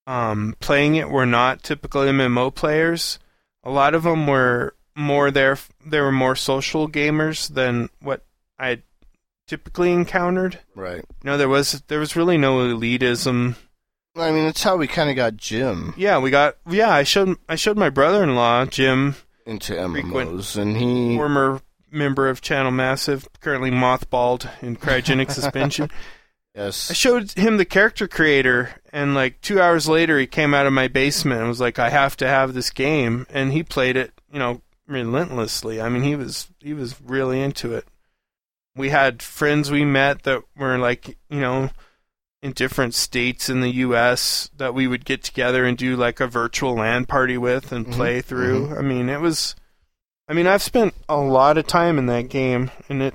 um, 0.07 0.57
playing 0.59 0.97
it 0.97 1.11
were 1.11 1.27
not 1.27 1.63
typical 1.63 2.01
MMO 2.01 2.53
players. 2.53 3.19
A 3.63 3.71
lot 3.71 3.95
of 3.95 4.05
them 4.05 4.27
were 4.27 4.75
more 4.97 5.31
there. 5.31 5.59
They 5.85 6.01
were 6.01 6.11
more 6.11 6.35
social 6.35 6.89
gamers 6.89 7.53
than 7.53 7.91
what 8.01 8.25
I 8.59 8.83
typically 9.47 9.93
encountered. 9.93 10.61
right. 10.75 11.05
You 11.23 11.31
know, 11.31 11.37
there 11.37 11.49
was 11.49 11.83
there 11.89 12.01
was 12.01 12.17
really 12.17 12.39
no 12.39 12.57
elitism. 12.57 13.57
I 14.17 14.33
mean, 14.33 14.45
it's 14.47 14.63
how 14.63 14.77
we 14.77 14.87
kind 14.87 15.09
of 15.09 15.17
got 15.17 15.37
Jim 15.37 15.95
Yeah, 15.97 16.19
we 16.19 16.31
got 16.31 16.57
yeah. 16.69 16.91
I 16.91 17.05
showed 17.05 17.37
I 17.49 17.55
showed 17.55 17.79
my 17.79 17.91
brother-in-law 17.91 18.67
Jim, 18.67 19.17
into 19.47 19.75
MMOs, 19.75 20.57
and 20.57 20.77
he 20.77 21.17
former 21.17 21.61
member 21.91 22.29
of 22.29 22.41
Channel 22.41 22.73
Massive, 22.73 23.29
currently 23.41 23.71
mothballed 23.71 24.49
in 24.63 24.77
cryogenic 24.77 25.31
suspension. 25.33 25.91
Yes, 26.55 26.91
I 26.91 26.95
showed 26.95 27.33
him 27.33 27.57
the 27.57 27.65
character 27.65 28.09
creator, 28.09 28.71
and 28.93 29.15
like 29.15 29.41
two 29.41 29.61
hours 29.61 29.89
later, 29.89 30.19
he 30.19 30.27
came 30.27 30.55
out 30.55 30.67
of 30.67 30.73
my 30.73 30.89
basement 30.89 31.41
and 31.41 31.49
was 31.49 31.61
like, 31.61 31.79
"I 31.79 31.91
have 31.91 32.17
to 32.19 32.27
have 32.27 32.55
this 32.55 32.71
game," 32.71 33.27
and 33.31 33.53
he 33.53 33.63
played 33.63 33.97
it, 33.97 34.13
you 34.33 34.41
know, 34.41 34.61
relentlessly. 34.89 35.81
I 35.81 35.89
mean, 35.89 36.03
he 36.03 36.17
was 36.17 36.49
he 36.59 36.75
was 36.75 37.01
really 37.01 37.41
into 37.41 37.75
it. 37.75 37.87
We 38.75 38.91
had 38.91 39.23
friends 39.23 39.71
we 39.71 39.85
met 39.85 40.23
that 40.25 40.43
were 40.57 40.79
like, 40.79 41.17
you 41.29 41.41
know, 41.41 41.71
in 42.43 42.53
different 42.53 42.95
states 42.95 43.49
in 43.51 43.61
the 43.61 43.71
U.S. 43.71 44.49
that 44.57 44.73
we 44.75 44.87
would 44.87 45.05
get 45.05 45.23
together 45.23 45.65
and 45.65 45.77
do 45.77 45.95
like 45.97 46.21
a 46.21 46.27
virtual 46.27 46.75
LAN 46.77 47.05
party 47.05 47.37
with 47.37 47.71
and 47.73 47.87
Mhm, 47.87 47.93
play 47.93 48.21
through. 48.23 48.77
I 48.77 48.83
mean, 48.83 49.09
it 49.09 49.21
was. 49.21 49.55
I 50.29 50.33
mean, 50.33 50.47
I've 50.47 50.63
spent 50.63 50.95
a 51.09 51.17
lot 51.17 51.59
of 51.59 51.67
time 51.67 51.99
in 51.99 52.07
that 52.07 52.29
game, 52.29 52.71
and 52.89 53.03
it 53.03 53.15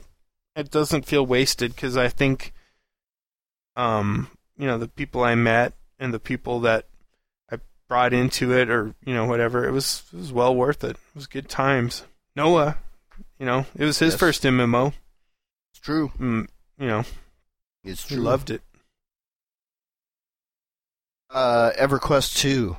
it 0.56 0.70
doesn't 0.70 1.06
feel 1.06 1.26
wasted 1.26 1.74
because 1.76 1.98
I 1.98 2.08
think 2.10 2.54
um, 3.76 4.30
you 4.58 4.68
know, 4.68 4.78
the 4.78 4.88
people 4.88 5.24
I 5.24 5.36
met 5.36 5.74
and 6.00 6.14
the 6.14 6.20
people 6.20 6.60
that 6.62 6.86
I 7.52 7.58
brought 7.88 8.14
into 8.14 8.54
it 8.54 8.70
or, 8.70 8.94
you 9.06 9.14
know, 9.14 9.26
whatever, 9.26 9.68
it 9.68 9.72
was 9.72 10.04
it 10.14 10.18
was 10.18 10.32
well 10.32 10.56
worth 10.56 10.84
it. 10.84 10.92
It 10.92 11.16
was 11.16 11.28
good 11.28 11.50
times. 11.50 12.04
Noah, 12.36 12.78
you 13.40 13.46
know, 13.46 13.66
it 13.76 13.86
was 13.86 14.00
his 14.00 14.14
Yes. 14.14 14.20
first 14.20 14.44
MMO. 14.44 14.94
it's 15.72 15.80
true. 15.80 16.12
Mm, 16.20 16.48
you 16.80 16.88
know, 16.88 17.04
It's 17.84 18.08
he 18.08 18.16
true. 18.16 18.24
loved 18.24 18.50
it. 18.50 18.62
Uh, 21.36 21.72
EverQuest 21.78 22.38
2 22.38 22.78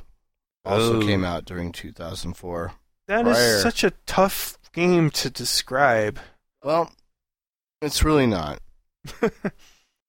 also 0.65 0.97
Oh. 0.97 1.07
came 1.07 1.25
out 1.25 1.45
during 1.45 1.73
2004. 1.73 2.73
That 3.07 3.27
is 3.27 3.37
Prior. 3.37 3.61
such 3.61 3.85
a 3.85 3.93
tough 4.07 4.59
game 4.73 5.11
to 5.11 5.31
describe. 5.31 6.19
Well, 6.65 6.91
it's 7.83 8.03
really 8.03 8.27
not. 8.27 8.61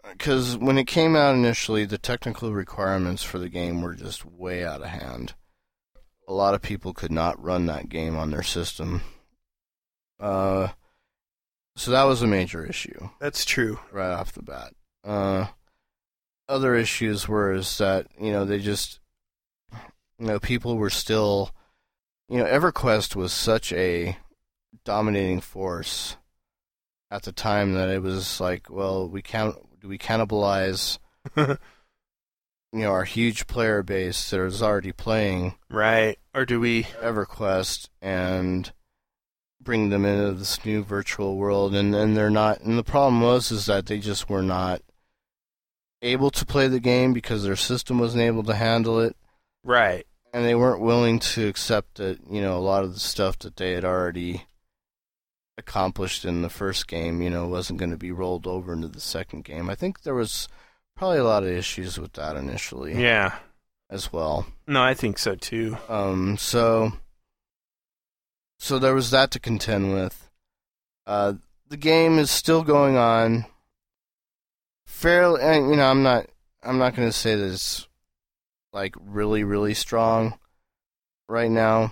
Because 0.09 0.55
when 0.55 0.77
it 0.77 0.87
came 0.87 1.17
out 1.17 1.35
initially, 1.35 1.83
the 1.83 1.97
technical 1.97 2.53
requirements 2.53 3.23
for 3.23 3.39
the 3.39 3.49
game 3.49 3.81
were 3.81 3.93
just 3.93 4.23
way 4.23 4.63
out 4.65 4.81
of 4.81 4.87
hand. 4.87 5.33
A 6.29 6.33
lot 6.33 6.53
of 6.53 6.61
people 6.61 6.93
could 6.93 7.11
not 7.11 7.43
run 7.43 7.65
that 7.65 7.89
game 7.89 8.15
on 8.15 8.31
their 8.31 8.41
system. 8.41 9.01
Uh, 10.17 10.69
so 11.75 11.91
that 11.91 12.03
was 12.05 12.21
a 12.21 12.27
major 12.27 12.65
issue 12.65 13.09
That's 13.19 13.43
true. 13.43 13.79
right 13.91 14.13
off 14.13 14.31
the 14.31 14.43
bat. 14.43 14.73
Uh, 15.03 15.47
other 16.49 16.75
issues 16.75 17.27
were 17.27 17.51
is 17.51 17.77
that 17.77 18.07
you 18.19 18.31
know 18.31 18.45
they 18.45 18.59
just 18.59 18.99
you 20.19 20.25
know 20.27 20.39
people 20.39 20.77
were 20.77 20.89
still 20.89 21.51
you 22.29 22.37
know 22.37 22.45
EverQuest 22.45 23.15
was 23.15 23.33
such 23.33 23.71
a 23.73 24.17
dominating 24.83 25.41
force 25.41 26.17
at 27.11 27.23
the 27.23 27.31
time 27.31 27.73
that 27.73 27.89
it 27.89 28.01
was 28.01 28.39
like 28.39 28.69
well 28.69 29.07
we 29.07 29.21
can't 29.21 29.55
do 29.81 29.87
we 29.87 29.97
cannibalize 29.97 30.97
you 31.37 31.57
know 32.73 32.91
our 32.91 33.05
huge 33.05 33.47
player 33.47 33.83
base 33.83 34.29
that 34.29 34.41
is 34.41 34.61
already 34.61 34.91
playing 34.91 35.55
Right. 35.69 36.17
Or 36.33 36.45
do 36.45 36.59
we? 36.59 36.83
EverQuest 36.83 37.89
and 38.01 38.71
bring 39.61 39.89
them 39.89 40.05
into 40.05 40.31
this 40.33 40.63
new 40.65 40.83
virtual 40.83 41.35
world 41.35 41.75
and, 41.75 41.93
and 41.93 42.15
they're 42.15 42.29
not 42.29 42.61
and 42.61 42.77
the 42.77 42.83
problem 42.83 43.21
was 43.21 43.51
is 43.51 43.65
that 43.65 43.87
they 43.87 43.99
just 43.99 44.29
were 44.29 44.43
not 44.43 44.81
able 46.01 46.29
to 46.31 46.45
play 46.45 46.67
the 46.67 46.79
game 46.79 47.13
because 47.13 47.43
their 47.43 47.55
system 47.55 47.99
wasn't 47.99 48.21
able 48.21 48.43
to 48.43 48.53
handle 48.55 48.99
it 48.99 49.15
Right. 49.63 50.05
and 50.33 50.45
they 50.45 50.55
weren't 50.55 50.81
willing 50.81 51.19
to 51.19 51.47
accept 51.47 51.95
that 51.95 52.19
you 52.29 52.41
know 52.41 52.57
a 52.57 52.59
lot 52.59 52.83
of 52.83 52.93
the 52.93 52.99
stuff 52.99 53.39
that 53.39 53.55
they 53.57 53.71
had 53.71 53.83
already 53.85 54.43
accomplished 55.57 56.23
in 56.23 56.43
the 56.43 56.49
first 56.49 56.87
game 56.87 57.21
you 57.21 57.29
know 57.29 57.47
wasn't 57.47 57.79
going 57.79 57.89
to 57.91 57.97
be 57.97 58.11
rolled 58.11 58.45
over 58.45 58.73
into 58.73 58.87
the 58.87 58.99
second 58.99 59.43
game 59.43 59.69
i 59.69 59.75
think 59.75 60.01
there 60.03 60.13
was 60.13 60.47
probably 60.95 61.17
a 61.17 61.23
lot 61.23 61.43
of 61.43 61.49
issues 61.49 61.99
with 61.99 62.13
that 62.13 62.35
initially 62.35 62.93
Yeah. 63.01 63.35
as 63.89 64.13
well 64.13 64.45
No, 64.67 64.83
I 64.83 64.93
think 64.93 65.17
so 65.17 65.33
too. 65.35 65.77
um, 65.89 66.37
so, 66.37 66.91
so 68.59 68.77
there 68.79 68.93
was 68.95 69.11
that 69.11 69.31
to 69.31 69.39
contend 69.39 69.93
with. 69.93 70.29
Uh, 71.05 71.33
the 71.69 71.77
game 71.77 72.17
is 72.19 72.29
still 72.31 72.63
going 72.63 72.97
on. 72.97 73.45
Fairly, 74.97 75.43
and 75.43 75.69
you 75.69 75.75
know, 75.75 75.85
I'm 75.85 76.01
not, 76.01 76.25
I'm 76.63 76.79
not 76.79 76.95
going 76.95 77.07
to 77.07 77.13
say 77.13 77.35
that 77.35 77.51
it's 77.51 77.87
like 78.73 78.95
really, 78.99 79.43
really 79.43 79.75
strong 79.75 80.39
right 81.29 81.51
now. 81.51 81.91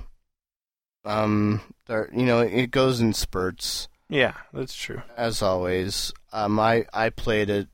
Um, 1.06 1.62
there, 1.86 2.10
you 2.12 2.26
know, 2.26 2.40
it 2.40 2.72
goes 2.72 3.02
in 3.02 3.14
spurts 3.14 3.90
Yeah, 4.10 4.34
that's 4.52 4.74
true. 4.74 5.04
as 5.16 5.44
always. 5.44 6.14
Um, 6.34 6.60
I 6.60 6.88
I 6.94 7.12
played 7.12 7.52
it 7.52 7.68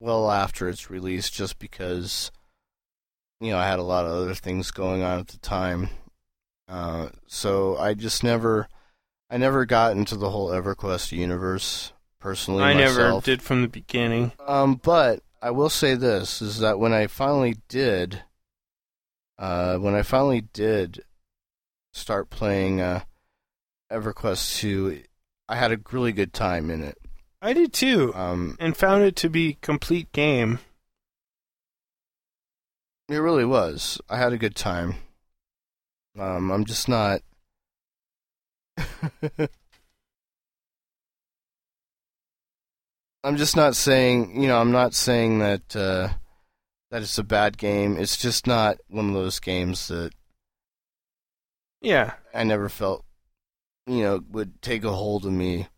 well 0.00 0.30
after 0.30 0.70
its 0.70 0.88
release 0.88 1.28
just 1.28 1.58
because 1.58 2.32
you 3.42 3.50
know 3.50 3.58
I 3.58 3.66
had 3.68 3.78
a 3.78 3.82
lot 3.82 4.06
of 4.06 4.12
other 4.12 4.32
things 4.34 4.70
going 4.70 5.02
on 5.02 5.18
at 5.18 5.28
the 5.28 5.38
time. 5.38 5.90
Uh, 6.66 7.08
so 7.26 7.76
I 7.76 7.92
just 7.92 8.24
never 8.24 8.68
I 9.28 9.36
never 9.36 9.66
got 9.66 9.92
into 9.92 10.16
the 10.16 10.30
whole 10.30 10.48
EverQuest 10.48 11.12
universe 11.12 11.91
personally 12.22 12.62
I 12.62 12.72
never 12.72 13.20
did 13.20 13.42
from 13.42 13.62
the 13.62 13.68
beginning. 13.68 14.30
Um, 14.46 14.76
but 14.76 15.22
I 15.42 15.50
will 15.50 15.68
say 15.68 15.96
this 15.96 16.40
is 16.40 16.60
that 16.60 16.78
when 16.78 16.92
I 16.92 17.08
finally 17.08 17.56
did, 17.68 18.22
uh, 19.38 19.76
when 19.78 19.96
I 19.96 20.02
finally 20.02 20.42
did 20.52 21.02
start 21.92 22.30
playing 22.30 22.80
uh, 22.80 23.00
EverQuest 23.90 24.58
2, 24.60 25.02
I 25.48 25.56
had 25.56 25.72
a 25.72 25.80
really 25.90 26.12
good 26.12 26.32
time 26.32 26.70
in 26.70 26.82
it. 26.84 26.96
I 27.42 27.52
did 27.54 27.72
too, 27.72 28.14
Um, 28.14 28.56
and 28.60 28.76
found 28.76 29.02
it 29.02 29.16
to 29.16 29.28
be 29.28 29.58
complete 29.60 30.12
game. 30.12 30.60
it 33.08 33.16
really 33.16 33.44
was. 33.44 34.00
I 34.08 34.16
had 34.16 34.32
a 34.32 34.38
good 34.38 34.54
time. 34.54 34.94
Um, 36.16 36.52
I'm 36.52 36.64
just 36.64 36.88
not. 36.88 37.20
I'm 43.24 43.36
just 43.36 43.56
not 43.56 43.76
saying, 43.76 44.40
you 44.40 44.48
know, 44.48 44.60
I'm 44.60 44.72
not 44.72 44.94
saying 44.94 45.38
that 45.38 45.76
uh, 45.76 46.08
that 46.90 47.02
it's 47.02 47.18
a 47.18 47.24
bad 47.24 47.56
game. 47.56 47.96
It's 47.96 48.16
just 48.16 48.46
not 48.46 48.78
one 48.88 49.08
of 49.08 49.14
those 49.14 49.38
games 49.40 49.88
that 49.88 50.12
Yeah, 51.80 52.14
I 52.34 52.44
never 52.44 52.68
felt, 52.68 53.04
you 53.86 54.02
know, 54.02 54.24
would 54.30 54.60
take 54.60 54.84
a 54.84 54.92
hold 54.92 55.24
of 55.24 55.32
me 55.32 55.68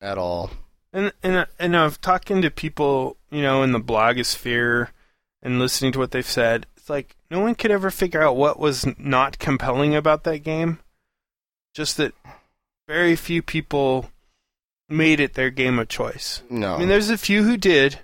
at 0.00 0.18
all. 0.18 0.50
and 0.92 1.12
and 1.22 1.46
and 1.58 1.76
I've 1.76 2.00
talking 2.00 2.42
to 2.42 2.50
people, 2.50 3.16
you 3.30 3.42
know, 3.42 3.62
in 3.62 3.72
the 3.72 3.80
blogosphere 3.80 4.88
and 5.42 5.58
listening 5.58 5.92
to 5.92 5.98
what 5.98 6.12
they've 6.12 6.24
said. 6.26 6.66
It's 6.76 6.88
like 6.90 7.16
no 7.30 7.40
one 7.40 7.54
could 7.56 7.70
ever 7.70 7.90
figure 7.90 8.22
out 8.22 8.36
what 8.36 8.58
was 8.58 8.86
not 8.98 9.38
compelling 9.38 9.94
about 9.94 10.24
that 10.24 10.38
game. 10.38 10.78
Just 11.74 11.96
that 11.96 12.14
very 12.88 13.16
few 13.16 13.42
people 13.42 14.09
made 14.90 15.20
it 15.20 15.34
their 15.34 15.50
game 15.50 15.78
of 15.78 15.88
choice. 15.88 16.42
No, 16.50 16.74
I 16.74 16.78
mean, 16.78 16.88
there's 16.88 17.10
a 17.10 17.18
few 17.18 17.44
who 17.44 17.56
did, 17.56 18.00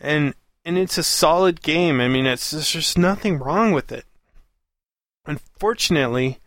and 0.00 0.34
and 0.64 0.78
it's 0.78 0.98
a 0.98 1.02
solid 1.02 1.62
game. 1.62 2.00
I 2.00 2.08
mean, 2.08 2.26
it's 2.26 2.50
there's 2.50 2.70
just 2.70 2.98
nothing 2.98 3.38
wrong 3.38 3.72
with 3.72 3.90
it. 3.90 4.04
Unfortunately, 5.26 6.38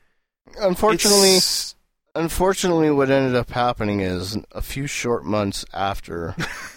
unfortunately, 0.60 1.40
unfortunately, 2.14 2.92
what 2.92 3.10
ended 3.10 3.36
up 3.36 3.52
happening 3.52 4.02
is 4.02 4.38
a 4.52 4.62
few 4.62 4.88
short 4.88 5.26
months 5.26 5.66
after 5.74 6.36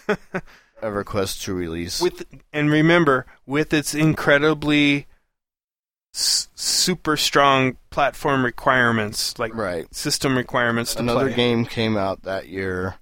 EverQuest 0.82 1.42
2 1.42 1.54
release, 1.54 2.00
with 2.00 2.24
and 2.52 2.70
remember 2.70 3.26
with 3.46 3.72
its 3.72 3.94
incredibly 3.94 5.06
s- 6.18 6.48
super 6.54 7.16
strong 7.16 7.76
platform 7.90 8.44
requirements, 8.44 9.38
like 9.38 9.54
right, 9.54 9.92
system 9.94 10.36
requirements 10.36 10.94
to 10.94 11.00
another 11.00 11.26
play. 11.28 11.36
game 11.36 11.64
came 11.64 11.96
out 11.96 12.22
that 12.22 12.48
year, 12.48 12.96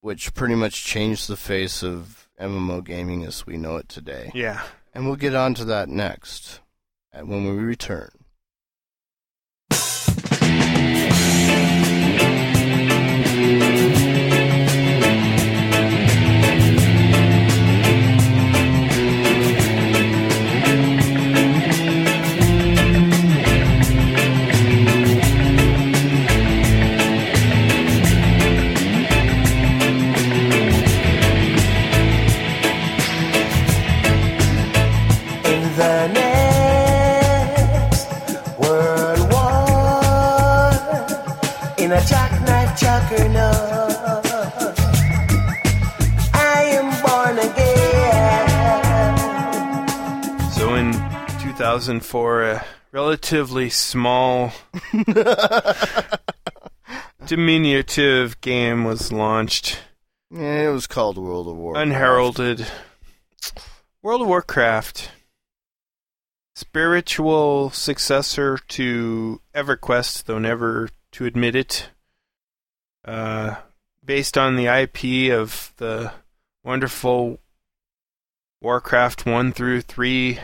which 0.00 0.34
pretty 0.34 0.54
much 0.54 0.84
changed 0.84 1.28
the 1.28 1.36
face 1.36 1.82
of 1.82 2.28
MMO 2.40 2.82
gaming 2.84 3.24
as 3.24 3.46
we 3.46 3.56
know 3.56 3.76
it 3.76 3.88
today. 3.88 4.30
Yeah. 4.34 4.62
And 4.94 5.06
we'll 5.06 5.16
get 5.16 5.34
on 5.34 5.54
to 5.54 5.64
that 5.66 5.88
next 5.88 6.60
uh, 7.12 7.20
when 7.20 7.44
we 7.44 7.62
return. 7.62 8.10
In 41.94 42.00
a 42.00 42.06
jackknife 42.06 42.78
juggernaut, 42.78 44.24
I 46.34 46.62
am 46.72 46.90
born 47.04 47.38
again. 47.38 49.18
So 50.52 50.74
in 50.74 50.92
2004, 51.42 52.42
a 52.42 52.64
relatively 52.92 53.70
small, 53.70 54.52
diminutive 57.26 58.40
game 58.40 58.84
was 58.84 59.12
launched, 59.12 59.78
Yeah, 60.30 60.68
it 60.68 60.72
was 60.72 60.86
called 60.88 61.16
World 61.18 61.46
of 61.48 61.56
War. 61.56 61.76
unheralded. 61.76 62.66
World 64.02 64.22
of 64.22 64.28
Warcraft, 64.28 65.10
spiritual 66.56 67.70
successor 67.70 68.58
to 68.68 69.40
EverQuest, 69.54 70.24
though 70.24 70.38
never 70.38 70.88
to 71.14 71.24
admit 71.26 71.56
it. 71.56 71.88
Uh, 73.04 73.56
based 74.04 74.38
on 74.38 74.56
the 74.56 74.66
IP 74.66 75.32
of 75.32 75.72
the 75.78 76.12
wonderful 76.62 77.38
Warcraft 78.60 79.26
1 79.26 79.52
through 79.52 79.80
3 79.80 80.38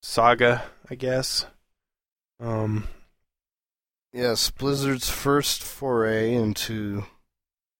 saga, 0.00 0.64
I 0.90 0.94
guess. 0.94 1.46
Um, 2.40 2.88
Yes, 4.12 4.50
Blizzard's 4.50 5.08
first 5.08 5.62
foray 5.62 6.34
into 6.34 7.04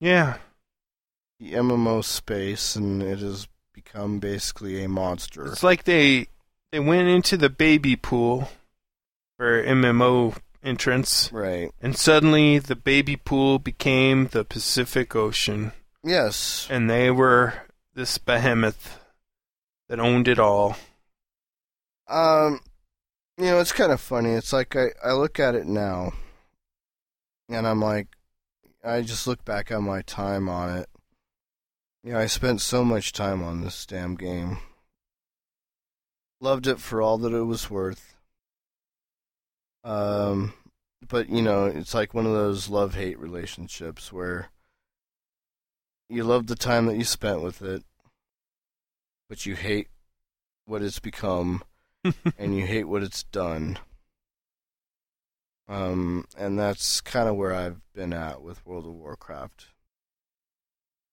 yeah, 0.00 0.38
the 1.38 1.52
MMO 1.52 2.02
space, 2.02 2.74
and 2.74 3.02
it 3.02 3.18
has 3.18 3.48
become 3.74 4.18
basically 4.18 4.82
a 4.82 4.88
monster. 4.88 5.46
It's 5.46 5.62
like 5.62 5.84
they 5.84 6.28
they 6.70 6.80
went 6.80 7.08
into 7.08 7.36
the 7.36 7.50
baby 7.50 7.96
pool 7.96 8.48
for 9.36 9.62
MMO 9.62 10.34
entrance, 10.62 11.30
Right. 11.32 11.70
and 11.80 11.96
suddenly 11.96 12.58
the 12.58 12.76
baby 12.76 13.16
pool 13.16 13.58
became 13.58 14.28
the 14.28 14.44
Pacific 14.44 15.14
Ocean, 15.16 15.72
Yes. 16.04 16.66
and 16.70 16.88
they 16.88 17.10
were 17.10 17.54
this 17.94 18.18
behemoth 18.18 18.98
that 19.88 20.00
owned 20.00 20.28
it 20.28 20.38
all. 20.38 20.76
Um, 22.08 22.60
you 23.38 23.46
know, 23.46 23.60
it's 23.60 23.72
kind 23.72 23.92
of 23.92 24.00
funny. 24.00 24.30
It's 24.30 24.52
like 24.52 24.76
I, 24.76 24.88
I 25.04 25.12
look 25.12 25.38
at 25.40 25.54
it 25.54 25.66
now, 25.66 26.12
and 27.48 27.66
I'm 27.66 27.80
like, 27.80 28.08
I 28.84 29.02
just 29.02 29.26
look 29.26 29.44
back 29.44 29.70
on 29.72 29.84
my 29.84 30.02
time 30.02 30.48
on 30.48 30.76
it. 30.78 30.88
You 32.04 32.12
know, 32.14 32.18
I 32.18 32.26
spent 32.26 32.60
so 32.60 32.84
much 32.84 33.12
time 33.12 33.42
on 33.42 33.60
this 33.60 33.86
damn 33.86 34.16
game. 34.16 34.58
Loved 36.40 36.66
it 36.66 36.80
for 36.80 37.00
all 37.00 37.18
that 37.18 37.32
it 37.32 37.44
was 37.44 37.70
worth. 37.70 38.11
Um, 39.84 40.54
but 41.08 41.28
you 41.28 41.42
know, 41.42 41.66
it's 41.66 41.94
like 41.94 42.14
one 42.14 42.26
of 42.26 42.32
those 42.32 42.68
love 42.68 42.94
hate 42.94 43.18
relationships 43.18 44.12
where 44.12 44.50
you 46.08 46.24
love 46.24 46.46
the 46.46 46.56
time 46.56 46.86
that 46.86 46.96
you 46.96 47.04
spent 47.04 47.42
with 47.42 47.62
it, 47.62 47.82
but 49.28 49.46
you 49.46 49.56
hate 49.56 49.88
what 50.66 50.82
it's 50.82 50.98
become 50.98 51.62
and 52.38 52.56
you 52.56 52.66
hate 52.66 52.84
what 52.84 53.02
it's 53.02 53.24
done. 53.24 53.78
Um, 55.68 56.26
and 56.36 56.58
that's 56.58 57.00
kind 57.00 57.28
of 57.28 57.36
where 57.36 57.54
I've 57.54 57.80
been 57.94 58.12
at 58.12 58.42
with 58.42 58.66
World 58.66 58.86
of 58.86 58.92
Warcraft. 58.92 59.68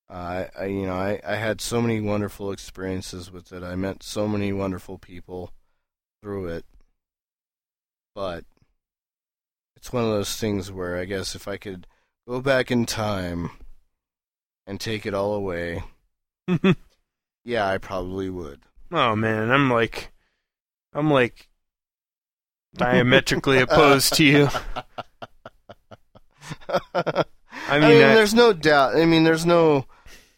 I, 0.08 0.48
I, 0.58 0.64
you 0.66 0.86
know, 0.86 0.94
I, 0.94 1.20
I 1.26 1.36
had 1.36 1.60
so 1.60 1.80
many 1.80 2.00
wonderful 2.00 2.50
experiences 2.50 3.30
with 3.30 3.52
it. 3.52 3.62
I 3.62 3.76
met 3.76 4.02
so 4.02 4.26
many 4.26 4.52
wonderful 4.52 4.98
people 4.98 5.52
through 6.20 6.48
it. 6.48 6.64
But 8.14 8.44
it's 9.80 9.92
one 9.92 10.04
of 10.04 10.10
those 10.10 10.36
things 10.36 10.70
where 10.70 10.96
I 10.96 11.04
guess 11.06 11.34
if 11.34 11.48
I 11.48 11.56
could 11.56 11.86
go 12.28 12.40
back 12.40 12.70
in 12.70 12.86
time 12.86 13.50
and 14.66 14.78
take 14.80 15.06
it 15.06 15.14
all 15.14 15.34
away, 15.34 15.82
yeah, 17.44 17.66
I 17.66 17.78
probably 17.78 18.30
would. 18.30 18.60
Oh 18.92 19.16
man, 19.16 19.50
I'm 19.50 19.70
like, 19.70 20.12
I'm 20.92 21.10
like 21.10 21.48
diametrically 22.74 23.58
opposed 23.60 24.12
to 24.14 24.24
you. 24.24 24.48
I 26.94 27.24
I 27.68 27.78
mean, 27.80 27.88
mean, 27.90 28.02
I- 28.02 28.14
there's 28.14 28.34
no 28.34 28.52
doubt. 28.52 28.96
I 28.96 29.04
mean, 29.06 29.24
there's 29.24 29.46
no 29.46 29.86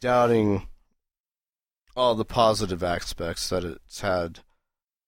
doubting 0.01 0.69
all 1.97 2.15
the 2.15 2.25
positive 2.25 2.83
aspects 2.83 3.49
that 3.51 3.65
it's 3.65 4.01
had. 4.01 4.41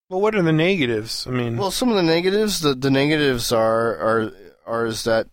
Well, 0.08 0.20
what 0.20 0.34
are 0.34 0.42
the 0.42 0.52
negatives? 0.52 1.26
I 1.26 1.30
mean, 1.30 1.56
Well, 1.56 1.70
some 1.70 1.88
of 1.88 1.96
the 1.96 2.02
negatives, 2.02 2.60
the, 2.60 2.74
the 2.74 2.90
negatives 2.90 3.50
are 3.52 3.96
are 3.96 4.32
are 4.66 4.86
is 4.86 5.04
that 5.04 5.28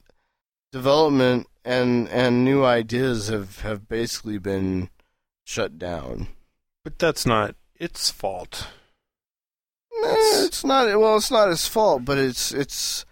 development 0.71 1.47
and 1.65 2.07
and 2.09 2.43
new 2.45 2.63
ideas 2.63 3.27
have 3.27 3.61
have 3.61 3.87
basically 3.87 4.37
been 4.37 4.89
shut 5.45 5.77
down. 5.77 6.27
but 6.83 6.97
that's 6.97 7.25
not 7.25 7.55
its 7.79 8.09
fault. 8.09 8.67
It's 10.03 10.63
not 10.63 10.87
well, 10.99 11.17
it's 11.17 11.31
not 11.31 11.49
his 11.49 11.67
fault, 11.67 12.05
but 12.05 12.17
it's 12.17 12.51
it's 12.51 13.05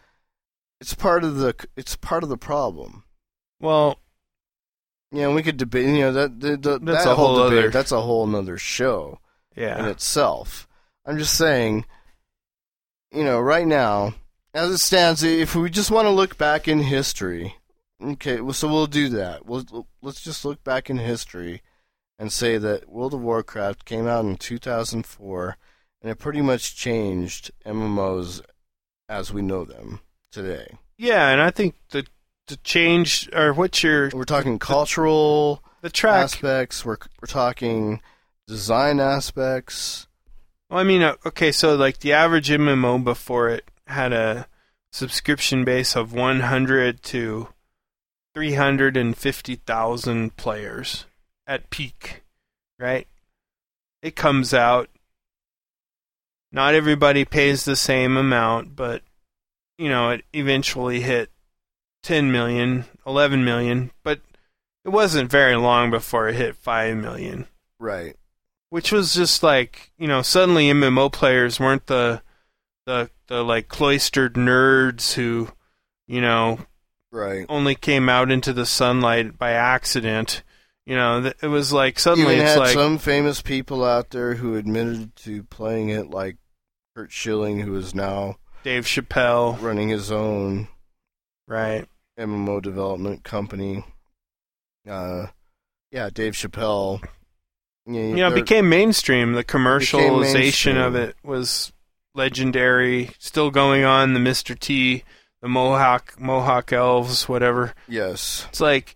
it's 0.81 0.93
part 0.95 1.23
of 1.23 1.35
the 1.37 1.53
it's 1.75 1.95
part 1.95 2.23
of 2.23 2.29
the 2.29 2.37
problem. 2.37 3.03
Well, 3.59 3.99
Yeah, 5.11 5.33
we 5.33 5.43
could 5.43 5.57
debate. 5.57 5.85
You 5.87 5.99
know 5.99 6.13
that 6.13 6.39
the, 6.39 6.55
the, 6.57 6.79
That's 6.79 7.03
that 7.03 7.11
a 7.11 7.15
whole 7.15 7.43
debate. 7.43 7.59
other- 7.59 7.69
That's 7.69 7.91
a 7.91 8.01
whole 8.01 8.25
nother 8.25 8.57
show 8.57 9.19
in 9.79 9.85
itself. 9.85 10.67
I'm 11.09 11.17
just 11.17 11.33
saying, 11.35 11.85
you 13.11 13.23
know, 13.23 13.39
right 13.39 13.65
now, 13.65 14.13
as 14.53 14.69
it 14.69 14.77
stands, 14.77 15.23
if 15.23 15.55
we 15.55 15.67
just 15.71 15.89
want 15.89 16.05
to 16.05 16.11
look 16.11 16.37
back 16.37 16.67
in 16.67 16.79
history, 16.81 17.55
okay, 17.99 18.41
well, 18.41 18.53
so 18.53 18.67
we'll 18.67 18.85
do 18.85 19.09
that. 19.09 19.43
We'll 19.43 19.87
let's 20.03 20.21
just 20.21 20.45
look 20.45 20.63
back 20.63 20.87
in 20.87 20.97
history 20.97 21.63
and 22.19 22.31
say 22.31 22.59
that 22.59 22.89
World 22.89 23.15
of 23.15 23.21
Warcraft 23.21 23.85
came 23.85 24.05
out 24.07 24.23
in 24.23 24.35
2004, 24.37 25.57
and 26.03 26.11
it 26.11 26.19
pretty 26.19 26.41
much 26.41 26.75
changed 26.75 27.49
MMOs 27.65 28.41
as 29.07 29.33
we 29.33 29.41
know 29.41 29.65
them 29.65 30.01
today. 30.31 30.77
yeah, 30.95 31.29
and 31.29 31.41
I 31.41 31.49
think 31.49 31.73
the 31.89 32.05
the 32.45 32.57
change 32.57 33.27
or 33.33 33.51
what 33.51 33.81
your 33.81 34.11
We're 34.13 34.25
talking 34.25 34.59
cultural 34.59 35.63
the 35.81 35.89
track. 35.89 36.25
aspects. 36.25 36.85
We're 36.85 36.97
we're 37.19 37.25
talking 37.27 37.99
design 38.47 38.99
aspects. 38.99 40.05
Well, 40.69 40.79
I 40.79 40.83
mean, 40.83 41.01
uh, 41.01 41.15
okay, 41.25 41.51
so 41.51 41.75
like 41.75 41.97
the 41.99 42.13
average 42.13 42.49
MMO 42.49 43.03
before 43.03 43.49
it 43.49 43.65
had 43.87 44.13
a 44.13 44.47
subscription 44.91 45.65
base 45.65 45.95
of 45.95 46.13
100 46.13 47.01
to 47.03 47.49
350,000 48.35 50.37
players 50.37 51.05
at 51.47 51.69
peak, 51.69 52.23
right? 52.77 53.07
It 54.01 54.15
comes 54.15 54.53
out. 54.53 54.89
Not 56.51 56.73
everybody 56.73 57.25
pays 57.25 57.65
the 57.65 57.75
same 57.75 58.17
amount, 58.17 58.75
but 58.75 59.03
you 59.77 59.89
know, 59.89 60.09
it 60.09 60.25
eventually 60.33 61.01
hit 61.01 61.29
10 62.03 62.31
million, 62.31 62.85
11 63.05 63.45
million, 63.45 63.91
but 64.03 64.19
it 64.85 64.89
wasn't 64.89 65.31
very 65.31 65.55
long 65.55 65.91
before 65.91 66.27
it 66.27 66.35
hit 66.35 66.55
5 66.55 66.97
million 66.97 67.47
Right. 67.79 68.17
Which 68.69 68.91
was 68.91 69.13
just 69.13 69.41
like 69.43 69.91
you 69.97 70.07
know 70.07 70.21
suddenly 70.21 70.67
MMO 70.67 71.11
players 71.11 71.59
weren't 71.59 71.87
the 71.87 72.21
the 72.85 73.09
the 73.27 73.43
like 73.43 73.67
cloistered 73.67 74.35
nerds 74.35 75.13
who 75.13 75.49
you 76.07 76.21
know 76.21 76.59
Right. 77.11 77.45
only 77.49 77.73
came 77.73 78.07
out 78.07 78.29
into 78.29 78.53
the 78.53 78.67
sunlight 78.67 79.37
by 79.39 79.51
accident. 79.51 80.43
You 80.85 80.95
know, 80.95 81.31
it 81.41 81.47
was 81.47 81.73
like 81.73 81.97
suddenly 81.99 82.35
it's 82.35 82.51
had 82.51 82.59
like 82.59 82.73
some 82.73 82.97
famous 82.99 83.41
people 83.41 83.83
out 83.83 84.11
there 84.11 84.35
who 84.35 84.55
admitted 84.55 85.15
to 85.17 85.43
playing 85.43 85.89
it, 85.89 86.09
like 86.11 86.37
Curt 86.95 87.11
Schilling, 87.11 87.59
who 87.61 87.75
is 87.75 87.93
now 87.95 88.37
Dave 88.63 88.85
Chappelle, 88.85 89.59
running 89.61 89.89
his 89.89 90.11
own 90.11 90.67
right? 91.47 91.87
MMO 92.19 92.61
development 92.61 93.23
company. 93.23 93.83
Uh, 94.87 95.27
yeah, 95.91 96.09
Dave 96.11 96.33
Chappelle. 96.33 97.03
Yeah, 97.89 98.01
You 98.01 98.15
know, 98.17 98.27
it 98.31 98.35
became 98.35 98.69
mainstream. 98.69 99.33
The 99.33 99.43
commercialization 99.43 100.77
of 100.85 100.93
mainstream. 100.93 100.95
it 101.09 101.15
was 101.23 101.71
legendary. 102.15 103.11
Still 103.19 103.51
going 103.51 103.83
on. 103.83 104.13
The 104.13 104.19
Mr. 104.19 104.57
T, 104.57 105.03
the 105.41 105.47
Mohawk 105.49 106.19
Mohawk 106.19 106.71
elves, 106.73 107.27
whatever. 107.27 107.73
yes. 107.87 108.45
It's 108.49 108.61
like, 108.61 108.95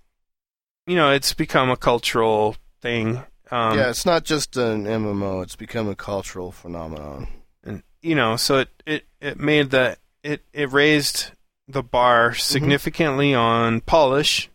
you 0.88 0.96
know, 0.96 1.12
it's 1.12 1.34
become 1.34 1.70
a 1.70 1.78
cultural 1.78 2.56
thing. 2.82 3.24
Um, 3.52 3.78
yeah, 3.78 3.90
it's 3.90 4.06
not 4.06 4.24
just 4.26 4.58
an 4.58 4.86
MMO; 4.86 5.44
it's 5.44 5.56
become 5.56 5.88
a 5.88 5.96
cultural 5.96 6.52
phenomenon. 6.52 7.28
and 7.64 7.84
you 8.02 8.16
know, 8.16 8.36
so 8.36 8.60
it 8.60 8.70
it 8.86 9.06
it 9.22 9.40
made 9.40 9.70
the 9.70 9.98
it 10.24 10.42
it 10.54 10.72
raised 10.72 11.32
the 11.68 11.84
bar 11.84 12.34
significantly 12.34 13.34
on 13.34 13.82
polish. 13.82 14.50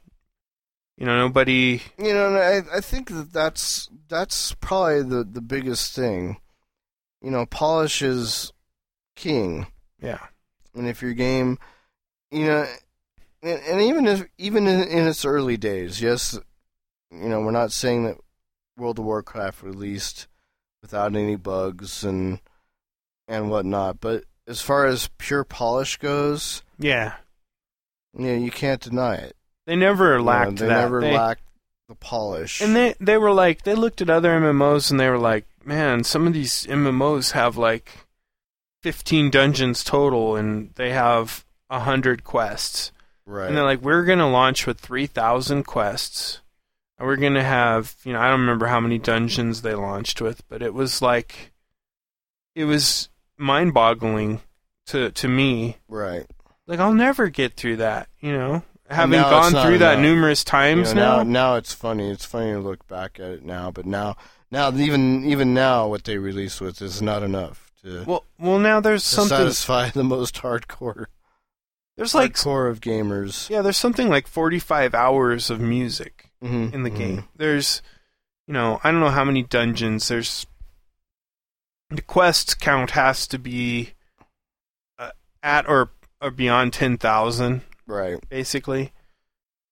You 0.98 1.06
know, 1.06 1.16
nobody. 1.16 1.80
You 1.96 2.12
know, 2.12 2.34
I 2.34 2.78
I 2.78 2.80
think 2.80 3.10
that 3.10 3.32
that's 3.32 3.88
that's 4.08 4.52
probably 4.54 5.02
the 5.02 5.22
the 5.22 5.40
biggest 5.40 5.94
thing. 5.94 6.38
You 7.22 7.30
know, 7.30 7.46
polish 7.46 8.02
is 8.02 8.52
king. 9.14 9.68
Yeah, 10.02 10.18
and 10.74 10.88
if 10.88 11.00
your 11.00 11.14
game, 11.14 11.58
you 12.32 12.46
know, 12.46 12.66
and, 13.44 13.60
and 13.62 13.80
even 13.80 14.08
if 14.08 14.24
even 14.38 14.66
in, 14.66 14.88
in 14.88 15.06
its 15.06 15.24
early 15.24 15.56
days, 15.56 16.02
yes, 16.02 16.36
you 17.12 17.28
know, 17.28 17.42
we're 17.42 17.52
not 17.52 17.70
saying 17.70 18.04
that 18.04 18.16
World 18.76 18.98
of 18.98 19.04
Warcraft 19.04 19.62
released 19.62 20.26
without 20.82 21.14
any 21.14 21.36
bugs 21.36 22.02
and 22.02 22.40
and 23.28 23.50
whatnot, 23.50 24.00
but 24.00 24.24
as 24.48 24.60
far 24.60 24.86
as 24.86 25.10
pure 25.18 25.44
polish 25.44 25.96
goes, 25.98 26.64
yeah. 26.76 27.14
you 28.16 28.26
know, 28.26 28.34
you 28.34 28.50
can't 28.50 28.80
deny 28.80 29.14
it. 29.14 29.36
They 29.68 29.76
never 29.76 30.20
lacked 30.22 30.56
they 30.56 30.66
that. 30.66 30.80
never 30.80 31.00
They- 31.02 31.12
lacked 31.14 31.42
the 31.88 31.94
polish. 31.94 32.62
And 32.62 32.74
they 32.74 32.94
they 33.00 33.18
were 33.18 33.32
like 33.32 33.62
they 33.64 33.74
looked 33.74 34.00
at 34.00 34.08
other 34.10 34.30
MMOs 34.30 34.90
and 34.90 34.98
they 34.98 35.10
were 35.10 35.18
like, 35.18 35.44
man, 35.62 36.04
some 36.04 36.26
of 36.26 36.32
these 36.32 36.66
MMOs 36.66 37.32
have 37.32 37.56
like 37.58 37.90
fifteen 38.82 39.28
dungeons 39.30 39.84
total 39.84 40.36
and 40.36 40.70
they 40.76 40.90
have 40.92 41.44
a 41.70 41.80
hundred 41.80 42.24
quests. 42.24 42.92
right. 43.26 43.46
And 43.48 43.56
they're 43.56 43.64
like, 43.64 43.82
we're 43.82 44.04
gonna 44.04 44.30
launch 44.30 44.66
with 44.66 44.80
three 44.80 45.06
thousand 45.06 45.64
quests. 45.64 46.40
And 46.98 47.06
we're 47.06 47.16
gonna 47.16 47.44
have 47.44 47.94
you 48.04 48.12
know, 48.14 48.20
I 48.20 48.28
don't 48.28 48.40
remember 48.40 48.66
how 48.68 48.80
many 48.80 48.98
dungeons 48.98 49.60
they 49.62 49.74
launched 49.74 50.20
with, 50.22 50.46
but 50.48 50.62
it 50.62 50.72
was 50.74 51.02
like 51.02 51.52
it 52.54 52.64
was 52.64 53.08
mind 53.36 53.74
boggling 53.74 54.40
to 54.86 55.10
to 55.12 55.28
me. 55.28 55.76
right. 55.88 56.26
Like 56.66 56.80
I'll 56.80 56.94
never 56.94 57.28
get 57.28 57.54
through 57.54 57.76
that, 57.76 58.08
you 58.20 58.32
know. 58.32 58.62
Having 58.90 59.20
now 59.20 59.30
gone 59.30 59.52
through 59.52 59.78
that 59.78 59.94
enough. 59.94 60.02
numerous 60.02 60.40
You 60.42 60.50
times 60.50 60.94
know, 60.94 61.00
now, 61.02 61.16
now. 61.18 61.22
now 61.24 61.54
it's 61.56 61.74
funny. 61.74 62.10
It's 62.10 62.24
funny 62.24 62.52
to 62.52 62.58
look 62.60 62.86
back 62.88 63.20
at 63.20 63.30
it 63.30 63.44
now, 63.44 63.70
but 63.70 63.84
now, 63.86 64.16
Now, 64.50 64.72
even 64.72 65.24
even 65.26 65.52
now, 65.52 65.86
what 65.88 66.04
they 66.04 66.16
release 66.16 66.60
with 66.60 66.80
is 66.80 67.02
not 67.02 67.22
enough 67.22 67.70
to, 67.82 68.04
Well, 68.06 68.24
well, 68.38 68.58
now 68.58 68.80
there's 68.80 69.04
to 69.04 69.08
something. 69.16 69.36
satisfy 69.36 69.90
the 69.90 70.02
most 70.04 70.36
hardcore 70.36 71.06
There's 71.96 72.14
like 72.14 72.32
hardcore 72.34 72.70
of 72.70 72.80
gamers. 72.80 73.50
yeah, 73.50 73.60
there's 73.60 73.76
something 73.76 74.08
like 74.08 74.26
45 74.26 74.94
hours 74.94 75.50
of 75.50 75.60
music 75.60 76.30
Mhm, 76.42 76.72
in 76.72 76.82
the 76.82 76.90
mhm. 76.90 76.96
game. 76.96 77.28
There's, 77.36 77.82
you 78.46 78.54
know, 78.54 78.80
I 78.82 78.90
don't 78.90 79.00
know 79.00 79.10
how 79.10 79.24
many 79.24 79.42
dungeons. 79.42 80.08
There's 80.08 80.46
the 81.90 82.00
quest 82.02 82.58
count 82.60 82.92
has 82.92 83.26
to 83.26 83.38
be 83.38 83.92
uh, 84.98 85.10
at 85.42 85.68
or 85.68 85.90
or 86.20 86.30
beyond 86.30 86.72
10,000 86.72 87.62
Right. 87.88 88.20
basically. 88.28 88.92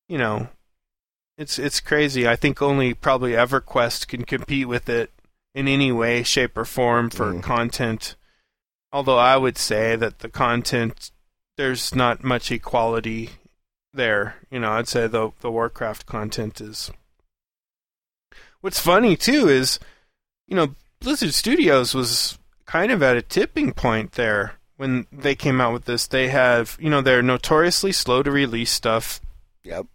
You 0.09 0.18
know, 0.18 0.48
it's 1.38 1.59
it's 1.59 1.80
crazy. 1.80 2.26
I 2.26 2.34
think 2.34 2.60
only 2.62 2.94
probably 2.94 3.32
EverQuest 3.32 4.09
can 4.09 4.24
compete 4.24 4.66
with 4.66 4.88
it 4.88 5.10
in 5.55 5.68
any 5.68 5.93
way, 5.93 6.22
shape, 6.22 6.56
or 6.56 6.64
form 6.64 7.10
for 7.10 7.32
Mm. 7.32 7.43
content. 7.43 8.16
Although 8.93 9.18
I 9.18 9.36
would 9.36 9.59
say 9.59 9.94
that 9.97 10.20
the 10.20 10.28
content 10.28 11.10
there's 11.56 11.94
not 11.94 12.22
much 12.24 12.51
equality 12.51 13.30
there. 13.93 14.36
You 14.51 14.60
know, 14.60 14.72
I'd 14.72 14.88
say 14.88 15.06
the 15.06 15.32
the 15.40 15.51
Warcraft 15.51 16.06
content 16.06 16.60
is. 16.60 16.90
What's 18.60 18.80
funny 18.80 19.16
too 19.16 19.48
is, 19.48 19.78
you 20.48 20.56
know, 20.56 20.74
Blizzard 21.01 21.34
Studios 21.34 21.94
was 21.94 22.38
kind 22.64 22.90
of 22.90 23.02
at 23.02 23.16
a 23.16 23.22
tipping 23.22 23.72
point 23.72 24.12
there 24.12 24.55
when 24.77 25.07
they 25.12 25.35
came 25.35 25.61
out 25.61 25.73
with 25.73 25.85
this. 25.85 26.07
They 26.07 26.28
have, 26.28 26.77
you 26.81 26.90
know, 26.90 27.01
they're 27.01 27.23
notoriously 27.23 27.93
slow 27.93 28.23
to 28.23 28.31
release 28.31 28.70
stuff. 28.70 29.20
Yep. 29.65 29.86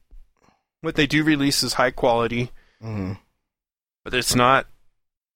What 0.81 0.95
they 0.95 1.07
do 1.07 1.23
release 1.23 1.63
is 1.63 1.73
high 1.73 1.91
quality, 1.91 2.51
hmm 2.81 3.13
but 4.03 4.13
it's 4.15 4.35
not. 4.35 4.65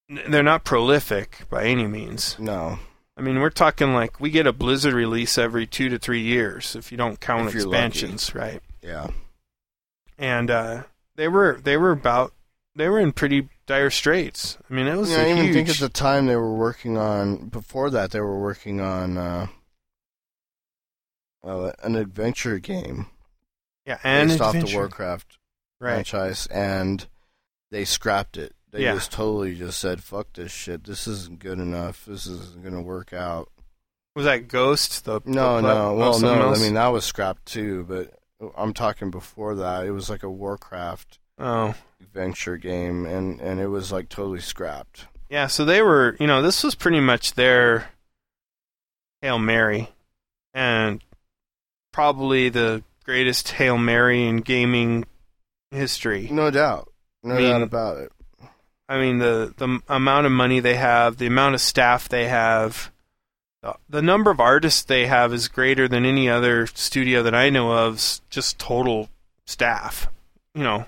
They're 0.10 0.44
not 0.44 0.64
prolific 0.64 1.42
by 1.50 1.66
any 1.66 1.88
means. 1.88 2.36
No. 2.40 2.80
I 3.18 3.22
mean, 3.22 3.40
we're 3.40 3.50
talking 3.50 3.94
like 3.94 4.20
we 4.20 4.30
get 4.30 4.48
a 4.48 4.54
Blizzard 4.54 4.94
release 4.94 5.38
every 5.38 5.66
two 5.66 5.90
to 5.90 5.98
three 5.98 6.22
years, 6.22 6.76
if 6.76 6.92
you 6.92 6.98
don't 6.98 7.20
count 7.20 7.54
expansions, 7.54 8.36
right? 8.36 8.62
Yeah. 8.82 9.08
And 10.18 10.52
uh, 10.52 10.84
they 11.16 11.28
were 11.28 11.60
they 11.64 11.78
were 11.78 11.92
about 11.92 12.34
they 12.76 12.90
were 12.90 13.00
in 13.00 13.14
pretty 13.14 13.50
dire 13.66 13.90
straits. 13.90 14.58
I 14.70 14.74
mean, 14.74 14.88
it 14.88 14.96
was 14.98 15.10
Yeah, 15.12 15.18
I 15.18 15.22
a 15.24 15.30
even 15.32 15.44
huge. 15.46 15.54
think 15.56 15.70
at 15.70 15.78
the 15.78 15.90
time 15.90 16.26
they 16.28 16.36
were 16.36 16.54
working 16.56 16.98
on. 16.98 17.48
Before 17.50 17.90
that, 17.90 18.12
they 18.12 18.22
were 18.22 18.40
working 18.40 18.80
on 18.82 19.18
uh, 19.18 19.48
uh, 21.44 21.72
an 21.84 21.96
adventure 21.96 22.60
game 22.60 23.08
yeah, 23.86 24.00
and 24.04 24.30
based 24.30 24.42
off 24.42 24.54
the. 24.54 24.72
Warcraft 24.74 25.38
right? 25.80 25.94
franchise, 25.96 26.48
and 26.48 27.08
they 27.72 27.86
scrapped 27.86 28.38
it. 28.38 28.54
They 28.72 28.84
Yeah. 28.84 28.94
just 28.96 29.12
totally 29.12 29.56
just 29.56 29.80
said, 29.80 30.04
"Fuck 30.04 30.34
this 30.34 30.52
shit. 30.52 30.84
This 30.84 31.08
isn't 31.08 31.40
good 31.40 31.60
enough. 31.60 32.06
This 32.06 32.26
isn't 32.28 32.64
gonna 32.64 32.82
work 32.82 33.14
out." 33.14 33.50
Was 34.16 34.26
that 34.26 34.48
Ghost? 34.48 35.06
The 35.06 35.22
No, 35.26 35.58
the 35.58 35.62
no. 35.62 35.90
oh, 35.92 35.96
Well, 35.96 36.20
no. 36.20 36.48
else? 36.50 36.60
I 36.60 36.64
mean, 36.64 36.74
that 36.76 36.88
was 36.88 37.06
scrapped 37.06 37.46
too. 37.46 37.84
But 37.84 38.18
I'm 38.58 38.74
talking 38.74 39.12
before 39.12 39.56
that. 39.56 39.86
It 39.86 39.92
was 39.92 40.10
like 40.10 40.24
a 40.24 40.30
Warcraft 40.30 41.20
oh, 41.40 41.76
adventure 42.02 42.58
game, 42.58 43.06
and 43.06 43.40
and 43.42 43.60
it 43.60 43.68
was 43.68 43.92
like 43.92 44.10
totally 44.10 44.40
scrapped. 44.40 45.06
yeah. 45.30 45.48
So 45.48 45.66
they 45.66 45.82
were, 45.82 46.16
you 46.20 46.28
know, 46.28 46.42
this 46.42 46.64
was 46.64 46.76
pretty 46.76 47.00
much 47.00 47.34
their 47.34 47.90
hail 49.22 49.40
mary, 49.40 49.90
and 50.54 51.02
probably 51.92 52.50
the 52.50 52.84
greatest 53.04 53.50
hail 53.52 53.78
mary 53.78 54.26
in 54.26 54.38
gaming 54.38 55.06
history. 55.72 56.28
No 56.32 56.50
doubt. 56.52 56.92
No 57.24 57.36
I 57.36 57.38
mean- 57.38 57.50
doubt 57.52 57.62
about 57.62 57.98
it. 57.98 58.12
I 58.88 59.00
mean, 59.00 59.18
the 59.18 59.52
the 59.58 59.82
amount 59.90 60.28
of 60.28 60.32
money 60.32 60.60
they 60.60 60.76
have, 60.76 61.18
the 61.18 61.26
amount 61.26 61.56
of 61.56 61.62
staff 61.62 62.08
they 62.08 62.28
have, 62.28 62.92
the, 63.64 63.74
the 63.90 64.02
number 64.04 64.30
of 64.30 64.40
artists 64.40 64.84
they 64.84 65.08
have 65.08 65.34
is 65.34 65.48
greater 65.48 65.88
than 65.88 66.06
any 66.06 66.30
other 66.30 66.68
studio 66.68 67.24
that 67.24 67.34
I 67.34 67.50
know 67.50 67.72
of. 67.72 67.96
Just 68.30 68.60
total 68.60 69.10
staff, 69.48 70.08
you 70.54 70.62
know, 70.64 70.86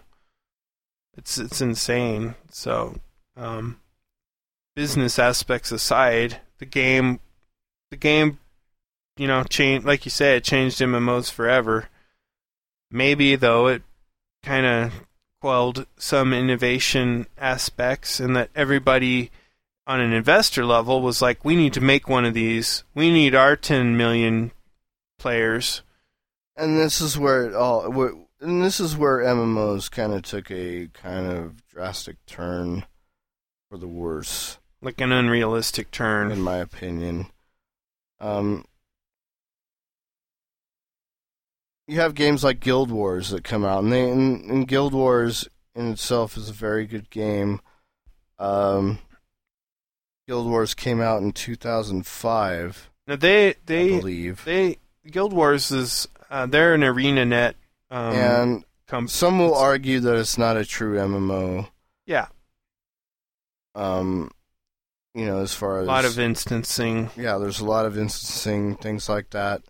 it's 1.17 1.37
it's 1.37 1.59
insane. 1.59 2.35
So, 2.51 2.95
um, 3.35 3.79
business 4.75 5.19
aspects 5.19 5.71
aside, 5.71 6.39
the 6.59 6.65
game, 6.65 7.19
the 7.89 7.97
game, 7.97 8.39
you 9.17 9.27
know, 9.27 9.43
changed. 9.43 9.85
Like 9.85 10.05
you 10.05 10.11
said, 10.11 10.37
it 10.37 10.43
changed 10.43 10.79
MMOs 10.79 11.31
forever. 11.31 11.89
Maybe 12.91 13.35
though, 13.35 13.67
it 13.67 13.81
kind 14.43 14.65
of 14.65 14.93
quelled 15.41 15.85
some 15.97 16.33
innovation 16.33 17.27
aspects 17.37 18.19
and 18.19 18.35
that 18.35 18.49
everybody 18.55 19.29
on 19.85 19.99
an 20.01 20.11
investor 20.11 20.65
level 20.65 21.01
was 21.01 21.21
like 21.21 21.45
we 21.45 21.55
need 21.55 21.73
to 21.73 21.81
make 21.81 22.09
one 22.09 22.25
of 22.25 22.33
these 22.33 22.83
we 22.95 23.11
need 23.11 23.35
our 23.35 23.55
10 23.55 23.95
million 23.95 24.51
players 25.19 25.83
And 26.55 26.77
this 26.77 27.01
is 27.01 27.17
where 27.19 27.45
it 27.45 27.53
all. 27.53 28.26
And 28.39 28.63
this 28.63 28.79
is 28.79 28.95
where 28.95 29.19
MMOs 29.19 29.89
kind 29.89 30.13
of 30.13 30.21
took 30.21 30.51
a 30.51 30.89
kind 30.93 31.25
of 31.27 31.65
drastic 31.67 32.17
turn 32.25 32.85
for 33.69 33.77
the 33.77 33.87
worse, 33.87 34.59
like 34.81 35.01
an 35.01 35.11
unrealistic 35.11 35.89
turn, 35.91 36.31
in 36.31 36.41
my 36.41 36.57
opinion. 36.57 37.27
Um, 38.19 38.65
you 41.87 41.99
have 41.99 42.13
games 42.13 42.43
like 42.43 42.59
Guild 42.59 42.91
Wars 42.91 43.31
that 43.31 43.43
come 43.43 43.65
out, 43.65 43.83
and 43.83 43.91
they 43.91 44.09
and, 44.09 44.45
and 44.49 44.67
Guild 44.67 44.93
Wars 44.93 45.47
in 45.73 45.91
itself 45.91 46.37
is 46.37 46.49
a 46.49 46.53
very 46.53 46.85
good 46.85 47.09
game. 47.09 47.59
Um, 48.37 48.99
Guild 50.27 50.47
Wars 50.47 50.75
came 50.75 51.01
out 51.01 51.23
in 51.23 51.31
2005, 51.31 52.91
now 53.07 53.15
they 53.15 53.51
I 53.51 53.55
they 53.65 53.89
believe, 53.97 54.43
they 54.43 54.77
guild 55.09 55.31
wars 55.31 55.71
is 55.71 56.07
uh, 56.29 56.45
they're 56.45 56.73
an 56.73 56.81
ArenaNet 56.81 57.53
um 57.89 58.13
and 58.13 59.09
some 59.09 59.39
will 59.39 59.55
argue 59.55 59.99
that 59.99 60.15
it's 60.17 60.37
not 60.37 60.57
a 60.57 60.65
true 60.65 60.97
MMO. 60.97 61.69
yeah 62.05 62.27
Um, 63.75 64.31
you 65.13 65.25
know, 65.25 65.39
as 65.39 65.53
far 65.53 65.79
as 65.79 65.87
a 65.87 65.91
lot 65.91 66.05
of 66.05 66.17
instancing 66.19 67.09
yeah, 67.17 67.37
there's 67.37 67.59
a 67.59 67.65
lot 67.65 67.85
of 67.85 67.97
instancing 67.97 68.75
things 68.75 69.07
like 69.09 69.29
that. 69.31 69.61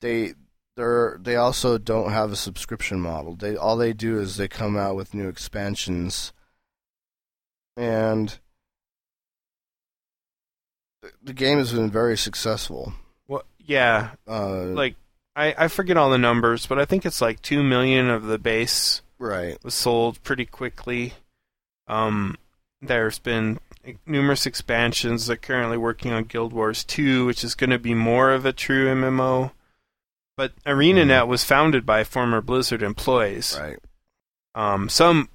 They 0.00 0.34
they're 0.76 1.18
they 1.20 1.36
also 1.36 1.78
don't 1.78 2.10
have 2.12 2.32
a 2.32 2.36
subscription 2.36 3.00
model. 3.00 3.34
They 3.34 3.56
all 3.56 3.76
they 3.76 3.92
do 3.94 4.18
is 4.18 4.36
they 4.36 4.48
come 4.48 4.76
out 4.76 4.94
with 4.96 5.14
new 5.14 5.28
expansions, 5.28 6.32
and 7.76 8.38
the- 11.02 11.12
the 11.22 11.32
game 11.32 11.58
has 11.58 11.72
been 11.72 11.90
very 11.90 12.16
successful. 12.18 12.92
what 13.26 13.46
yeah 13.58 14.14
Uh, 14.26 14.64
like 14.66 14.96
I, 15.36 15.54
I 15.56 15.68
forget 15.68 15.96
all 15.96 16.10
the 16.10 16.18
numbers 16.18 16.66
but 16.66 16.78
i 16.78 16.84
think 16.84 17.06
it's 17.06 17.20
like 17.20 17.42
2 17.42 17.62
million 17.62 18.08
of 18.10 18.24
the 18.24 18.38
base 18.38 19.02
right, 19.18 19.62
was 19.64 19.74
sold 19.74 20.22
pretty 20.22 20.44
quickly. 20.46 21.14
Um, 21.88 22.36
there's 22.80 23.18
been 23.18 23.58
numerous 24.04 24.46
expansions. 24.46 25.26
They're 25.26 25.36
currently 25.36 25.78
working 25.78 26.12
on 26.12 26.24
Guild 26.24 26.52
Wars 26.52 26.84
2, 26.84 27.26
which 27.26 27.44
is 27.44 27.54
going 27.54 27.70
to 27.70 27.78
be 27.78 27.94
more 27.94 28.30
of 28.32 28.44
a 28.44 28.52
true 28.52 28.86
MMO. 28.86 29.52
But 30.36 30.52
ArenaNet 30.64 31.26
was 31.28 31.44
founded 31.44 31.86
by 31.86 32.04
former 32.04 32.40
Blizzard 32.40 32.82
employees. 32.82 33.56
right, 33.58 33.78
Um, 34.54 34.88
some, 34.88 35.30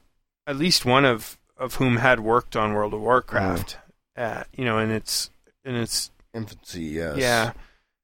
at 0.45 0.57
least 0.57 0.85
one 0.85 1.05
of, 1.05 1.39
of 1.57 1.75
whom 1.75 1.97
had 1.97 2.19
worked 2.19 2.55
on 2.55 2.73
World 2.73 2.93
of 2.93 3.01
Warcraft. 3.01 3.77
Uh, 4.15 4.43
you 4.55 4.65
know, 4.65 4.77
in 4.77 4.91
its 4.91 5.31
in 5.63 5.75
its 5.75 6.11
infancy. 6.33 6.83
Yes, 6.83 7.17
yeah. 7.17 7.53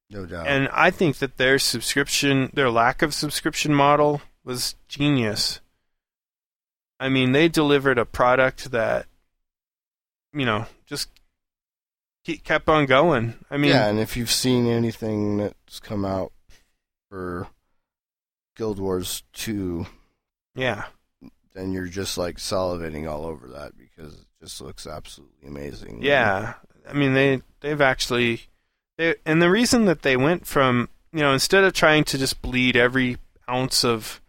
No 0.09 0.25
doubt. 0.25 0.47
And 0.47 0.69
I 0.71 0.91
think 0.91 1.17
that 1.17 1.37
their 1.37 1.59
subscription, 1.59 2.49
their 2.53 2.69
lack 2.69 3.01
of 3.01 3.13
subscription 3.13 3.73
model 3.73 4.21
was 4.43 4.75
genius. 4.87 5.59
I 6.99 7.09
mean, 7.09 7.31
they 7.31 7.47
delivered 7.47 7.97
a 7.97 8.05
product 8.05 8.71
that, 8.71 9.05
you 10.33 10.45
know, 10.45 10.65
just 10.85 11.09
kept 12.43 12.67
on 12.67 12.85
going. 12.85 13.35
I 13.51 13.57
mean, 13.57 13.71
yeah, 13.71 13.87
and 13.87 13.99
if 13.99 14.17
you've 14.17 14.31
seen 14.31 14.67
anything 14.67 15.37
that's 15.37 15.79
come 15.79 16.03
out 16.03 16.31
for 17.09 17.47
Guild 18.55 18.79
Wars 18.79 19.23
Two, 19.31 19.85
yeah, 20.55 20.85
then 21.53 21.71
you're 21.71 21.85
just 21.87 22.17
like 22.17 22.37
salivating 22.37 23.09
all 23.09 23.25
over 23.25 23.47
that 23.49 23.77
because 23.77 24.13
it 24.13 24.27
just 24.41 24.59
looks 24.61 24.87
absolutely 24.87 25.47
amazing. 25.47 26.01
yeah. 26.01 26.55
I 26.89 26.93
mean, 26.93 27.13
they 27.13 27.41
they've 27.59 27.81
actually, 27.81 28.41
they 28.97 29.15
and 29.25 29.41
the 29.41 29.49
reason 29.49 29.85
that 29.85 30.01
they 30.01 30.17
went 30.17 30.45
from, 30.45 30.89
you 31.11 31.19
know, 31.19 31.33
instead 31.33 31.63
of 31.63 31.73
trying 31.73 32.03
to 32.05 32.17
just 32.17 32.41
bleed 32.41 32.75
every 32.75 33.17
ounce 33.49 33.83
of 33.83 34.21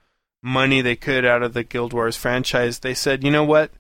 money 0.42 0.80
they 0.80 0.96
could 0.96 1.24
out 1.24 1.42
of 1.42 1.52
the 1.52 1.64
Guild 1.64 1.92
Wars 1.92 2.16
franchise, 2.16 2.80
they 2.80 2.94
said, 2.94 3.24
you 3.24 3.30
know 3.30 3.44
what? 3.44 3.70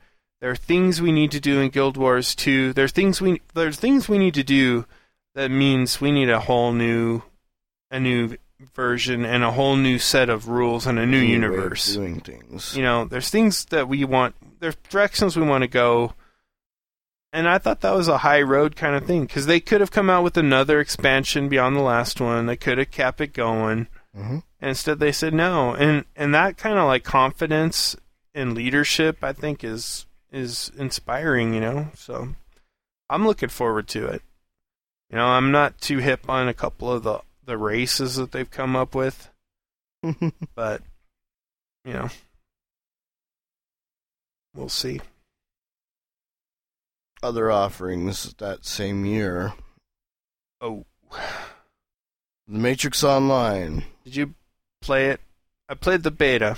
There 0.40 0.50
are 0.50 0.56
things 0.56 1.02
we 1.02 1.12
need 1.12 1.30
to 1.32 1.40
do 1.40 1.60
in 1.60 1.70
Guild 1.70 1.96
Wars 1.96 2.34
2. 2.34 2.72
There's 2.72 2.92
things 2.92 3.20
we 3.20 3.40
there's 3.54 3.78
things 3.78 4.08
we 4.08 4.18
need 4.18 4.34
to 4.34 4.44
do 4.44 4.86
that 5.34 5.50
means 5.50 6.00
we 6.00 6.12
need 6.12 6.30
a 6.30 6.40
whole 6.40 6.72
new 6.72 7.22
a 7.90 7.98
new 7.98 8.36
version 8.74 9.24
and 9.24 9.44
a 9.44 9.52
whole 9.52 9.76
new 9.76 9.98
set 9.98 10.28
of 10.28 10.48
rules 10.48 10.86
and 10.86 10.98
a 10.98 11.06
new 11.06 11.22
of 11.22 11.28
universe. 11.28 11.94
doing 11.94 12.20
things. 12.20 12.76
You 12.76 12.82
know, 12.82 13.04
there's 13.04 13.30
things 13.30 13.64
that 13.66 13.88
we 13.88 14.04
want, 14.04 14.34
there's 14.60 14.76
directions 14.88 15.36
we 15.36 15.46
want 15.46 15.62
to 15.62 15.68
go. 15.68 16.14
And 17.32 17.46
I 17.48 17.58
thought 17.58 17.82
that 17.82 17.94
was 17.94 18.08
a 18.08 18.18
high 18.18 18.40
road 18.40 18.74
kind 18.74 18.96
of 18.96 19.06
thing 19.06 19.22
because 19.26 19.46
they 19.46 19.60
could 19.60 19.80
have 19.80 19.90
come 19.90 20.08
out 20.08 20.24
with 20.24 20.36
another 20.38 20.80
expansion 20.80 21.48
beyond 21.48 21.76
the 21.76 21.80
last 21.80 22.20
one. 22.20 22.46
They 22.46 22.56
could 22.56 22.78
have 22.78 22.90
kept 22.90 23.20
it 23.20 23.34
going. 23.34 23.88
Mhm. 24.16 24.42
And 24.60 24.68
instead, 24.70 24.98
they 24.98 25.12
said 25.12 25.34
no. 25.34 25.74
And 25.74 26.04
and 26.16 26.34
that 26.34 26.56
kind 26.56 26.78
of 26.78 26.86
like 26.86 27.04
confidence 27.04 27.94
and 28.34 28.54
leadership, 28.54 29.22
I 29.22 29.32
think, 29.34 29.62
is 29.62 30.06
is 30.32 30.70
inspiring. 30.76 31.52
You 31.52 31.60
know, 31.60 31.90
so 31.94 32.34
I'm 33.10 33.26
looking 33.26 33.50
forward 33.50 33.88
to 33.88 34.06
it. 34.06 34.22
You 35.10 35.16
know, 35.16 35.26
I'm 35.26 35.50
not 35.50 35.80
too 35.80 35.98
hip 35.98 36.28
on 36.30 36.48
a 36.48 36.54
couple 36.54 36.90
of 36.90 37.02
the 37.02 37.20
the 37.44 37.58
races 37.58 38.16
that 38.16 38.32
they've 38.32 38.50
come 38.50 38.74
up 38.74 38.94
with, 38.94 39.28
but 40.54 40.82
you 41.84 41.92
know, 41.92 42.08
we'll 44.54 44.68
see. 44.68 45.00
Other 47.22 47.50
offerings 47.50 48.34
that 48.38 48.64
same 48.64 49.04
year: 49.04 49.52
Oh, 50.60 50.84
The 51.12 52.58
Matrix 52.58 53.04
Online. 53.04 53.84
did 54.04 54.16
you 54.16 54.34
play 54.80 55.08
it? 55.08 55.20
I 55.68 55.74
played 55.74 56.02
the 56.02 56.10
beta. 56.10 56.56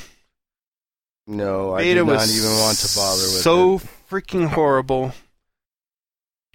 No, 1.26 1.74
I 1.74 1.82
beta 1.82 2.00
did 2.00 2.06
not 2.06 2.28
even 2.28 2.50
want 2.58 2.78
to 2.78 2.96
bother 2.96 3.22
with 3.22 3.42
so 3.42 3.74
it. 3.76 3.80
So 3.80 3.88
freaking 4.10 4.48
horrible. 4.48 5.12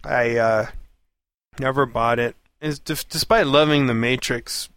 I 0.04 0.38
uh, 0.38 0.68
never 1.60 1.86
bought 1.86 2.20
it. 2.20 2.36
Is 2.62 2.80
d- 2.80 2.96
despite 3.10 3.48
loving 3.48 3.88
the 3.88 3.94
Matrix, 3.94 4.70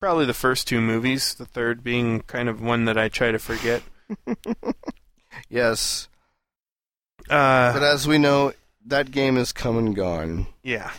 probably 0.00 0.24
the 0.26 0.34
first 0.34 0.68
two 0.68 0.80
movies, 0.80 1.34
the 1.34 1.46
third 1.46 1.82
being 1.82 2.20
kind 2.22 2.48
of 2.48 2.60
one 2.60 2.84
that 2.84 2.98
I 2.98 3.08
try 3.08 3.30
to 3.32 3.38
forget. 3.38 3.82
Yes, 5.48 6.08
Uh, 7.30 7.72
but 7.72 7.82
as 7.82 8.06
we 8.08 8.18
know, 8.18 8.52
that 8.86 9.10
game 9.10 9.36
is 9.36 9.52
come 9.52 9.76
and 9.78 9.94
gone. 9.94 10.46
yeah, 10.62 10.90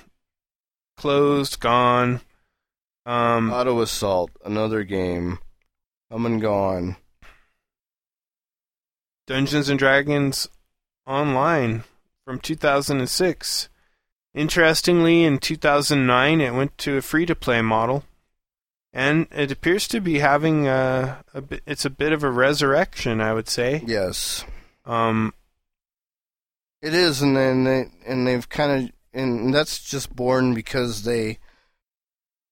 closed, 0.98 1.60
gone. 1.60 2.22
Um, 3.06 3.52
Auto 3.52 3.82
Assault, 3.82 4.32
another 4.46 4.84
game, 4.84 5.40
come 6.12 6.26
and 6.26 6.40
gone. 6.42 6.96
Dungeons 9.28 9.70
and 9.70 9.80
Dragons 9.80 10.48
Online 11.08 11.84
from 12.26 12.40
2006. 12.40 13.70
Interestingly, 14.36 15.24
in 15.24 15.40
2009, 15.40 16.42
it 16.42 16.54
went 16.54 16.78
to 16.80 16.98
a 16.98 17.02
free-to-play 17.02 17.62
model, 17.62 18.04
and 18.94 19.26
it 19.32 19.52
appears 19.52 19.88
to 19.88 20.00
be 20.00 20.20
having 20.20 20.68
a, 20.68 21.24
a 21.34 21.42
bit, 21.42 21.64
it's 21.66 21.86
a 21.86 21.90
bit 21.90 22.14
of 22.14 22.24
a 22.24 22.30
resurrection, 22.30 23.22
I 23.22 23.34
would 23.34 23.50
say. 23.50 23.84
Yes, 23.88 24.46
Um, 24.86 25.34
it 26.82 26.94
is, 26.94 27.22
and 27.22 27.36
they 27.36 27.86
and 28.06 28.28
they've 28.28 28.48
kind 28.48 28.72
of 28.72 28.92
and 29.14 29.54
that's 29.54 29.84
just 29.84 30.16
born 30.16 30.54
because 30.54 31.04
they 31.04 31.40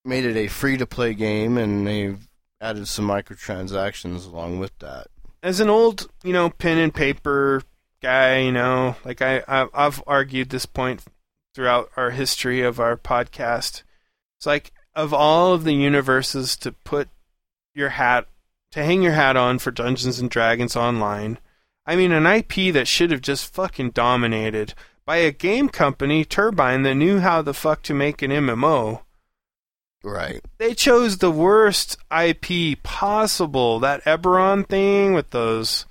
made 0.03 0.25
it 0.25 0.35
a 0.37 0.47
free 0.47 0.77
to 0.77 0.85
play 0.85 1.13
game, 1.13 1.57
and 1.57 1.85
they've 1.85 2.27
added 2.59 2.87
some 2.87 3.07
microtransactions 3.07 4.25
along 4.25 4.59
with 4.59 4.77
that. 4.79 5.07
as 5.43 5.59
an 5.59 5.69
old, 5.69 6.09
you 6.23 6.33
know, 6.33 6.49
pen 6.49 6.77
and 6.77 6.93
paper 6.93 7.61
guy, 8.01 8.39
you 8.39 8.51
know, 8.51 8.95
like 9.05 9.21
I, 9.21 9.43
I 9.47 9.67
I've 9.73 10.03
argued 10.07 10.49
this 10.49 10.65
point 10.65 11.03
throughout 11.53 11.89
our 11.95 12.11
history 12.11 12.61
of 12.61 12.79
our 12.79 12.97
podcast. 12.97 13.83
It's 14.37 14.45
like 14.45 14.71
of 14.95 15.13
all 15.13 15.53
of 15.53 15.63
the 15.63 15.73
universes 15.73 16.55
to 16.57 16.71
put 16.71 17.09
your 17.73 17.89
hat 17.89 18.27
to 18.71 18.83
hang 18.83 19.01
your 19.01 19.13
hat 19.13 19.37
on 19.37 19.59
for 19.59 19.71
Dungeons 19.71 20.19
and 20.19 20.29
Dragons 20.29 20.75
Online. 20.75 21.37
I 21.87 21.95
mean, 21.95 22.11
an 22.11 22.27
IP 22.27 22.73
that 22.73 22.87
should 22.87 23.11
have 23.11 23.21
just 23.21 23.51
fucking 23.53 23.91
dominated 23.91 24.73
by 25.05 25.17
a 25.17 25.31
game 25.31 25.69
company, 25.69 26.25
Turbine, 26.25 26.83
that 26.83 26.95
knew 26.95 27.19
how 27.19 27.41
the 27.41 27.53
fuck 27.53 27.81
to 27.83 27.93
make 27.93 28.21
an 28.21 28.29
MMO 28.29 29.01
Right. 30.03 30.41
they 30.57 30.73
chose 30.73 31.17
the 31.17 31.31
worst 31.31 31.97
IP 32.11 32.81
possible. 32.83 33.79
That 33.79 34.03
Eberron 34.03 34.67
thing 34.67 35.13
with 35.13 35.31
those 35.31 35.85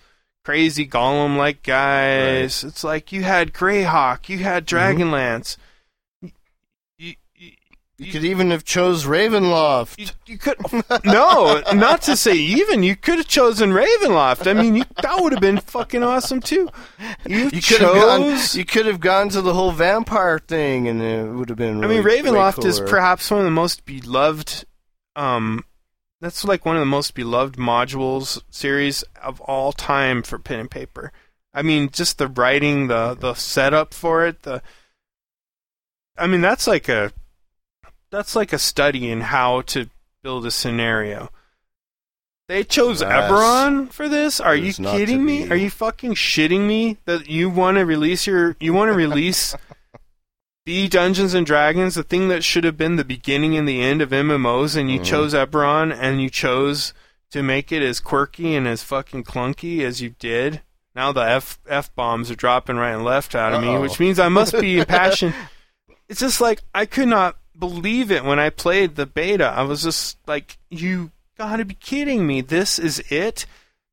crazy 0.44 0.86
golem 0.86 1.36
like 1.36 1.62
guys. 1.62 2.62
It's 2.62 2.84
like 2.84 3.10
you 3.10 3.24
had 3.24 3.52
Greyhawk, 3.52 4.28
you 4.28 4.38
had 4.38 4.66
mm-hmm. 4.66 5.02
Dragonlance. 5.02 5.56
You, 5.56 5.62
you, 5.62 5.65
You 7.98 8.12
could 8.12 8.24
even 8.24 8.50
have 8.50 8.62
chose 8.64 9.06
Ravenloft. 9.06 9.98
you, 9.98 10.06
you 10.26 10.36
could 10.36 10.56
no, 11.04 11.62
not 11.72 12.02
to 12.02 12.14
say 12.16 12.34
even. 12.34 12.82
You 12.82 12.94
could 12.94 13.16
have 13.16 13.26
chosen 13.26 13.70
Ravenloft. 13.70 14.46
I 14.46 14.52
mean, 14.52 14.76
you, 14.76 14.84
that 15.00 15.18
would 15.22 15.32
have 15.32 15.40
been 15.40 15.58
fucking 15.58 16.02
awesome 16.02 16.40
too. 16.40 16.68
You, 17.26 17.44
You 17.44 17.62
could 17.62 17.80
have 17.80 17.94
gone. 17.94 18.20
chose. 18.20 18.54
You 18.54 18.66
could 18.66 18.84
have 18.84 19.00
gone 19.00 19.30
to 19.30 19.40
the 19.40 19.54
whole 19.54 19.72
vampire 19.72 20.38
thing, 20.38 20.88
and 20.88 21.00
it 21.00 21.24
would 21.26 21.48
have 21.48 21.56
been. 21.56 21.82
I 21.82 21.86
mean, 21.86 22.02
Ravenloft 22.02 22.66
is 22.66 22.80
perhaps 22.80 23.30
one 23.30 23.40
of 23.40 23.44
the 23.46 23.50
most 23.50 23.86
beloved. 23.86 24.66
Um, 25.14 25.64
that's 26.20 26.44
like 26.44 26.66
one 26.66 26.76
of 26.76 26.80
the 26.80 26.86
most 26.86 27.14
beloved 27.14 27.56
modules 27.56 28.42
series 28.50 29.04
of 29.22 29.40
all 29.40 29.72
time 29.72 30.22
for 30.22 30.38
pen 30.38 30.60
and 30.60 30.70
paper. 30.70 31.12
I 31.54 31.62
mean, 31.62 31.88
just 31.90 32.18
the 32.18 32.28
writing, 32.28 32.88
the 32.88 33.14
the 33.14 33.32
setup 33.32 33.94
for 33.94 34.26
it. 34.26 34.42
The, 34.42 34.62
I 36.18 36.26
mean, 36.26 36.42
that's 36.42 36.66
like 36.66 36.88
a, 36.90 37.12
that's 38.16 38.34
like 38.34 38.52
a 38.52 38.58
study 38.58 39.10
in 39.10 39.20
how 39.20 39.60
to 39.62 39.90
build 40.22 40.46
a 40.46 40.50
scenario. 40.50 41.28
They 42.48 42.64
chose 42.64 43.00
Yes. 43.02 43.10
Eberron 43.30 43.92
for 43.92 44.08
this? 44.08 44.40
Are 44.40 44.54
you 44.56 44.72
kidding 44.72 45.24
me? 45.24 45.50
Are 45.50 45.56
you 45.56 45.68
fucking 45.68 46.14
shitting 46.14 46.66
me 46.66 46.96
that 47.04 47.28
you 47.28 47.50
want 47.50 47.76
to 47.76 47.84
release 47.84 48.26
your 48.26 48.56
you 48.60 48.72
want 48.72 48.88
to 48.90 48.96
release 48.96 49.54
the 50.64 50.88
Dungeons 50.88 51.34
and 51.34 51.44
Dragons, 51.44 51.94
the 51.96 52.02
thing 52.02 52.28
that 52.28 52.42
should 52.44 52.64
have 52.64 52.76
been 52.76 52.96
the 52.96 53.04
beginning 53.04 53.56
and 53.56 53.68
the 53.68 53.82
end 53.82 54.00
of 54.00 54.10
MMOs, 54.10 54.76
and 54.76 54.90
you 54.90 55.00
Mhm. 55.00 55.04
chose 55.04 55.34
Eberron 55.34 55.94
and 55.94 56.22
you 56.22 56.30
chose 56.30 56.94
to 57.32 57.42
make 57.42 57.70
it 57.72 57.82
as 57.82 58.00
quirky 58.00 58.54
and 58.54 58.66
as 58.66 58.82
fucking 58.82 59.24
clunky 59.24 59.80
as 59.82 60.00
you 60.00 60.14
did. 60.18 60.62
Now 60.94 61.12
the 61.12 61.20
F 61.20 61.58
F 61.68 61.94
bombs 61.94 62.30
are 62.30 62.34
dropping 62.36 62.76
right 62.76 62.92
and 62.94 63.04
left 63.04 63.34
out 63.34 63.52
of 63.52 63.60
me, 63.60 63.68
Uh-oh. 63.74 63.80
which 63.82 64.00
means 64.00 64.18
I 64.18 64.28
must 64.28 64.58
be 64.58 64.78
impassioned. 64.78 65.34
it's 66.08 66.20
just 66.20 66.40
like 66.40 66.62
I 66.74 66.86
could 66.86 67.08
not 67.08 67.36
believe 67.58 68.10
it 68.10 68.24
when 68.24 68.38
I 68.38 68.50
played 68.50 68.96
the 68.96 69.06
beta. 69.06 69.46
I 69.46 69.62
was 69.62 69.82
just 69.82 70.18
like, 70.26 70.58
you 70.70 71.10
gotta 71.38 71.64
be 71.64 71.74
kidding 71.74 72.26
me. 72.26 72.40
This 72.40 72.78
is 72.78 73.00
it? 73.10 73.46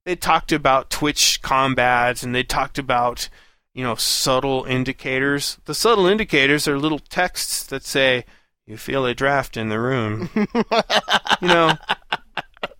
They 0.05 0.15
talked 0.15 0.51
about 0.51 0.89
Twitch 0.89 1.41
combats 1.41 2.23
and 2.23 2.35
they 2.35 2.43
talked 2.43 2.77
about, 2.77 3.29
you 3.73 3.83
know, 3.83 3.95
subtle 3.95 4.65
indicators. 4.65 5.57
The 5.65 5.73
subtle 5.75 6.07
indicators 6.07 6.67
are 6.67 6.77
little 6.77 6.99
texts 6.99 7.63
that 7.67 7.83
say, 7.85 8.25
you 8.65 8.77
feel 8.77 9.05
a 9.05 9.13
draft 9.13 9.57
in 9.57 9.69
the 9.69 9.79
room. 9.79 10.29
you 10.35 11.47
know, 11.47 11.73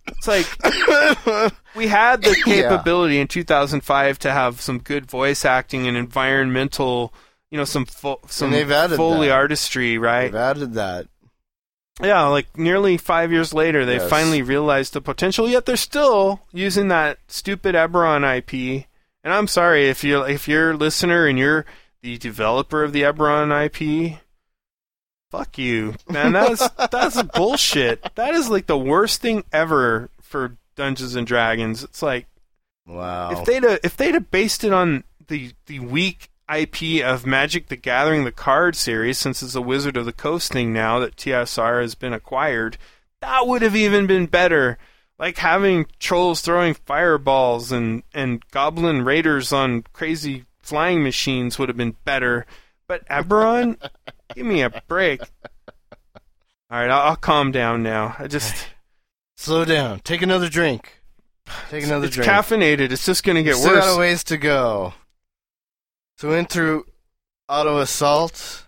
it's 0.08 0.26
like 0.28 0.46
we 1.74 1.86
had 1.88 2.22
the 2.22 2.34
Yeah. 2.46 2.62
capability 2.62 3.18
in 3.20 3.28
2005 3.28 4.18
to 4.20 4.32
have 4.32 4.60
some 4.60 4.78
good 4.78 5.06
voice 5.10 5.44
acting 5.44 5.86
and 5.86 5.96
environmental, 5.96 7.12
you 7.50 7.58
know, 7.58 7.64
some 7.64 7.84
fo- 7.86 8.20
some 8.28 8.50
they've 8.50 8.70
added 8.70 8.96
foley 8.96 9.28
that. 9.28 9.34
artistry, 9.34 9.98
right? 9.98 10.24
They've 10.32 10.34
added 10.40 10.74
that. 10.74 11.06
Yeah, 12.02 12.22
like 12.26 12.58
nearly 12.58 12.96
five 12.96 13.30
years 13.30 13.54
later, 13.54 13.84
they 13.86 13.96
Yes. 13.98 14.10
finally 14.10 14.42
realized 14.42 14.94
the 14.94 15.00
potential. 15.00 15.48
Yet 15.48 15.64
they're 15.66 15.76
still 15.76 16.40
using 16.52 16.88
that 16.88 17.18
stupid 17.28 17.74
Eberron 17.76 18.24
IP. 18.24 18.86
And 19.22 19.32
I'm 19.32 19.46
sorry 19.46 19.88
if 19.88 20.02
you're 20.02 20.28
if 20.28 20.48
you're 20.48 20.72
a 20.72 20.76
listener 20.76 21.26
and 21.26 21.38
you're 21.38 21.64
the 22.02 22.18
developer 22.18 22.82
of 22.82 22.92
the 22.92 23.02
Eberron 23.02 23.50
IP. 23.66 24.18
Fuck 25.30 25.56
you, 25.58 25.94
man. 26.08 26.32
That's 26.32 26.68
that's 26.90 27.22
bullshit. 27.22 28.02
That 28.16 28.34
is 28.34 28.48
like 28.50 28.66
the 28.66 28.76
worst 28.78 29.20
thing 29.20 29.44
ever 29.52 30.10
for 30.20 30.56
Dungeons 30.76 31.14
and 31.14 31.26
Dragons. 31.26 31.82
It's 31.84 32.02
like 32.02 32.26
Wow. 32.86 33.30
if 33.30 33.44
they'd 33.46 33.62
have, 33.62 33.78
if 33.82 33.96
they'd 33.96 34.14
have 34.14 34.30
based 34.30 34.64
it 34.64 34.72
on 34.72 35.04
the 35.28 35.52
the 35.66 35.78
weak 35.80 36.28
IP 36.52 37.04
of 37.04 37.26
Magic 37.26 37.68
the 37.68 37.76
Gathering 37.76 38.24
the 38.24 38.32
card 38.32 38.76
series, 38.76 39.18
since 39.18 39.42
it's 39.42 39.54
a 39.54 39.60
Wizard 39.62 39.96
of 39.96 40.04
the 40.04 40.12
Coast 40.12 40.52
thing 40.52 40.72
now 40.72 40.98
that 40.98 41.16
TSR 41.16 41.80
has 41.82 41.94
been 41.94 42.12
acquired, 42.12 42.76
that 43.20 43.46
would 43.46 43.62
have 43.62 43.76
even 43.76 44.06
been 44.06 44.26
better. 44.26 44.78
Like 45.18 45.38
having 45.38 45.86
trolls 46.00 46.40
throwing 46.40 46.74
fireballs 46.74 47.70
and 47.70 48.02
and 48.12 48.44
goblin 48.50 49.04
raiders 49.04 49.52
on 49.52 49.82
crazy 49.92 50.44
flying 50.60 51.02
machines 51.02 51.58
would 51.58 51.68
have 51.68 51.76
been 51.78 51.96
better. 52.04 52.46
But 52.88 53.08
Eberron, 53.08 53.76
give 54.34 54.44
me 54.44 54.60
a 54.62 54.82
break. 54.88 55.20
All 56.70 56.80
right, 56.80 56.90
I'll, 56.90 57.10
I'll 57.10 57.16
calm 57.16 57.52
down 57.52 57.82
now. 57.82 58.16
I 58.18 58.26
just 58.26 58.66
Slow 59.36 59.64
down. 59.64 60.00
Take 60.00 60.22
another 60.22 60.48
drink. 60.48 61.02
Take 61.68 61.84
another 61.84 62.06
it's 62.06 62.14
drink. 62.14 62.30
caffeinated. 62.30 62.92
It's 62.92 63.04
just 63.04 63.24
going 63.24 63.36
to 63.36 63.42
get 63.42 63.56
Still 63.56 63.72
worse. 63.74 63.84
got 63.84 63.96
a 63.96 63.98
ways 63.98 64.24
to 64.24 64.38
go. 64.38 64.94
So 66.18 66.32
in 66.32 66.46
through 66.46 66.86
Auto 67.48 67.78
Assault, 67.78 68.66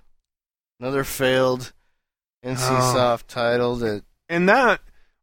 another 0.81 1.05
failed 1.05 1.73
NCSoft 2.45 3.27
title 3.29 3.77
that 3.77 4.03
and 4.29 4.49
that 4.49 4.81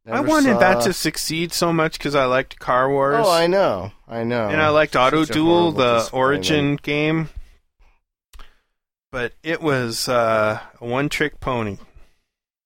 I 0.10 0.20
wanted 0.22 0.60
that 0.60 0.82
to 0.84 0.94
succeed 0.94 1.54
so 1.54 1.72
much 1.72 1.98
because 1.98 2.16
I 2.16 2.26
liked 2.26 2.60
Car 2.60 2.90
Wars. 2.90 3.26
Oh, 3.26 3.32
I 3.32 3.48
know, 3.48 3.91
I 4.08 4.24
know. 4.24 4.48
and 4.50 4.62
I 4.62 4.70
liked 4.70 4.94
Autoduel, 4.95 5.76
the. 5.76 6.10
Origin 6.12 6.76
game. 6.78 7.30
But 9.12 9.34
it 9.44 9.62
was 9.62 10.10
uh, 10.10 10.60
a 10.82 10.86
one-trick 10.86 11.40
pony. 11.40 11.78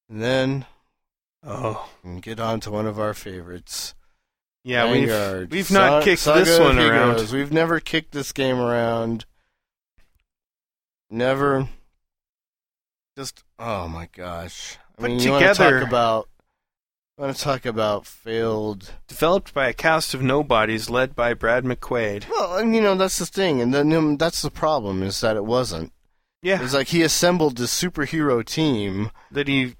And 0.10 0.22
then 0.22 0.66
Oh, 1.46 1.90
we 2.04 2.12
can 2.12 2.20
get 2.22 2.40
on 2.40 2.60
to 2.62 2.72
one 2.72 2.88
of 2.88 3.00
our 3.00 3.14
favorites. 3.14 3.94
yeah, 4.64 4.86
Vanguard. 4.86 5.52
we've 5.52 5.70
we've 5.70 5.72
not 5.72 6.02
Sa- 6.02 6.06
kicked 6.06 6.22
Saga 6.22 6.46
this 6.46 6.60
one 6.60 6.80
around. 6.80 7.30
We've 7.32 7.52
never 7.52 7.80
kicked 7.82 8.14
this 8.14 8.32
game 8.32 8.58
around. 8.60 9.26
Never. 11.10 11.70
Just 13.18 13.44
oh 13.58 13.88
my 13.88 14.10
gosh! 14.12 14.78
I 14.98 15.02
Put 15.02 15.10
mean, 15.10 15.20
you 15.20 15.32
want 15.32 15.46
to 15.46 15.54
talk 15.54 15.88
about? 15.88 16.30
I 17.18 17.24
want 17.24 17.36
to 17.36 17.42
talk 17.42 17.66
about 17.66 18.06
failed. 18.06 18.94
Developed 19.08 19.54
by 19.54 19.68
a 19.70 19.74
cast 19.74 20.14
of 20.14 20.22
nobodies 20.22 20.90
led 20.90 21.16
by 21.16 21.34
Brad 21.34 21.64
McQuaid. 21.64 22.30
Well, 22.30 22.58
and 22.58 22.76
you 22.76 22.82
know 22.82 22.94
that's 22.96 23.18
the 23.18 23.26
thing, 23.26 23.60
and 23.60 23.74
then 23.74 24.18
that's 24.18 24.44
the 24.44 24.52
problem 24.52 25.02
is 25.02 25.20
that 25.22 25.36
it 25.36 25.46
wasn't. 25.46 25.94
Yeah, 26.44 26.62
It's 26.62 26.76
like 26.76 26.90
he 26.90 27.02
assembled 27.02 27.58
this 27.58 27.74
superhero 27.74 28.46
team 28.46 29.10
that 29.32 29.48
he 29.48 29.76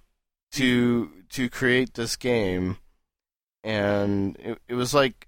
to 0.54 1.12
to 1.30 1.50
create 1.50 1.94
this 1.94 2.16
game, 2.16 2.78
and 3.64 4.36
it, 4.40 4.58
it 4.68 4.74
was 4.74 4.94
like. 4.94 5.28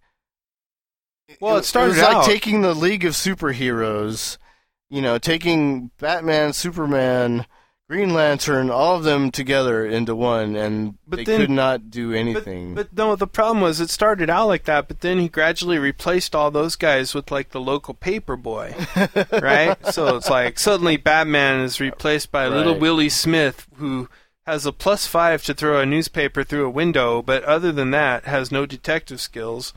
Well, 1.40 1.58
it 1.58 1.66
started 1.66 1.90
was 1.92 2.02
like 2.02 2.26
taking 2.26 2.62
the 2.62 2.74
League 2.74 3.06
of 3.06 3.14
Superheroes, 3.14 4.40
you 4.90 5.02
know, 5.02 5.18
taking 5.18 5.92
Batman, 6.00 6.54
Superman, 6.54 7.46
Green 7.90 8.14
Lantern, 8.14 8.70
all 8.70 8.96
of 8.98 9.04
them 9.04 9.32
together 9.32 9.84
into 9.86 10.16
one, 10.16 10.56
and 10.56 10.96
But 11.08 11.18
they 11.18 11.24
then- 11.24 11.42
could 11.42 11.50
not 11.50 11.90
do 11.90 12.14
anything. 12.14 12.76
but 12.76 12.96
no, 12.96 13.16
the 13.16 13.26
problem 13.26 13.62
was 13.62 13.80
it 13.82 13.90
started 13.90 14.30
out 14.30 14.48
like 14.48 14.66
that, 14.66 14.88
but 14.88 15.02
then 15.02 15.18
he 15.20 15.28
gradually 15.28 15.80
replaced 15.80 16.36
all 16.36 16.52
those 16.52 16.76
guys 16.76 17.16
with 17.16 17.32
like 17.32 17.50
the 17.50 17.60
local 17.60 17.96
paper 17.96 18.36
boy, 18.36 18.76
right? 19.32 19.76
so 19.88 20.16
it's 20.18 20.30
like 20.30 20.60
suddenly 20.60 20.98
Batman 20.98 21.62
is 21.62 21.80
replaced 21.80 22.32
by 22.32 22.48
little 22.48 22.78
Willie 22.78 23.10
Smith, 23.10 23.68
who 23.78 24.08
has 24.46 24.66
a 24.68 24.72
plus 24.72 25.08
five 25.08 25.44
to 25.44 25.54
throw 25.56 25.80
a 25.80 25.86
newspaper 25.86 26.44
through 26.44 26.66
a 26.66 26.72
window, 26.72 27.22
but 27.24 27.44
other 27.44 27.72
than 27.72 27.90
that, 27.92 28.26
has 28.26 28.52
no 28.52 28.66
detective 28.68 29.20
skills. 29.22 29.74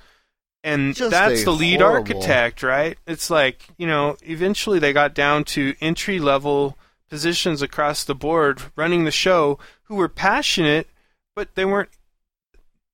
And 0.64 0.94
Just 0.94 1.10
that's 1.10 1.44
the 1.44 1.50
lead 1.50 1.80
horrible- 1.80 1.98
architect, 2.16 2.62
right? 2.62 2.96
It's 3.06 3.30
like, 3.30 3.62
you 3.78 3.86
know, 3.86 4.16
eventually 4.22 4.78
they 4.78 4.92
got 4.92 5.14
down 5.14 5.44
to 5.44 5.74
entry 5.80 6.20
level 6.20 6.78
positions 7.10 7.62
across 7.62 8.04
the 8.04 8.14
board 8.14 8.62
running 8.76 9.04
the 9.04 9.10
show 9.10 9.58
who 9.84 9.96
were 9.96 10.08
passionate, 10.08 10.88
but 11.34 11.54
they 11.56 11.64
weren't 11.64 11.90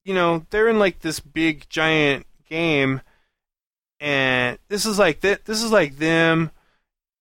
you 0.05 0.15
know, 0.15 0.47
they're 0.49 0.69
in 0.69 0.79
like 0.79 1.01
this 1.01 1.21
big 1.21 1.69
giant 1.69 2.27
game, 2.49 3.03
and 4.01 4.59
this 4.69 4.87
is 4.87 4.99
like 4.99 5.21
th- 5.21 5.45
this 5.45 5.63
is 5.63 5.71
like 5.71 5.99
them 5.99 6.51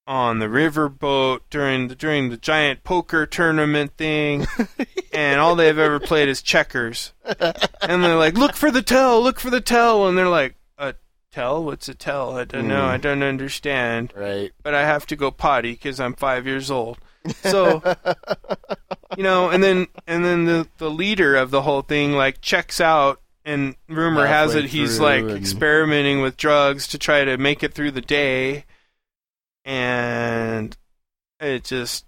on 0.08 0.40
the 0.40 0.46
riverboat 0.48 1.42
during 1.50 1.90
the 1.90 1.96
during 1.96 2.30
the 2.30 2.38
giant 2.38 2.84
poker 2.84 3.26
tournament 3.26 3.92
thing, 3.98 4.48
and 5.14 5.40
all 5.40 5.56
they've 5.56 5.78
ever 5.78 6.00
played 6.00 6.30
is 6.30 6.42
checkers, 6.42 7.14
and 7.82 8.04
they're 8.04 8.16
like, 8.16 8.36
"Look 8.38 8.56
for 8.56 8.72
the 8.72 8.82
tell, 8.82 9.22
look 9.22 9.40
for 9.40 9.50
the 9.50 9.62
tell," 9.62 10.08
and 10.08 10.18
they're 10.18 10.30
like, 10.30 10.56
"A 10.78 10.96
tell? 11.32 11.64
What's 11.64 11.90
a 11.90 11.94
tell? 11.94 12.38
I 12.38 12.46
don't 12.46 12.68
know, 12.68 12.82
Mm. 12.86 12.90
I 12.90 12.98
don't 12.98 13.22
understand." 13.24 14.14
right? 14.16 14.52
but 14.64 14.74
I 14.74 14.86
have 14.86 15.06
to 15.08 15.16
go 15.18 15.30
potty 15.30 15.74
because 15.74 16.00
I'm 16.00 16.14
five 16.14 16.48
years 16.48 16.72
old. 16.72 16.98
So, 17.44 17.82
you 19.18 19.24
know, 19.24 19.50
and 19.50 19.62
then 19.62 19.88
and 20.08 20.24
then 20.24 20.46
the 20.46 20.68
the 20.78 20.90
leader 20.90 21.36
of 21.36 21.52
the 21.52 21.62
whole 21.64 21.82
thing 21.82 22.14
like 22.14 22.40
checks 22.40 22.80
out, 22.80 23.20
and 23.44 23.76
rumor 23.90 24.26
has 24.26 24.56
it 24.56 24.66
he's 24.66 25.00
like 25.02 25.22
and- 25.24 25.32
experimenting 25.32 26.22
with 26.22 26.38
drugs 26.38 26.88
to 26.90 26.98
try 26.98 27.26
to 27.26 27.38
make 27.38 27.64
it 27.64 27.74
through 27.74 27.92
the 27.92 28.02
day, 28.02 28.64
and 29.68 30.76
it 31.41 31.65
just, 31.65 32.06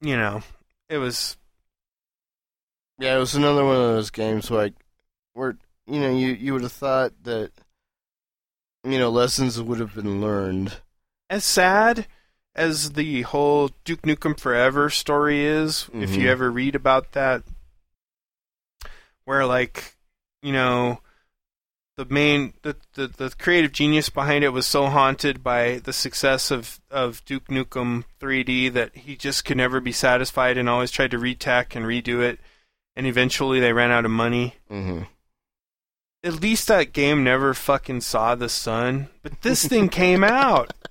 you 0.00 0.16
know, 0.16 0.42
it 0.88 0.96
was 0.96 1.36
Yeah, 2.98 3.16
it 3.16 3.18
was 3.20 3.34
another 3.34 3.64
one 3.64 3.76
of 3.76 3.82
those 3.82 4.10
games 4.10 4.50
like 4.50 4.72
where 5.34 5.56
you 5.86 6.00
know 6.00 6.10
you 6.10 6.28
you 6.28 6.54
would 6.54 6.62
have 6.62 6.72
thought 6.72 7.12
that 7.24 7.52
you 8.84 8.98
know 8.98 9.10
lessons 9.10 9.60
would 9.60 9.78
have 9.78 9.94
been 9.94 10.20
learned. 10.20 10.80
as 11.28 11.44
sad 11.44 12.06
as 12.54 12.92
the 12.92 13.22
whole 13.22 13.70
Duke 13.84 14.02
Nukem 14.02 14.38
Forever 14.40 14.88
story 14.88 15.44
is, 15.44 15.90
if 15.92 16.12
Mhm. 16.12 16.20
you 16.22 16.28
ever 16.30 16.50
read 16.50 16.74
about 16.74 17.12
that, 17.12 17.42
where 19.26 19.44
like, 19.44 19.96
you 20.42 20.52
know, 20.52 21.00
the 21.96 22.04
main 22.04 22.52
the, 22.62 22.76
the 22.94 23.08
the 23.08 23.34
creative 23.38 23.72
genius 23.72 24.10
behind 24.10 24.44
it 24.44 24.50
was 24.50 24.66
so 24.66 24.86
haunted 24.86 25.42
by 25.42 25.78
the 25.78 25.92
success 25.92 26.50
of 26.50 26.80
of 26.90 27.24
Duke 27.24 27.46
Nukem 27.46 28.04
3D 28.20 28.72
that 28.74 28.94
he 28.94 29.16
just 29.16 29.44
could 29.44 29.56
never 29.56 29.80
be 29.80 29.92
satisfied 29.92 30.58
and 30.58 30.68
always 30.68 30.90
tried 30.90 31.10
to 31.12 31.18
retech 31.18 31.74
and 31.74 31.86
redo 31.86 32.20
it, 32.22 32.38
and 32.94 33.06
eventually 33.06 33.60
they 33.60 33.72
ran 33.72 33.90
out 33.90 34.04
of 34.04 34.10
money. 34.10 34.56
hmm 34.68 35.02
At 36.22 36.40
least 36.40 36.68
that 36.68 36.92
game 36.92 37.24
never 37.24 37.54
fucking 37.54 38.02
saw 38.02 38.34
the 38.34 38.48
sun, 38.48 39.08
but 39.22 39.42
this 39.42 39.66
thing 39.66 39.88
came 39.88 40.22
out. 40.22 40.72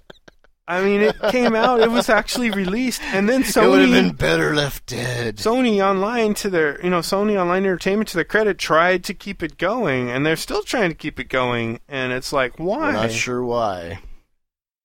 I 0.67 0.83
mean, 0.83 1.01
it 1.01 1.15
came 1.29 1.55
out. 1.55 1.81
It 1.81 1.91
was 1.91 2.09
actually 2.09 2.49
released, 2.49 3.01
and 3.03 3.29
then 3.29 3.43
Sony. 3.43 3.63
It 3.65 3.69
would 3.69 3.81
have 3.81 3.91
been 3.91 4.15
better 4.15 4.55
left 4.55 4.87
dead. 4.87 5.37
Sony 5.37 5.85
Online 5.85 6.33
to 6.35 6.49
their, 6.49 6.83
you 6.83 6.89
know, 6.89 6.99
Sony 6.99 7.39
Online 7.39 7.63
Entertainment 7.65 8.09
to 8.09 8.17
their 8.17 8.23
credit, 8.23 8.57
tried 8.57 9.03
to 9.03 9.13
keep 9.13 9.43
it 9.43 9.59
going, 9.59 10.09
and 10.09 10.25
they're 10.25 10.35
still 10.35 10.63
trying 10.63 10.89
to 10.89 10.95
keep 10.95 11.19
it 11.19 11.29
going. 11.29 11.81
And 11.87 12.11
it's 12.11 12.33
like, 12.33 12.57
We're 12.57 12.65
why? 12.65 12.91
not 12.93 13.11
sure 13.11 13.43
why. 13.43 13.99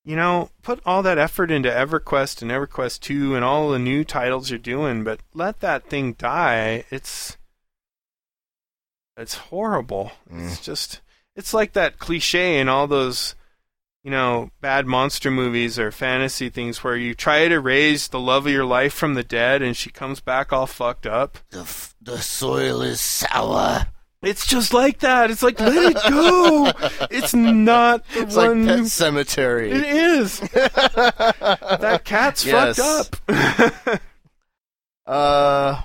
You 0.03 0.15
know, 0.15 0.49
put 0.61 0.81
all 0.85 1.01
that 1.03 1.17
effort 1.17 1.49
into 1.51 1.69
EverQuest 1.69 2.41
and 2.43 2.51
EverQuest 2.51 2.99
Two 2.99 3.35
and 3.35 3.43
all 3.43 3.69
the 3.69 3.79
new 3.79 4.03
titles 4.03 4.49
you're 4.49 4.59
doing, 4.59 5.03
but 5.03 5.21
let 5.33 5.61
that 5.61 5.89
thing 5.89 6.13
die. 6.13 6.85
It's 6.91 7.37
it's 9.17 9.35
horrible. 9.35 10.11
It's 10.31 10.59
mm. 10.59 10.63
just 10.63 11.01
it's 11.35 11.53
like 11.53 11.73
that 11.73 11.99
cliche 11.99 12.59
in 12.59 12.67
all 12.67 12.87
those 12.87 13.35
you 14.03 14.11
know 14.11 14.49
bad 14.61 14.85
monster 14.87 15.29
movies 15.31 15.77
or 15.77 15.91
fantasy 15.91 16.49
things 16.49 16.83
where 16.83 16.95
you 16.95 17.13
try 17.13 17.47
to 17.47 17.59
raise 17.59 18.07
the 18.07 18.19
love 18.19 18.45
of 18.47 18.51
your 18.51 18.65
life 18.65 18.93
from 18.93 19.13
the 19.13 19.23
dead 19.23 19.61
and 19.61 19.77
she 19.77 19.89
comes 19.89 20.19
back 20.19 20.51
all 20.51 20.65
fucked 20.67 21.05
up. 21.05 21.37
The 21.51 21.61
f- 21.61 21.95
the 22.01 22.17
soil 22.19 22.81
is 22.81 22.99
sour. 23.01 23.87
It's 24.23 24.45
just 24.45 24.71
like 24.73 24.99
that. 24.99 25.31
It's 25.31 25.41
like 25.43 25.59
let 25.59 25.95
it 25.95 26.09
go. 26.09 26.71
It's 27.11 27.33
not 27.33 28.07
the 28.09 28.21
It's 28.21 28.35
like. 28.35 28.49
Pet 28.51 28.79
Sematary. 28.81 29.71
it 29.71 29.83
is. 29.83 30.39
that 30.51 32.01
cat's 32.05 32.43
fucked 32.43 32.79
up. 32.79 34.01
Uh, 35.05 35.81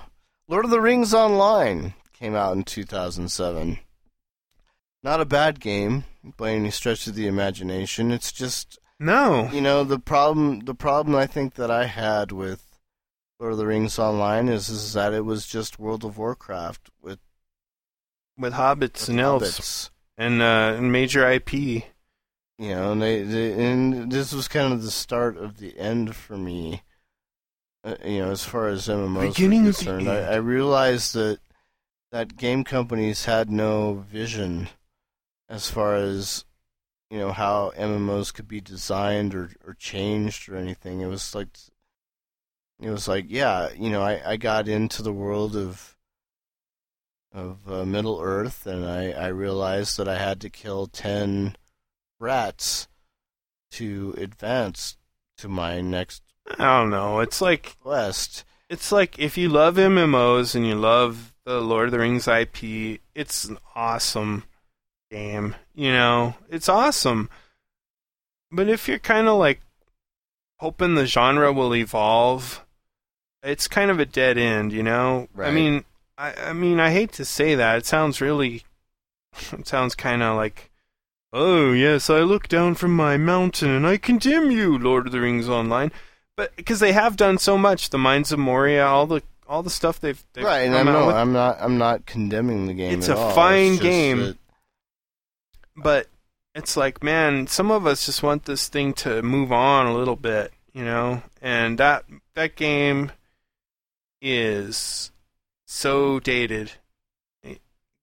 Lord 0.47 0.63
of 0.63 0.71
the 0.71 0.79
Rings 0.79 1.13
Online 1.13 1.93
came 2.13 2.35
out 2.35 2.55
in 2.55 2.63
2007. 2.63 3.79
Not 5.07 5.21
a 5.21 5.25
bad 5.25 5.61
game 5.61 6.03
by 6.35 6.49
any 6.51 6.69
stretch 6.69 7.07
of 7.07 7.15
the 7.15 7.27
imagination. 7.27 8.11
It's 8.11 8.33
just 8.33 8.77
no. 8.99 9.49
you 9.53 9.61
know 9.61 9.85
the 9.85 9.99
problem. 9.99 10.65
The 10.65 10.75
problem 10.75 11.15
I 11.15 11.25
think 11.25 11.53
that 11.53 11.71
I 11.71 11.85
had 11.85 12.33
with 12.33 12.77
Lord 13.39 13.53
of 13.53 13.57
the 13.57 13.67
Rings 13.67 13.97
Online 13.97 14.49
is 14.49 14.67
is 14.67 14.91
that 14.91 15.13
it 15.13 15.23
was 15.23 15.47
just 15.47 15.79
World 15.79 16.03
of 16.03 16.17
Warcraft 16.17 16.89
with, 17.01 17.19
With 18.37 18.51
hobbits 18.51 18.99
with 18.99 19.09
and 19.11 19.19
elves 19.21 19.49
hobbits. 19.49 19.89
and 20.17 20.41
uh, 20.41 20.75
and 20.75 20.91
major 20.91 21.25
IP. 21.25 21.53
You 21.53 21.83
know, 22.59 22.91
and 22.91 23.01
they, 23.01 23.23
they 23.23 23.53
and 23.65 24.11
this 24.11 24.33
was 24.33 24.49
kind 24.49 24.73
of 24.73 24.83
the 24.83 24.91
start 24.91 25.37
of 25.37 25.59
the 25.59 25.79
end 25.79 26.17
for 26.17 26.37
me. 26.37 26.81
Uh, 27.81 27.95
you 28.03 28.25
know, 28.25 28.31
as 28.31 28.43
far 28.43 28.67
as 28.67 28.89
MMOs 28.89 29.29
Beginning 29.29 29.63
concerned. 29.63 30.09
I, 30.09 30.33
I 30.33 30.35
realized 30.35 31.13
that 31.13 31.39
that 32.11 32.35
game 32.35 32.65
companies 32.65 33.23
had 33.23 33.49
no 33.49 34.03
vision 34.11 34.67
as 35.49 35.69
far 35.69 35.95
as 35.95 36.45
you 37.09 37.17
know 37.19 37.31
how 37.31 37.71
MMOs 37.77 38.33
could 38.33 38.47
be 38.47 38.61
designed 38.61 39.33
or 39.33 39.51
or 39.65 39.73
changed 39.73 40.49
or 40.49 40.55
anything. 40.55 41.01
It 41.01 41.07
was 41.07 41.33
like 41.33 41.49
it 42.79 42.89
was 42.89 43.07
like 43.07 43.25
yeah, 43.27 43.69
you 43.77 43.89
know, 43.89 44.01
I 44.01 44.21
I 44.33 44.37
got 44.37 44.67
into 44.67 45.01
the 45.01 45.13
world 45.13 45.55
of 45.55 45.95
of 47.31 47.69
uh, 47.69 47.85
Middle 47.85 48.19
Earth, 48.21 48.65
and 48.65 48.85
I 48.85 49.11
I 49.11 49.27
realized 49.27 49.97
that 49.97 50.07
I 50.07 50.17
had 50.17 50.41
to 50.41 50.49
kill 50.49 50.87
ten 50.87 51.55
rats 52.19 52.87
to 53.71 54.15
advance 54.17 54.97
to 55.37 55.47
my 55.47 55.81
next 55.81 56.23
I 56.59 56.79
don't 56.79 56.89
know. 56.89 57.19
It's 57.19 57.41
like 57.41 57.77
quest. 57.81 58.45
it's 58.69 58.91
like 58.91 59.19
if 59.19 59.37
you 59.37 59.49
love 59.49 59.75
MMOs 59.75 60.55
and 60.55 60.65
you 60.65 60.75
love 60.75 61.33
the 61.45 61.61
Lord 61.61 61.87
of 61.87 61.91
the 61.91 61.99
Rings 61.99 62.27
IP, 62.27 63.01
it's 63.15 63.49
awesome 63.75 64.43
game. 65.09 65.55
You 65.75 65.91
know, 65.91 66.35
it's 66.49 66.69
awesome. 66.69 67.29
But 68.51 68.69
if 68.69 68.87
you're 68.87 68.99
kind 68.99 69.27
of 69.27 69.37
like 69.37 69.61
hoping 70.59 70.95
the 70.95 71.05
genre 71.05 71.51
will 71.51 71.75
evolve, 71.75 72.65
it's 73.43 73.67
kind 73.67 73.91
of 73.91 73.99
a 73.99 74.05
dead 74.05 74.37
end. 74.37 74.71
You 74.71 74.83
know, 74.83 75.27
I 75.37 75.51
mean, 75.51 75.85
I, 76.17 76.33
I 76.33 76.53
mean, 76.53 76.79
I 76.79 76.91
hate 76.91 77.11
to 77.13 77.25
say 77.25 77.55
that. 77.55 77.77
It 77.77 77.85
sounds 77.85 78.21
really, 78.21 78.63
it 79.51 79.67
sounds 79.67 79.95
kind 79.95 80.23
of 80.23 80.35
like, 80.35 80.71
oh 81.33 81.73
yes, 81.73 82.09
I 82.09 82.19
look 82.19 82.47
down 82.47 82.75
from 82.75 82.95
my 82.95 83.17
mountain 83.17 83.69
and 83.69 83.85
I 83.85 83.97
condemn 83.97 84.51
you, 84.51 84.77
Lord 84.77 85.07
of 85.07 85.11
the 85.11 85.21
Rings 85.21 85.49
Online. 85.49 85.91
But 86.35 86.55
because 86.55 86.79
they 86.79 86.93
have 86.93 87.17
done 87.17 87.39
so 87.39 87.57
much, 87.57 87.89
the 87.89 87.97
Mines 87.97 88.31
of 88.31 88.39
Moria, 88.39 88.85
all 88.85 89.07
the 89.07 89.23
all 89.47 89.63
the 89.63 89.69
stuff 89.69 89.99
they've, 89.99 90.23
they've 90.33 90.43
right, 90.43 90.61
and 90.61 90.75
I'm, 90.75 90.87
out 90.87 90.91
no, 90.91 91.07
with, 91.07 91.15
I'm 91.15 91.33
not. 91.33 91.57
I'm 91.59 91.77
not 91.77 92.05
condemning 92.05 92.67
the 92.67 92.73
game. 92.73 92.99
It's 92.99 93.07
a 93.07 93.17
all. 93.17 93.31
fine 93.31 93.73
just 93.73 93.81
game. 93.81 94.37
But 95.77 96.07
it's 96.55 96.75
like, 96.75 97.03
man, 97.03 97.47
some 97.47 97.71
of 97.71 97.85
us 97.85 98.05
just 98.05 98.23
want 98.23 98.45
this 98.45 98.67
thing 98.67 98.93
to 98.95 99.21
move 99.21 99.51
on 99.51 99.85
a 99.85 99.95
little 99.95 100.15
bit, 100.15 100.51
you 100.73 100.83
know. 100.83 101.21
And 101.41 101.77
that 101.77 102.05
that 102.33 102.55
game 102.55 103.11
is 104.21 105.11
so 105.67 106.19
dated, 106.19 106.71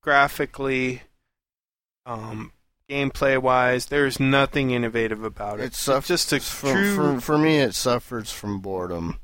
graphically, 0.02 1.02
um, 2.06 2.52
gameplay 2.88 3.38
wise. 3.40 3.86
There's 3.86 4.20
nothing 4.20 4.70
innovative 4.70 5.24
about 5.24 5.58
it. 5.58 5.64
It 5.64 5.74
suffers 5.74 6.08
just 6.08 6.32
a 6.32 6.40
for, 6.40 6.72
true, 6.72 6.94
for 6.94 7.20
for 7.20 7.38
me. 7.38 7.58
It 7.58 7.74
suffers 7.74 8.30
from 8.30 8.60
boredom. 8.60 9.18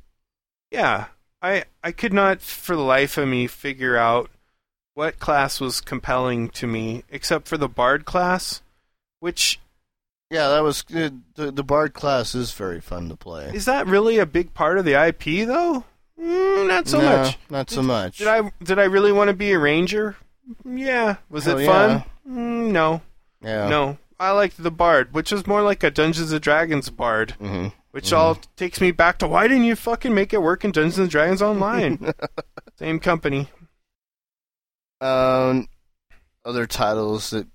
yeah. 0.70 1.06
I 1.42 1.64
I 1.82 1.92
could 1.92 2.12
not 2.12 2.42
for 2.42 2.76
the 2.76 2.82
life 2.82 3.16
of 3.16 3.26
me 3.26 3.46
figure 3.46 3.96
out 3.96 4.30
what 4.94 5.18
class 5.18 5.60
was 5.60 5.80
compelling 5.80 6.48
to 6.50 6.66
me, 6.66 7.04
except 7.10 7.48
for 7.48 7.56
the 7.56 7.68
bard 7.68 8.04
class, 8.04 8.62
which 9.20 9.60
Yeah, 10.30 10.48
that 10.48 10.62
was 10.62 10.82
good. 10.82 11.22
The, 11.34 11.50
the 11.50 11.64
bard 11.64 11.94
class 11.94 12.34
is 12.34 12.52
very 12.52 12.80
fun 12.80 13.08
to 13.08 13.16
play. 13.16 13.50
Is 13.54 13.64
that 13.64 13.86
really 13.86 14.18
a 14.18 14.26
big 14.26 14.54
part 14.54 14.78
of 14.78 14.84
the 14.84 14.94
IP 14.94 15.46
though? 15.46 15.84
Mm, 16.20 16.68
not 16.68 16.86
so 16.88 17.00
No, 17.00 17.16
much. 17.16 17.38
Not 17.48 17.70
so 17.70 17.82
much. 17.82 18.18
Did 18.18 18.28
I 18.28 18.50
did 18.62 18.78
I 18.78 18.84
really 18.84 19.12
want 19.12 19.28
to 19.28 19.34
be 19.34 19.52
a 19.52 19.58
ranger? 19.58 20.16
Yeah. 20.64 21.16
Was 21.30 21.44
Hell 21.44 21.58
it 21.58 21.64
yeah. 21.64 21.68
fun? 21.98 22.04
Mm, 22.28 22.70
no. 22.72 23.02
Yeah. 23.42 23.68
No. 23.68 23.98
I 24.18 24.32
liked 24.32 24.62
the 24.62 24.70
bard, 24.70 25.14
which 25.14 25.32
was 25.32 25.46
more 25.46 25.62
like 25.62 25.82
a 25.82 25.90
Dungeons 25.90 26.30
and 26.30 26.40
Dragons 26.42 26.90
bard, 26.90 27.32
hmm 27.32 27.68
which 27.92 28.12
all 28.12 28.36
takes 28.56 28.80
me 28.80 28.92
back 28.92 29.18
to 29.18 29.26
why 29.26 29.48
didn't 29.48 29.64
you 29.64 29.74
fucking 29.74 30.14
make 30.14 30.32
it 30.32 30.40
work 30.40 30.64
in 30.64 30.70
Dungeons 30.70 30.98
and 30.98 31.10
Dragons 31.10 31.42
Online? 31.42 32.12
Same 32.78 33.00
company. 33.00 33.48
Um, 35.00 35.68
other 36.44 36.66
titles 36.66 37.30
that 37.30 37.46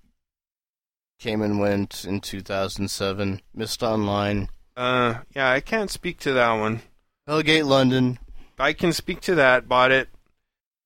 came 1.20 1.42
and 1.42 1.60
went 1.60 2.06
in 2.06 2.20
2007: 2.22 3.42
Myst 3.54 3.84
Online, 3.84 4.50
Uh, 4.76 5.16
yeah, 5.36 5.52
I 5.52 5.60
can't 5.60 5.90
speak 5.92 6.20
to 6.22 6.34
that 6.34 6.52
one. 6.54 6.82
Hellgate 7.28 7.66
London. 7.66 8.20
I 8.60 8.74
can 8.74 8.94
speak 8.94 9.22
to 9.22 9.36
that. 9.36 9.68
Bought 9.68 9.92
it. 9.92 10.10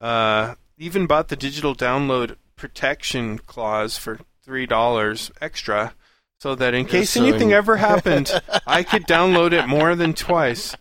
Uh, 0.01 0.55
even 0.77 1.07
bought 1.07 1.27
the 1.27 1.35
digital 1.35 1.75
download 1.75 2.35
protection 2.55 3.39
clause 3.39 3.97
for 3.97 4.19
three 4.43 4.65
dollars 4.65 5.31
extra, 5.41 5.93
so 6.39 6.55
that 6.55 6.73
in 6.73 6.85
case 6.85 7.11
so 7.11 7.23
anything 7.23 7.49
in- 7.49 7.55
ever 7.55 7.77
happened, 7.89 8.31
I 8.65 8.83
could 8.83 9.03
download 9.07 9.51
it 9.53 9.67
more 9.67 9.95
than 9.95 10.13
twice 10.13 10.75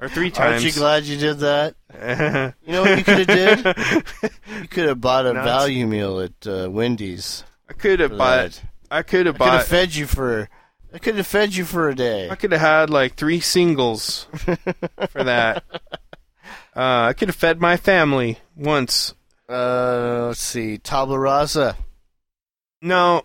or 0.00 0.08
three 0.08 0.30
times. 0.30 0.62
Aren't 0.62 0.64
you 0.64 0.72
glad 0.72 1.04
you 1.04 1.16
did 1.18 1.38
that? 1.40 1.74
You 1.94 2.72
know 2.72 2.82
what 2.82 2.98
you 2.98 3.04
could 3.04 3.28
have 3.28 3.64
did? 3.64 4.32
You 4.62 4.68
could 4.68 4.88
have 4.88 5.00
bought 5.00 5.26
a 5.26 5.32
Nuts. 5.32 5.44
value 5.46 5.86
meal 5.86 6.20
at 6.20 6.46
uh, 6.46 6.68
Wendy's. 6.70 7.44
I 7.68 7.72
could 7.72 8.00
have 8.00 8.10
bought. 8.16 8.50
that. 8.52 8.62
I 8.90 9.02
could 9.02 9.26
have 9.26 9.36
I 9.36 9.38
could 9.38 9.52
have 9.52 9.60
bought. 9.60 9.64
fed 9.66 9.94
you 9.94 10.06
for. 10.06 10.48
I 10.92 10.98
could 10.98 11.16
have 11.16 11.26
fed 11.26 11.54
you 11.54 11.64
for 11.64 11.88
a 11.88 11.94
day. 11.94 12.30
I 12.30 12.36
could 12.36 12.52
have 12.52 12.60
had 12.60 12.90
like 12.90 13.14
three 13.16 13.40
singles 13.40 14.26
for 15.10 15.24
that. 15.24 15.64
Uh, 16.76 17.06
I 17.08 17.12
could 17.14 17.28
have 17.28 17.36
fed 17.36 17.60
my 17.60 17.76
family 17.76 18.38
once. 18.56 19.14
Uh, 19.48 20.26
let's 20.28 20.40
see, 20.40 20.78
Tabula 20.78 21.18
Rasa. 21.18 21.76
No, 22.80 23.22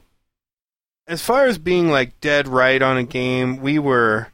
as 1.08 1.22
far 1.22 1.46
as 1.48 1.58
being 1.58 1.90
like 1.90 2.20
dead 2.22 2.48
right 2.48 2.82
on 2.82 2.98
a 2.98 3.04
game, 3.04 3.58
we 3.62 3.78
were 3.80 4.28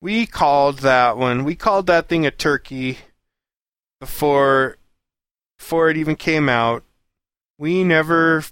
we 0.00 0.26
called 0.26 0.78
that 0.80 1.16
one. 1.18 1.44
We 1.44 1.54
called 1.56 1.86
that 1.88 2.08
thing 2.08 2.24
a 2.24 2.30
turkey 2.30 2.98
before 4.00 4.76
before 5.58 5.90
it 5.90 5.96
even 5.96 6.16
came 6.16 6.48
out. 6.48 6.82
We 7.58 7.84
never 7.84 8.42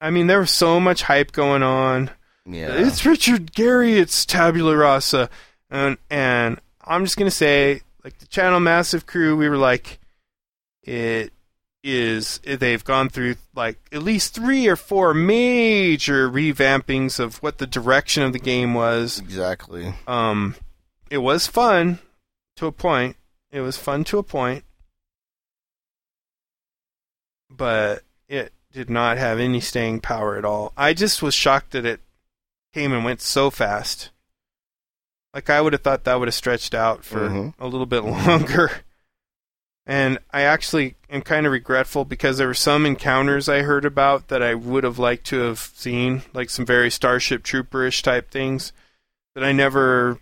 I 0.00 0.10
mean 0.10 0.28
there 0.28 0.38
was 0.40 0.50
so 0.50 0.80
much 0.80 1.02
hype 1.02 1.32
going 1.32 1.62
on. 1.62 2.10
Yeah. 2.46 2.72
It's 2.72 3.04
Richard 3.04 3.52
Garriott, 3.52 3.98
it's 3.98 4.24
Tabula 4.24 4.76
Rasa. 4.76 5.28
And 5.68 5.98
and 6.08 6.60
I'm 6.82 7.04
just 7.04 7.16
gonna 7.18 7.30
say, 7.30 7.82
like 8.02 8.18
the 8.18 8.26
Channel 8.26 8.60
Massive 8.60 9.04
crew, 9.04 9.36
we 9.36 9.48
were 9.48 9.58
like 9.58 9.98
it 10.82 11.32
is 11.84 12.40
they've 12.44 12.84
gone 12.84 13.08
through 13.08 13.36
like 13.54 13.78
at 13.92 14.02
least 14.02 14.34
three 14.34 14.66
or 14.66 14.76
four 14.76 15.14
major 15.14 16.28
revampings 16.28 17.20
of 17.20 17.36
what 17.42 17.58
the 17.58 17.66
direction 17.66 18.22
of 18.22 18.32
the 18.32 18.38
game 18.38 18.74
was. 18.74 19.18
exactly. 19.18 19.94
Um 20.06 20.54
it 21.10 21.18
was 21.18 21.46
fun 21.46 21.98
to 22.56 22.66
a 22.66 22.72
point. 22.72 23.16
It 23.50 23.60
was 23.60 23.76
fun 23.76 24.04
to 24.04 24.18
a 24.18 24.22
point. 24.22 24.64
But 27.58 28.02
it 28.28 28.52
did 28.72 28.88
not 28.88 29.18
have 29.18 29.38
any 29.38 29.60
staying 29.60 30.00
power 30.00 30.36
at 30.36 30.44
all. 30.46 30.72
I 30.76 30.94
just 30.94 31.20
was 31.22 31.34
shocked 31.34 31.72
that 31.72 31.84
it 31.84 32.00
came 32.72 32.92
and 32.92 33.04
went 33.04 33.20
so 33.20 33.50
fast. 33.50 34.10
Like 35.34 35.50
I 35.50 35.60
would 35.60 35.72
have 35.74 35.82
thought 35.82 36.04
that 36.04 36.18
would 36.18 36.28
have 36.28 36.34
stretched 36.34 36.74
out 36.74 37.04
for 37.04 37.28
Mhm. 37.28 37.54
a 37.58 37.66
little 37.66 37.86
bit 37.86 38.02
longer. 38.04 38.70
And 39.86 40.18
I 40.32 40.42
actually 40.42 40.96
am 41.08 41.22
kind 41.22 41.46
of 41.46 41.52
regretful 41.52 42.04
because 42.04 42.36
there 42.36 42.46
were 42.46 42.52
some 42.54 42.84
encounters 42.84 43.48
I 43.48 43.62
heard 43.62 43.86
about 43.86 44.28
that 44.28 44.42
I 44.42 44.54
would 44.54 44.84
have 44.84 44.98
liked 44.98 45.26
to 45.28 45.38
have 45.40 45.58
seen, 45.58 46.22
like 46.34 46.50
some 46.50 46.66
very 46.66 46.90
Starship 46.90 47.42
Trooperish 47.42 48.02
type 48.02 48.30
things 48.30 48.72
that 49.34 49.42
I 49.42 49.52
never 49.52 50.18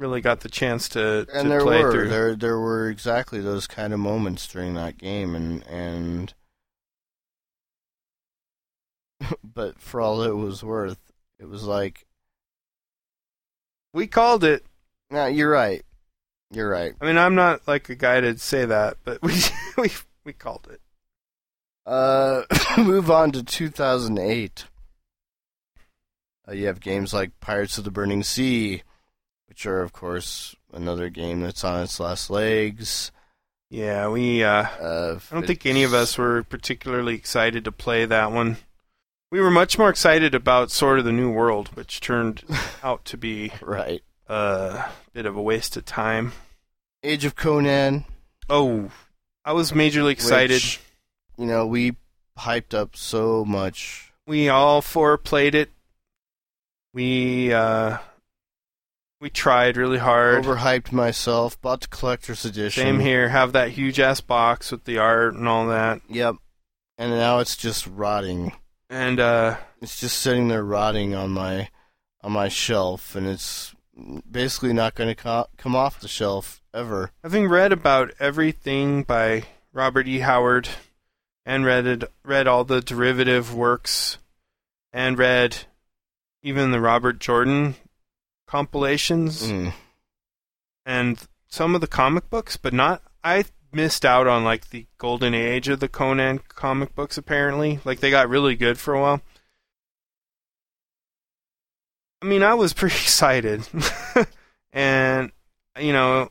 really 0.00 0.20
got 0.20 0.40
the 0.40 0.48
chance 0.48 0.88
to, 0.90 1.26
and 1.32 1.44
to 1.44 1.48
there 1.48 1.60
play 1.60 1.82
were 1.84 1.92
through. 1.92 2.08
there 2.08 2.34
there 2.34 2.58
were 2.58 2.88
exactly 2.90 3.40
those 3.40 3.68
kind 3.68 3.92
of 3.92 4.00
moments 4.00 4.48
during 4.48 4.74
that 4.74 4.98
game 4.98 5.36
and 5.36 5.62
and 5.68 6.34
but 9.42 9.80
for 9.80 10.00
all 10.00 10.22
it 10.22 10.36
was 10.36 10.62
worth 10.64 10.98
it 11.38 11.46
was 11.48 11.64
like 11.64 12.06
We 13.92 14.06
called 14.06 14.44
it. 14.44 14.64
no 15.10 15.26
you're 15.26 15.50
right 15.50 15.82
you're 16.50 16.68
right 16.68 16.92
I 17.00 17.06
mean, 17.06 17.18
I'm 17.18 17.34
not 17.34 17.66
like 17.66 17.88
a 17.88 17.94
guy 17.96 18.20
to 18.20 18.38
say 18.38 18.64
that, 18.64 18.98
but 19.04 19.18
we 19.22 19.34
we 19.76 19.90
we 20.24 20.32
called 20.32 20.68
it. 20.70 20.80
uh 21.86 22.42
move 22.78 23.10
on 23.10 23.32
to 23.32 23.42
2008 23.42 24.64
uh, 26.46 26.52
you 26.52 26.66
have 26.66 26.80
games 26.80 27.14
like 27.14 27.38
Pirates 27.40 27.78
of 27.78 27.84
the 27.84 27.90
Burning 27.90 28.22
Sea 28.22 28.82
which 29.48 29.66
are 29.66 29.82
of 29.82 29.92
course 29.92 30.54
another 30.72 31.08
game 31.08 31.40
that's 31.40 31.64
on 31.64 31.82
its 31.82 31.98
last 32.00 32.30
legs 32.30 33.10
Yeah, 33.70 34.08
we. 34.08 34.44
uh 34.44 34.62
uh, 34.62 35.18
I 35.30 35.34
don't 35.34 35.46
think 35.46 35.66
any 35.66 35.82
of 35.84 35.94
us 35.94 36.16
were 36.18 36.42
particularly 36.44 37.14
excited 37.14 37.64
to 37.64 37.72
play 37.72 38.04
that 38.06 38.30
one. 38.32 38.56
We 39.34 39.40
were 39.40 39.50
much 39.50 39.78
more 39.80 39.90
excited 39.90 40.32
about 40.32 40.70
Sword 40.70 41.00
of 41.00 41.04
the 41.04 41.10
New 41.10 41.28
World, 41.28 41.70
which 41.74 41.98
turned 41.98 42.44
out 42.84 43.04
to 43.06 43.16
be 43.16 43.50
right 43.60 44.00
a 44.28 44.84
bit 45.12 45.26
of 45.26 45.34
a 45.36 45.42
waste 45.42 45.76
of 45.76 45.84
time. 45.84 46.34
Age 47.02 47.24
of 47.24 47.34
Conan 47.34 48.04
Oh, 48.48 48.92
I 49.44 49.52
was 49.52 49.72
majorly 49.72 50.12
excited. 50.12 50.54
which, 50.54 50.80
you 51.36 51.46
know 51.46 51.66
we 51.66 51.96
hyped 52.38 52.74
up 52.74 52.94
so 52.94 53.44
much 53.44 54.12
We 54.24 54.48
all 54.48 54.80
four 54.80 55.18
played 55.18 55.56
it. 55.56 55.72
We 56.92 57.52
uh 57.52 57.98
we 59.20 59.30
tried 59.30 59.76
really 59.76 59.98
hard. 59.98 60.44
overhyped 60.44 60.92
myself. 60.92 61.60
Bought 61.60 61.80
the 61.80 61.88
collector's 61.88 62.44
edition. 62.44 62.84
Same 62.84 63.00
here. 63.00 63.30
Have 63.30 63.50
that 63.54 63.70
huge 63.70 63.98
ass 63.98 64.20
box 64.20 64.70
with 64.70 64.84
the 64.84 64.98
art 64.98 65.34
and 65.34 65.48
all 65.48 65.66
that. 65.66 66.02
Yep. 66.08 66.36
And 66.98 67.10
now 67.10 67.40
it's 67.40 67.56
just 67.56 67.88
rotting. 67.88 68.52
And 68.90 69.18
uh 69.20 69.56
It's 69.80 69.98
just 70.00 70.18
sitting 70.18 70.48
there 70.48 70.64
rotting 70.64 71.14
on 71.14 71.30
my 71.30 71.68
on 72.22 72.32
my 72.32 72.48
shelf, 72.48 73.14
and 73.14 73.26
it's 73.26 73.74
basically 74.30 74.72
not 74.72 74.94
going 74.94 75.08
to 75.08 75.14
co- 75.14 75.46
come 75.56 75.76
off 75.76 76.00
the 76.00 76.08
shelf 76.08 76.62
ever. 76.72 77.12
having 77.22 77.48
read 77.48 77.70
about 77.72 78.12
everything 78.18 79.02
by 79.02 79.44
Robert 79.72 80.08
E. 80.08 80.20
Howard 80.20 80.68
and 81.46 81.64
read 81.64 81.86
it, 81.86 82.04
read 82.24 82.46
all 82.46 82.64
the 82.64 82.80
derivative 82.80 83.54
works 83.54 84.18
and 84.92 85.18
read 85.18 85.58
even 86.42 86.70
the 86.70 86.80
Robert 86.80 87.18
Jordan 87.20 87.74
compilations 88.46 89.42
Mm. 89.50 89.72
and 90.86 91.18
some 91.48 91.74
of 91.74 91.80
the 91.80 91.86
comic 91.86 92.28
books, 92.30 92.56
but 92.56 92.72
not 92.72 93.02
I 93.22 93.44
missed 93.74 94.04
out 94.04 94.26
on 94.26 94.44
like 94.44 94.70
the 94.70 94.86
golden 94.98 95.34
age 95.34 95.68
of 95.68 95.80
the 95.80 95.88
Conan 95.88 96.40
comic 96.48 96.94
books 96.94 97.18
apparently. 97.18 97.80
Like 97.84 98.00
they 98.00 98.10
got 98.10 98.28
really 98.28 98.56
good 98.56 98.78
for 98.78 98.94
a 98.94 99.00
while. 99.00 99.20
I 102.22 102.26
mean, 102.26 102.42
I 102.42 102.54
was 102.54 102.72
pretty 102.74 102.96
excited. 102.96 103.66
and 104.72 105.32
you 105.78 105.92
know, 105.92 106.30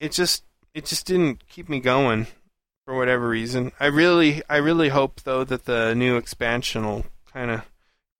it 0.00 0.12
just 0.12 0.44
it 0.74 0.86
just 0.86 1.06
didn't 1.06 1.46
keep 1.48 1.68
me 1.68 1.80
going 1.80 2.26
for 2.84 2.96
whatever 2.96 3.28
reason. 3.28 3.72
I 3.78 3.86
really, 3.86 4.42
I 4.48 4.56
really 4.56 4.88
hope 4.88 5.22
though 5.22 5.44
that 5.44 5.64
the 5.64 5.94
new 5.94 6.16
expansion 6.16 6.84
will 6.86 7.06
kind 7.32 7.50
of 7.50 7.71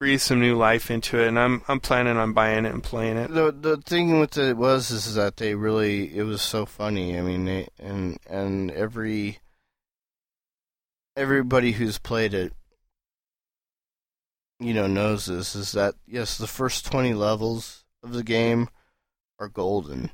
breathe 0.02 0.20
some 0.20 0.40
new 0.40 0.56
life 0.56 0.90
into 0.90 1.16
it, 1.20 1.28
and 1.28 1.38
I'm, 1.38 1.62
I'm 1.68 1.78
planning 1.78 2.16
on 2.16 2.32
buying 2.32 2.64
it 2.64 2.74
and 2.74 2.82
playing 2.82 3.18
it. 3.18 3.32
The 3.32 3.52
the 3.52 3.76
thing 3.76 4.18
with 4.18 4.36
it 4.36 4.56
was 4.56 4.90
is 4.90 5.14
that 5.14 5.36
they 5.36 5.54
really 5.54 6.16
it 6.16 6.24
was 6.24 6.42
so 6.42 6.66
funny. 6.66 7.16
I 7.16 7.22
mean, 7.22 7.44
they, 7.44 7.68
and 7.78 8.18
and 8.28 8.72
every 8.72 9.38
everybody 11.16 11.70
who's 11.70 11.98
played 11.98 12.34
it, 12.34 12.52
you 14.58 14.74
know, 14.74 14.88
knows 14.88 15.26
this 15.26 15.54
is 15.54 15.70
that 15.70 15.94
yes, 16.04 16.36
the 16.36 16.48
first 16.48 16.84
twenty 16.84 17.14
levels 17.14 17.84
of 18.02 18.12
the 18.12 18.24
game 18.24 18.70
are 19.38 19.48
golden. 19.48 20.10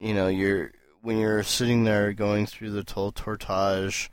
You 0.00 0.14
know, 0.14 0.28
you're 0.28 0.72
when 1.02 1.18
you're 1.18 1.42
sitting 1.42 1.84
there 1.84 2.14
going 2.14 2.46
through 2.46 2.70
the 2.70 2.84
Toll 2.84 3.12
Tortage 3.12 4.08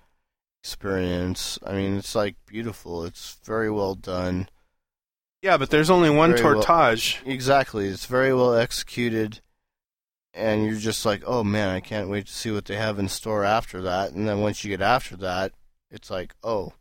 experience. 0.62 1.58
I 1.66 1.76
mean, 1.76 1.96
it's 1.96 2.14
like 2.14 2.36
beautiful. 2.46 3.06
It's 3.06 3.40
very 3.46 3.72
well 3.72 3.96
done. 3.96 4.50
Yeah, 5.42 5.58
but 5.58 5.70
there's 5.70 5.90
only 5.90 6.10
one 6.10 6.32
Very 6.36 6.56
well- 6.56 6.64
Tortage. 6.64 7.26
Exactly. 7.26 7.88
It's 7.88 8.06
very 8.06 8.34
well 8.34 8.54
executed. 8.56 9.42
And 10.34 10.66
you're 10.66 10.76
just 10.76 11.06
like, 11.06 11.24
oh 11.26 11.44
man, 11.44 11.70
I 11.70 11.80
can't 11.82 12.10
wait 12.10 12.28
to 12.28 12.34
see 12.34 12.52
what 12.52 12.66
they 12.66 12.78
have 12.78 13.00
in 13.00 13.10
store 13.10 13.44
after 13.44 13.82
that. 13.82 14.12
And 14.12 14.28
then 14.28 14.40
once 14.40 14.64
you 14.64 14.70
get 14.70 14.82
after 14.82 15.18
that, 15.18 15.52
it's 15.90 16.10
like, 16.10 16.34
oh, 16.44 16.74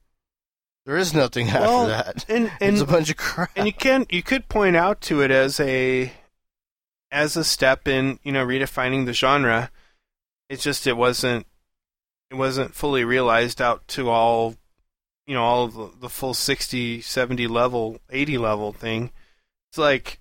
there 0.87 0.97
is 0.97 1.13
nothing 1.13 1.49
after 1.49 1.61
Well, 1.61 1.87
that. 1.89 2.25
and 2.29 2.53
and 2.61 2.75
it's 2.75 2.81
a 2.83 2.87
bunch 2.87 3.11
of 3.11 3.17
crap. 3.17 3.51
and 3.57 3.67
you 3.67 3.73
can 3.73 4.07
you 4.09 4.23
could 4.23 4.49
point 4.49 4.77
out 4.77 5.01
to 5.03 5.21
it 5.21 5.31
as 5.33 5.59
a 5.59 6.13
as 7.11 7.37
a 7.37 7.43
step 7.45 7.89
in 7.89 8.19
you 8.23 8.31
know 8.33 8.47
redefining 8.47 9.05
the 9.05 9.13
genre 9.13 9.71
it's 10.49 10.63
just 10.63 10.87
it 10.87 10.97
wasn't 10.97 11.45
it 12.31 12.37
wasn't 12.37 12.75
fully 12.75 13.05
realized 13.05 13.61
out 13.61 13.87
to 13.89 14.09
all 14.09 14.55
you 15.27 15.35
know 15.35 15.43
all 15.43 15.69
the, 15.69 15.91
the 16.01 16.09
full 16.09 16.35
60 16.35 17.01
70 17.01 17.47
level 17.47 18.01
80 18.11 18.39
level 18.39 18.73
thing 18.73 19.11
it's 19.71 19.79
like 19.79 20.19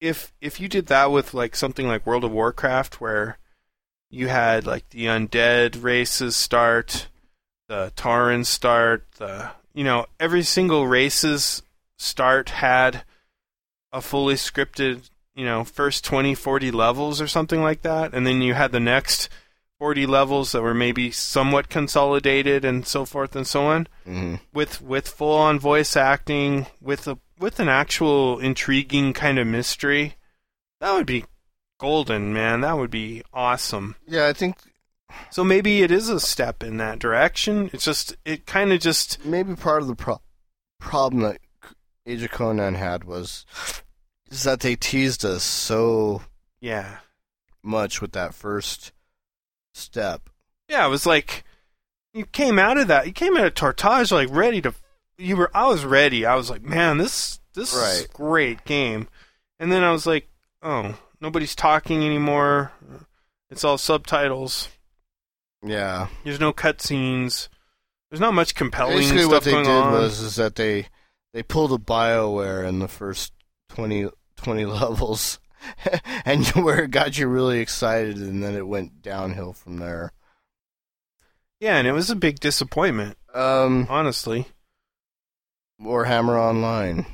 if 0.00 0.32
if 0.40 0.60
you 0.60 0.68
did 0.68 0.86
that 0.86 1.10
with 1.10 1.34
like 1.34 1.54
something 1.56 1.86
like 1.86 2.06
world 2.06 2.24
of 2.24 2.30
warcraft 2.30 3.00
where 3.00 3.38
you 4.10 4.28
had 4.28 4.66
like 4.66 4.88
the 4.90 5.06
undead 5.06 5.82
races 5.82 6.36
start 6.36 7.08
the 7.68 7.92
Tauren 7.96 8.46
start 8.46 9.04
the 9.18 9.50
you 9.74 9.84
know 9.84 10.06
every 10.18 10.42
single 10.42 10.86
race's 10.86 11.62
start 11.98 12.50
had 12.50 13.02
a 13.92 14.00
fully 14.00 14.34
scripted, 14.34 15.10
you 15.34 15.44
know, 15.44 15.64
first 15.64 16.04
20, 16.04 16.34
40 16.34 16.70
levels 16.70 17.20
or 17.20 17.26
something 17.26 17.62
like 17.62 17.82
that. 17.82 18.14
And 18.14 18.26
then 18.26 18.42
you 18.42 18.54
had 18.54 18.72
the 18.72 18.80
next 18.80 19.28
40 19.78 20.06
levels 20.06 20.52
that 20.52 20.62
were 20.62 20.74
maybe 20.74 21.10
somewhat 21.10 21.68
consolidated 21.68 22.64
and 22.64 22.86
so 22.86 23.04
forth 23.04 23.36
and 23.36 23.46
so 23.46 23.66
on 23.66 23.86
hmm 24.04 24.36
with 24.52 24.82
with 24.82 25.08
full 25.08 25.36
on 25.36 25.58
voice 25.58 25.96
acting 25.96 26.66
with 26.80 27.06
a 27.06 27.18
with 27.38 27.60
an 27.60 27.68
actual 27.68 28.38
intriguing 28.40 29.12
kind 29.12 29.38
of 29.38 29.46
mystery. 29.46 30.16
That 30.80 30.92
would 30.94 31.06
be 31.06 31.24
golden, 31.78 32.32
man. 32.32 32.60
That 32.62 32.76
would 32.76 32.90
be 32.90 33.22
awesome. 33.32 33.94
Yeah, 34.06 34.26
I 34.26 34.32
think 34.32 34.56
So 35.30 35.44
maybe 35.44 35.82
it 35.82 35.90
is 35.90 36.08
a 36.08 36.20
step 36.20 36.62
in 36.62 36.76
that 36.78 36.98
direction. 36.98 37.70
It's 37.72 37.84
just 37.84 38.16
it 38.24 38.46
kind 38.46 38.72
of 38.72 38.80
just 38.80 39.24
maybe 39.24 39.54
part 39.54 39.82
of 39.82 39.88
the 39.88 39.94
pro- 39.94 40.20
problem 40.80 41.22
that 41.22 41.38
Age 42.06 42.22
of 42.22 42.30
Conan 42.30 42.74
had 42.74 43.04
was 43.04 43.46
is 44.30 44.42
that 44.42 44.60
they 44.60 44.76
teased 44.76 45.24
us 45.24 45.42
so 45.42 46.22
yeah. 46.60 46.98
much 47.62 48.00
with 48.00 48.12
that 48.12 48.34
first 48.34 48.92
step. 49.78 50.28
Yeah, 50.68 50.86
it 50.86 50.90
was 50.90 51.06
like 51.06 51.44
you 52.12 52.26
came 52.26 52.58
out 52.58 52.78
of 52.78 52.88
that. 52.88 53.06
You 53.06 53.12
came 53.12 53.36
out 53.36 53.46
of 53.46 53.54
Tortage 53.54 54.12
like 54.12 54.28
ready 54.30 54.60
to. 54.62 54.74
You 55.16 55.36
were. 55.36 55.50
I 55.54 55.66
was 55.66 55.84
ready. 55.84 56.26
I 56.26 56.34
was 56.34 56.50
like, 56.50 56.62
man, 56.62 56.98
this 56.98 57.40
this 57.54 57.74
is 57.74 58.04
a 58.04 58.08
great 58.08 58.64
game. 58.64 59.08
And 59.58 59.72
then 59.72 59.82
I 59.82 59.90
was 59.90 60.06
like, 60.06 60.28
oh, 60.62 60.96
nobody's 61.20 61.54
talking 61.54 62.04
anymore. 62.04 62.72
It's 63.50 63.64
all 63.64 63.78
subtitles. 63.78 64.68
Yeah. 65.64 66.08
There's 66.24 66.38
no 66.40 66.52
cutscenes. 66.52 67.48
There's 68.10 68.20
not 68.20 68.34
much 68.34 68.54
compelling 68.54 68.98
Basically, 68.98 69.22
stuff 69.22 69.32
what 69.32 69.44
they 69.44 69.50
going 69.52 69.64
did 69.64 69.70
on. 69.70 69.92
was 69.92 70.20
is 70.20 70.36
that 70.36 70.54
they 70.54 70.86
they 71.34 71.42
pulled 71.42 71.72
a 71.72 71.76
Bioware 71.78 72.66
in 72.66 72.78
the 72.78 72.88
first 72.88 73.32
20, 73.70 74.08
20 74.36 74.64
levels, 74.66 75.38
and 76.24 76.46
where 76.48 76.84
it 76.84 76.90
got 76.90 77.18
you 77.18 77.26
really 77.28 77.60
excited, 77.60 78.16
and 78.18 78.42
then 78.42 78.54
it 78.54 78.66
went 78.66 79.02
downhill 79.02 79.52
from 79.52 79.78
there. 79.78 80.12
yeah, 81.60 81.76
and 81.76 81.86
it 81.86 81.92
was 81.92 82.10
a 82.10 82.16
big 82.16 82.40
disappointment, 82.40 83.16
Um, 83.34 83.86
honestly. 83.90 84.46
Warhammer 85.80 86.38
Online. 86.38 87.06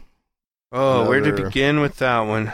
Oh, 0.72 1.08
where 1.08 1.20
to 1.20 1.32
begin 1.32 1.80
with 1.80 1.98
that 1.98 2.20
one? 2.20 2.52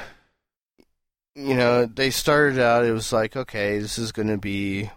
You 1.36 1.54
know, 1.54 1.86
they 1.86 2.10
started 2.10 2.58
out. 2.58 2.84
It 2.84 2.92
was 2.92 3.12
like, 3.12 3.36
okay, 3.36 3.78
this 3.78 3.96
is 3.98 4.12
going 4.12 4.28
to 4.28 4.36
be, 4.36 4.90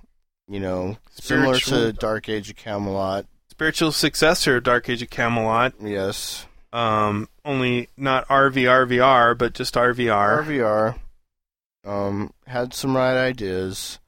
you 0.48 0.60
know, 0.60 0.98
similar 1.12 1.56
Spiritual- 1.60 1.92
to 1.92 1.94
Dark 1.94 2.28
Age 2.30 2.50
of 2.50 2.56
Camelot. 2.58 3.26
Spiritual 3.50 3.92
successor 3.92 4.58
of 4.58 4.64
Dark 4.64 4.90
Age 4.90 5.04
of 5.04 5.10
Camelot. 5.12 5.74
Yes, 5.80 6.48
Um, 6.74 7.30
only 7.46 7.90
not 7.98 8.28
RVRVR, 8.28 9.38
but 9.38 9.54
just 9.54 9.76
RVR. 9.76 10.46
RVR. 10.46 11.00
Um, 11.86 12.34
had 12.48 12.74
some 12.74 12.96
right 12.96 13.18
ideas. 13.18 14.00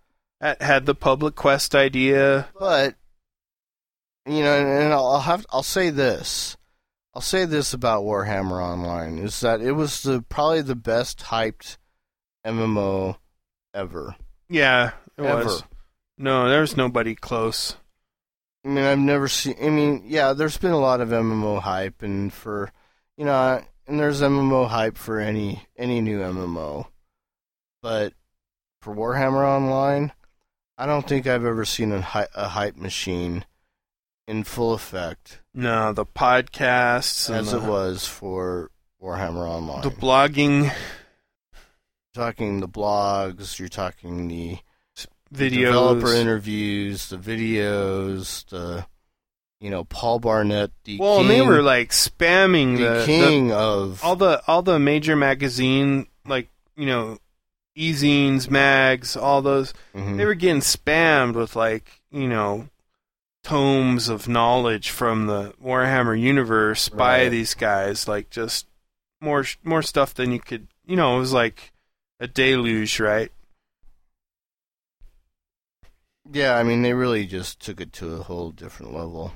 Had- 0.41 0.62
had 0.62 0.86
the 0.86 0.95
public 0.95 1.36
quest 1.36 1.76
idea. 1.76 2.48
But 2.57 2.95
you 4.26 4.41
know, 4.44 4.57
and, 4.57 4.68
and 4.68 4.94
I'll, 4.94 5.07
I'll 5.07 5.20
have 5.22 5.45
I'll 5.52 5.64
say 5.64 5.90
this. 5.90 6.57
I'll 7.14 7.22
say 7.22 7.45
this 7.45 7.74
about 7.74 8.03
Warhammer 8.03 8.62
Online 8.62 9.20
is 9.20 9.40
that 9.40 9.62
it 9.62 9.72
was 9.72 10.03
the 10.03 10.22
probably 10.28 10.62
the 10.62 10.76
best 10.76 11.20
hyped 11.20 11.78
MMO 12.45 13.18
ever. 13.74 14.16
Yeah, 14.49 14.91
it 15.18 15.24
ever. 15.24 15.44
was. 15.45 15.64
No, 16.18 16.49
there's 16.49 16.76
nobody 16.76 17.16
close. 17.16 17.78
I 18.66 18.70
mean, 18.70 18.84
I've 18.84 18.99
never 18.99 19.28
seen. 19.28 19.56
I 19.62 19.70
mean, 19.70 20.03
yeah, 20.06 20.34
there's 20.34 20.57
been 20.57 20.72
a 20.72 20.80
lot 20.80 20.99
of 21.02 21.10
MMO 21.10 21.62
hype, 21.62 22.02
and 22.02 22.34
for 22.34 22.72
you 23.17 23.25
know, 23.25 23.61
and 23.87 23.99
there's 23.99 24.21
MMO 24.21 24.67
hype 24.67 24.97
for 24.97 25.19
any 25.19 25.63
any 25.77 26.01
new 26.01 26.19
MMO, 26.19 26.87
but 27.81 28.13
for 28.81 28.95
Warhammer 28.95 29.45
Online, 29.45 30.11
I 30.77 30.85
don't 30.85 31.07
think 31.07 31.27
I've 31.27 31.45
ever 31.45 31.65
seen 31.65 31.91
a, 31.91 32.01
hy- 32.01 32.27
a 32.35 32.49
hype 32.49 32.75
machine 32.75 33.45
in 34.27 34.43
full 34.43 34.73
effect 34.73 35.39
No, 35.53 35.93
the 35.93 36.05
podcasts 36.05 37.33
as 37.33 37.51
the, 37.51 37.57
it 37.57 37.63
was 37.63 38.05
for 38.05 38.71
Warhammer 39.01 39.47
Online. 39.47 39.81
the 39.81 39.91
blogging 39.91 40.71
talking 42.13 42.59
the 42.59 42.67
blogs, 42.67 43.59
you're 43.59 43.67
talking 43.67 44.27
the 44.27 44.57
videos. 45.33 45.49
developer 45.65 46.13
interviews, 46.13 47.09
the 47.09 47.17
videos, 47.17 48.45
the 48.49 48.85
you 49.60 49.69
know 49.69 49.84
Paul 49.86 50.19
Barnett, 50.19 50.72
the 50.84 50.98
well, 50.98 51.18
king, 51.18 51.22
and 51.22 51.30
they 51.32 51.41
were 51.45 51.61
like 51.61 51.90
spamming 51.91 52.77
the, 52.77 52.84
the, 52.84 52.99
the 52.99 53.06
king 53.06 53.52
of 53.52 54.03
all 54.03 54.15
the 54.15 54.41
all 54.48 54.61
the 54.61 54.80
major 54.80 55.15
magazine 55.15 56.07
like 56.26 56.49
you 56.76 56.86
know 56.86 57.18
e-zines, 57.76 58.49
mags, 58.49 59.18
all 59.18 59.41
those. 59.41 59.73
Mhm. 59.94 60.15
They 60.18 60.26
were 60.26 60.34
getting 60.36 60.61
spammed 60.61 61.34
with 61.36 61.56
like 61.56 62.02
you 62.11 62.27
know 62.27 62.69
tomes 63.44 64.07
of 64.10 64.27
knowledge 64.27 64.90
from 64.90 65.27
the 65.27 65.53
Warhammer 65.64 66.19
universe 66.19 66.90
by 66.90 67.23
Right. 67.23 67.30
these 67.30 67.53
guys. 67.53 68.07
Like 68.07 68.30
just 68.30 68.65
more 69.22 69.45
more 69.64 69.82
stuff 69.82 70.14
than 70.14 70.32
you 70.32 70.40
could. 70.40 70.68
You 70.86 70.95
know, 70.95 71.15
it 71.18 71.19
was 71.19 71.34
like 71.34 71.72
a 72.19 72.27
deluge, 72.27 72.99
right? 72.99 73.32
yeah. 76.32 76.56
I 76.57 76.64
mean, 76.64 76.82
they 76.82 76.94
really 76.94 77.26
just 77.26 77.60
took 77.60 77.80
it 77.82 77.94
to 77.94 78.14
a 78.15 78.23
whole 78.23 78.52
different 78.52 78.94
level. 78.94 79.34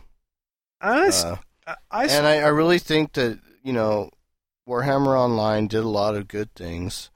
Uh, 0.82 1.36
I, 1.68 1.76
I, 1.92 2.06
and 2.08 2.26
I, 2.26 2.38
I 2.38 2.48
really 2.48 2.80
think 2.80 3.14
that 3.14 3.40
you 3.64 3.74
know 3.74 4.10
Warhammer 4.68 5.18
Online 5.18 5.68
did 5.68 5.84
a 5.84 5.90
lot 5.90 6.16
of 6.16 6.28
good 6.28 6.54
things. 6.56 7.10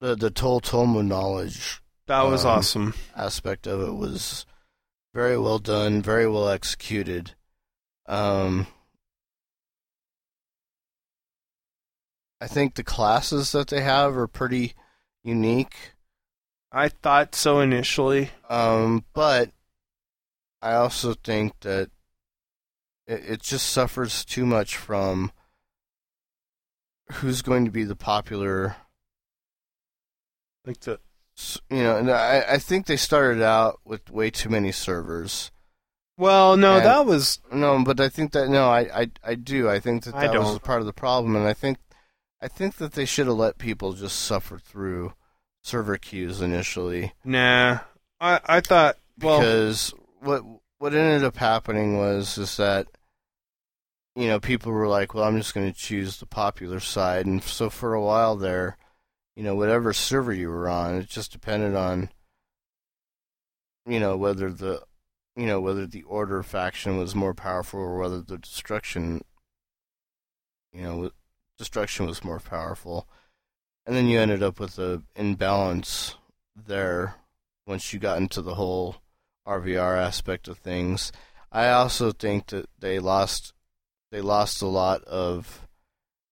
The 0.00 0.14
the 0.14 0.30
Tol 0.30 0.60
Tome 0.60 0.96
of 0.96 1.04
Knowledge 1.04 1.80
that 2.06 2.22
was 2.22 2.44
um, 2.44 2.50
awesome. 2.50 2.94
aspect 3.16 3.66
of 3.66 3.80
it 3.80 3.94
was 3.94 4.46
very 5.14 5.38
well 5.38 5.58
done, 5.58 6.02
very 6.02 6.28
well 6.28 6.48
executed. 6.48 7.34
Um, 8.06 8.66
I 12.40 12.46
think 12.46 12.74
the 12.74 12.84
classes 12.84 13.52
that 13.52 13.68
they 13.68 13.80
have 13.80 14.16
are 14.16 14.28
pretty 14.28 14.74
unique, 15.24 15.94
I 16.70 16.88
thought 16.90 17.34
so 17.34 17.60
initially. 17.60 18.30
um, 18.48 19.04
but 19.14 19.50
I 20.62 20.74
also 20.74 21.14
think 21.14 21.58
that 21.60 21.90
it, 23.06 23.24
it 23.28 23.42
just 23.42 23.68
suffers 23.68 24.24
too 24.24 24.46
much 24.46 24.76
from 24.76 25.32
who's 27.12 27.42
going 27.42 27.64
to 27.64 27.70
be 27.70 27.84
the 27.84 27.96
popular 27.96 28.76
Like 30.64 30.80
the 30.80 30.98
You 31.70 31.82
know, 31.82 31.96
and 31.96 32.10
I, 32.10 32.44
I 32.48 32.58
think 32.58 32.86
they 32.86 32.96
started 32.96 33.42
out 33.42 33.80
with 33.84 34.10
way 34.10 34.30
too 34.30 34.48
many 34.48 34.72
servers. 34.72 35.50
Well, 36.18 36.56
no, 36.56 36.76
And- 36.76 36.86
that 36.86 37.06
was 37.06 37.40
No, 37.52 37.82
but 37.84 38.00
I 38.00 38.08
think 38.08 38.32
that 38.32 38.48
no, 38.48 38.68
I, 38.68 39.02
I, 39.02 39.10
I 39.22 39.34
do. 39.34 39.68
I 39.68 39.80
think 39.80 40.04
that 40.04 40.14
that 40.14 40.32
was 40.38 40.58
part 40.60 40.80
of 40.80 40.86
the 40.86 40.92
problem, 40.92 41.36
and 41.36 41.46
I 41.46 41.52
think, 41.52 41.78
I 42.40 42.48
think 42.48 42.76
that 42.76 42.92
they 42.92 43.04
should 43.04 43.26
have 43.26 43.36
let 43.36 43.58
people 43.58 43.92
just 43.92 44.18
suffer 44.20 44.58
through 44.58 45.12
server 45.62 45.98
queues 45.98 46.40
initially. 46.40 47.12
nah. 47.24 47.80
I 48.18 48.40
I 48.46 48.60
thought 48.60 48.96
well, 49.18 49.40
because 49.40 49.92
what 50.20 50.42
what 50.78 50.94
ended 50.94 51.24
up 51.24 51.36
happening 51.36 51.98
was 51.98 52.38
is 52.38 52.56
that 52.56 52.86
you 54.14 54.26
know 54.28 54.40
people 54.40 54.72
were 54.72 54.88
like, 54.88 55.14
well, 55.14 55.24
I'm 55.24 55.38
just 55.38 55.54
going 55.54 55.70
to 55.70 55.78
choose 55.78 56.18
the 56.18 56.26
popular 56.26 56.80
side, 56.80 57.26
and 57.26 57.42
so 57.42 57.70
for 57.70 57.94
a 57.94 58.02
while 58.02 58.36
there, 58.36 58.76
you 59.34 59.42
know, 59.42 59.54
whatever 59.54 59.92
server 59.92 60.32
you 60.32 60.48
were 60.48 60.68
on, 60.68 60.96
it 60.96 61.08
just 61.08 61.32
depended 61.32 61.74
on 61.74 62.10
you 63.86 64.00
know 64.00 64.16
whether 64.16 64.52
the 64.52 64.82
you 65.36 65.46
know 65.46 65.60
whether 65.60 65.86
the 65.86 66.02
order 66.04 66.42
faction 66.42 66.96
was 66.98 67.14
more 67.14 67.34
powerful 67.34 67.80
or 67.80 67.98
whether 67.98 68.20
the 68.20 68.38
destruction 68.38 69.22
you 70.72 70.82
know 70.82 71.10
destruction 71.58 72.06
was 72.06 72.24
more 72.24 72.40
powerful. 72.40 73.08
And 73.86 73.94
then 73.94 74.06
you 74.08 74.18
ended 74.18 74.42
up 74.42 74.58
with 74.58 74.78
a 74.78 75.02
imbalance 75.14 76.16
there 76.56 77.14
once 77.66 77.92
you 77.92 78.00
got 78.00 78.18
into 78.18 78.42
the 78.42 78.54
whole 78.54 78.96
RVR 79.46 79.96
aspect 79.96 80.48
of 80.48 80.58
things. 80.58 81.12
I 81.52 81.68
also 81.70 82.12
think 82.12 82.48
that 82.48 82.66
they 82.78 82.98
lost 82.98 83.52
they 84.10 84.20
lost 84.20 84.62
a 84.62 84.66
lot 84.66 85.02
of 85.04 85.66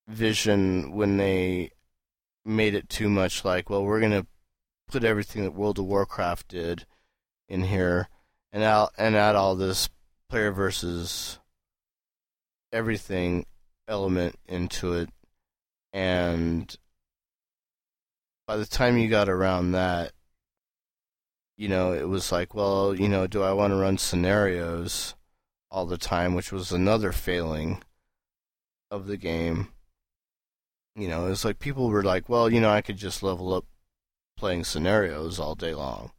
vision 0.09 0.93
when 0.93 1.17
they 1.17 1.71
made 2.45 2.75
it 2.75 2.89
too 2.89 3.09
much 3.09 3.45
like, 3.45 3.69
well, 3.69 3.85
we're 3.85 4.01
gonna 4.01 4.27
put 4.89 5.05
everything 5.05 5.43
that 5.45 5.55
World 5.55 5.79
of 5.79 5.87
Warcraft 5.87 6.49
did 6.49 6.87
in 7.49 7.65
here 7.65 8.09
and 8.53 8.63
out 8.63 8.93
and 8.97 9.17
add 9.17 9.35
all 9.35 9.55
this 9.55 9.89
player 10.29 10.53
versus 10.53 11.39
everything 12.73 13.47
element 13.87 14.37
into 14.47 14.95
it 14.95 15.11
and 15.93 16.77
by 18.47 18.57
the 18.57 18.67
time 18.67 18.99
you 18.99 19.09
got 19.09 19.29
around 19.29 19.73
that 19.73 20.13
you 21.57 21.69
know, 21.69 21.93
it 21.93 22.09
was 22.09 22.33
like, 22.33 22.55
well, 22.55 22.95
you 22.95 23.09
know, 23.09 23.27
do 23.27 23.43
I 23.43 23.53
want 23.53 23.73
to 23.73 23.77
run 23.77 23.99
scenarios 23.99 25.15
all 25.71 25.87
the 25.87 25.99
time, 25.99 26.35
which 26.35 26.53
was 26.53 26.73
another 26.73 27.13
failing 27.13 27.83
of 28.91 29.07
the 29.07 29.17
game. 29.17 29.69
You 30.95 31.09
know, 31.09 31.27
it's 31.27 31.45
like 31.45 31.59
people 31.59 31.89
were 31.89 32.05
like, 32.05 32.29
well, 32.29 32.51
you 32.51 32.61
know, 32.61 32.71
I 32.71 32.81
could 32.81 32.97
just 32.97 33.23
level 33.23 33.53
up 33.53 33.65
playing 34.37 34.65
scenarios 34.65 35.41
all 35.41 35.55
day 35.57 35.75
long. 35.75 36.13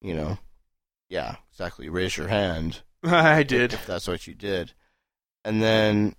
You 0.00 0.14
know, 0.14 0.38
yeah, 1.08 1.36
exactly. 1.50 1.88
Raise 1.88 2.16
your 2.16 2.28
hand 2.28 2.82
I 3.02 3.42
did. 3.42 3.72
if 3.72 3.86
that's 3.86 4.06
what 4.08 4.26
you 4.26 4.34
did. 4.34 4.72
And 5.44 5.62
then, 5.62 6.14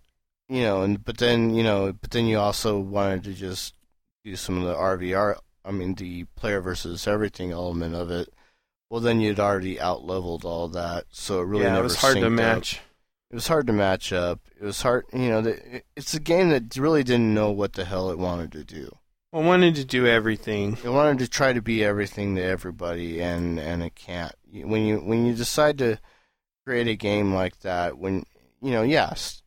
you 0.49 0.61
know, 0.63 0.81
and 0.81 1.03
but 1.03 1.17
then, 1.17 1.53
you 1.53 1.63
know, 1.63 1.93
but 1.93 2.11
then 2.11 2.25
you 2.25 2.37
also 2.37 2.79
wanted 2.79 3.23
to 3.25 3.33
just 3.33 3.75
do 4.23 4.35
some 4.35 4.57
of 4.57 4.67
the 4.67 4.75
RVR, 4.75 5.37
I 5.63 5.71
mean, 5.71 5.95
the 5.95 6.25
player 6.35 6.61
versus 6.61 7.07
everything 7.07 7.51
element 7.51 7.95
of 7.95 8.11
it. 8.11 8.33
Well, 8.89 9.01
then 9.01 9.21
you'd 9.21 9.39
already 9.39 9.79
out 9.79 10.03
leveled 10.03 10.43
all 10.43 10.67
that, 10.69 11.05
so 11.11 11.41
it 11.41 11.45
really 11.45 11.63
never. 11.63 11.63
yeah, 11.63 11.73
never 11.75 11.79
it 11.79 11.83
was 11.83 11.95
hard 11.95 12.15
to 12.15 12.21
synced 12.21 12.25
up. 12.25 12.31
match. 12.31 12.81
It 13.29 13.35
was 13.35 13.47
hard 13.47 13.67
to 13.67 13.73
match 13.73 14.11
up. 14.11 14.39
It 14.59 14.65
was 14.65 14.81
hard, 14.81 15.05
you 15.13 15.29
know. 15.29 15.41
The, 15.41 15.81
it's 15.95 16.13
a 16.13 16.19
game 16.19 16.49
that 16.49 16.75
really 16.75 17.03
didn't 17.03 17.33
know 17.33 17.51
what 17.51 17.73
the 17.73 17.85
hell 17.85 18.11
it 18.11 18.19
wanted 18.19 18.51
to 18.51 18.65
do. 18.65 18.97
I 19.31 19.39
wanted 19.39 19.75
to 19.75 19.85
do 19.85 20.05
everything. 20.05 20.77
It 20.83 20.89
wanted 20.89 21.19
to 21.19 21.29
try 21.29 21.53
to 21.53 21.61
be 21.61 21.85
everything 21.85 22.35
to 22.35 22.43
everybody, 22.43 23.21
and 23.21 23.57
and 23.57 23.81
it 23.81 23.95
can't. 23.95 24.33
When 24.51 24.85
you 24.85 24.97
when 24.97 25.25
you 25.25 25.33
decide 25.33 25.77
to 25.77 25.99
create 26.65 26.89
a 26.89 26.95
game 26.97 27.33
like 27.33 27.59
that, 27.61 27.97
when 27.97 28.25
you 28.61 28.71
know, 28.71 28.81
yes, 28.81 29.41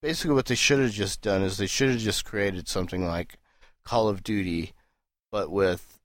basically 0.00 0.34
what 0.34 0.46
they 0.46 0.54
should 0.54 0.80
have 0.80 0.92
just 0.92 1.20
done 1.20 1.42
is 1.42 1.58
they 1.58 1.66
should 1.66 1.90
have 1.90 1.98
just 1.98 2.24
created 2.24 2.68
something 2.68 3.06
like 3.06 3.38
Call 3.84 4.08
of 4.08 4.22
Duty, 4.22 4.72
but 5.34 5.50
with 5.50 5.98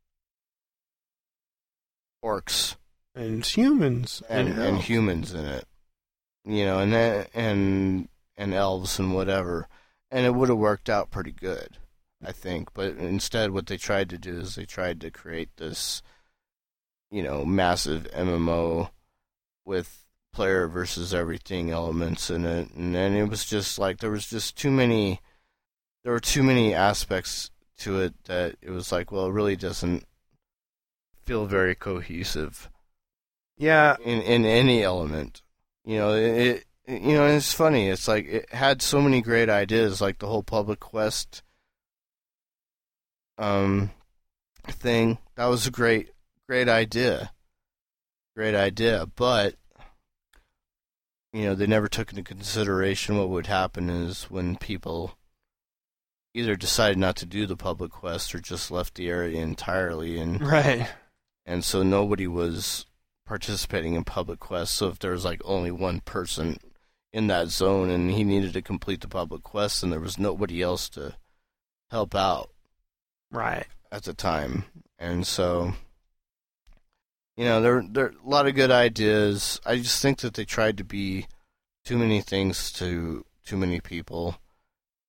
orcs 2.25 2.77
And 3.13 3.45
humans 3.45 4.23
and, 4.27 4.47
and 4.47 4.59
elves. 4.59 4.85
humans 4.85 5.35
in 5.35 5.45
it, 5.45 5.65
you 6.45 6.65
know, 6.65 6.79
and 6.79 6.91
then, 6.91 7.27
and 7.35 8.09
and 8.35 8.55
elves 8.55 8.97
and 8.97 9.13
whatever, 9.13 9.67
and 10.09 10.25
it 10.25 10.33
would 10.33 10.49
have 10.49 10.57
worked 10.57 10.89
out 10.89 11.11
pretty 11.11 11.31
good, 11.31 11.77
I 12.25 12.31
think. 12.31 12.73
But 12.73 12.95
instead, 12.95 13.51
what 13.51 13.67
they 13.67 13.77
tried 13.77 14.09
to 14.09 14.17
do 14.17 14.39
is 14.39 14.55
they 14.55 14.65
tried 14.65 14.99
to 15.01 15.11
create 15.11 15.49
this, 15.57 16.01
you 17.11 17.21
know, 17.21 17.45
massive 17.45 18.07
MMO 18.11 18.89
with 19.63 20.07
player 20.33 20.67
versus 20.67 21.13
everything 21.13 21.69
elements 21.69 22.31
in 22.31 22.45
it, 22.45 22.71
and 22.71 22.95
then 22.95 23.13
it 23.13 23.29
was 23.29 23.45
just 23.45 23.77
like 23.77 23.99
there 23.99 24.09
was 24.09 24.25
just 24.25 24.57
too 24.57 24.71
many, 24.71 25.21
there 26.03 26.13
were 26.13 26.19
too 26.19 26.41
many 26.41 26.73
aspects 26.73 27.51
to 27.79 27.99
it 28.01 28.13
that 28.25 28.55
it 28.61 28.71
was 28.71 28.91
like, 28.91 29.11
well, 29.11 29.27
it 29.27 29.31
really 29.31 29.55
doesn't 29.55 30.05
feel 31.25 31.45
very 31.45 31.75
cohesive 31.75 32.69
Yeah, 33.57 33.95
in 34.03 34.21
in 34.21 34.45
any 34.45 34.83
element. 34.83 35.41
You 35.85 35.97
know, 35.97 36.13
it, 36.13 36.65
it 36.85 37.01
you 37.01 37.13
know, 37.13 37.25
and 37.25 37.35
it's 37.37 37.53
funny. 37.53 37.89
It's 37.89 38.07
like 38.07 38.25
it 38.25 38.53
had 38.53 38.81
so 38.81 39.01
many 39.01 39.21
great 39.21 39.49
ideas, 39.49 40.01
like 40.01 40.19
the 40.19 40.27
whole 40.27 40.43
public 40.43 40.79
quest 40.79 41.43
um 43.37 43.91
thing. 44.67 45.17
That 45.35 45.47
was 45.47 45.67
a 45.67 45.71
great 45.71 46.11
great 46.47 46.69
idea. 46.69 47.31
Great 48.35 48.55
idea, 48.55 49.05
but 49.15 49.55
you 51.31 51.43
know, 51.43 51.55
they 51.55 51.67
never 51.67 51.87
took 51.87 52.11
into 52.11 52.23
consideration 52.23 53.17
what 53.17 53.29
would 53.29 53.47
happen 53.47 53.89
is 53.89 54.23
when 54.25 54.55
people 54.57 55.15
either 56.33 56.55
decided 56.55 56.97
not 56.97 57.15
to 57.17 57.25
do 57.25 57.45
the 57.45 57.57
public 57.57 57.91
quest 57.91 58.33
or 58.35 58.39
just 58.39 58.69
left 58.71 58.95
the 58.95 59.09
area 59.09 59.41
entirely 59.41 60.19
and 60.19 60.41
right. 60.41 60.87
and 61.45 61.63
so 61.63 61.81
nobody 61.83 62.27
was 62.27 62.85
participating 63.25 63.93
in 63.95 64.03
public 64.03 64.39
quests 64.39 64.75
So 64.77 64.87
if 64.89 64.99
there 64.99 65.11
was 65.11 65.25
like 65.25 65.41
only 65.45 65.71
one 65.71 65.99
person 66.01 66.57
in 67.11 67.27
that 67.27 67.47
zone 67.47 67.89
and 67.89 68.11
he 68.11 68.23
needed 68.23 68.53
to 68.53 68.61
complete 68.61 69.01
the 69.01 69.07
public 69.07 69.41
quest, 69.43 69.81
and 69.81 69.91
there 69.91 69.99
was 69.99 70.19
nobody 70.19 70.61
else 70.61 70.89
to 70.89 71.15
help 71.89 72.13
out 72.13 72.51
Right. 73.31 73.65
at 73.91 74.03
the 74.03 74.13
time, 74.13 74.65
and 74.99 75.25
so 75.25 75.73
you 77.37 77.45
know 77.45 77.61
there 77.61 77.83
there 77.89 78.05
are 78.05 78.13
a 78.23 78.29
lot 78.29 78.47
of 78.47 78.55
good 78.55 78.71
ideas. 78.71 79.59
I 79.65 79.77
just 79.77 80.01
think 80.01 80.19
that 80.19 80.33
they 80.35 80.45
tried 80.45 80.77
to 80.77 80.83
be 80.83 81.27
too 81.85 81.97
many 81.97 82.21
things 82.21 82.71
to 82.73 83.25
too 83.45 83.57
many 83.57 83.79
people, 83.79 84.37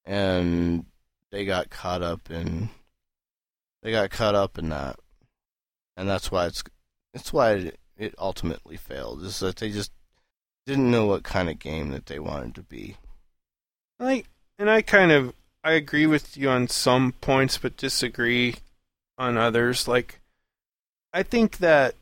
and 0.05 0.87
they 1.31 1.45
got 1.45 1.71
caught 1.71 2.03
up 2.03 2.31
in 2.31 2.71
they 3.83 3.93
got 3.93 4.11
caught 4.11 4.35
up 4.35 4.59
in 4.59 4.69
that, 4.71 4.97
and 5.97 6.09
that's 6.09 6.31
why 6.31 6.47
it's 6.47 6.63
it's 7.15 7.33
why 7.33 7.53
it, 7.53 7.81
it 7.97 8.15
ultimately 8.19 8.77
failed. 8.77 9.23
Is 9.23 9.41
that 9.41 9.57
they 9.57 9.71
just 9.71 9.93
didn't 10.67 10.91
know 10.91 11.07
what 11.07 11.23
kind 11.23 11.49
of 11.49 11.59
game 11.59 11.91
that 11.91 12.07
they 12.07 12.19
wanted 12.19 12.55
to 12.55 12.63
be. 12.63 12.97
Like, 13.99 14.27
and 14.59 14.71
I 14.71 14.83
kind 14.83 15.13
of 15.13 15.35
I 15.65 15.73
agree 15.73 16.07
with 16.07 16.37
you 16.37 16.49
on 16.49 16.69
some 16.69 17.13
points, 17.21 17.59
but 17.59 17.77
disagree 17.77 18.57
on 19.19 19.37
others. 19.37 19.89
Like, 19.89 20.21
I 21.13 21.23
think 21.23 21.59
that 21.59 21.95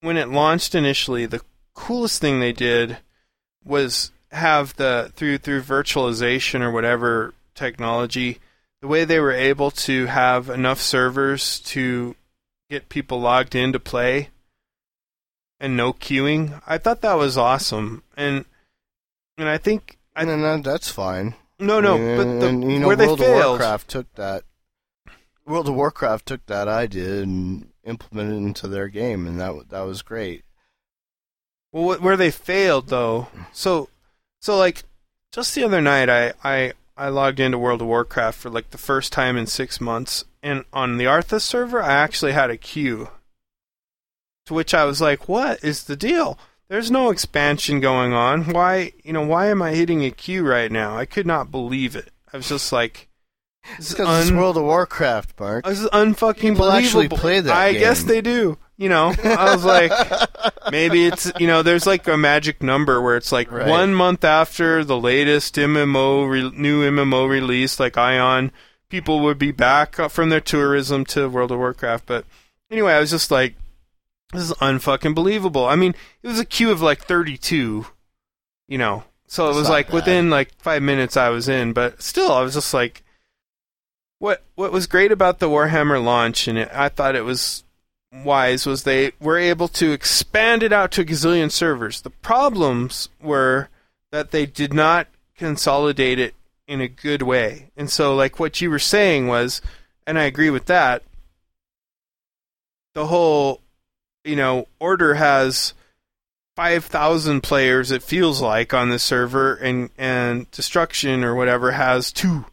when 0.00 0.16
it 0.16 0.28
launched 0.28 0.74
initially, 0.74 1.26
the 1.26 1.42
coolest 1.74 2.20
thing 2.20 2.40
they 2.40 2.52
did 2.52 2.98
was 3.64 4.12
have 4.30 4.76
the 4.76 5.10
through 5.14 5.38
through 5.38 5.62
virtualization 5.62 6.60
or 6.60 6.70
whatever 6.70 7.32
technology, 7.58 8.38
the 8.80 8.86
way 8.88 9.04
they 9.04 9.18
were 9.20 9.32
able 9.32 9.70
to 9.72 10.06
have 10.06 10.48
enough 10.48 10.80
servers 10.80 11.60
to 11.60 12.14
get 12.70 12.88
people 12.88 13.20
logged 13.20 13.54
in 13.54 13.72
to 13.72 13.80
play 13.80 14.28
and 15.60 15.76
no 15.76 15.92
queuing. 15.92 16.62
I 16.66 16.78
thought 16.78 17.00
that 17.00 17.14
was 17.18 17.36
awesome, 17.36 18.02
and 18.16 18.44
and 19.36 19.48
I 19.48 19.58
think 19.58 19.98
I 20.14 20.24
then 20.24 20.42
that, 20.42 20.62
that's 20.64 20.90
fine. 20.90 21.34
no, 21.58 21.80
no, 21.80 21.96
And- 21.96 22.16
but 22.16 22.40
the, 22.40 22.48
and, 22.48 22.72
you 22.72 22.78
know, 22.78 22.86
where 22.86 22.96
they 22.96 23.06
World 23.06 23.20
of 23.20 23.26
failed, 23.26 23.58
Warcraft 23.60 23.88
took 23.88 24.14
that. 24.14 24.44
World 25.44 25.68
of 25.68 25.74
Warcraft 25.74 26.26
took 26.26 26.46
that 26.46 26.68
idea 26.68 27.22
and 27.22 27.72
implemented 27.84 28.34
it 28.34 28.46
into 28.46 28.68
their 28.68 28.88
game, 28.88 29.26
and 29.26 29.40
that 29.40 29.68
that 29.70 29.80
was 29.82 30.02
great. 30.02 30.44
well, 31.72 31.98
where 31.98 32.16
they 32.16 32.30
failed 32.30 32.88
though. 32.88 33.28
So, 33.52 33.88
so 34.40 34.56
like, 34.56 34.84
just 35.32 35.54
the 35.54 35.64
other 35.64 35.80
night, 35.80 36.08
I 36.08 36.32
I 36.44 36.72
I 36.98 37.08
logged 37.08 37.40
into 37.40 37.58
World 37.58 37.80
of 37.80 37.86
Warcraft 37.88 38.38
for 38.38 38.50
like 38.50 38.70
the 38.70 38.78
first 38.78 39.12
time 39.12 39.36
in 39.36 39.46
six 39.46 39.80
months, 39.80 40.24
and 40.42 40.64
on 40.72 40.98
the 40.98 41.04
Arthas 41.04 41.42
server, 41.42 41.80
I 41.80 41.92
actually 41.92 42.32
had 42.32 42.50
a 42.50 42.56
queue. 42.56 43.08
To 44.46 44.54
which 44.54 44.74
I 44.74 44.84
was 44.84 45.00
like, 45.00 45.28
"What 45.28 45.62
is 45.62 45.84
the 45.84 45.96
deal? 45.96 46.38
There's 46.68 46.90
no 46.90 47.10
expansion 47.10 47.80
going 47.80 48.12
on. 48.12 48.44
Why, 48.52 48.92
you 49.02 49.12
know, 49.12 49.22
why 49.24 49.46
am 49.46 49.62
I 49.62 49.72
hitting 49.72 50.04
a 50.04 50.10
queue 50.10 50.46
right 50.46 50.70
now? 50.70 50.96
I 50.98 51.06
could 51.06 51.26
not 51.26 51.50
believe 51.50 51.96
it. 51.96 52.10
I 52.32 52.36
was 52.36 52.48
just 52.48 52.72
like, 52.72 53.08
This 53.78 53.86
is 53.90 53.92
Because 53.94 54.28
it's 54.28 54.36
World 54.36 54.56
of 54.58 54.64
Warcraft, 54.64 55.38
Mark. 55.40 55.64
This 55.64 55.80
is 55.80 55.86
unfucking 55.88 56.36
People 56.40 56.56
believable. 56.66 56.72
actually 56.72 57.08
play 57.08 57.40
that 57.40 57.54
I 57.56 57.72
game. 57.72 57.80
guess 57.80 58.02
they 58.02 58.20
do. 58.20 58.58
You 58.78 58.88
know, 58.88 59.12
I 59.24 59.52
was 59.54 59.64
like, 59.64 59.90
maybe 60.70 61.06
it's 61.06 61.30
you 61.40 61.46
know, 61.48 61.62
there's 61.62 61.84
like 61.86 62.06
a 62.06 62.16
magic 62.16 62.62
number 62.62 63.02
where 63.02 63.16
it's 63.16 63.32
like 63.32 63.50
Right. 63.50 63.66
one 63.68 63.92
month 63.92 64.22
after 64.24 64.84
the 64.84 64.96
latest 64.98 65.56
MMO 65.56 66.28
re- 66.30 66.52
new 66.56 66.88
MMO 66.88 67.28
release, 67.28 67.80
like 67.80 67.94
Aion, 67.94 68.52
people 68.88 69.18
would 69.20 69.36
be 69.36 69.50
back 69.50 69.96
from 70.10 70.28
their 70.28 70.40
tourism 70.40 71.04
to 71.06 71.28
World 71.28 71.50
of 71.50 71.58
Warcraft. 71.58 72.06
But 72.06 72.24
anyway, 72.70 72.92
I 72.92 73.00
was 73.00 73.10
just 73.10 73.32
like, 73.32 73.56
this 74.32 74.42
is 74.44 74.52
unfucking 74.52 75.14
believable. 75.14 75.66
I 75.66 75.74
mean, 75.74 75.94
it 76.22 76.28
was 76.28 76.38
a 76.38 76.44
queue 76.44 76.70
of 76.70 76.80
like 76.80 77.00
32, 77.04 77.84
you 78.68 78.78
know, 78.78 79.02
so 79.26 79.44
it 79.44 79.48
That's 79.48 79.58
was 79.58 79.68
like 79.70 79.86
bad. 79.88 79.94
within 79.94 80.30
like 80.30 80.54
five 80.60 80.82
minutes 80.82 81.16
I 81.16 81.30
was 81.30 81.48
in, 81.48 81.72
but 81.72 82.00
still, 82.00 82.30
I 82.30 82.42
was 82.42 82.54
just 82.54 82.72
like 82.72 83.02
what 84.20 84.44
what 84.54 84.70
was 84.70 84.86
great 84.86 85.10
about 85.10 85.40
the 85.40 85.48
Warhammer 85.48 86.02
launch, 86.02 86.46
and 86.46 86.56
it, 86.58 86.70
I 86.72 86.88
thought 86.88 87.16
it 87.16 87.24
was 87.24 87.64
wise, 88.12 88.66
was 88.66 88.82
they 88.82 89.12
were 89.20 89.38
able 89.38 89.68
to 89.68 89.92
expand 89.92 90.62
it 90.62 90.72
out 90.72 90.90
to 90.92 91.02
a 91.02 91.04
gazillion 91.04 91.50
servers. 91.50 92.00
The 92.00 92.10
problems 92.10 93.08
were 93.20 93.68
that 94.10 94.30
they 94.30 94.46
did 94.46 94.72
not 94.72 95.08
consolidate 95.36 96.18
it 96.18 96.34
in 96.66 96.80
a 96.80 96.88
good 96.88 97.22
way, 97.22 97.70
and 97.76 97.90
so 97.90 98.14
like 98.14 98.38
what 98.38 98.60
you 98.60 98.70
were 98.70 98.78
saying 98.78 99.26
was, 99.26 99.60
and 100.06 100.18
I 100.18 100.24
agree 100.24 100.50
with 100.50 100.66
that. 100.66 101.02
The 102.94 103.06
whole, 103.06 103.60
you 104.24 104.36
know, 104.36 104.66
order 104.80 105.14
has 105.14 105.74
five 106.56 106.84
thousand 106.84 107.42
players. 107.42 107.90
It 107.90 108.02
feels 108.02 108.40
like 108.40 108.74
on 108.74 108.90
the 108.90 108.98
server, 108.98 109.54
and 109.54 109.90
and 109.96 110.50
destruction 110.50 111.24
or 111.24 111.34
whatever 111.34 111.72
has 111.72 112.12
two 112.12 112.44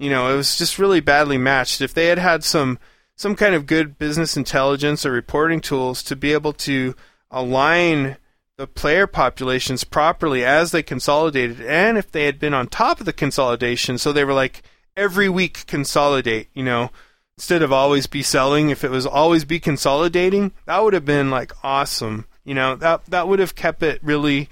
you 0.00 0.08
know, 0.08 0.32
it 0.32 0.36
was 0.36 0.56
just 0.56 0.78
really 0.78 1.00
badly 1.00 1.36
matched. 1.36 1.82
If 1.82 1.92
they 1.92 2.06
had 2.06 2.18
had 2.18 2.42
some 2.42 2.78
some 3.20 3.36
kind 3.36 3.54
of 3.54 3.66
good 3.66 3.98
business 3.98 4.34
intelligence 4.34 5.04
or 5.04 5.10
reporting 5.10 5.60
tools 5.60 6.02
to 6.02 6.16
be 6.16 6.32
able 6.32 6.54
to 6.54 6.94
align 7.30 8.16
the 8.56 8.66
player 8.66 9.06
populations 9.06 9.84
properly 9.84 10.42
as 10.42 10.70
they 10.70 10.82
consolidated, 10.82 11.60
and 11.60 11.98
if 11.98 12.10
they 12.10 12.24
had 12.24 12.38
been 12.38 12.54
on 12.54 12.66
top 12.66 12.98
of 12.98 13.04
the 13.04 13.12
consolidation, 13.12 13.98
so 13.98 14.10
they 14.10 14.24
were 14.24 14.32
like 14.32 14.62
every 14.96 15.28
week 15.28 15.66
consolidate, 15.66 16.48
you 16.54 16.62
know, 16.62 16.90
instead 17.36 17.60
of 17.60 17.70
always 17.70 18.06
be 18.06 18.22
selling, 18.22 18.70
if 18.70 18.84
it 18.84 18.90
was 18.90 19.04
always 19.04 19.44
be 19.44 19.60
consolidating, 19.60 20.52
that 20.64 20.82
would 20.82 20.94
have 20.94 21.04
been 21.04 21.30
like 21.30 21.52
awesome. 21.62 22.24
You 22.46 22.54
know, 22.54 22.74
that 22.76 23.04
that 23.04 23.28
would 23.28 23.38
have 23.38 23.54
kept 23.54 23.82
it 23.82 24.02
really 24.02 24.48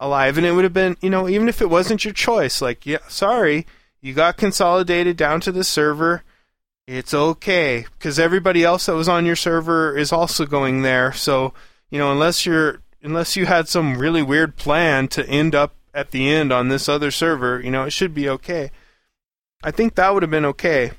alive, 0.00 0.36
and 0.36 0.44
it 0.44 0.52
would 0.52 0.64
have 0.64 0.74
been, 0.74 0.96
you 1.00 1.08
know, 1.08 1.28
even 1.28 1.48
if 1.48 1.62
it 1.62 1.70
wasn't 1.70 2.04
your 2.04 2.14
choice, 2.14 2.60
like 2.60 2.84
yeah, 2.84 2.98
sorry, 3.06 3.64
you 4.00 4.12
got 4.12 4.36
consolidated 4.36 5.16
down 5.16 5.40
to 5.42 5.52
the 5.52 5.62
server. 5.62 6.24
It's 6.90 7.12
okay 7.12 7.84
because 7.98 8.18
everybody 8.18 8.64
else 8.64 8.86
that 8.86 8.94
was 8.94 9.10
on 9.10 9.26
your 9.26 9.36
server 9.36 9.94
is 9.94 10.10
also 10.10 10.46
going 10.46 10.80
there. 10.80 11.12
So 11.12 11.52
you 11.90 11.98
know, 11.98 12.10
unless 12.10 12.46
you're 12.46 12.80
unless 13.02 13.36
you 13.36 13.44
had 13.44 13.68
some 13.68 13.98
really 13.98 14.22
weird 14.22 14.56
plan 14.56 15.06
to 15.08 15.26
end 15.28 15.54
up 15.54 15.74
at 15.92 16.12
the 16.12 16.30
end 16.30 16.50
on 16.50 16.68
this 16.70 16.88
other 16.88 17.10
server, 17.10 17.60
you 17.60 17.70
know, 17.70 17.84
it 17.84 17.90
should 17.90 18.14
be 18.14 18.26
okay. 18.30 18.70
I 19.62 19.70
think 19.70 19.96
that 19.96 20.14
would 20.14 20.22
have 20.22 20.30
been 20.30 20.46
okay. 20.46 20.92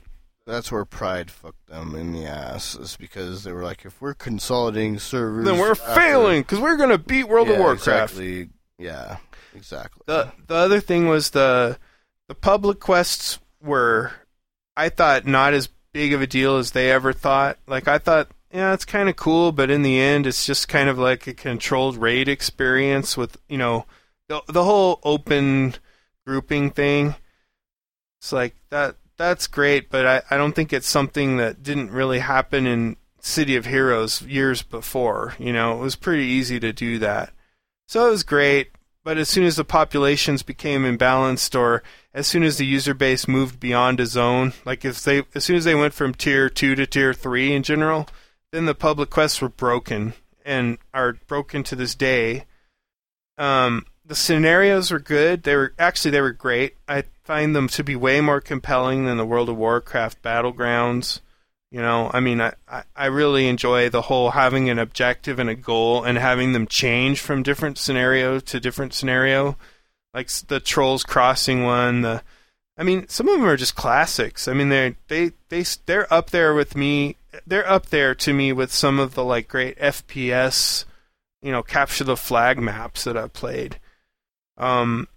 That's 0.46 0.72
where 0.72 0.86
Pride 0.86 1.32
fucked 1.32 1.66
them 1.68 1.96
in 1.96 2.12
the 2.12 2.26
ass. 2.26 2.76
Is 2.76 2.96
because 2.96 3.44
they 3.44 3.52
were 3.52 3.64
like, 3.64 3.84
if 3.84 4.00
we're 4.00 4.14
consolidating 4.14 5.00
servers, 5.00 5.44
Then 5.46 5.58
we're 5.58 5.72
after- 5.72 5.96
failing 5.96 6.42
because 6.42 6.60
we're 6.60 6.78
gonna 6.78 7.00
beat 7.00 7.24
World 7.28 7.50
of 7.50 7.58
Warcraft. 7.58 8.12
Exactly. 8.14 8.50
Yeah, 8.78 9.18
exactly. 9.56 10.04
The 10.06 10.32
the 10.46 10.54
other 10.56 10.82
thing 10.82 11.08
was 11.08 11.32
the 11.32 11.80
the 12.28 12.36
public 12.36 12.80
quests 12.80 13.40
were 13.60 14.12
I 14.78 14.90
thought 14.90 15.26
not 15.26 15.54
as 15.56 15.68
big 15.94 16.14
of 16.14 16.22
a 16.22 16.28
deal 16.28 16.58
as 16.58 16.72
they 16.72 16.92
ever 16.92 17.14
thought. 17.14 17.58
Like 17.68 17.88
I 17.88 17.98
thought, 17.98 18.30
yeah, 18.52 18.74
it's 18.74 18.86
kind 18.86 19.10
of 19.10 19.16
cool, 19.16 19.52
but 19.52 19.70
in 19.70 19.82
the 19.84 20.00
end, 20.00 20.26
it's 20.26 20.46
just 20.46 20.68
kind 20.68 20.90
of 20.90 20.98
like 20.98 21.28
a 21.28 21.34
controlled 21.34 21.98
raid 21.98 22.28
experience 22.28 23.16
with 23.16 23.38
you 23.48 23.58
know 23.58 23.86
the 24.28 24.42
the 24.48 24.64
whole 24.64 25.00
open 25.04 25.76
grouping 26.26 26.72
thing. 26.72 27.16
It's 28.20 28.32
like 28.32 28.56
that 28.70 28.96
that's 29.18 29.48
great, 29.48 29.90
but 29.90 30.06
I, 30.06 30.22
I 30.32 30.38
don't 30.38 30.54
think 30.54 30.74
it's 30.74 30.88
something 30.88 31.38
that 31.38 31.62
didn't 31.62 31.92
really 31.92 32.20
happen 32.20 32.66
in 32.66 32.96
City 33.20 33.56
of 33.56 33.66
Heroes 33.66 34.22
years 34.22 34.64
before. 34.64 35.36
You 35.38 35.54
know, 35.54 35.74
it 35.74 35.82
was 35.82 35.96
pretty 35.96 36.24
easy 36.24 36.60
to 36.60 36.74
do 36.74 37.00
that. 37.00 37.34
So 37.88 38.08
it 38.08 38.12
was 38.12 38.24
great, 38.24 38.72
but 39.04 39.18
as 39.18 39.30
soon 39.30 39.46
as 39.46 39.58
the 39.58 39.66
populations 39.66 40.42
became 40.42 40.84
imbalanced 40.84 41.60
or 41.60 41.84
as 42.14 42.28
soon 42.28 42.44
as 42.44 42.58
the 42.58 42.66
user 42.66 42.94
base 42.94 43.28
moved 43.28 43.60
beyond 43.60 44.00
a 44.00 44.06
zone, 44.06 44.54
like 44.66 44.84
if 44.84 45.04
they 45.04 45.24
as 45.36 45.44
soon 45.44 45.56
as 45.56 45.64
they 45.64 45.76
went 45.76 45.94
from 45.94 46.14
tier 46.14 46.50
2 46.50 46.76
to 46.76 46.86
tier 46.86 47.14
3 47.14 47.54
in 47.54 47.64
general, 47.64 48.08
then 48.52 48.66
the 48.66 48.76
public 48.76 49.10
quests 49.10 49.42
were 49.42 49.50
broken 49.50 50.14
and 50.44 50.78
are 50.94 51.14
broken 51.28 51.64
to 51.64 51.76
this 51.76 51.96
day. 51.96 52.46
Um 53.38 53.86
the 54.06 54.16
scenarios 54.16 54.92
were 54.92 55.00
good. 55.00 55.44
They 55.44 55.56
were 55.56 55.74
actually 55.78 56.12
they 56.12 56.22
were 56.22 56.32
great. 56.32 56.76
I 56.88 57.04
find 57.24 57.56
them 57.56 57.68
to 57.70 57.84
be 57.84 57.96
way 57.96 58.22
more 58.22 58.42
compelling 58.42 59.06
than 59.06 59.18
the 59.18 59.26
World 59.26 59.50
of 59.50 59.58
Warcraft 59.58 60.24
battlegrounds. 60.24 61.22
You 61.72 61.80
know, 61.80 62.10
I 62.12 62.20
mean, 62.20 62.42
I, 62.42 62.54
I 62.96 63.06
really 63.06 63.48
enjoy 63.48 63.90
the 63.90 64.02
whole 64.02 64.32
having 64.32 64.72
an 64.72 64.80
objective 64.80 65.38
and 65.38 65.48
a 65.48 65.54
goal 65.54 66.04
and 66.04 66.18
having 66.18 66.54
them 66.54 66.66
change 66.66 67.20
from 67.20 67.44
different 67.44 67.78
scenario 67.78 68.40
to 68.40 68.60
different 68.60 68.96
scenario. 68.96 69.56
Like 70.14 70.30
the 70.48 70.60
Trolls 70.60 71.04
Crossing 71.04 71.64
one, 71.64 72.02
the 72.02 72.22
I 72.78 72.84
mean, 72.84 73.08
some 73.10 73.28
of 73.28 73.38
them 73.40 73.46
are 73.50 73.58
just 73.58 73.76
classics. 73.76 74.48
I 74.48 74.54
mean, 74.54 74.70
they're 74.70 74.96
they 75.08 75.32
they 75.50 75.64
they're 75.86 76.12
up 76.14 76.30
there 76.30 76.54
with 76.54 76.76
me. 76.76 77.16
They're 77.46 77.70
up 77.70 77.88
there 77.88 78.16
to 78.16 78.34
me 78.34 78.54
with 78.54 78.72
some 78.72 79.00
of 79.00 79.14
the 79.16 79.24
like 79.24 79.48
great 79.48 79.78
FPS, 79.78 80.86
you 81.42 81.52
know, 81.52 81.62
capture 81.62 82.04
the 82.06 82.18
flag 82.18 82.58
maps 82.60 83.04
that 83.04 83.18
I've 83.18 83.34
played. 83.34 83.80
Um, 84.58 85.08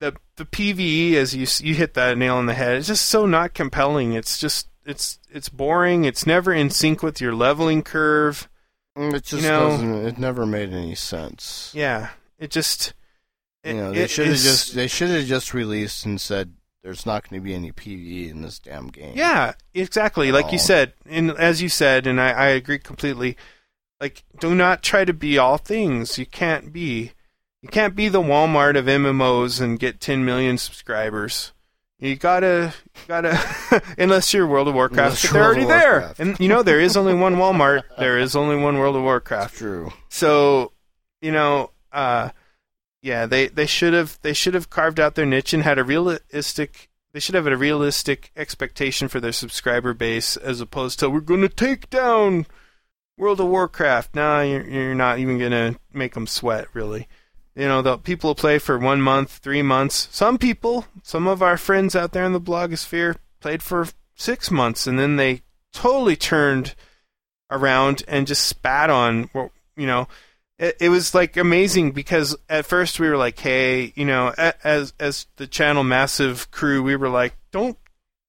the 0.00 0.16
the 0.36 0.44
PVE 0.46 1.14
as 1.14 1.34
you 1.34 1.46
you 1.66 1.74
hit 1.74 1.94
that 1.94 2.18
nail 2.18 2.36
on 2.36 2.46
the 2.46 2.54
head. 2.54 2.76
It's 2.78 2.88
just 2.88 3.06
so 3.06 3.26
not 3.26 3.54
compelling. 3.54 4.14
It's 4.14 4.38
just 4.38 4.66
it's 4.84 5.18
it's 5.30 5.48
boring. 5.48 6.04
It's 6.04 6.26
never 6.26 6.52
in 6.52 6.70
sync 6.70 7.02
with 7.02 7.20
your 7.20 7.34
leveling 7.34 7.82
curve. 7.82 8.48
Mm, 8.98 9.14
It 9.14 9.24
just 9.24 9.42
you 9.44 9.48
know- 9.48 9.70
doesn't. 9.70 9.94
It 10.06 10.18
never 10.18 10.44
made 10.44 10.72
any 10.72 10.94
sense. 10.96 11.70
Yeah, 11.74 12.08
it 12.38 12.50
just 12.50 12.94
you 13.64 13.74
know, 13.74 13.92
they 13.92 14.06
should 14.06 14.26
have 14.28 14.36
just 14.36 14.74
they 14.74 14.88
should 14.88 15.10
have 15.10 15.24
just 15.26 15.54
released 15.54 16.04
and 16.06 16.20
said 16.20 16.54
there's 16.82 17.06
not 17.06 17.28
going 17.28 17.40
to 17.40 17.44
be 17.44 17.54
any 17.54 17.70
PVE 17.70 18.30
in 18.30 18.42
this 18.42 18.58
damn 18.58 18.88
game. 18.88 19.12
Yeah, 19.16 19.52
exactly. 19.72 20.32
Like 20.32 20.46
you 20.50 20.58
Oh. 20.58 20.62
said, 20.62 20.94
and 21.08 21.30
as 21.32 21.62
you 21.62 21.68
said, 21.68 22.06
and 22.08 22.20
I, 22.20 22.30
I 22.32 22.46
agree 22.48 22.78
completely. 22.80 23.36
Like, 24.00 24.24
do 24.40 24.52
not 24.54 24.82
try 24.82 25.04
to 25.04 25.12
be 25.12 25.38
all 25.38 25.58
things. 25.58 26.18
You 26.18 26.26
can't 26.26 26.72
be. 26.72 27.12
You 27.62 27.68
can't 27.68 27.94
be 27.94 28.08
the 28.08 28.20
Walmart 28.20 28.76
of 28.76 28.86
MMOs 28.86 29.60
and 29.60 29.78
get 29.78 30.00
10 30.00 30.24
million 30.24 30.58
subscribers. 30.58 31.52
You 32.00 32.16
gotta, 32.16 32.74
gotta, 33.06 33.38
unless 33.96 34.34
you're 34.34 34.48
World 34.48 34.66
of 34.66 34.74
Warcraft, 34.74 35.22
they're 35.22 35.40
World 35.40 35.44
already 35.58 35.66
there. 35.66 36.12
And 36.18 36.36
you 36.40 36.48
know 36.48 36.64
there 36.64 36.80
is 36.80 36.96
only 36.96 37.14
one 37.14 37.36
Walmart. 37.36 37.82
There 37.96 38.18
is 38.18 38.34
only 38.34 38.56
one 38.56 38.78
World 38.78 38.96
of 38.96 39.02
Warcraft. 39.04 39.54
true. 39.56 39.92
So, 40.08 40.72
you 41.20 41.30
know, 41.30 41.70
uh, 41.92 42.30
yeah, 43.02 43.26
they, 43.26 43.48
they 43.48 43.66
should 43.66 43.92
have 43.92 44.18
they 44.22 44.32
should 44.32 44.54
have 44.54 44.70
carved 44.70 45.00
out 45.00 45.16
their 45.16 45.26
niche 45.26 45.52
and 45.52 45.64
had 45.64 45.78
a 45.78 45.84
realistic. 45.84 46.88
They 47.12 47.20
should 47.20 47.34
have 47.34 47.46
a 47.46 47.56
realistic 47.56 48.30
expectation 48.36 49.08
for 49.08 49.20
their 49.20 49.32
subscriber 49.32 49.92
base, 49.92 50.36
as 50.36 50.60
opposed 50.60 51.00
to 51.00 51.10
we're 51.10 51.20
going 51.20 51.42
to 51.42 51.48
take 51.48 51.90
down 51.90 52.46
World 53.18 53.40
of 53.40 53.48
Warcraft. 53.48 54.14
Nah, 54.14 54.42
you're 54.42 54.66
you're 54.66 54.94
not 54.94 55.18
even 55.18 55.38
going 55.38 55.50
to 55.50 55.78
make 55.92 56.14
them 56.14 56.28
sweat, 56.28 56.68
really. 56.72 57.08
You 57.56 57.66
know, 57.66 57.82
the 57.82 57.98
people 57.98 58.30
will 58.30 58.34
play 58.34 58.58
for 58.58 58.78
one 58.78 59.02
month, 59.02 59.38
three 59.38 59.62
months. 59.62 60.08
Some 60.10 60.38
people, 60.38 60.86
some 61.02 61.26
of 61.26 61.42
our 61.42 61.58
friends 61.58 61.94
out 61.94 62.12
there 62.12 62.24
in 62.24 62.32
the 62.32 62.40
blogosphere, 62.40 63.16
played 63.40 63.62
for 63.62 63.88
six 64.14 64.50
months, 64.50 64.86
and 64.86 64.98
then 64.98 65.16
they 65.16 65.42
totally 65.72 66.16
turned 66.16 66.74
around 67.50 68.04
and 68.06 68.26
just 68.26 68.46
spat 68.46 68.90
on. 68.90 69.28
You 69.76 69.86
know, 69.86 70.08
it, 70.58 70.76
it 70.80 70.88
was 70.88 71.14
like 71.14 71.36
amazing 71.36 71.92
because 71.92 72.36
at 72.48 72.66
first 72.66 73.00
we 73.00 73.08
were 73.08 73.16
like, 73.16 73.38
hey, 73.38 73.92
you 73.96 74.04
know, 74.04 74.34
as 74.64 74.92
as 74.98 75.26
the 75.36 75.46
channel 75.46 75.84
massive 75.84 76.50
crew, 76.50 76.82
we 76.82 76.96
were 76.96 77.08
like, 77.08 77.34
don't 77.50 77.76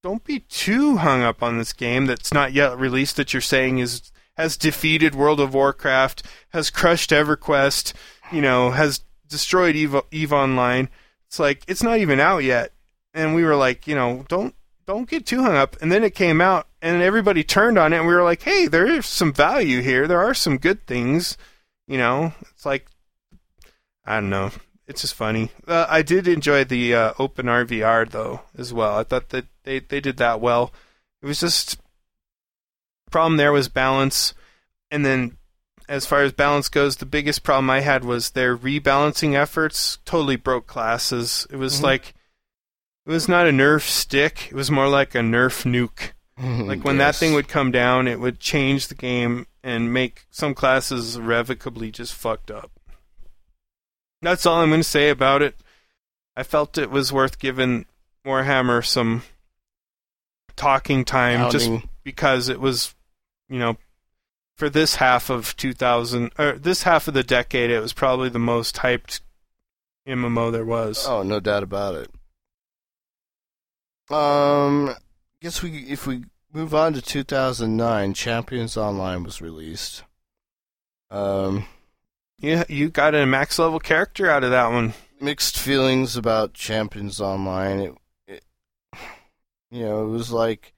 don't 0.01 0.23
be 0.23 0.39
too 0.39 0.97
hung 0.97 1.21
up 1.21 1.41
on 1.41 1.57
this 1.57 1.73
game 1.73 2.05
that's 2.05 2.33
not 2.33 2.53
yet 2.53 2.77
released 2.77 3.15
that 3.15 3.33
you're 3.33 3.41
saying 3.41 3.79
is 3.79 4.11
has 4.35 4.57
defeated 4.57 5.15
World 5.15 5.39
of 5.39 5.53
Warcraft, 5.53 6.23
has 6.49 6.69
crushed 6.69 7.11
EverQuest, 7.11 7.93
you 8.31 8.41
know, 8.41 8.71
has 8.71 9.03
destroyed 9.27 9.75
Eve, 9.75 9.95
Eve 10.11 10.33
Online. 10.33 10.89
It's 11.27 11.39
like 11.39 11.63
it's 11.67 11.83
not 11.83 11.99
even 11.99 12.19
out 12.19 12.43
yet, 12.43 12.73
and 13.13 13.35
we 13.35 13.43
were 13.43 13.55
like, 13.55 13.87
you 13.87 13.95
know, 13.95 14.25
don't 14.27 14.55
don't 14.85 15.09
get 15.09 15.25
too 15.25 15.41
hung 15.41 15.55
up. 15.55 15.77
And 15.81 15.91
then 15.91 16.03
it 16.03 16.15
came 16.15 16.41
out, 16.41 16.67
and 16.81 17.01
everybody 17.01 17.43
turned 17.43 17.77
on 17.77 17.93
it, 17.93 17.97
and 17.97 18.07
we 18.07 18.13
were 18.13 18.23
like, 18.23 18.41
hey, 18.41 18.67
there 18.67 18.87
is 18.87 19.05
some 19.05 19.33
value 19.33 19.81
here. 19.81 20.07
There 20.07 20.21
are 20.21 20.33
some 20.33 20.57
good 20.57 20.85
things, 20.85 21.37
you 21.88 21.97
know. 21.97 22.34
It's 22.51 22.65
like 22.65 22.88
I 24.05 24.15
don't 24.15 24.30
know. 24.30 24.51
It's 24.88 25.01
just 25.01 25.14
funny. 25.14 25.49
Uh, 25.68 25.85
I 25.89 26.01
did 26.01 26.27
enjoy 26.27 26.65
the 26.65 26.93
uh, 26.93 27.14
open 27.18 27.45
RVR 27.45 28.10
though 28.10 28.41
as 28.57 28.73
well. 28.73 28.97
I 28.97 29.03
thought 29.03 29.30
that 29.30 29.45
They 29.64 29.80
they 29.80 29.99
did 30.01 30.18
that 30.18 30.41
well. 30.41 30.73
It 31.22 31.26
was 31.26 31.39
just 31.39 31.80
problem 33.10 33.38
there 33.38 33.53
was 33.53 33.69
balance, 33.69 34.34
and 34.91 35.05
then 35.05 35.38
as 35.88 36.05
far 36.05 36.22
as 36.23 36.31
balance 36.34 36.69
goes, 36.69 36.97
the 36.97 37.05
biggest 37.05 37.43
problem 37.43 37.69
I 37.69 37.81
had 37.81 38.03
was 38.03 38.31
their 38.31 38.57
rebalancing 38.57 39.35
efforts 39.35 39.99
totally 40.05 40.35
broke 40.35 40.65
classes. 40.68 41.45
It 41.49 41.57
was 41.57 41.80
Mhm. 41.80 41.84
like 41.84 42.14
it 43.05 43.10
was 43.11 43.27
not 43.27 43.47
a 43.47 43.51
nerf 43.51 43.81
stick; 43.88 44.47
it 44.47 44.53
was 44.55 44.72
more 44.72 44.88
like 44.88 45.14
a 45.15 45.19
nerf 45.19 45.64
nuke. 45.65 46.11
Like 46.43 46.84
when 46.84 46.97
that 46.97 47.15
thing 47.15 47.34
would 47.34 47.47
come 47.47 47.72
down, 47.72 48.07
it 48.07 48.19
would 48.19 48.39
change 48.39 48.88
the 48.88 48.95
game 48.95 49.45
and 49.64 49.93
make 49.93 50.26
some 50.31 50.53
classes 50.53 51.15
irrevocably 51.15 51.91
just 51.91 52.14
fucked 52.14 52.49
up. 52.49 52.72
That's 54.22 54.45
all 54.45 54.61
I'm 54.61 54.69
going 54.69 54.81
to 54.81 54.88
say 54.88 55.10
about 55.10 55.41
it. 55.41 55.55
I 56.35 56.43
felt 56.43 56.77
it 56.77 56.89
was 56.89 57.14
worth 57.14 57.38
giving 57.38 57.85
Warhammer 58.26 58.84
some 58.84 59.22
talking 60.55 61.05
time 61.05 61.51
just 61.51 61.69
because 62.03 62.49
it 62.49 62.60
was, 62.60 62.95
you 63.49 63.60
know, 63.60 63.77
for 64.55 64.69
this 64.69 64.95
half 64.95 65.30
of 65.30 65.55
2000 65.57 66.31
or 66.39 66.53
this 66.53 66.84
half 66.84 67.07
of 67.07 67.14
the 67.14 67.23
decade, 67.23 67.69
it 67.69 67.80
was 67.80 67.93
probably 67.93 68.30
the 68.30 68.39
most 68.39 68.77
hyped 68.77 69.19
MMO 70.07 70.51
there 70.51 70.65
was. 70.65 71.05
Oh, 71.07 71.23
no 71.23 71.39
doubt 71.39 71.64
about 71.64 71.95
it. 71.95 72.10
Um, 74.14 74.95
guess 75.43 75.61
we 75.61 75.79
if 75.89 76.07
we 76.07 76.23
move 76.53 76.73
on 76.73 76.93
to 76.93 77.01
2009, 77.01 78.13
Champions 78.13 78.77
Online 78.77 79.23
was 79.23 79.41
released. 79.41 80.03
Um, 81.11 81.65
You 82.39 82.63
you 82.69 82.89
got 82.89 83.13
a 83.13 83.25
max 83.25 83.59
level 83.59 83.79
character 83.79 84.29
out 84.29 84.43
of 84.43 84.51
that 84.51 84.71
one. 84.71 84.93
mixed 85.19 85.59
feelings 85.59 86.15
about 86.15 86.53
Champions 86.53 87.19
Online. 87.19 87.79
It, 87.79 87.93
it, 88.27 88.43
you 89.69 89.83
know, 89.83 90.05
it 90.05 90.09
was 90.09 90.31
like 90.31 90.73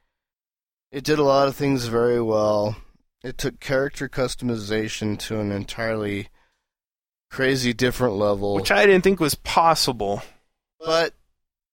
it 0.91 1.03
did 1.03 1.19
a 1.19 1.23
lot 1.23 1.47
of 1.47 1.55
things 1.55 1.85
very 1.85 2.21
well. 2.21 2.75
It 3.23 3.37
took 3.37 3.59
character 3.59 4.09
customization 4.09 5.17
to 5.19 5.39
an 5.39 5.51
entirely 5.51 6.29
crazy 7.29 7.73
different 7.73 8.15
level. 8.15 8.55
which 8.55 8.71
I 8.71 8.85
didn't 8.85 9.03
think 9.03 9.19
was 9.19 9.35
possible. 9.35 10.23
but 10.79 11.13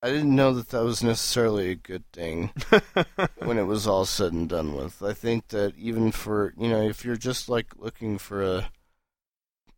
I 0.03 0.09
didn't 0.11 0.35
know 0.35 0.53
that 0.55 0.71
that 0.71 0.83
was 0.83 1.03
necessarily 1.03 1.71
a 1.71 1.75
good 1.77 2.05
thing 2.13 2.51
when 3.39 3.57
it 3.57 3.65
was 3.67 3.87
all 3.87 4.05
said 4.05 4.33
and 4.33 4.49
done 4.49 4.75
with. 4.75 5.01
I 5.03 5.13
think 5.13 5.49
that 5.49 5.77
even 5.77 6.11
for, 6.11 6.53
you 6.59 6.69
know, 6.69 6.83
if 6.83 7.05
you're 7.05 7.17
just 7.17 7.49
like 7.49 7.69
looking 7.77 8.19
for 8.19 8.43
a, 8.43 8.71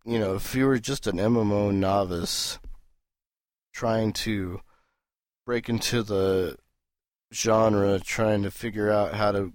you 0.05 0.19
know, 0.19 0.35
if 0.35 0.55
you 0.55 0.67
were 0.67 0.79
just 0.79 1.07
an 1.07 1.17
MMO 1.19 1.73
novice 1.75 2.59
trying 3.75 4.13
to 4.15 4.61
break 5.45 5.69
into 5.69 6.03
the 6.03 6.57
genre, 7.33 7.99
trying 8.01 8.43
to 8.45 8.51
figure 8.51 8.91
out 8.91 9.15
how 9.15 9.31
to 9.33 9.53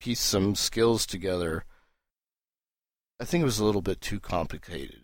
piece 0.00 0.20
some 0.20 0.56
skills 0.56 1.06
together, 1.06 1.64
I 3.20 3.24
think 3.24 3.42
it 3.42 3.46
was 3.46 3.60
a 3.60 3.64
little 3.64 3.82
bit 3.82 4.00
too 4.00 4.18
complicated. 4.18 5.00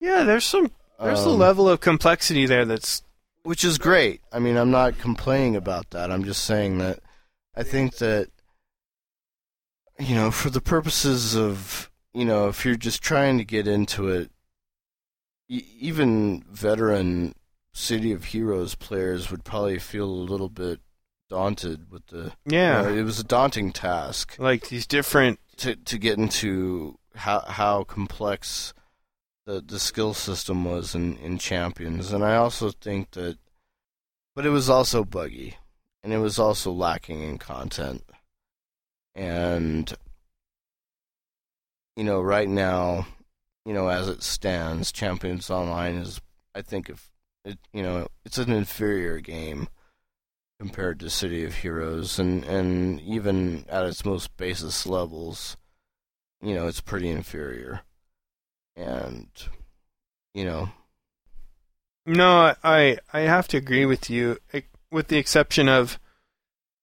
yeah, 0.00 0.24
there's 0.24 0.44
some 0.44 0.72
there's 1.00 1.24
a 1.24 1.28
Um, 1.30 1.38
level 1.38 1.68
of 1.68 1.80
complexity 1.80 2.46
there 2.46 2.64
that's 2.64 3.02
which 3.42 3.64
is 3.64 3.78
great. 3.78 4.20
I 4.32 4.38
mean, 4.38 4.56
I'm 4.56 4.70
not 4.70 4.98
complaining 4.98 5.56
about 5.56 5.90
that. 5.90 6.10
I'm 6.10 6.24
just 6.24 6.44
saying 6.44 6.78
that 6.78 7.00
I 7.54 7.62
think 7.62 7.96
that 7.96 8.28
you 9.98 10.14
know, 10.14 10.30
for 10.30 10.50
the 10.50 10.60
purposes 10.60 11.36
of 11.36 11.90
you 12.12 12.24
know, 12.24 12.48
if 12.48 12.64
you're 12.64 12.76
just 12.76 13.02
trying 13.02 13.38
to 13.38 13.44
get 13.44 13.66
into 13.66 14.08
it, 14.08 14.30
even 15.48 16.44
veteran 16.50 17.34
City 17.74 18.12
of 18.12 18.24
Heroes 18.24 18.74
players 18.74 19.30
would 19.30 19.44
probably 19.44 19.78
feel 19.78 20.04
a 20.04 20.28
little 20.30 20.48
bit 20.48 20.80
daunted 21.30 21.90
with 21.90 22.06
the. 22.08 22.32
yeah, 22.46 22.82
you 22.82 22.88
know, 22.88 23.00
it 23.00 23.04
was 23.04 23.18
a 23.18 23.24
daunting 23.24 23.72
task 23.72 24.36
like 24.38 24.68
these 24.68 24.86
different 24.86 25.40
to 25.58 25.76
to 25.76 25.98
get 25.98 26.18
into 26.18 26.98
how 27.14 27.40
how 27.40 27.84
complex 27.84 28.74
the 29.46 29.60
the 29.60 29.78
skill 29.78 30.14
system 30.14 30.64
was 30.64 30.94
in 30.94 31.16
in 31.18 31.38
champions. 31.38 32.12
And 32.12 32.24
i 32.24 32.36
also 32.36 32.70
think 32.70 33.12
that 33.12 33.38
but 34.34 34.46
it 34.46 34.50
was 34.50 34.70
also 34.70 35.04
buggy. 35.04 35.56
And 36.04 36.12
it 36.12 36.18
was 36.18 36.38
also 36.38 36.72
lacking 36.72 37.22
in 37.22 37.38
content. 37.38 38.02
And 39.14 39.92
you 41.96 42.04
know 42.04 42.20
right 42.20 42.48
now 42.48 43.06
you 43.64 43.74
know 43.74 43.88
as 43.88 44.08
it 44.08 44.22
stands 44.22 44.90
champions 44.90 45.50
online 45.50 45.96
is 45.96 46.20
i 46.54 46.62
think 46.62 46.88
if 46.88 47.10
it 47.44 47.58
you 47.72 47.82
know 47.82 48.08
it's 48.24 48.38
an 48.38 48.50
inferior 48.50 49.20
game 49.20 49.68
compared 50.58 51.00
to 51.00 51.10
city 51.10 51.44
of 51.44 51.56
heroes. 51.56 52.18
And 52.18 52.44
and 52.44 53.00
even 53.00 53.66
at 53.68 53.84
its 53.84 54.04
most 54.04 54.36
basis 54.36 54.86
levels 54.86 55.56
you 56.42 56.54
know, 56.54 56.66
it's 56.66 56.80
pretty 56.80 57.08
inferior. 57.08 57.82
And, 58.76 59.26
you 60.34 60.44
know, 60.44 60.70
No, 62.06 62.54
I 62.64 62.98
I 63.12 63.20
have 63.20 63.46
to 63.48 63.56
agree 63.56 63.86
with 63.86 64.10
you, 64.10 64.38
with 64.90 65.08
the 65.08 65.18
exception 65.18 65.68
of 65.68 65.98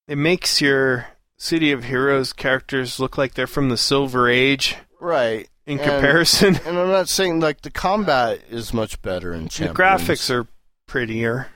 it 0.08 0.18
makes 0.18 0.62
your 0.62 1.08
City 1.38 1.72
of 1.72 1.86
Heroes 1.86 2.34
characters 2.34 3.00
look 3.00 3.18
like 3.18 3.34
they're 3.34 3.48
from 3.48 3.70
the 3.70 3.78
Silver 3.78 4.30
Age 4.30 4.76
right. 5.00 5.48
in 5.66 5.80
And- 5.80 5.90
comparison. 5.90 6.56
And 6.66 6.78
I'm 6.78 6.90
not 6.90 7.10
saying, 7.10 7.40
like, 7.40 7.62
the 7.62 7.72
combat 7.72 8.42
is 8.50 8.74
much 8.74 9.02
better 9.02 9.34
in 9.34 9.48
Champions. 9.50 9.78
the 9.78 9.84
graphics 9.84 10.30
are 10.30 10.48
prettier, 10.88 11.48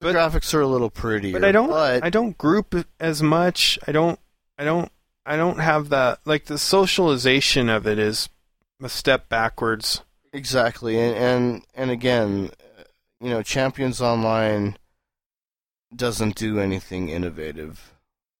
The 0.00 0.12
but- 0.12 0.16
graphics 0.16 0.52
are 0.54 0.60
a 0.60 0.66
little 0.66 0.90
prettier. 0.90 1.32
but 1.32 1.44
I 1.44 1.52
don't 1.52 1.70
But, 1.70 2.04
I 2.04 2.10
don't 2.10 2.36
group 2.38 2.74
as 3.00 3.22
much. 3.22 3.78
I 3.86 3.92
don't 3.92 4.18
I 4.58 4.64
don't 4.64 4.90
I 5.26 5.36
don't 5.36 5.58
have 5.60 5.88
that 5.90 6.20
like 6.24 6.46
the 6.46 6.58
socialization 6.58 7.68
of 7.68 7.86
it 7.86 7.98
is 7.98 8.28
a 8.82 8.88
step 8.88 9.28
backwards. 9.28 10.02
exactly. 10.32 10.98
And, 10.98 11.16
and, 11.16 11.62
and 11.74 11.90
again, 11.90 12.50
you 13.20 13.30
know, 13.30 13.42
Champions 13.42 14.00
Online 14.00 14.76
doesn't 15.94 16.36
do 16.36 16.58
anything 16.60 17.08
innovative. 17.08 17.92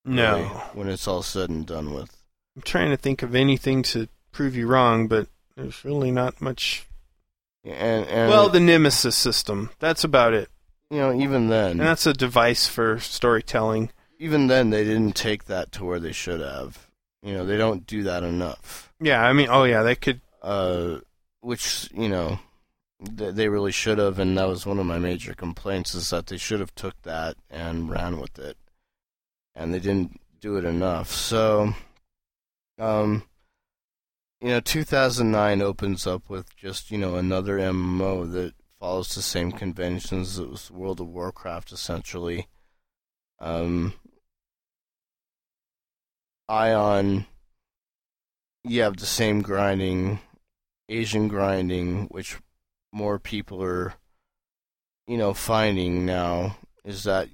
No. 0.05 0.37
really, 0.37 0.49
when 0.75 0.89
it's 0.89 1.09
all 1.09 1.23
said 1.23 1.51
and 1.51 1.67
done 1.67 1.93
with. 1.93 2.17
I'm 2.57 2.63
trying 2.63 2.91
to 2.91 2.97
think 2.97 3.23
of 3.23 3.35
anything 3.35 3.83
to 3.85 4.09
prove 4.33 4.57
you 4.57 4.67
wrong, 4.67 5.07
but 5.09 5.29
there's 5.57 5.85
really 5.85 6.11
not 6.11 6.41
much. 6.41 6.87
And, 7.65 8.07
and 8.07 8.31
well, 8.31 8.49
the 8.49 8.61
Nemesis 8.61 9.17
system. 9.17 9.71
That's 9.81 10.05
about 10.05 10.33
it. 10.35 10.49
you 10.91 10.99
know, 10.99 11.13
even 11.13 11.49
then, 11.49 11.73
And 11.73 11.81
that's 11.81 12.07
a 12.07 12.13
device 12.13 12.67
for 12.67 12.99
storytelling. 13.01 13.91
even 14.19 14.47
then 14.47 14.71
they 14.71 14.85
didn't 14.85 15.15
take 15.17 15.45
that 15.45 15.73
to 15.73 15.85
where 15.85 15.99
they 16.01 16.13
should 16.13 16.41
have. 16.41 16.87
You 17.23 17.35
know, 17.35 17.45
they 17.45 17.57
don't 17.57 17.87
do 17.87 18.05
that 18.05 18.23
enough. 18.23 18.93
Yeah, 19.01 19.23
I 19.23 19.33
mean, 19.33 19.49
oh 19.51 19.65
yeah, 19.65 19.83
they 19.83 19.97
could. 19.97 20.21
Uh, 20.43 20.99
which 21.41 21.89
you 21.93 22.09
know, 22.09 22.39
th- 23.17 23.35
they 23.35 23.49
really 23.49 23.73
should 23.73 23.99
have, 23.99 24.19
and 24.19 24.37
that 24.39 24.49
was 24.49 24.67
one 24.67 24.79
of 24.79 24.87
my 24.87 24.99
major 24.99 25.35
complaints 25.35 25.95
is 25.95 26.11
that 26.11 26.27
they 26.27 26.37
should 26.37 26.61
have 26.61 26.75
took 26.75 27.01
that 27.03 27.37
and 27.51 27.91
ran 27.91 28.21
with 28.21 28.39
it, 28.39 28.57
and 29.55 29.73
they 29.73 29.81
didn't 29.81 30.21
do 30.41 30.57
it 30.57 30.65
enough. 30.65 31.11
So, 31.11 31.75
um, 32.79 33.25
you 34.41 34.49
know, 34.49 34.61
2009 34.61 35.63
opens 35.63 36.07
up 36.07 36.29
with 36.29 36.55
just 36.57 36.91
you 36.91 36.99
know 36.99 37.17
another 37.17 37.59
MMO 37.59 38.31
that 38.33 38.55
follows 38.79 39.15
the 39.15 39.23
same 39.23 39.53
conventions. 39.53 40.39
It 40.39 40.49
was 40.49 40.71
World 40.71 41.01
of 41.01 41.09
Warcraft 41.09 41.73
essentially. 41.73 42.47
Um, 43.41 43.95
Aion, 46.51 47.27
you 48.65 48.83
have 48.83 48.97
the 48.97 49.07
same 49.07 49.43
grinding, 49.43 50.21
Asian 50.89 51.29
grinding, 51.29 52.07
which 52.07 52.39
more 52.93 53.19
people 53.19 53.63
are, 53.63 53.95
you 55.07 55.17
know, 55.17 55.35
finding 55.35 56.07
now 56.07 56.57
is 56.85 57.05
that 57.05 57.29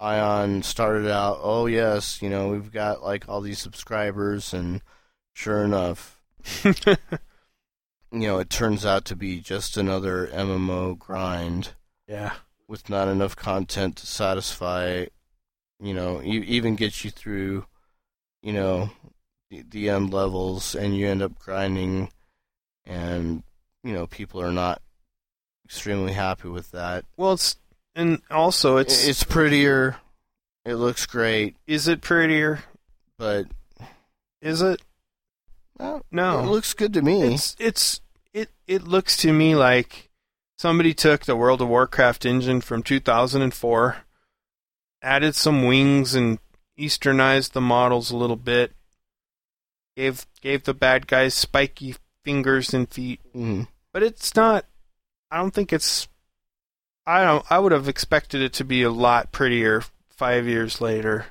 Aion 0.00 0.64
started 0.64 1.08
out, 1.10 1.38
oh 1.40 1.66
yes, 1.66 2.20
you 2.20 2.28
know, 2.28 2.48
we've 2.48 2.72
got 2.72 3.02
like 3.02 3.28
all 3.28 3.40
these 3.40 3.58
subscribers, 3.58 4.52
and 4.52 4.82
sure 5.32 5.64
enough, 5.64 6.20
you 6.64 6.96
know, 8.12 8.38
it 8.38 8.50
turns 8.50 8.84
out 8.84 9.04
to 9.06 9.16
be 9.16 9.40
just 9.40 9.76
another 9.76 10.26
MMO 10.28 10.98
grind 10.98 11.70
yeah. 12.08 12.34
with 12.68 12.90
not 12.90 13.08
enough 13.08 13.36
content 13.36 13.96
to 13.96 14.06
satisfy, 14.06 15.06
you 15.80 15.94
know, 15.94 16.20
e- 16.22 16.44
even 16.46 16.76
get 16.76 17.04
you 17.04 17.10
through, 17.10 17.66
you 18.42 18.52
know, 18.52 18.90
the, 19.50 19.64
the 19.68 19.88
end 19.88 20.12
levels, 20.12 20.74
and 20.74 20.96
you 20.96 21.06
end 21.08 21.22
up 21.22 21.38
grinding, 21.38 22.10
and 22.86 23.42
you 23.82 23.92
know, 23.92 24.06
people 24.06 24.40
are 24.40 24.52
not 24.52 24.80
extremely 25.64 26.12
happy 26.12 26.48
with 26.48 26.70
that. 26.72 27.04
Well, 27.16 27.32
it's 27.34 27.56
and 27.94 28.20
also 28.30 28.76
it's, 28.78 29.06
It's, 29.06 29.22
prettier, 29.22 29.96
it 30.64 30.74
looks 30.74 31.06
great, 31.06 31.56
is 31.66 31.86
it 31.88 32.00
prettier? 32.00 32.60
but 33.18 33.46
Is 34.42 34.60
it? 34.62 34.82
well, 35.78 36.04
No. 36.10 36.40
it 36.40 36.46
looks 36.46 36.72
good 36.74 36.92
to 36.94 37.02
me. 37.02 37.34
It's 37.34 37.56
it's 37.58 38.00
it 38.32 38.50
it 38.66 38.82
looks 38.82 39.16
to 39.18 39.32
me 39.32 39.54
like 39.54 40.10
somebody 40.58 40.92
took 40.94 41.24
the 41.24 41.36
World 41.36 41.60
of 41.62 41.68
Warcraft 41.68 42.24
engine 42.26 42.60
from 42.60 42.82
2004 42.82 43.96
added 45.02 45.34
some 45.34 45.64
wings 45.66 46.14
and 46.14 46.38
easternized 46.78 47.52
the 47.52 47.60
models 47.60 48.10
a 48.10 48.16
little 48.16 48.36
bit. 48.36 48.72
Gave 49.96 50.26
gave 50.40 50.64
the 50.64 50.74
bad 50.74 51.06
guys 51.06 51.34
spiky 51.34 51.94
fingers 52.24 52.72
and 52.74 52.88
feet, 52.90 53.20
Mhm. 53.34 53.68
but 53.92 54.02
it's 54.02 54.34
not. 54.34 54.64
I 55.30 55.36
don't 55.38 55.52
think 55.52 55.72
it's. 55.72 56.08
I 57.06 57.22
don't. 57.24 57.44
I 57.50 57.58
would 57.58 57.72
have 57.72 57.88
expected 57.88 58.40
it 58.42 58.52
to 58.54 58.64
be 58.64 58.82
a 58.82 58.90
lot 58.90 59.30
prettier 59.32 59.82
five 60.10 60.46
years 60.46 60.80
later. 60.80 61.26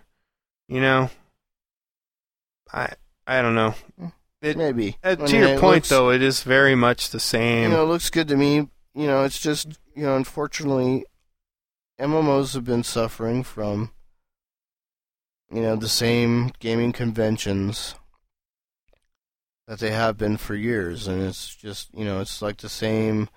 You 0.67 0.81
know. 0.81 1.09
I 2.71 2.93
I 3.27 3.41
don't 3.41 3.55
know. 3.55 3.75
It, 4.41 4.57
Maybe. 4.57 4.97
uh, 5.03 5.11
I 5.11 5.15
to 5.15 5.23
mean, 5.23 5.35
your 5.35 5.59
point, 5.59 5.75
looks- 5.75 5.89
though, 5.89 6.09
it 6.11 6.21
is 6.21 6.43
very 6.43 6.75
much 6.75 7.09
the 7.11 7.19
same. 7.19 7.63
you 7.71 7.77
know, 7.77 7.83
it 7.83 7.87
looks 7.87 8.09
good 8.09 8.27
to 8.27 8.35
me. 8.35 8.55
You 8.93 9.07
know, 9.07 9.23
it's 9.23 9.39
just 9.39 9.67
you 9.95 10.03
know, 10.03 10.15
unfortunately, 10.17 11.05
MMOs 11.99 12.53
have 12.53 12.65
been 12.65 12.83
suffering 12.83 13.43
from 13.43 13.91
you 15.51 15.61
know 15.61 15.75
the 15.75 15.87
same 15.89 16.51
gaming 16.59 16.91
conventions 16.91 17.95
that 19.67 19.79
they 19.79 19.91
have 19.91 20.17
been 20.17 20.37
for 20.37 20.55
years, 20.55 21.07
and 21.07 21.21
it's 21.21 21.55
just 21.55 21.89
you 21.93 22.05
know, 22.05 22.19
it's 22.21 22.41
like 22.41 22.57
the 22.57 22.69
same 22.69 23.29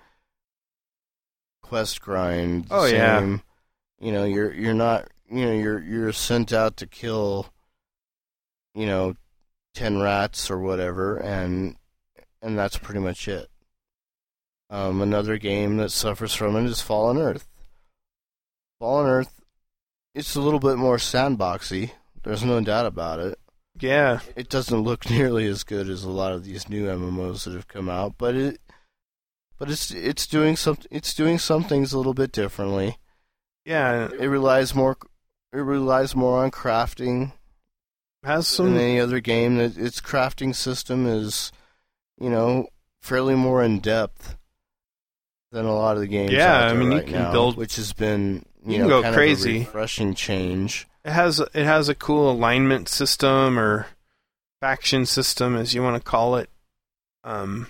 quest 1.61 2.01
grind. 2.01 2.67
Oh, 2.71 2.85
yeah. 2.85 3.19
same, 3.19 3.41
You 3.99 4.11
know, 4.11 4.25
you're 4.25 4.53
you're 4.53 4.73
not 4.73 5.07
you 5.29 5.45
know 5.45 5.53
you're 5.53 5.81
you're 5.81 6.13
sent 6.13 6.53
out 6.53 6.77
to 6.77 6.87
kill 6.87 7.47
you 8.73 8.85
know 8.85 9.15
ten 9.73 10.01
rats 10.01 10.49
or 10.49 10.59
whatever, 10.59 11.17
and 11.17 11.75
and 12.41 12.57
that's 12.57 12.77
pretty 12.77 12.99
much 12.99 13.27
it. 13.27 13.49
Um, 14.69 15.01
another 15.01 15.37
game 15.37 15.77
that 15.77 15.91
suffers 15.91 16.33
from 16.33 16.55
it 16.57 16.65
is 16.65 16.81
Fallen 16.81 17.17
Earth. 17.17 17.47
Fallen 18.79 19.07
Earth, 19.07 19.41
it's 20.13 20.35
a 20.35 20.41
little 20.41 20.59
bit 20.59 20.77
more 20.77 20.97
sandboxy. 20.97 21.91
There's 22.23 22.43
no 22.43 22.59
doubt 22.59 22.85
about 22.85 23.19
it. 23.19 23.39
Yeah, 23.79 24.19
It 24.35 24.49
doesn't 24.49 24.81
look 24.81 25.09
nearly 25.09 25.47
as 25.47 25.63
good 25.63 25.89
as 25.89 26.03
a 26.03 26.09
lot 26.09 26.31
of 26.33 26.43
these 26.43 26.69
new 26.69 26.85
MMOs 26.87 27.43
that 27.45 27.53
have 27.53 27.67
come 27.67 27.89
out, 27.89 28.15
but 28.17 28.35
it, 28.35 28.59
but 29.57 29.69
it's 29.71 29.91
it's 29.91 30.27
doing 30.27 30.55
some 30.55 30.77
it's 30.91 31.13
doing 31.13 31.39
some 31.39 31.63
things 31.63 31.91
a 31.93 31.97
little 31.97 32.13
bit 32.13 32.31
differently. 32.31 32.97
yeah. 33.65 34.07
It 34.19 34.27
relies 34.27 34.75
more 34.75 34.97
it 35.53 35.57
relies 35.57 36.15
more 36.15 36.43
on 36.43 36.51
crafting 36.51 37.31
Has 38.23 38.47
than 38.57 38.67
some. 38.67 38.77
any 38.77 38.99
other 38.99 39.19
game. 39.19 39.57
That 39.57 39.77
its 39.77 39.99
crafting 40.01 40.53
system 40.53 41.05
is, 41.07 41.51
you 42.19 42.29
know, 42.29 42.67
fairly 43.01 43.33
more 43.35 43.63
in 43.63 43.79
depth 43.79 44.35
than 45.51 45.65
a 45.65 45.73
lot 45.73 45.95
of 45.95 46.01
the 46.01 46.07
games. 46.07 46.31
Yeah, 46.33 46.53
out 46.65 46.69
I 46.69 46.73
mean, 46.73 46.91
you 46.91 47.01
can 47.01 47.11
now, 47.13 47.31
build- 47.31 47.57
which 47.57 47.77
has 47.77 47.93
been 47.93 48.45
you, 48.65 48.79
You 48.79 48.87
know 48.87 49.01
kind 49.01 49.15
crazy. 49.15 49.57
of 49.57 49.61
a 49.63 49.65
refreshing 49.65 50.13
change. 50.13 50.87
It 51.07 51.13
has 51.13 51.39
it 51.39 51.63
has 51.63 51.87
a 51.87 51.95
cool 51.95 52.29
alignment 52.29 52.89
system 52.89 53.57
or 53.57 53.87
faction 54.59 55.05
system, 55.05 55.55
as 55.55 55.73
you 55.73 55.81
want 55.81 55.95
to 55.95 56.03
call 56.03 56.35
it. 56.35 56.49
Um, 57.23 57.67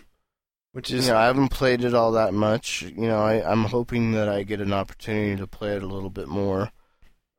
which 0.71 0.91
is 0.91 1.07
know, 1.07 1.17
I 1.17 1.25
haven't 1.25 1.49
played 1.49 1.83
it 1.83 1.93
all 1.93 2.13
that 2.13 2.33
much. 2.33 2.81
You 2.81 3.07
know, 3.07 3.19
I, 3.19 3.47
I'm 3.47 3.65
hoping 3.65 4.13
that 4.13 4.27
I 4.27 4.41
get 4.41 4.59
an 4.59 4.73
opportunity 4.73 5.35
to 5.35 5.45
play 5.45 5.75
it 5.75 5.83
a 5.83 5.87
little 5.87 6.09
bit 6.09 6.27
more, 6.27 6.71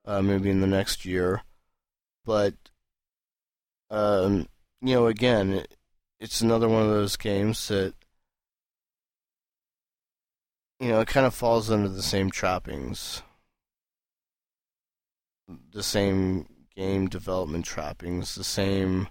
uh, 0.05 0.23
maybe 0.23 0.51
in 0.51 0.61
the 0.61 0.69
next 0.69 1.05
year. 1.05 1.43
But, 2.25 2.55
um, 3.91 4.47
you 4.81 4.95
know, 4.95 5.09
again, 5.09 5.53
it, 5.53 5.77
it's 6.21 6.41
another 6.41 6.69
one 6.69 6.83
of 6.83 6.91
those 6.91 7.17
games 7.17 7.67
that, 7.69 7.95
you 10.79 10.91
know, 10.91 11.01
it 11.01 11.09
kind 11.09 11.27
of 11.27 11.35
falls 11.35 11.73
under 11.73 11.89
the 11.89 12.03
same 12.03 12.31
trappings, 12.31 13.23
the 15.73 15.83
same 15.83 16.47
game 16.77 17.09
development 17.09 17.65
trappings, 17.65 18.35
the 18.35 18.45
same 18.45 19.09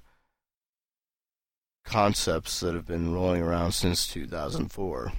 concepts 1.85 2.59
that 2.59 2.73
have 2.73 2.85
been 2.85 3.13
rolling 3.13 3.41
around 3.41 3.71
since 3.71 4.07
2004. 4.07 5.13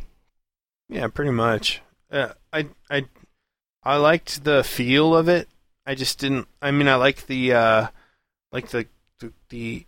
yeah, 0.88 1.08
pretty 1.08 1.30
much. 1.30 1.80
Uh, 2.10 2.32
I 2.52 2.68
I 2.90 3.04
I 3.82 3.96
liked 3.96 4.44
the 4.44 4.62
feel 4.64 5.14
of 5.16 5.28
it. 5.28 5.48
I 5.86 5.94
just 5.94 6.18
didn't. 6.18 6.46
I 6.60 6.70
mean, 6.70 6.88
I 6.88 6.96
like 6.96 7.26
the 7.26 7.52
uh, 7.52 7.86
like 8.52 8.68
the 8.68 8.86
the 9.20 9.32
the, 9.48 9.86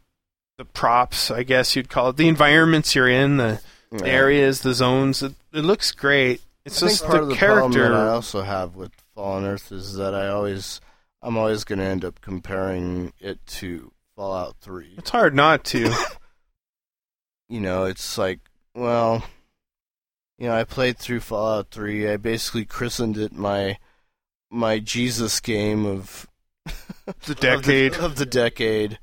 the 0.59 0.65
props. 0.65 1.31
I 1.31 1.43
guess 1.43 1.77
you'd 1.77 1.89
call 1.91 2.11
it 2.11 2.17
the 2.17 2.29
environments 2.29 2.95
you're 2.95 3.09
in, 3.09 3.37
the, 3.39 3.61
the 3.91 4.07
areas, 4.07 4.61
the 4.63 4.75
zones. 4.75 5.23
It, 5.23 5.35
it 5.53 5.63
looks 5.65 5.93
great. 5.93 6.41
It's 6.65 6.83
I 6.83 6.89
just 6.89 7.05
part 7.05 7.17
the 7.17 7.23
of 7.23 7.29
the 7.31 7.37
problem 7.37 7.73
character. 7.73 7.95
that 7.95 8.07
I 8.07 8.09
also 8.09 8.43
have 8.43 8.75
with 8.77 8.93
Fallen 9.15 9.45
Earth 9.45 9.73
is 9.73 9.95
that 9.97 10.15
I 10.15 10.29
always, 10.29 10.81
I'm 11.23 11.37
always 11.37 11.65
going 11.65 11.79
to 11.79 11.85
end 11.85 12.05
up 12.05 12.21
comparing 12.21 13.13
it 13.21 13.45
to 13.47 13.93
Fallout 14.17 14.57
3. 14.61 14.95
It's 14.99 15.11
hard 15.11 15.35
not 15.35 15.65
to. 15.67 15.93
You 17.49 17.59
know, 17.59 17.83
it's 17.83 18.17
like, 18.17 18.39
well, 18.77 19.25
you 20.39 20.47
know, 20.47 20.55
I 20.55 20.63
played 20.63 20.99
through 20.99 21.19
Fallout 21.19 21.73
3. 21.73 22.09
I 22.09 22.17
basically 22.17 22.65
christened 22.65 23.19
it 23.19 23.33
my 23.33 23.77
my 24.53 24.79
Jesus 24.79 25.41
game 25.41 25.85
of 25.85 26.29
The 27.27 27.35
decade. 27.35 27.95
of 27.95 27.99
the, 27.99 28.05
of 28.07 28.17
the 28.17 28.27
decade, 28.27 29.01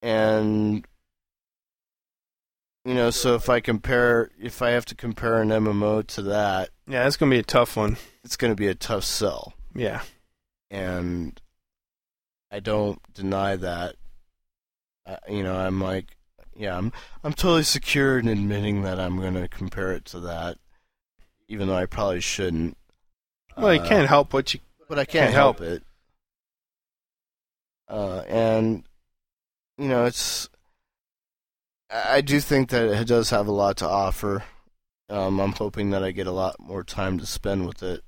and 0.00 0.86
you 2.86 2.94
know, 2.94 3.10
so 3.10 3.34
if 3.34 3.50
I 3.50 3.60
compare, 3.60 4.30
if 4.40 4.62
I 4.62 4.70
have 4.70 4.86
to 4.86 4.94
compare 4.94 5.42
an 5.42 5.50
MMO 5.50 6.06
to 6.06 6.22
that, 6.22 6.70
yeah, 6.86 7.06
it's 7.06 7.18
gonna 7.18 7.30
be 7.30 7.38
a 7.38 7.42
tough 7.42 7.76
one. 7.76 7.98
it's 8.24 8.36
going 8.36 8.50
to 8.52 8.56
be 8.56 8.68
a 8.68 8.74
tough 8.74 9.04
sell. 9.04 9.52
Yeah. 9.74 10.00
And 10.72 11.40
I 12.50 12.58
don't 12.60 13.00
deny 13.12 13.54
that. 13.56 13.94
I, 15.06 15.18
you 15.28 15.42
know, 15.44 15.54
I'm 15.54 15.80
like, 15.80 16.16
yeah, 16.56 16.76
I'm 16.76 16.92
I'm 17.22 17.32
totally 17.34 17.62
secure 17.62 18.18
in 18.18 18.26
admitting 18.26 18.82
that 18.82 18.98
I'm 18.98 19.18
going 19.18 19.34
to 19.34 19.46
compare 19.48 19.92
it 19.92 20.04
to 20.06 20.20
that, 20.20 20.58
even 21.48 21.68
though 21.68 21.76
I 21.76 21.86
probably 21.86 22.20
shouldn't. 22.20 22.76
Well, 23.56 23.74
you 23.74 23.80
Uh, 23.80 23.88
can't 23.88 24.08
help 24.08 24.32
what 24.32 24.52
you. 24.54 24.60
but 24.88 24.98
I 24.98 25.04
can't, 25.04 25.24
can't 25.26 25.34
help. 25.34 25.58
help. 25.60 25.70
it. 25.70 25.82
Uh, 27.88 28.20
and 28.26 28.84
you 29.78 29.88
know, 29.88 30.06
it's. 30.06 30.48
I 31.90 32.16
I 32.16 32.20
do 32.22 32.40
think 32.40 32.70
that 32.70 32.84
it 32.88 33.06
does 33.06 33.30
have 33.30 33.46
a 33.46 33.52
lot 33.52 33.76
to 33.78 33.88
offer. 33.88 34.44
Um, 35.10 35.40
I'm 35.40 35.52
hoping 35.52 35.90
that 35.90 36.02
I 36.02 36.10
get 36.12 36.26
a 36.26 36.32
lot 36.32 36.58
more 36.58 36.82
time 36.84 37.18
to 37.18 37.26
spend 37.26 37.66
with 37.66 37.82
it 37.82 38.02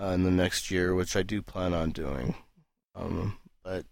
uh, 0.00 0.06
in 0.08 0.22
the 0.24 0.30
next 0.30 0.70
year, 0.70 0.94
which 0.94 1.16
I 1.16 1.22
do 1.22 1.42
plan 1.42 1.74
on 1.74 1.90
doing. 1.90 2.34
Um, 2.94 3.38
but 3.62 3.84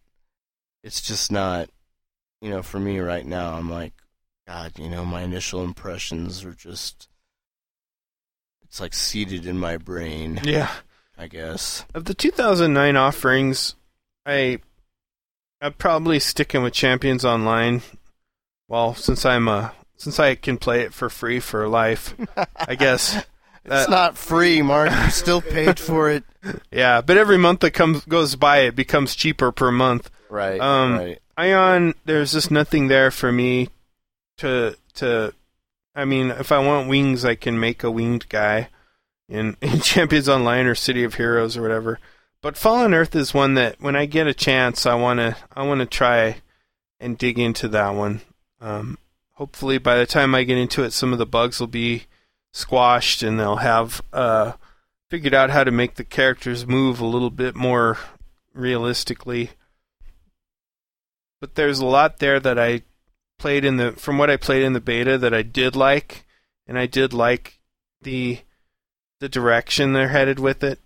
it's 0.82 1.00
just 1.00 1.30
not, 1.30 1.68
you 2.40 2.50
know, 2.50 2.62
for 2.62 2.78
me 2.80 2.98
right 3.00 3.26
now. 3.26 3.54
I'm 3.54 3.70
like, 3.70 3.92
God, 4.46 4.78
you 4.78 4.88
know, 4.88 5.04
my 5.04 5.22
initial 5.22 5.62
impressions 5.64 6.44
are 6.44 6.54
just. 6.54 7.08
It's 8.64 8.80
like 8.80 8.94
seated 8.94 9.46
in 9.46 9.58
my 9.58 9.76
brain, 9.78 10.40
Yeah. 10.44 10.70
I 11.16 11.26
guess. 11.26 11.84
Of 11.94 12.04
the 12.04 12.14
2009 12.14 12.96
offerings, 12.96 13.74
I 14.26 14.60
I'm 15.60 15.72
probably 15.72 16.20
sticking 16.20 16.62
with 16.62 16.74
Champions 16.74 17.24
Online. 17.24 17.82
Well, 18.68 18.94
since 18.94 19.24
I'm 19.24 19.48
uh 19.48 19.70
since 19.96 20.20
I 20.20 20.34
can 20.36 20.58
play 20.58 20.82
it 20.82 20.92
for 20.94 21.08
free 21.08 21.40
for 21.40 21.66
life, 21.66 22.14
I 22.56 22.74
guess. 22.74 23.24
It's 23.70 23.88
Uh, 23.88 23.90
not 23.90 24.16
free, 24.18 24.62
Mark. 24.62 24.90
You 24.90 25.10
still 25.10 25.40
paid 25.42 25.78
for 25.78 26.10
it. 26.10 26.24
Yeah, 26.70 27.00
but 27.02 27.16
every 27.18 27.36
month 27.36 27.60
that 27.60 27.72
comes 27.72 28.04
goes 28.06 28.34
by, 28.36 28.58
it 28.60 28.76
becomes 28.76 29.14
cheaper 29.16 29.50
per 29.52 29.70
month. 29.72 30.08
Right. 30.30 30.58
Um, 30.60 30.92
right. 30.96 31.18
Aion, 31.36 31.94
there's 32.04 32.32
just 32.32 32.50
nothing 32.50 32.86
there 32.88 33.10
for 33.10 33.30
me 33.32 33.68
to 34.38 34.76
to. 34.94 35.34
I 35.94 36.04
mean, 36.04 36.30
if 36.30 36.52
I 36.52 36.60
want 36.60 36.88
wings, 36.88 37.24
I 37.24 37.34
can 37.34 37.58
make 37.58 37.82
a 37.82 37.90
winged 37.90 38.28
guy 38.28 38.68
in, 39.28 39.56
in 39.62 39.80
Champions 39.80 40.28
Online 40.28 40.66
or 40.66 40.74
City 40.76 41.02
of 41.04 41.14
Heroes 41.14 41.56
or 41.56 41.62
whatever. 41.62 41.98
But 42.40 42.56
Fallen 42.56 42.94
Earth 42.94 43.16
is 43.16 43.34
one 43.34 43.54
that 43.54 43.80
when 43.80 43.96
I 43.96 44.06
get 44.06 44.28
a 44.28 44.32
chance, 44.32 44.86
I 44.86 44.94
wanna 44.94 45.36
I 45.54 45.64
wanna 45.64 45.86
try 45.86 46.36
and 47.00 47.18
dig 47.18 47.38
into 47.38 47.68
that 47.68 47.90
one. 47.90 48.20
Um, 48.60 48.96
hopefully, 49.32 49.78
by 49.78 49.96
the 49.98 50.06
time 50.06 50.34
I 50.34 50.44
get 50.44 50.56
into 50.56 50.84
it, 50.84 50.92
some 50.92 51.12
of 51.12 51.18
the 51.18 51.26
bugs 51.26 51.58
will 51.60 51.66
be 51.66 52.04
squashed 52.52 53.22
and 53.22 53.38
they'll 53.38 53.56
have 53.56 54.00
uh, 54.12 54.52
figured 55.10 55.34
out 55.34 55.50
how 55.50 55.64
to 55.64 55.70
make 55.70 55.94
the 55.94 56.04
characters 56.04 56.66
move 56.66 57.00
a 57.00 57.06
little 57.06 57.30
bit 57.30 57.54
more 57.54 57.98
realistically 58.54 59.50
but 61.40 61.54
there's 61.54 61.78
a 61.78 61.86
lot 61.86 62.18
there 62.18 62.40
that 62.40 62.58
I 62.58 62.82
played 63.38 63.64
in 63.64 63.76
the 63.76 63.92
from 63.92 64.18
what 64.18 64.30
I 64.30 64.36
played 64.36 64.62
in 64.62 64.72
the 64.72 64.80
beta 64.80 65.16
that 65.18 65.32
I 65.32 65.42
did 65.42 65.76
like, 65.76 66.26
and 66.66 66.78
I 66.78 66.86
did 66.86 67.12
like 67.12 67.58
the 68.02 68.40
the 69.20 69.28
direction 69.28 69.92
they're 69.92 70.08
headed 70.08 70.38
with 70.38 70.62
it, 70.62 70.80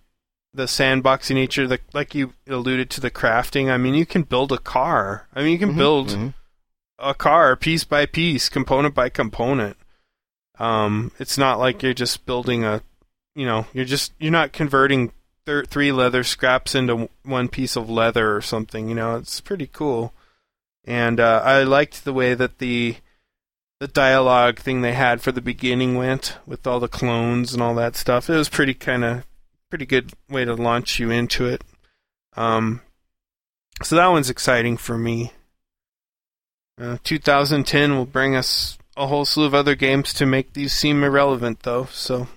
the 0.53 0.65
sandboxy 0.65 1.33
nature, 1.33 1.67
the 1.67 1.79
like 1.93 2.13
you 2.13 2.33
alluded 2.47 2.89
to 2.91 3.01
the 3.01 3.11
crafting. 3.11 3.71
I 3.71 3.77
mean, 3.77 3.95
you 3.95 4.05
can 4.05 4.23
build 4.23 4.51
a 4.51 4.57
car. 4.59 5.27
I 5.33 5.41
mean, 5.41 5.51
you 5.53 5.59
can 5.59 5.73
Mhm, 5.73 5.77
build 5.77 6.07
mhm. 6.09 6.33
a 6.99 7.13
car 7.13 7.55
piece 7.55 7.83
by 7.83 8.05
piece, 8.05 8.49
component 8.49 8.93
by 8.93 9.09
component. 9.09 9.77
Um, 10.59 11.11
it's 11.19 11.37
not 11.37 11.59
like 11.59 11.81
you're 11.81 11.93
just 11.93 12.25
building 12.25 12.63
a, 12.63 12.81
you 13.35 13.45
know, 13.45 13.65
you're 13.73 13.85
just 13.85 14.13
you're 14.19 14.31
not 14.31 14.53
converting 14.53 15.11
three 15.45 15.91
leather 15.91 16.23
scraps 16.23 16.75
into 16.75 17.09
one 17.23 17.49
piece 17.49 17.75
of 17.75 17.89
leather 17.89 18.35
or 18.35 18.41
something. 18.41 18.87
You 18.87 18.95
know, 18.95 19.15
it's 19.15 19.41
pretty 19.41 19.67
cool. 19.67 20.13
And 20.85 21.19
uh, 21.19 21.41
I 21.43 21.63
liked 21.63 22.03
the 22.03 22.13
way 22.13 22.33
that 22.33 22.59
the 22.59 22.97
the 23.79 23.87
dialogue 23.87 24.59
thing 24.59 24.81
they 24.81 24.93
had 24.93 25.21
for 25.21 25.31
the 25.31 25.41
beginning 25.41 25.95
went 25.95 26.37
with 26.45 26.65
all 26.65 26.79
the 26.79 26.87
clones 26.87 27.53
and 27.53 27.61
all 27.61 27.75
that 27.75 27.95
stuff. 27.95 28.29
It 28.29 28.35
was 28.35 28.49
pretty 28.49 28.73
kind 28.73 29.03
of 29.03 29.25
pretty 29.69 29.85
good 29.85 30.13
way 30.29 30.45
to 30.45 30.53
launch 30.53 30.99
you 30.99 31.09
into 31.11 31.45
it. 31.47 31.63
Um, 32.35 32.81
so 33.81 33.95
that 33.95 34.07
one's 34.07 34.29
exciting 34.29 34.77
for 34.77 34.97
me. 34.97 35.33
Uh, 36.79 36.97
2010 37.03 37.95
will 37.95 38.05
bring 38.05 38.35
us 38.35 38.77
a 38.95 39.07
whole 39.07 39.25
slew 39.25 39.45
of 39.45 39.53
other 39.53 39.75
games 39.75 40.13
to 40.13 40.25
make 40.25 40.53
these 40.53 40.73
seem 40.73 41.03
irrelevant, 41.03 41.63
though. 41.63 41.85
So 41.85 42.27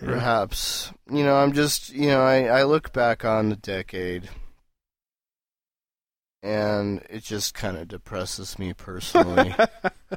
yeah. 0.00 0.06
Perhaps. 0.06 0.92
You 1.10 1.24
know, 1.24 1.36
I'm 1.36 1.52
just, 1.52 1.90
you 1.90 2.08
know, 2.08 2.20
I, 2.20 2.44
I 2.44 2.62
look 2.64 2.92
back 2.92 3.24
on 3.24 3.48
the 3.48 3.56
decade 3.56 4.28
and 6.42 7.02
it 7.10 7.24
just 7.24 7.54
kind 7.54 7.76
of 7.76 7.88
depresses 7.88 8.58
me 8.58 8.72
personally. 8.74 9.54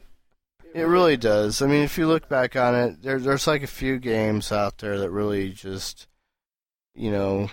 it 0.73 0.83
really 0.83 1.17
does. 1.17 1.61
I 1.61 1.67
mean, 1.67 1.83
if 1.83 1.97
you 1.97 2.07
look 2.07 2.29
back 2.29 2.55
on 2.55 2.75
it, 2.75 3.01
there, 3.01 3.19
there's 3.19 3.47
like 3.47 3.63
a 3.63 3.67
few 3.67 3.97
games 3.97 4.51
out 4.51 4.77
there 4.77 4.99
that 4.99 5.09
really 5.09 5.49
just, 5.49 6.07
you 6.93 7.11
know, 7.11 7.49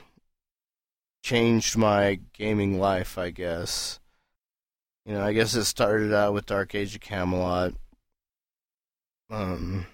changed 1.22 1.76
my 1.76 2.20
gaming 2.34 2.78
life, 2.78 3.16
I 3.16 3.30
guess. 3.30 4.00
You 5.08 5.14
know, 5.14 5.24
I 5.24 5.32
guess 5.32 5.54
it 5.54 5.64
started 5.64 6.12
out 6.12 6.34
with 6.34 6.44
Dark 6.44 6.74
Age 6.74 6.94
of 6.94 7.00
Camelot. 7.00 7.72
Um, 9.30 9.86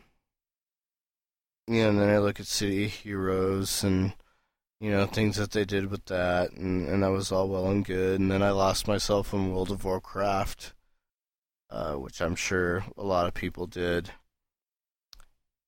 you 1.68 1.82
know, 1.82 1.90
and 1.90 2.00
then 2.00 2.10
I 2.10 2.18
look 2.18 2.40
at 2.40 2.48
City 2.48 2.88
Heroes 2.88 3.84
and 3.84 4.14
you 4.80 4.90
know 4.90 5.06
things 5.06 5.36
that 5.36 5.52
they 5.52 5.64
did 5.64 5.88
with 5.88 6.06
that, 6.06 6.50
and 6.54 6.88
and 6.88 7.04
that 7.04 7.12
was 7.12 7.30
all 7.30 7.48
well 7.48 7.70
and 7.70 7.84
good. 7.84 8.18
And 8.18 8.28
then 8.28 8.42
I 8.42 8.50
lost 8.50 8.88
myself 8.88 9.32
in 9.32 9.52
World 9.52 9.70
of 9.70 9.84
Warcraft, 9.84 10.72
uh, 11.70 11.94
which 11.94 12.20
I'm 12.20 12.34
sure 12.34 12.84
a 12.96 13.04
lot 13.04 13.28
of 13.28 13.34
people 13.34 13.68
did. 13.68 14.10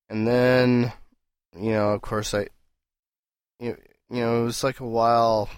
And 0.09 0.27
then, 0.27 0.93
you 1.57 1.71
know, 1.71 1.91
of 1.91 2.03
course, 2.03 2.35
I, 2.35 2.49
you 3.61 3.77
you 4.11 4.23
know, 4.23 4.43
it 4.43 4.45
was 4.45 4.65
like 4.65 4.81
a 4.81 4.87
while 4.87 5.49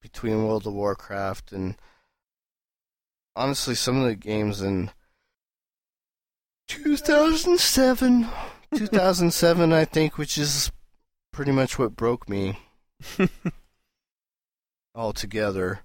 between 0.00 0.46
World 0.46 0.68
of 0.68 0.74
Warcraft 0.74 1.50
and 1.50 1.74
honestly, 3.36 3.74
some 3.74 3.98
of 3.98 4.04
the 4.06 4.14
games 4.16 4.60
in 4.60 4.90
2007 6.68 8.28
2007, 8.74 9.72
I 9.72 9.84
think, 9.84 10.16
which 10.16 10.38
is 10.38 10.72
pretty 11.32 11.52
much 11.52 11.78
what 11.78 11.94
broke 11.96 12.28
me 12.28 12.58
altogether. 14.94 15.80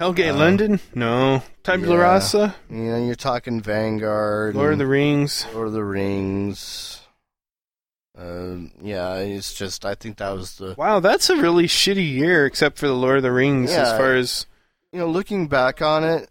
Hellgate 0.00 0.32
Uh, 0.32 0.36
London? 0.36 0.80
No. 0.94 1.42
Tabula 1.64 1.96
yeah. 1.96 2.02
Rasa? 2.02 2.54
You 2.70 2.76
know, 2.76 3.04
you're 3.04 3.14
talking 3.14 3.60
Vanguard, 3.60 4.54
Lord 4.54 4.72
of 4.74 4.78
the 4.78 4.86
Rings? 4.86 5.44
Lord 5.52 5.66
of 5.68 5.72
the 5.74 5.84
Rings. 5.84 7.00
Uh, 8.16 8.56
yeah, 8.82 9.14
it's 9.16 9.54
just 9.54 9.84
I 9.84 9.94
think 9.94 10.16
that 10.18 10.30
was 10.30 10.56
the 10.56 10.74
Wow, 10.78 11.00
that's 11.00 11.30
a 11.30 11.36
really 11.36 11.66
shitty 11.66 12.08
year, 12.10 12.46
except 12.46 12.78
for 12.78 12.86
the 12.88 12.94
Lord 12.94 13.18
of 13.18 13.22
the 13.22 13.30
Rings, 13.32 13.70
as 13.70 13.96
far 13.96 14.14
as. 14.14 14.46
you 14.92 14.98
know 14.98 15.08
looking 15.08 15.46
back 15.46 15.82
on 15.82 16.02
it. 16.04 16.28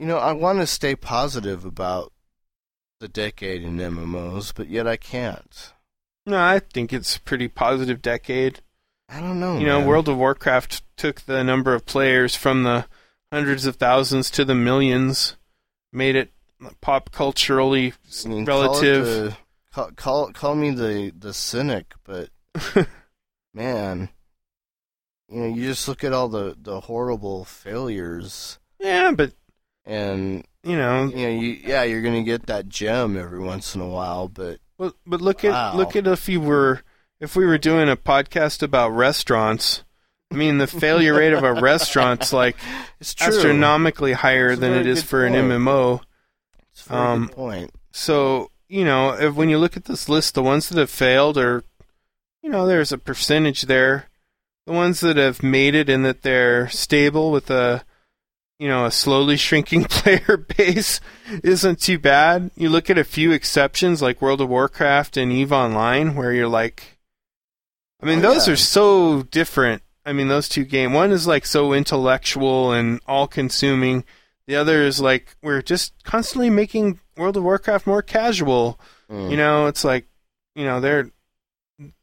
You 0.00 0.06
know, 0.06 0.16
I 0.16 0.32
want 0.32 0.60
to 0.60 0.66
stay 0.66 0.96
positive 0.96 1.66
about 1.66 2.14
the 3.00 3.06
decade 3.06 3.62
in 3.62 3.76
MMOs, 3.76 4.50
but 4.54 4.70
yet 4.70 4.86
I 4.86 4.96
can't. 4.96 5.74
No, 6.24 6.38
I 6.38 6.58
think 6.58 6.90
it's 6.90 7.16
a 7.16 7.20
pretty 7.20 7.48
positive 7.48 8.00
decade. 8.00 8.62
I 9.10 9.20
don't 9.20 9.38
know. 9.38 9.58
you 9.58 9.66
know, 9.66 9.80
man. 9.80 9.86
World 9.86 10.08
of 10.08 10.16
Warcraft 10.16 10.82
took 10.96 11.20
the 11.20 11.44
number 11.44 11.74
of 11.74 11.84
players 11.84 12.34
from 12.34 12.62
the 12.62 12.86
hundreds 13.30 13.66
of 13.66 13.76
thousands 13.76 14.30
to 14.30 14.44
the 14.46 14.54
millions, 14.54 15.36
made 15.92 16.16
it 16.16 16.32
pop 16.80 17.12
culturally 17.12 17.92
I 18.24 18.28
mean, 18.28 18.46
relative. 18.46 19.04
Call, 19.04 19.14
the, 19.14 19.36
call, 19.70 19.90
call 19.96 20.32
call 20.32 20.54
me 20.54 20.70
the 20.70 21.12
the 21.14 21.34
cynic, 21.34 21.92
but 22.04 22.30
man, 23.52 24.08
you 25.28 25.40
know, 25.40 25.54
you 25.54 25.64
just 25.66 25.88
look 25.88 26.02
at 26.04 26.14
all 26.14 26.30
the 26.30 26.56
the 26.58 26.80
horrible 26.80 27.44
failures, 27.44 28.58
yeah, 28.78 29.10
but 29.10 29.32
and 29.90 30.46
you 30.62 30.76
know, 30.76 31.04
you 31.06 31.16
know, 31.26 31.28
you 31.40 31.58
yeah, 31.64 31.82
you're 31.82 32.02
gonna 32.02 32.22
get 32.22 32.46
that 32.46 32.68
gem 32.68 33.16
every 33.16 33.40
once 33.40 33.74
in 33.74 33.80
a 33.80 33.88
while, 33.88 34.28
but 34.28 34.58
But, 34.78 34.94
but 35.06 35.20
look 35.20 35.44
at 35.44 35.50
Wow. 35.50 35.74
look 35.76 35.96
at 35.96 36.06
if 36.06 36.28
you 36.28 36.40
were 36.40 36.82
if 37.20 37.34
we 37.36 37.44
were 37.44 37.58
doing 37.58 37.88
a 37.88 37.96
podcast 37.96 38.62
about 38.62 38.90
restaurants. 38.90 39.84
I 40.32 40.36
mean, 40.36 40.58
the 40.58 40.68
failure 40.68 41.14
rate 41.14 41.32
of 41.32 41.42
a 41.42 41.52
restaurant's 41.54 42.32
like 42.32 42.56
it's 43.00 43.14
true. 43.14 43.34
astronomically 43.36 44.12
higher 44.12 44.50
It's 44.52 44.60
than 44.60 44.72
it 44.74 44.86
is 44.86 45.02
for 45.02 45.26
an. 45.26 45.34
MMO. 45.34 46.00
It's 46.72 46.88
a 46.88 46.96
um, 46.96 47.28
point. 47.28 47.72
So 47.90 48.50
you 48.68 48.84
know, 48.84 49.10
if 49.14 49.34
when 49.34 49.48
you 49.48 49.58
look 49.58 49.76
at 49.76 49.86
this 49.86 50.08
list, 50.08 50.34
the 50.34 50.42
ones 50.44 50.68
that 50.68 50.78
have 50.78 50.90
failed 50.90 51.36
are, 51.36 51.64
you 52.42 52.48
know, 52.48 52.64
there's 52.66 52.92
a 52.92 52.98
percentage 52.98 53.62
there. 53.62 54.06
The 54.66 54.72
ones 54.72 55.00
that 55.00 55.16
have 55.16 55.42
made 55.42 55.74
it 55.74 55.88
and 55.88 56.04
that 56.04 56.22
they're 56.22 56.68
stable 56.68 57.32
with 57.32 57.50
a, 57.50 57.82
you 58.60 58.68
know, 58.68 58.84
a 58.84 58.90
slowly 58.90 59.38
shrinking 59.38 59.84
player 59.88 60.36
base 60.36 61.00
isn't 61.42 61.80
too 61.80 61.98
bad. 61.98 62.50
You 62.56 62.68
look 62.68 62.90
at 62.90 62.98
a 62.98 63.04
few 63.04 63.32
exceptions 63.32 64.02
like 64.02 64.20
World 64.20 64.42
of 64.42 64.50
Warcraft 64.50 65.16
and 65.16 65.32
Eve 65.32 65.50
Online, 65.50 66.14
where 66.14 66.30
you're 66.30 66.46
like, 66.46 66.98
I 68.02 68.06
mean, 68.06 68.18
Oh, 68.18 68.34
those 68.34 68.46
yeah. 68.46 68.52
are 68.52 68.56
so 68.56 69.22
different. 69.22 69.82
I 70.04 70.12
mean, 70.12 70.28
those 70.28 70.46
two 70.46 70.64
games. 70.64 70.92
One 70.92 71.10
is 71.10 71.26
like 71.26 71.46
so 71.46 71.72
intellectual 71.72 72.70
and 72.72 73.00
all-consuming. 73.06 74.04
The 74.46 74.56
other 74.56 74.82
is 74.82 75.00
like 75.00 75.36
we're 75.42 75.62
just 75.62 75.94
constantly 76.04 76.50
making 76.50 77.00
World 77.16 77.38
of 77.38 77.44
Warcraft 77.44 77.86
more 77.86 78.02
casual. 78.02 78.78
Mm. 79.10 79.30
You 79.30 79.36
know, 79.38 79.66
it's 79.68 79.84
like, 79.84 80.06
you 80.54 80.64
know, 80.64 80.80
they're 80.80 81.10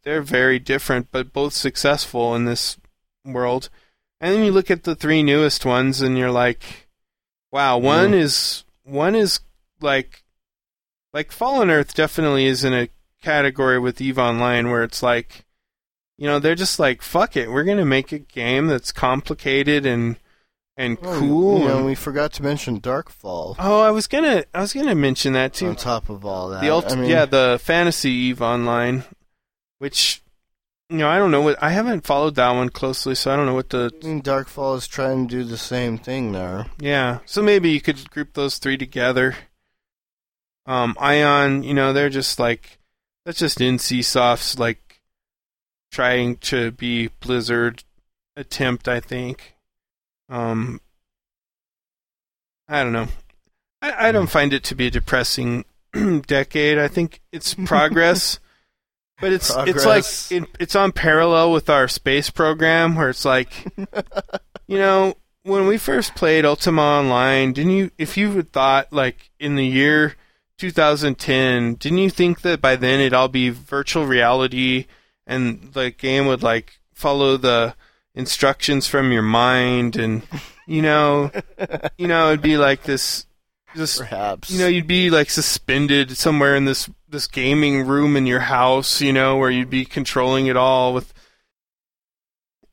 they're 0.01 0.23
very 0.23 0.57
different, 0.57 1.09
but 1.11 1.33
both 1.33 1.53
successful 1.53 2.33
in 2.33 2.45
this 2.45 2.77
world. 3.23 3.69
And 4.19 4.33
then 4.33 4.43
you 4.43 4.51
look 4.51 4.71
at 4.71 4.83
the 4.83 4.95
three 4.95 5.21
newest 5.23 5.65
ones, 5.65 6.01
and 6.01 6.17
you're 6.17 6.31
like, 6.31 6.87
wow, 7.51 7.77
one 7.77 8.11
Mm. 8.11 8.19
is 8.21 8.63
one 8.83 9.15
is 9.15 9.39
like 9.81 10.23
like 11.13 11.31
Fallen 11.31 11.69
Earth 11.69 11.93
definitely 11.93 12.45
is 12.45 12.63
in 12.63 12.73
a 12.73 12.89
category 13.21 13.79
with 13.79 13.99
Eve 14.01 14.17
Online 14.19 14.69
where 14.69 14.83
it's 14.83 15.01
like, 15.03 15.45
you 16.17 16.27
know, 16.27 16.39
they're 16.39 16.55
just 16.55 16.79
like, 16.79 17.01
fuck 17.01 17.35
it, 17.35 17.51
we're 17.51 17.63
gonna 17.63 17.85
make 17.85 18.11
a 18.11 18.19
game 18.19 18.67
that's 18.67 18.91
complicated 18.91 19.85
and 19.85 20.17
and 20.79 20.97
Oh, 21.01 21.19
cool. 21.19 21.59
You 21.59 21.67
know, 21.67 21.77
and- 21.77 21.85
we 21.85 21.95
forgot 21.95 22.33
to 22.33 22.43
mention 22.43 22.79
Darkfall 22.81 23.55
oh, 23.59 23.81
I 23.81 23.91
was 23.91 24.07
gonna 24.07 24.45
I 24.53 24.61
was 24.61 24.73
gonna 24.73 24.95
mention 24.95 25.33
that 25.33 25.53
too. 25.53 25.69
on 25.69 25.75
top 25.75 26.09
of 26.09 26.25
all 26.25 26.49
that. 26.49 26.61
The 26.61 26.69
ult- 26.69 26.91
I 26.91 26.95
mean, 26.95 27.09
yeah, 27.09 27.25
the 27.25 27.59
Fantasy 27.63 28.09
Eve 28.11 28.41
Online, 28.41 29.03
which 29.79 30.21
you 30.89 30.97
know 30.97 31.09
I 31.09 31.17
don't 31.17 31.31
know 31.31 31.41
what 31.41 31.61
I 31.61 31.71
haven't 31.71 32.05
followed 32.05 32.35
that 32.35 32.51
one 32.51 32.69
closely, 32.69 33.15
so 33.15 33.31
I 33.31 33.35
don't 33.35 33.45
know 33.45 33.53
what 33.55 33.69
the 33.69 33.91
I 34.01 34.05
mean, 34.05 34.21
Darkfall 34.21 34.77
is 34.77 34.87
trying 34.87 35.27
to 35.27 35.35
do 35.37 35.43
the 35.43 35.57
same 35.57 35.97
thing 35.97 36.31
there. 36.31 36.67
yeah. 36.79 37.19
So 37.25 37.41
maybe 37.41 37.69
you 37.69 37.81
could 37.81 38.09
group 38.11 38.33
those 38.33 38.57
three 38.57 38.77
together. 38.77 39.35
Um, 40.65 40.95
Aion, 40.99 41.63
you 41.63 41.73
know, 41.73 41.93
they're 41.93 42.09
just 42.09 42.39
like 42.39 42.79
that's 43.25 43.39
just 43.39 43.59
NCSoft's 43.59 44.59
like 44.59 45.01
trying 45.91 46.37
to 46.37 46.71
be 46.71 47.07
Blizzard 47.19 47.83
attempt, 48.35 48.87
I 48.87 48.99
think. 48.99 49.55
Um, 50.29 50.81
I 52.67 52.83
don't 52.83 52.93
know. 52.93 53.07
I, 53.81 54.09
I 54.09 54.11
don't 54.11 54.29
find 54.29 54.53
it 54.53 54.63
to 54.65 54.75
be 54.75 54.87
a 54.87 54.91
depressing 54.91 55.63
decade. 56.27 56.77
I 56.77 56.87
think 56.87 57.21
it's 57.31 57.53
progress, 57.53 58.39
but 59.19 59.33
it's 59.33 59.49
it's 59.49 59.85
like 59.85 60.03
Progress. 60.03 60.31
it, 60.31 60.43
it's 60.59 60.75
on 60.75 60.91
parallel 60.91 61.51
with 61.51 61.69
our 61.69 61.87
space 61.87 62.29
program, 62.29 62.95
where 62.95 63.09
it's 63.09 63.25
like, 63.25 63.65
you 64.67 64.77
know, 64.77 65.15
when 65.43 65.67
we 65.67 65.77
first 65.77 66.15
played 66.15 66.45
Ultima 66.45 66.81
Online, 66.81 67.53
didn't 67.53 67.71
you? 67.71 67.91
If 67.97 68.17
you 68.17 68.31
had 68.33 68.51
thought 68.51 68.91
like 68.91 69.31
in 69.39 69.55
the 69.55 69.65
year 69.65 70.15
2010, 70.57 71.75
didn't 71.75 71.97
you 71.97 72.09
think 72.09 72.41
that 72.41 72.61
by 72.61 72.75
then 72.75 72.99
it'd 72.99 73.13
all 73.13 73.27
be 73.27 73.49
virtual 73.49 74.05
reality 74.05 74.85
and 75.25 75.73
the 75.73 75.91
game 75.91 76.25
would 76.25 76.43
like 76.43 76.79
follow 76.93 77.37
the 77.37 77.75
instructions 78.15 78.87
from 78.87 79.11
your 79.11 79.21
mind 79.21 79.95
and 79.95 80.23
you 80.67 80.81
know, 80.81 81.31
you 81.97 82.07
know, 82.07 82.29
it'd 82.29 82.41
be 82.41 82.57
like 82.57 82.83
this, 82.83 83.25
this 83.75 83.99
Perhaps. 83.99 84.49
you 84.49 84.59
know, 84.59 84.67
you'd 84.67 84.87
be 84.87 85.09
like 85.09 85.29
suspended 85.29 86.17
somewhere 86.17 86.55
in 86.55 86.65
this 86.65 86.89
this 87.09 87.27
gaming 87.27 87.87
room 87.87 88.15
in 88.15 88.25
your 88.25 88.41
house, 88.41 89.01
you 89.01 89.13
know, 89.13 89.37
where 89.37 89.49
you'd 89.49 89.69
be 89.69 89.85
controlling 89.85 90.47
it 90.47 90.57
all 90.57 90.93
with 90.93 91.13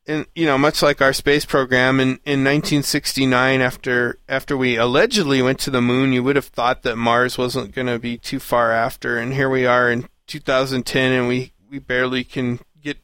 and 0.07 0.27
you 0.35 0.45
know, 0.45 0.57
much 0.57 0.83
like 0.83 1.01
our 1.01 1.13
space 1.13 1.45
program 1.45 1.99
in, 1.99 2.09
in 2.25 2.43
1969 2.43 3.61
after 3.61 4.19
after 4.29 4.55
we 4.55 4.75
allegedly 4.75 5.41
went 5.41 5.59
to 5.59 5.71
the 5.71 5.81
moon, 5.81 6.13
you 6.13 6.23
would 6.23 6.35
have 6.35 6.45
thought 6.45 6.83
that 6.83 6.95
Mars 6.95 7.37
wasn't 7.37 7.73
going 7.73 7.87
to 7.87 7.97
be 7.97 8.17
too 8.17 8.39
far 8.39 8.71
after 8.71 9.17
and 9.17 9.33
here 9.33 9.49
we 9.49 9.65
are 9.65 9.91
in 9.91 10.07
2010 10.27 11.11
and 11.11 11.27
we 11.27 11.53
we 11.69 11.79
barely 11.79 12.23
can 12.23 12.59
get 12.81 12.97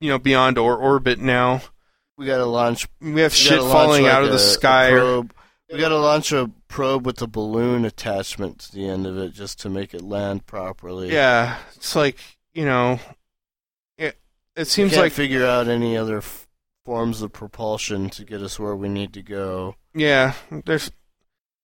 you 0.00 0.08
know 0.08 0.18
beyond 0.18 0.58
our 0.58 0.76
orbit 0.76 1.18
now. 1.18 1.62
We 2.16 2.26
got 2.26 2.36
to 2.36 2.46
launch. 2.46 2.86
We 3.00 3.22
have 3.22 3.32
we 3.32 3.36
shit 3.36 3.58
falling 3.58 4.04
like, 4.04 4.12
out 4.12 4.22
of 4.22 4.30
the 4.30 4.38
sky. 4.38 4.92
or-. 4.92 5.26
We 5.72 5.80
got 5.80 5.88
to 5.88 5.98
launch 5.98 6.30
a 6.30 6.48
probe 6.74 7.06
with 7.06 7.22
a 7.22 7.26
balloon 7.28 7.84
attachment 7.84 8.58
to 8.58 8.72
the 8.72 8.84
end 8.84 9.06
of 9.06 9.16
it 9.16 9.32
just 9.32 9.60
to 9.60 9.68
make 9.68 9.94
it 9.94 10.02
land 10.02 10.44
properly. 10.44 11.12
yeah, 11.12 11.58
it's 11.76 11.94
like 11.94 12.18
you 12.52 12.64
know, 12.64 12.98
it 13.96 14.18
it 14.56 14.64
seems 14.64 14.90
can't 14.90 15.02
like 15.04 15.12
figure 15.12 15.46
out 15.46 15.68
any 15.68 15.96
other 15.96 16.18
f- 16.18 16.48
forms 16.84 17.22
of 17.22 17.32
propulsion 17.32 18.10
to 18.10 18.24
get 18.24 18.42
us 18.42 18.58
where 18.58 18.74
we 18.74 18.88
need 18.88 19.12
to 19.12 19.22
go. 19.22 19.76
yeah, 19.94 20.34
there's 20.50 20.90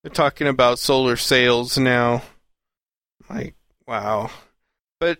they're 0.04 0.12
talking 0.12 0.46
about 0.46 0.78
solar 0.78 1.16
sails 1.16 1.76
now. 1.76 2.22
Like 3.28 3.56
wow, 3.88 4.30
but 5.00 5.18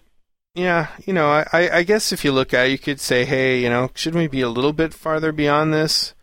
yeah, 0.54 0.86
you 1.04 1.12
know, 1.12 1.30
I 1.30 1.46
I 1.52 1.70
I 1.78 1.82
guess 1.82 2.12
if 2.12 2.24
you 2.24 2.30
look 2.30 2.54
at 2.54 2.68
it, 2.68 2.70
you 2.70 2.78
could 2.78 3.00
say, 3.00 3.24
hey, 3.24 3.60
you 3.60 3.68
know, 3.68 3.90
shouldn't 3.96 4.22
we 4.22 4.28
be 4.28 4.42
a 4.42 4.48
little 4.48 4.72
bit 4.72 4.94
farther 4.94 5.32
beyond 5.32 5.74
this? 5.74 6.14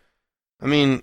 I 0.58 0.64
mean, 0.64 1.02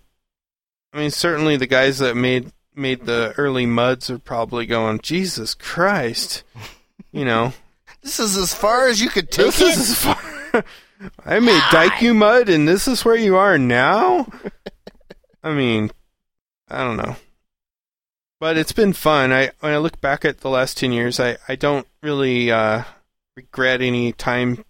I 0.92 0.98
mean, 0.98 1.12
certainly 1.12 1.58
the 1.58 1.68
guys 1.68 2.00
that 2.00 2.16
made 2.16 2.52
made 2.76 3.06
the 3.06 3.34
early 3.38 3.66
muds 3.66 4.10
are 4.10 4.20
probably 4.20 4.66
going, 4.66 5.00
Jesus 5.00 5.54
Christ, 5.54 6.44
you 7.12 7.26
know. 7.26 7.54
This 8.02 8.20
is 8.20 8.38
as 8.38 8.54
far 8.54 8.88
as 8.88 9.02
you 9.02 9.10
could 9.10 9.32
take 9.32 9.48
This 9.48 9.62
it. 9.62 9.68
is 9.68 9.90
as 9.90 9.98
far. 10.04 10.64
I 11.26 11.40
made 11.40 11.60
Diku 11.72 12.16
mud, 12.16 12.50
and 12.50 12.68
this 12.68 12.88
is 12.88 13.04
where 13.04 13.16
you 13.16 13.36
are 13.36 13.58
now. 13.58 14.28
I 15.44 15.52
mean, 15.52 15.90
I 16.70 16.84
don't 16.84 16.98
know, 16.98 17.16
but 18.40 18.58
it's 18.58 18.74
been 18.74 18.94
fun. 18.94 19.34
I 19.34 19.50
when 19.60 19.74
I 19.74 19.78
look 19.78 20.00
back 20.02 20.24
at 20.24 20.42
the 20.42 20.52
last 20.52 20.78
ten 20.78 20.92
years, 20.92 21.20
I 21.20 21.38
I 21.48 21.56
don't 21.56 21.88
really 22.04 22.52
uh, 22.52 22.84
regret 23.36 23.82
any 23.82 24.12
time 24.14 24.64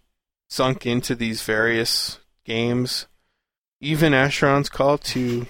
sunk 0.48 0.86
into 0.86 1.14
these 1.14 1.42
various 1.42 2.20
games. 2.46 3.06
Even 3.82 4.14
Asheron's 4.14 4.70
Call 4.70 4.98
2, 4.98 5.46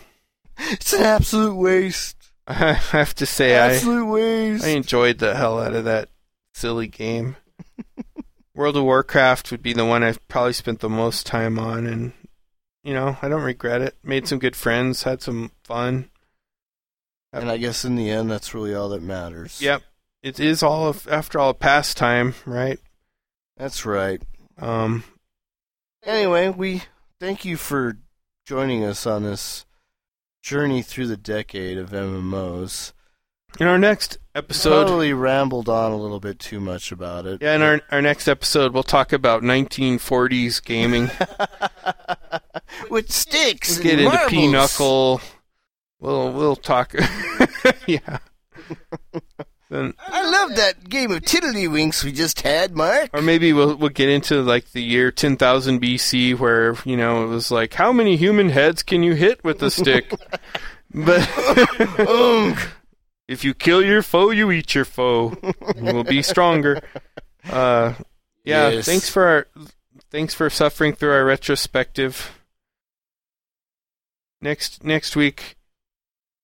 It's 0.58 0.92
an 0.94 1.04
absolute 1.04 1.54
waste. 1.56 2.15
I 2.48 2.74
have 2.74 3.16
to 3.16 3.26
say, 3.26 3.58
I 3.58 4.04
waste. 4.04 4.64
I 4.64 4.70
enjoyed 4.70 5.18
the 5.18 5.36
hell 5.36 5.60
out 5.60 5.74
of 5.74 5.86
that 5.86 6.10
silly 6.54 6.88
game. 6.88 7.36
World 8.56 8.78
of 8.78 8.84
Warcraft 8.84 9.52
would 9.52 9.62
be 9.64 9.74
the 9.74 9.86
one 9.86 10.04
I've 10.04 10.26
probably 10.28 10.54
spent 10.54 10.80
the 10.80 10.90
most 10.90 11.26
time 11.26 11.60
on, 11.60 11.86
and 11.88 12.14
you 12.84 12.94
know 12.94 13.18
I 13.22 13.28
don't 13.28 13.42
regret 13.42 13.82
it. 13.82 13.96
Made 14.04 14.28
some 14.28 14.40
good 14.40 14.56
friends, 14.56 15.04
had 15.04 15.22
some 15.22 15.52
fun. 15.64 16.10
and 17.34 17.50
I 17.50 17.58
guess 17.58 17.84
in 17.84 17.96
the 17.96 18.10
end, 18.10 18.32
that's 18.32 18.54
really 18.54 18.74
all 18.74 18.90
that 18.90 19.02
matters. 19.02 19.62
Yep, 19.62 19.82
it 20.24 20.40
is 20.40 20.64
all 20.64 20.88
of, 20.88 21.08
after 21.10 21.40
all 21.40 21.50
a 21.50 21.54
pastime, 21.54 22.36
right? 22.46 22.80
That's 23.58 23.86
right. 23.86 24.22
Um, 24.58 25.04
Anyway, 26.06 26.50
we 26.50 26.84
thank 27.20 27.46
you 27.46 27.58
for 27.58 27.98
joining 28.46 28.84
us 28.84 29.08
on 29.08 29.24
this 29.24 29.66
journey 30.46 30.84
through 30.84 31.08
the 31.08 31.18
decade 31.18 31.76
of 31.80 31.90
MMOs. 31.90 32.94
in 33.60 33.66
our 33.66 33.80
next 33.80 34.20
episode, 34.36 34.86
Probably 34.86 35.12
rambled 35.12 35.68
on 35.68 35.92
a 35.92 35.98
little 35.98 36.20
bit 36.20 36.38
too 36.38 36.60
much 36.60 36.92
about 36.92 37.26
it. 37.26 37.42
yeah, 37.42 37.56
in 37.56 37.64
our 37.64 37.82
our 37.92 38.02
next 38.02 38.28
episode, 38.28 38.72
we'll 38.72 38.84
talk 38.84 39.12
about 39.12 39.42
1940s 39.42 40.64
gaming. 40.64 41.10
with 42.92 43.12
sticks. 43.12 43.78
We'll 43.78 43.84
get 43.84 43.94
and 43.94 44.02
into 44.02 44.12
marbles. 44.12 44.32
Pinochle. 44.32 45.22
We'll 46.00 46.32
we'll 46.32 46.56
talk. 46.56 46.94
yeah. 47.88 48.20
Then 49.76 49.94
I 50.00 50.30
love 50.30 50.56
that 50.56 50.88
game 50.88 51.12
of 51.12 51.22
Tiddlywinks 51.22 52.02
we 52.04 52.14
just 52.14 52.42
had, 52.42 52.78
Mark. 52.78 53.10
Or 53.14 53.22
maybe 53.22 53.52
we'll 53.52 53.76
we'll 53.76 53.90
get 53.90 54.08
into 54.08 54.42
like 54.42 54.72
the 54.72 54.82
year 54.82 55.12
10,000 55.12 55.82
BC, 55.82 56.40
where 56.40 56.78
you 56.86 56.96
know 56.96 57.26
it 57.26 57.28
was 57.28 57.52
like, 57.52 57.74
how 57.74 57.92
many 57.92 58.16
human 58.16 58.50
heads 58.50 58.84
can 58.84 59.04
you 59.04 59.16
hit 59.16 59.44
with 59.44 59.62
a 59.62 59.70
stick? 59.70 60.10
but 60.94 61.30
if 63.28 63.44
you 63.44 63.54
kill 63.54 63.84
your 63.84 64.02
foe, 64.02 64.30
you 64.30 64.50
eat 64.52 64.74
your 64.74 64.86
foe. 64.86 65.38
You 65.76 65.94
will 65.94 66.06
be 66.06 66.22
stronger. 66.22 66.82
Uh, 67.50 67.96
yeah. 68.46 68.70
Yes. 68.70 68.86
Thanks 68.86 69.10
for 69.10 69.26
our, 69.26 69.48
thanks 70.10 70.34
for 70.34 70.50
suffering 70.50 70.94
through 70.94 71.12
our 71.12 71.26
retrospective. 71.26 72.32
Next 74.42 74.86
next 74.86 75.18
week, 75.18 75.58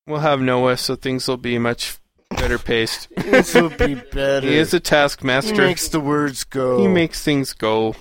we'll 0.05 0.19
have 0.19 0.41
Noah, 0.41 0.75
so 0.75 0.97
things 0.97 1.29
will 1.29 1.37
be 1.37 1.57
much 1.57 2.00
better 2.35 2.57
paced. 2.57 3.07
this 3.15 3.53
will 3.53 3.69
be 3.69 3.95
better. 3.95 4.47
He 4.47 4.55
is 4.55 4.73
a 4.73 4.79
taskmaster. 4.79 5.53
He 5.53 5.59
makes 5.59 5.87
the 5.87 5.99
words 5.99 6.43
go. 6.43 6.79
He 6.79 6.87
makes 6.87 7.23
things 7.23 7.53
go. 7.53 7.95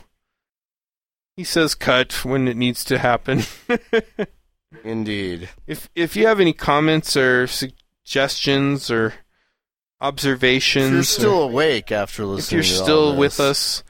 He 1.36 1.44
says 1.44 1.74
cut 1.74 2.24
when 2.24 2.48
it 2.48 2.56
needs 2.56 2.84
to 2.84 2.98
happen. 2.98 3.42
Indeed. 4.84 5.48
if 5.66 5.88
if 5.94 6.16
you 6.16 6.26
have 6.26 6.40
any 6.40 6.52
comments 6.52 7.16
or 7.16 7.46
suggestions 7.46 8.90
or 8.90 9.06
If 9.06 9.14
observations, 10.00 10.90
you're 10.92 11.00
or 11.00 11.04
still 11.04 11.42
awake 11.42 11.90
after 11.90 12.24
listening 12.24 12.60
if 12.60 12.66
you're 12.66 12.76
still 12.76 13.16
with 13.16 13.40
us, 13.40 13.82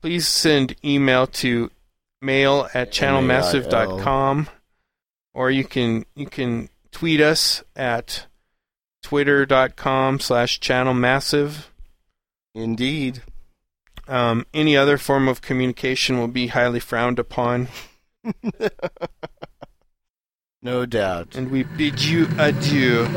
please 0.00 0.28
send 0.28 0.76
email 0.84 1.26
to 1.26 1.70
mail 2.20 2.68
at 2.72 2.92
channelmassive.com 2.92 4.48
or 5.34 5.50
you 5.50 5.64
can 5.64 6.04
you 6.14 6.26
can 6.26 6.68
tweet 6.90 7.20
us 7.20 7.62
at 7.74 8.26
twitter.com 9.02 10.20
slash 10.20 10.60
channelmassive. 10.60 11.66
Indeed. 12.54 13.22
Um, 14.08 14.46
any 14.52 14.76
other 14.76 14.98
form 14.98 15.28
of 15.28 15.42
communication 15.42 16.18
will 16.18 16.28
be 16.28 16.48
highly 16.48 16.80
frowned 16.80 17.18
upon. 17.18 17.68
No 20.64 20.86
doubt. 20.86 21.34
And 21.34 21.50
we 21.50 21.64
bid 21.64 22.00
you 22.00 22.28
adieu. 22.38 23.08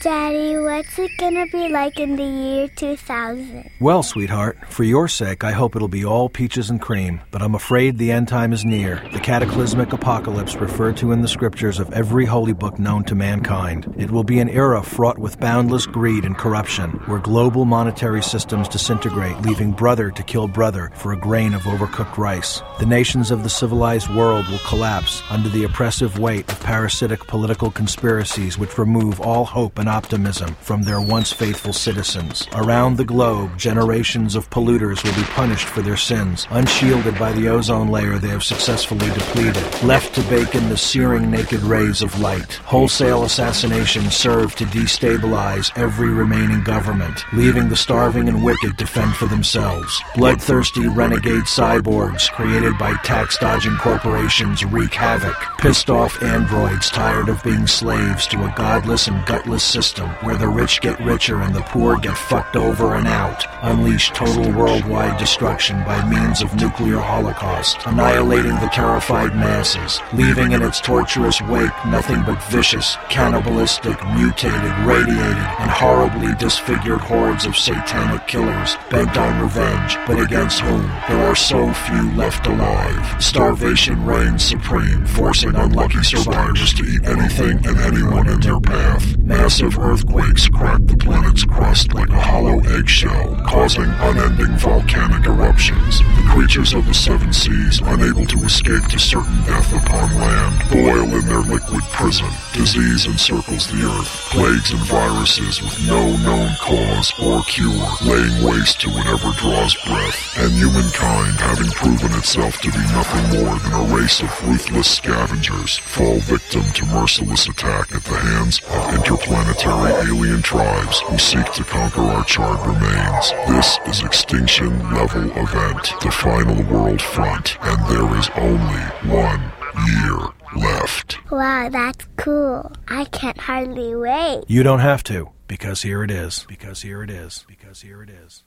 Daddy, 0.00 0.56
what's 0.56 0.96
it 0.96 1.10
gonna 1.18 1.46
be 1.48 1.68
like 1.70 1.98
in 1.98 2.14
the 2.14 2.22
year 2.22 2.68
2000? 2.68 3.68
Well, 3.80 4.04
sweetheart, 4.04 4.56
for 4.68 4.84
your 4.84 5.08
sake, 5.08 5.42
I 5.42 5.50
hope 5.50 5.74
it'll 5.74 5.88
be 5.88 6.04
all 6.04 6.28
peaches 6.28 6.70
and 6.70 6.80
cream, 6.80 7.20
but 7.32 7.42
I'm 7.42 7.56
afraid 7.56 7.98
the 7.98 8.12
end 8.12 8.28
time 8.28 8.52
is 8.52 8.64
near. 8.64 9.02
The 9.12 9.18
cataclysmic 9.18 9.92
apocalypse 9.92 10.54
referred 10.54 10.98
to 10.98 11.10
in 11.10 11.22
the 11.22 11.26
scriptures 11.26 11.80
of 11.80 11.92
every 11.92 12.26
holy 12.26 12.52
book 12.52 12.78
known 12.78 13.02
to 13.04 13.16
mankind. 13.16 13.92
It 13.98 14.12
will 14.12 14.22
be 14.22 14.38
an 14.38 14.48
era 14.48 14.84
fraught 14.84 15.18
with 15.18 15.40
boundless 15.40 15.86
greed 15.86 16.24
and 16.24 16.38
corruption, 16.38 16.90
where 17.06 17.18
global 17.18 17.64
monetary 17.64 18.22
systems 18.22 18.68
disintegrate, 18.68 19.40
leaving 19.40 19.72
brother 19.72 20.12
to 20.12 20.22
kill 20.22 20.46
brother 20.46 20.92
for 20.94 21.12
a 21.12 21.18
grain 21.18 21.54
of 21.54 21.62
overcooked 21.62 22.18
rice. 22.18 22.62
The 22.78 22.86
nations 22.86 23.32
of 23.32 23.42
the 23.42 23.50
civilized 23.50 24.14
world 24.14 24.46
will 24.46 24.60
collapse 24.60 25.24
under 25.28 25.48
the 25.48 25.64
oppressive 25.64 26.20
weight 26.20 26.48
of 26.48 26.60
parasitic 26.60 27.26
political 27.26 27.72
conspiracies 27.72 28.56
which 28.56 28.78
remove 28.78 29.20
all 29.20 29.44
hope 29.44 29.76
and 29.76 29.87
optimism 29.88 30.54
from 30.60 30.82
their 30.82 31.00
once 31.00 31.32
faithful 31.32 31.72
citizens. 31.72 32.46
Around 32.54 32.96
the 32.96 33.04
globe, 33.04 33.58
generations 33.58 34.34
of 34.34 34.50
polluters 34.50 35.02
will 35.02 35.14
be 35.14 35.28
punished 35.30 35.66
for 35.66 35.82
their 35.82 35.96
sins, 35.96 36.46
unshielded 36.50 37.18
by 37.18 37.32
the 37.32 37.48
ozone 37.48 37.88
layer 37.88 38.18
they 38.18 38.28
have 38.28 38.44
successfully 38.44 39.08
depleted, 39.10 39.64
left 39.82 40.14
to 40.14 40.22
bake 40.22 40.54
in 40.54 40.68
the 40.68 40.76
searing 40.76 41.30
naked 41.30 41.60
rays 41.62 42.02
of 42.02 42.20
light. 42.20 42.54
Wholesale 42.64 43.24
assassinations 43.24 44.14
serve 44.14 44.54
to 44.56 44.64
destabilize 44.64 45.76
every 45.76 46.10
remaining 46.10 46.62
government, 46.62 47.24
leaving 47.32 47.68
the 47.68 47.76
starving 47.76 48.28
and 48.28 48.44
wicked 48.44 48.78
to 48.78 48.86
fend 48.86 49.14
for 49.14 49.26
themselves. 49.26 50.02
Bloodthirsty 50.14 50.86
renegade 50.88 51.44
cyborgs 51.44 52.30
created 52.32 52.76
by 52.78 52.94
tax 53.04 53.38
dodging 53.38 53.76
corporations 53.76 54.64
wreak 54.64 54.94
havoc. 54.94 55.36
Pissed 55.58 55.90
off 55.90 56.22
androids 56.22 56.90
tired 56.90 57.28
of 57.28 57.42
being 57.42 57.66
slaves 57.66 58.26
to 58.28 58.44
a 58.44 58.54
godless 58.56 59.08
and 59.08 59.24
gutless 59.26 59.62
system 59.78 60.08
where 60.24 60.36
the 60.36 60.48
rich 60.48 60.80
get 60.80 60.98
richer 60.98 61.42
and 61.42 61.54
the 61.54 61.60
poor 61.72 61.96
get 61.96 62.18
fucked 62.18 62.56
over 62.56 62.96
and 62.96 63.06
out. 63.06 63.44
Unleash 63.62 64.10
total 64.10 64.50
worldwide 64.50 65.16
destruction 65.20 65.76
by 65.84 65.98
means 66.10 66.42
of 66.42 66.52
nuclear 66.56 66.98
holocaust, 66.98 67.78
annihilating 67.86 68.56
the 68.56 68.72
terrified 68.72 69.36
masses, 69.36 70.00
leaving 70.12 70.50
in 70.50 70.62
its 70.62 70.80
torturous 70.80 71.40
wake 71.42 71.70
nothing 71.86 72.20
but 72.24 72.42
vicious, 72.50 72.96
cannibalistic, 73.08 73.96
mutated, 74.14 74.74
radiated, 74.84 75.48
and 75.62 75.70
horribly 75.70 76.34
disfigured 76.40 77.00
hordes 77.00 77.46
of 77.46 77.56
satanic 77.56 78.26
killers 78.26 78.76
bent 78.90 79.16
on 79.16 79.40
revenge, 79.40 79.96
but 80.08 80.18
against 80.18 80.58
whom 80.58 80.82
there 81.06 81.24
are 81.24 81.36
so 81.36 81.72
few 81.86 82.10
left 82.16 82.44
alive. 82.48 83.22
Starvation 83.22 84.04
reigns 84.04 84.42
supreme, 84.42 85.06
forcing 85.06 85.54
unlucky 85.54 86.02
survivors 86.02 86.74
to 86.74 86.82
eat 86.82 87.04
anything 87.04 87.64
and 87.64 87.78
anyone 87.78 88.28
in 88.28 88.40
their 88.40 88.60
path. 88.60 89.16
Massive 89.18 89.67
of 89.68 89.78
earthquakes 89.78 90.48
crack 90.48 90.80
the 90.86 90.96
planet's 90.96 91.44
crust 91.44 91.92
like 91.92 92.08
a 92.08 92.20
hollow 92.20 92.58
eggshell, 92.72 93.36
causing 93.44 93.84
unending 94.00 94.56
volcanic 94.56 95.26
eruptions. 95.26 95.98
The 96.00 96.24
creatures 96.32 96.72
of 96.72 96.86
the 96.86 96.94
seven 96.94 97.34
seas, 97.34 97.80
unable 97.84 98.24
to 98.24 98.38
escape 98.48 98.84
to 98.88 98.98
certain 98.98 99.36
death 99.44 99.68
upon 99.76 100.08
land, 100.16 100.56
boil 100.72 101.08
in 101.20 101.26
their 101.28 101.44
liquid 101.44 101.84
prison. 101.92 102.30
Disease 102.54 103.06
encircles 103.06 103.68
the 103.68 103.84
earth, 103.84 104.08
plagues 104.32 104.72
and 104.72 104.80
viruses 104.88 105.60
with 105.60 105.76
no 105.86 106.16
known 106.24 106.48
cause 106.64 107.12
or 107.20 107.42
cure, 107.44 107.92
laying 108.08 108.40
waste 108.40 108.80
to 108.80 108.88
whatever 108.88 109.36
draws 109.36 109.76
breath. 109.84 110.38
And 110.40 110.52
humankind, 110.56 111.36
having 111.44 111.70
proven 111.76 112.16
itself 112.16 112.56
to 112.64 112.72
be 112.72 112.84
nothing 112.96 113.44
more 113.44 113.54
than 113.60 113.72
a 113.76 113.84
race 113.94 114.22
of 114.22 114.32
ruthless 114.48 114.88
scavengers, 114.96 115.76
fall 115.76 116.16
victim 116.24 116.64
to 116.72 116.86
merciless 116.86 117.46
attack 117.48 117.92
at 117.92 118.04
the 118.04 118.16
hands 118.16 118.62
of 118.64 118.94
interplanetary 118.94 119.57
alien 119.66 120.42
tribes 120.42 121.00
who 121.00 121.18
seek 121.18 121.44
to 121.52 121.64
conquer 121.64 122.02
our 122.02 122.24
charred 122.24 122.60
remains. 122.66 123.32
This 123.48 123.78
is 123.86 124.04
extinction 124.04 124.78
level 124.92 125.30
event, 125.32 125.92
the 126.02 126.10
final 126.10 126.62
world 126.64 127.02
front, 127.02 127.56
and 127.62 127.78
there 127.88 128.18
is 128.18 128.30
only 128.36 128.82
one 129.12 129.52
year 129.86 130.18
left. 130.56 131.18
Wow, 131.30 131.68
that's 131.70 132.06
cool. 132.16 132.70
I 132.88 133.04
can't 133.06 133.38
hardly 133.38 133.94
wait. 133.94 134.44
You 134.48 134.62
don't 134.62 134.80
have 134.80 135.02
to, 135.04 135.30
because 135.46 135.82
here 135.82 136.02
it 136.02 136.10
is. 136.10 136.44
Because 136.48 136.82
here 136.82 137.02
it 137.02 137.10
is. 137.10 137.44
Because 137.48 137.82
here 137.82 138.02
it 138.02 138.10
is. 138.10 138.44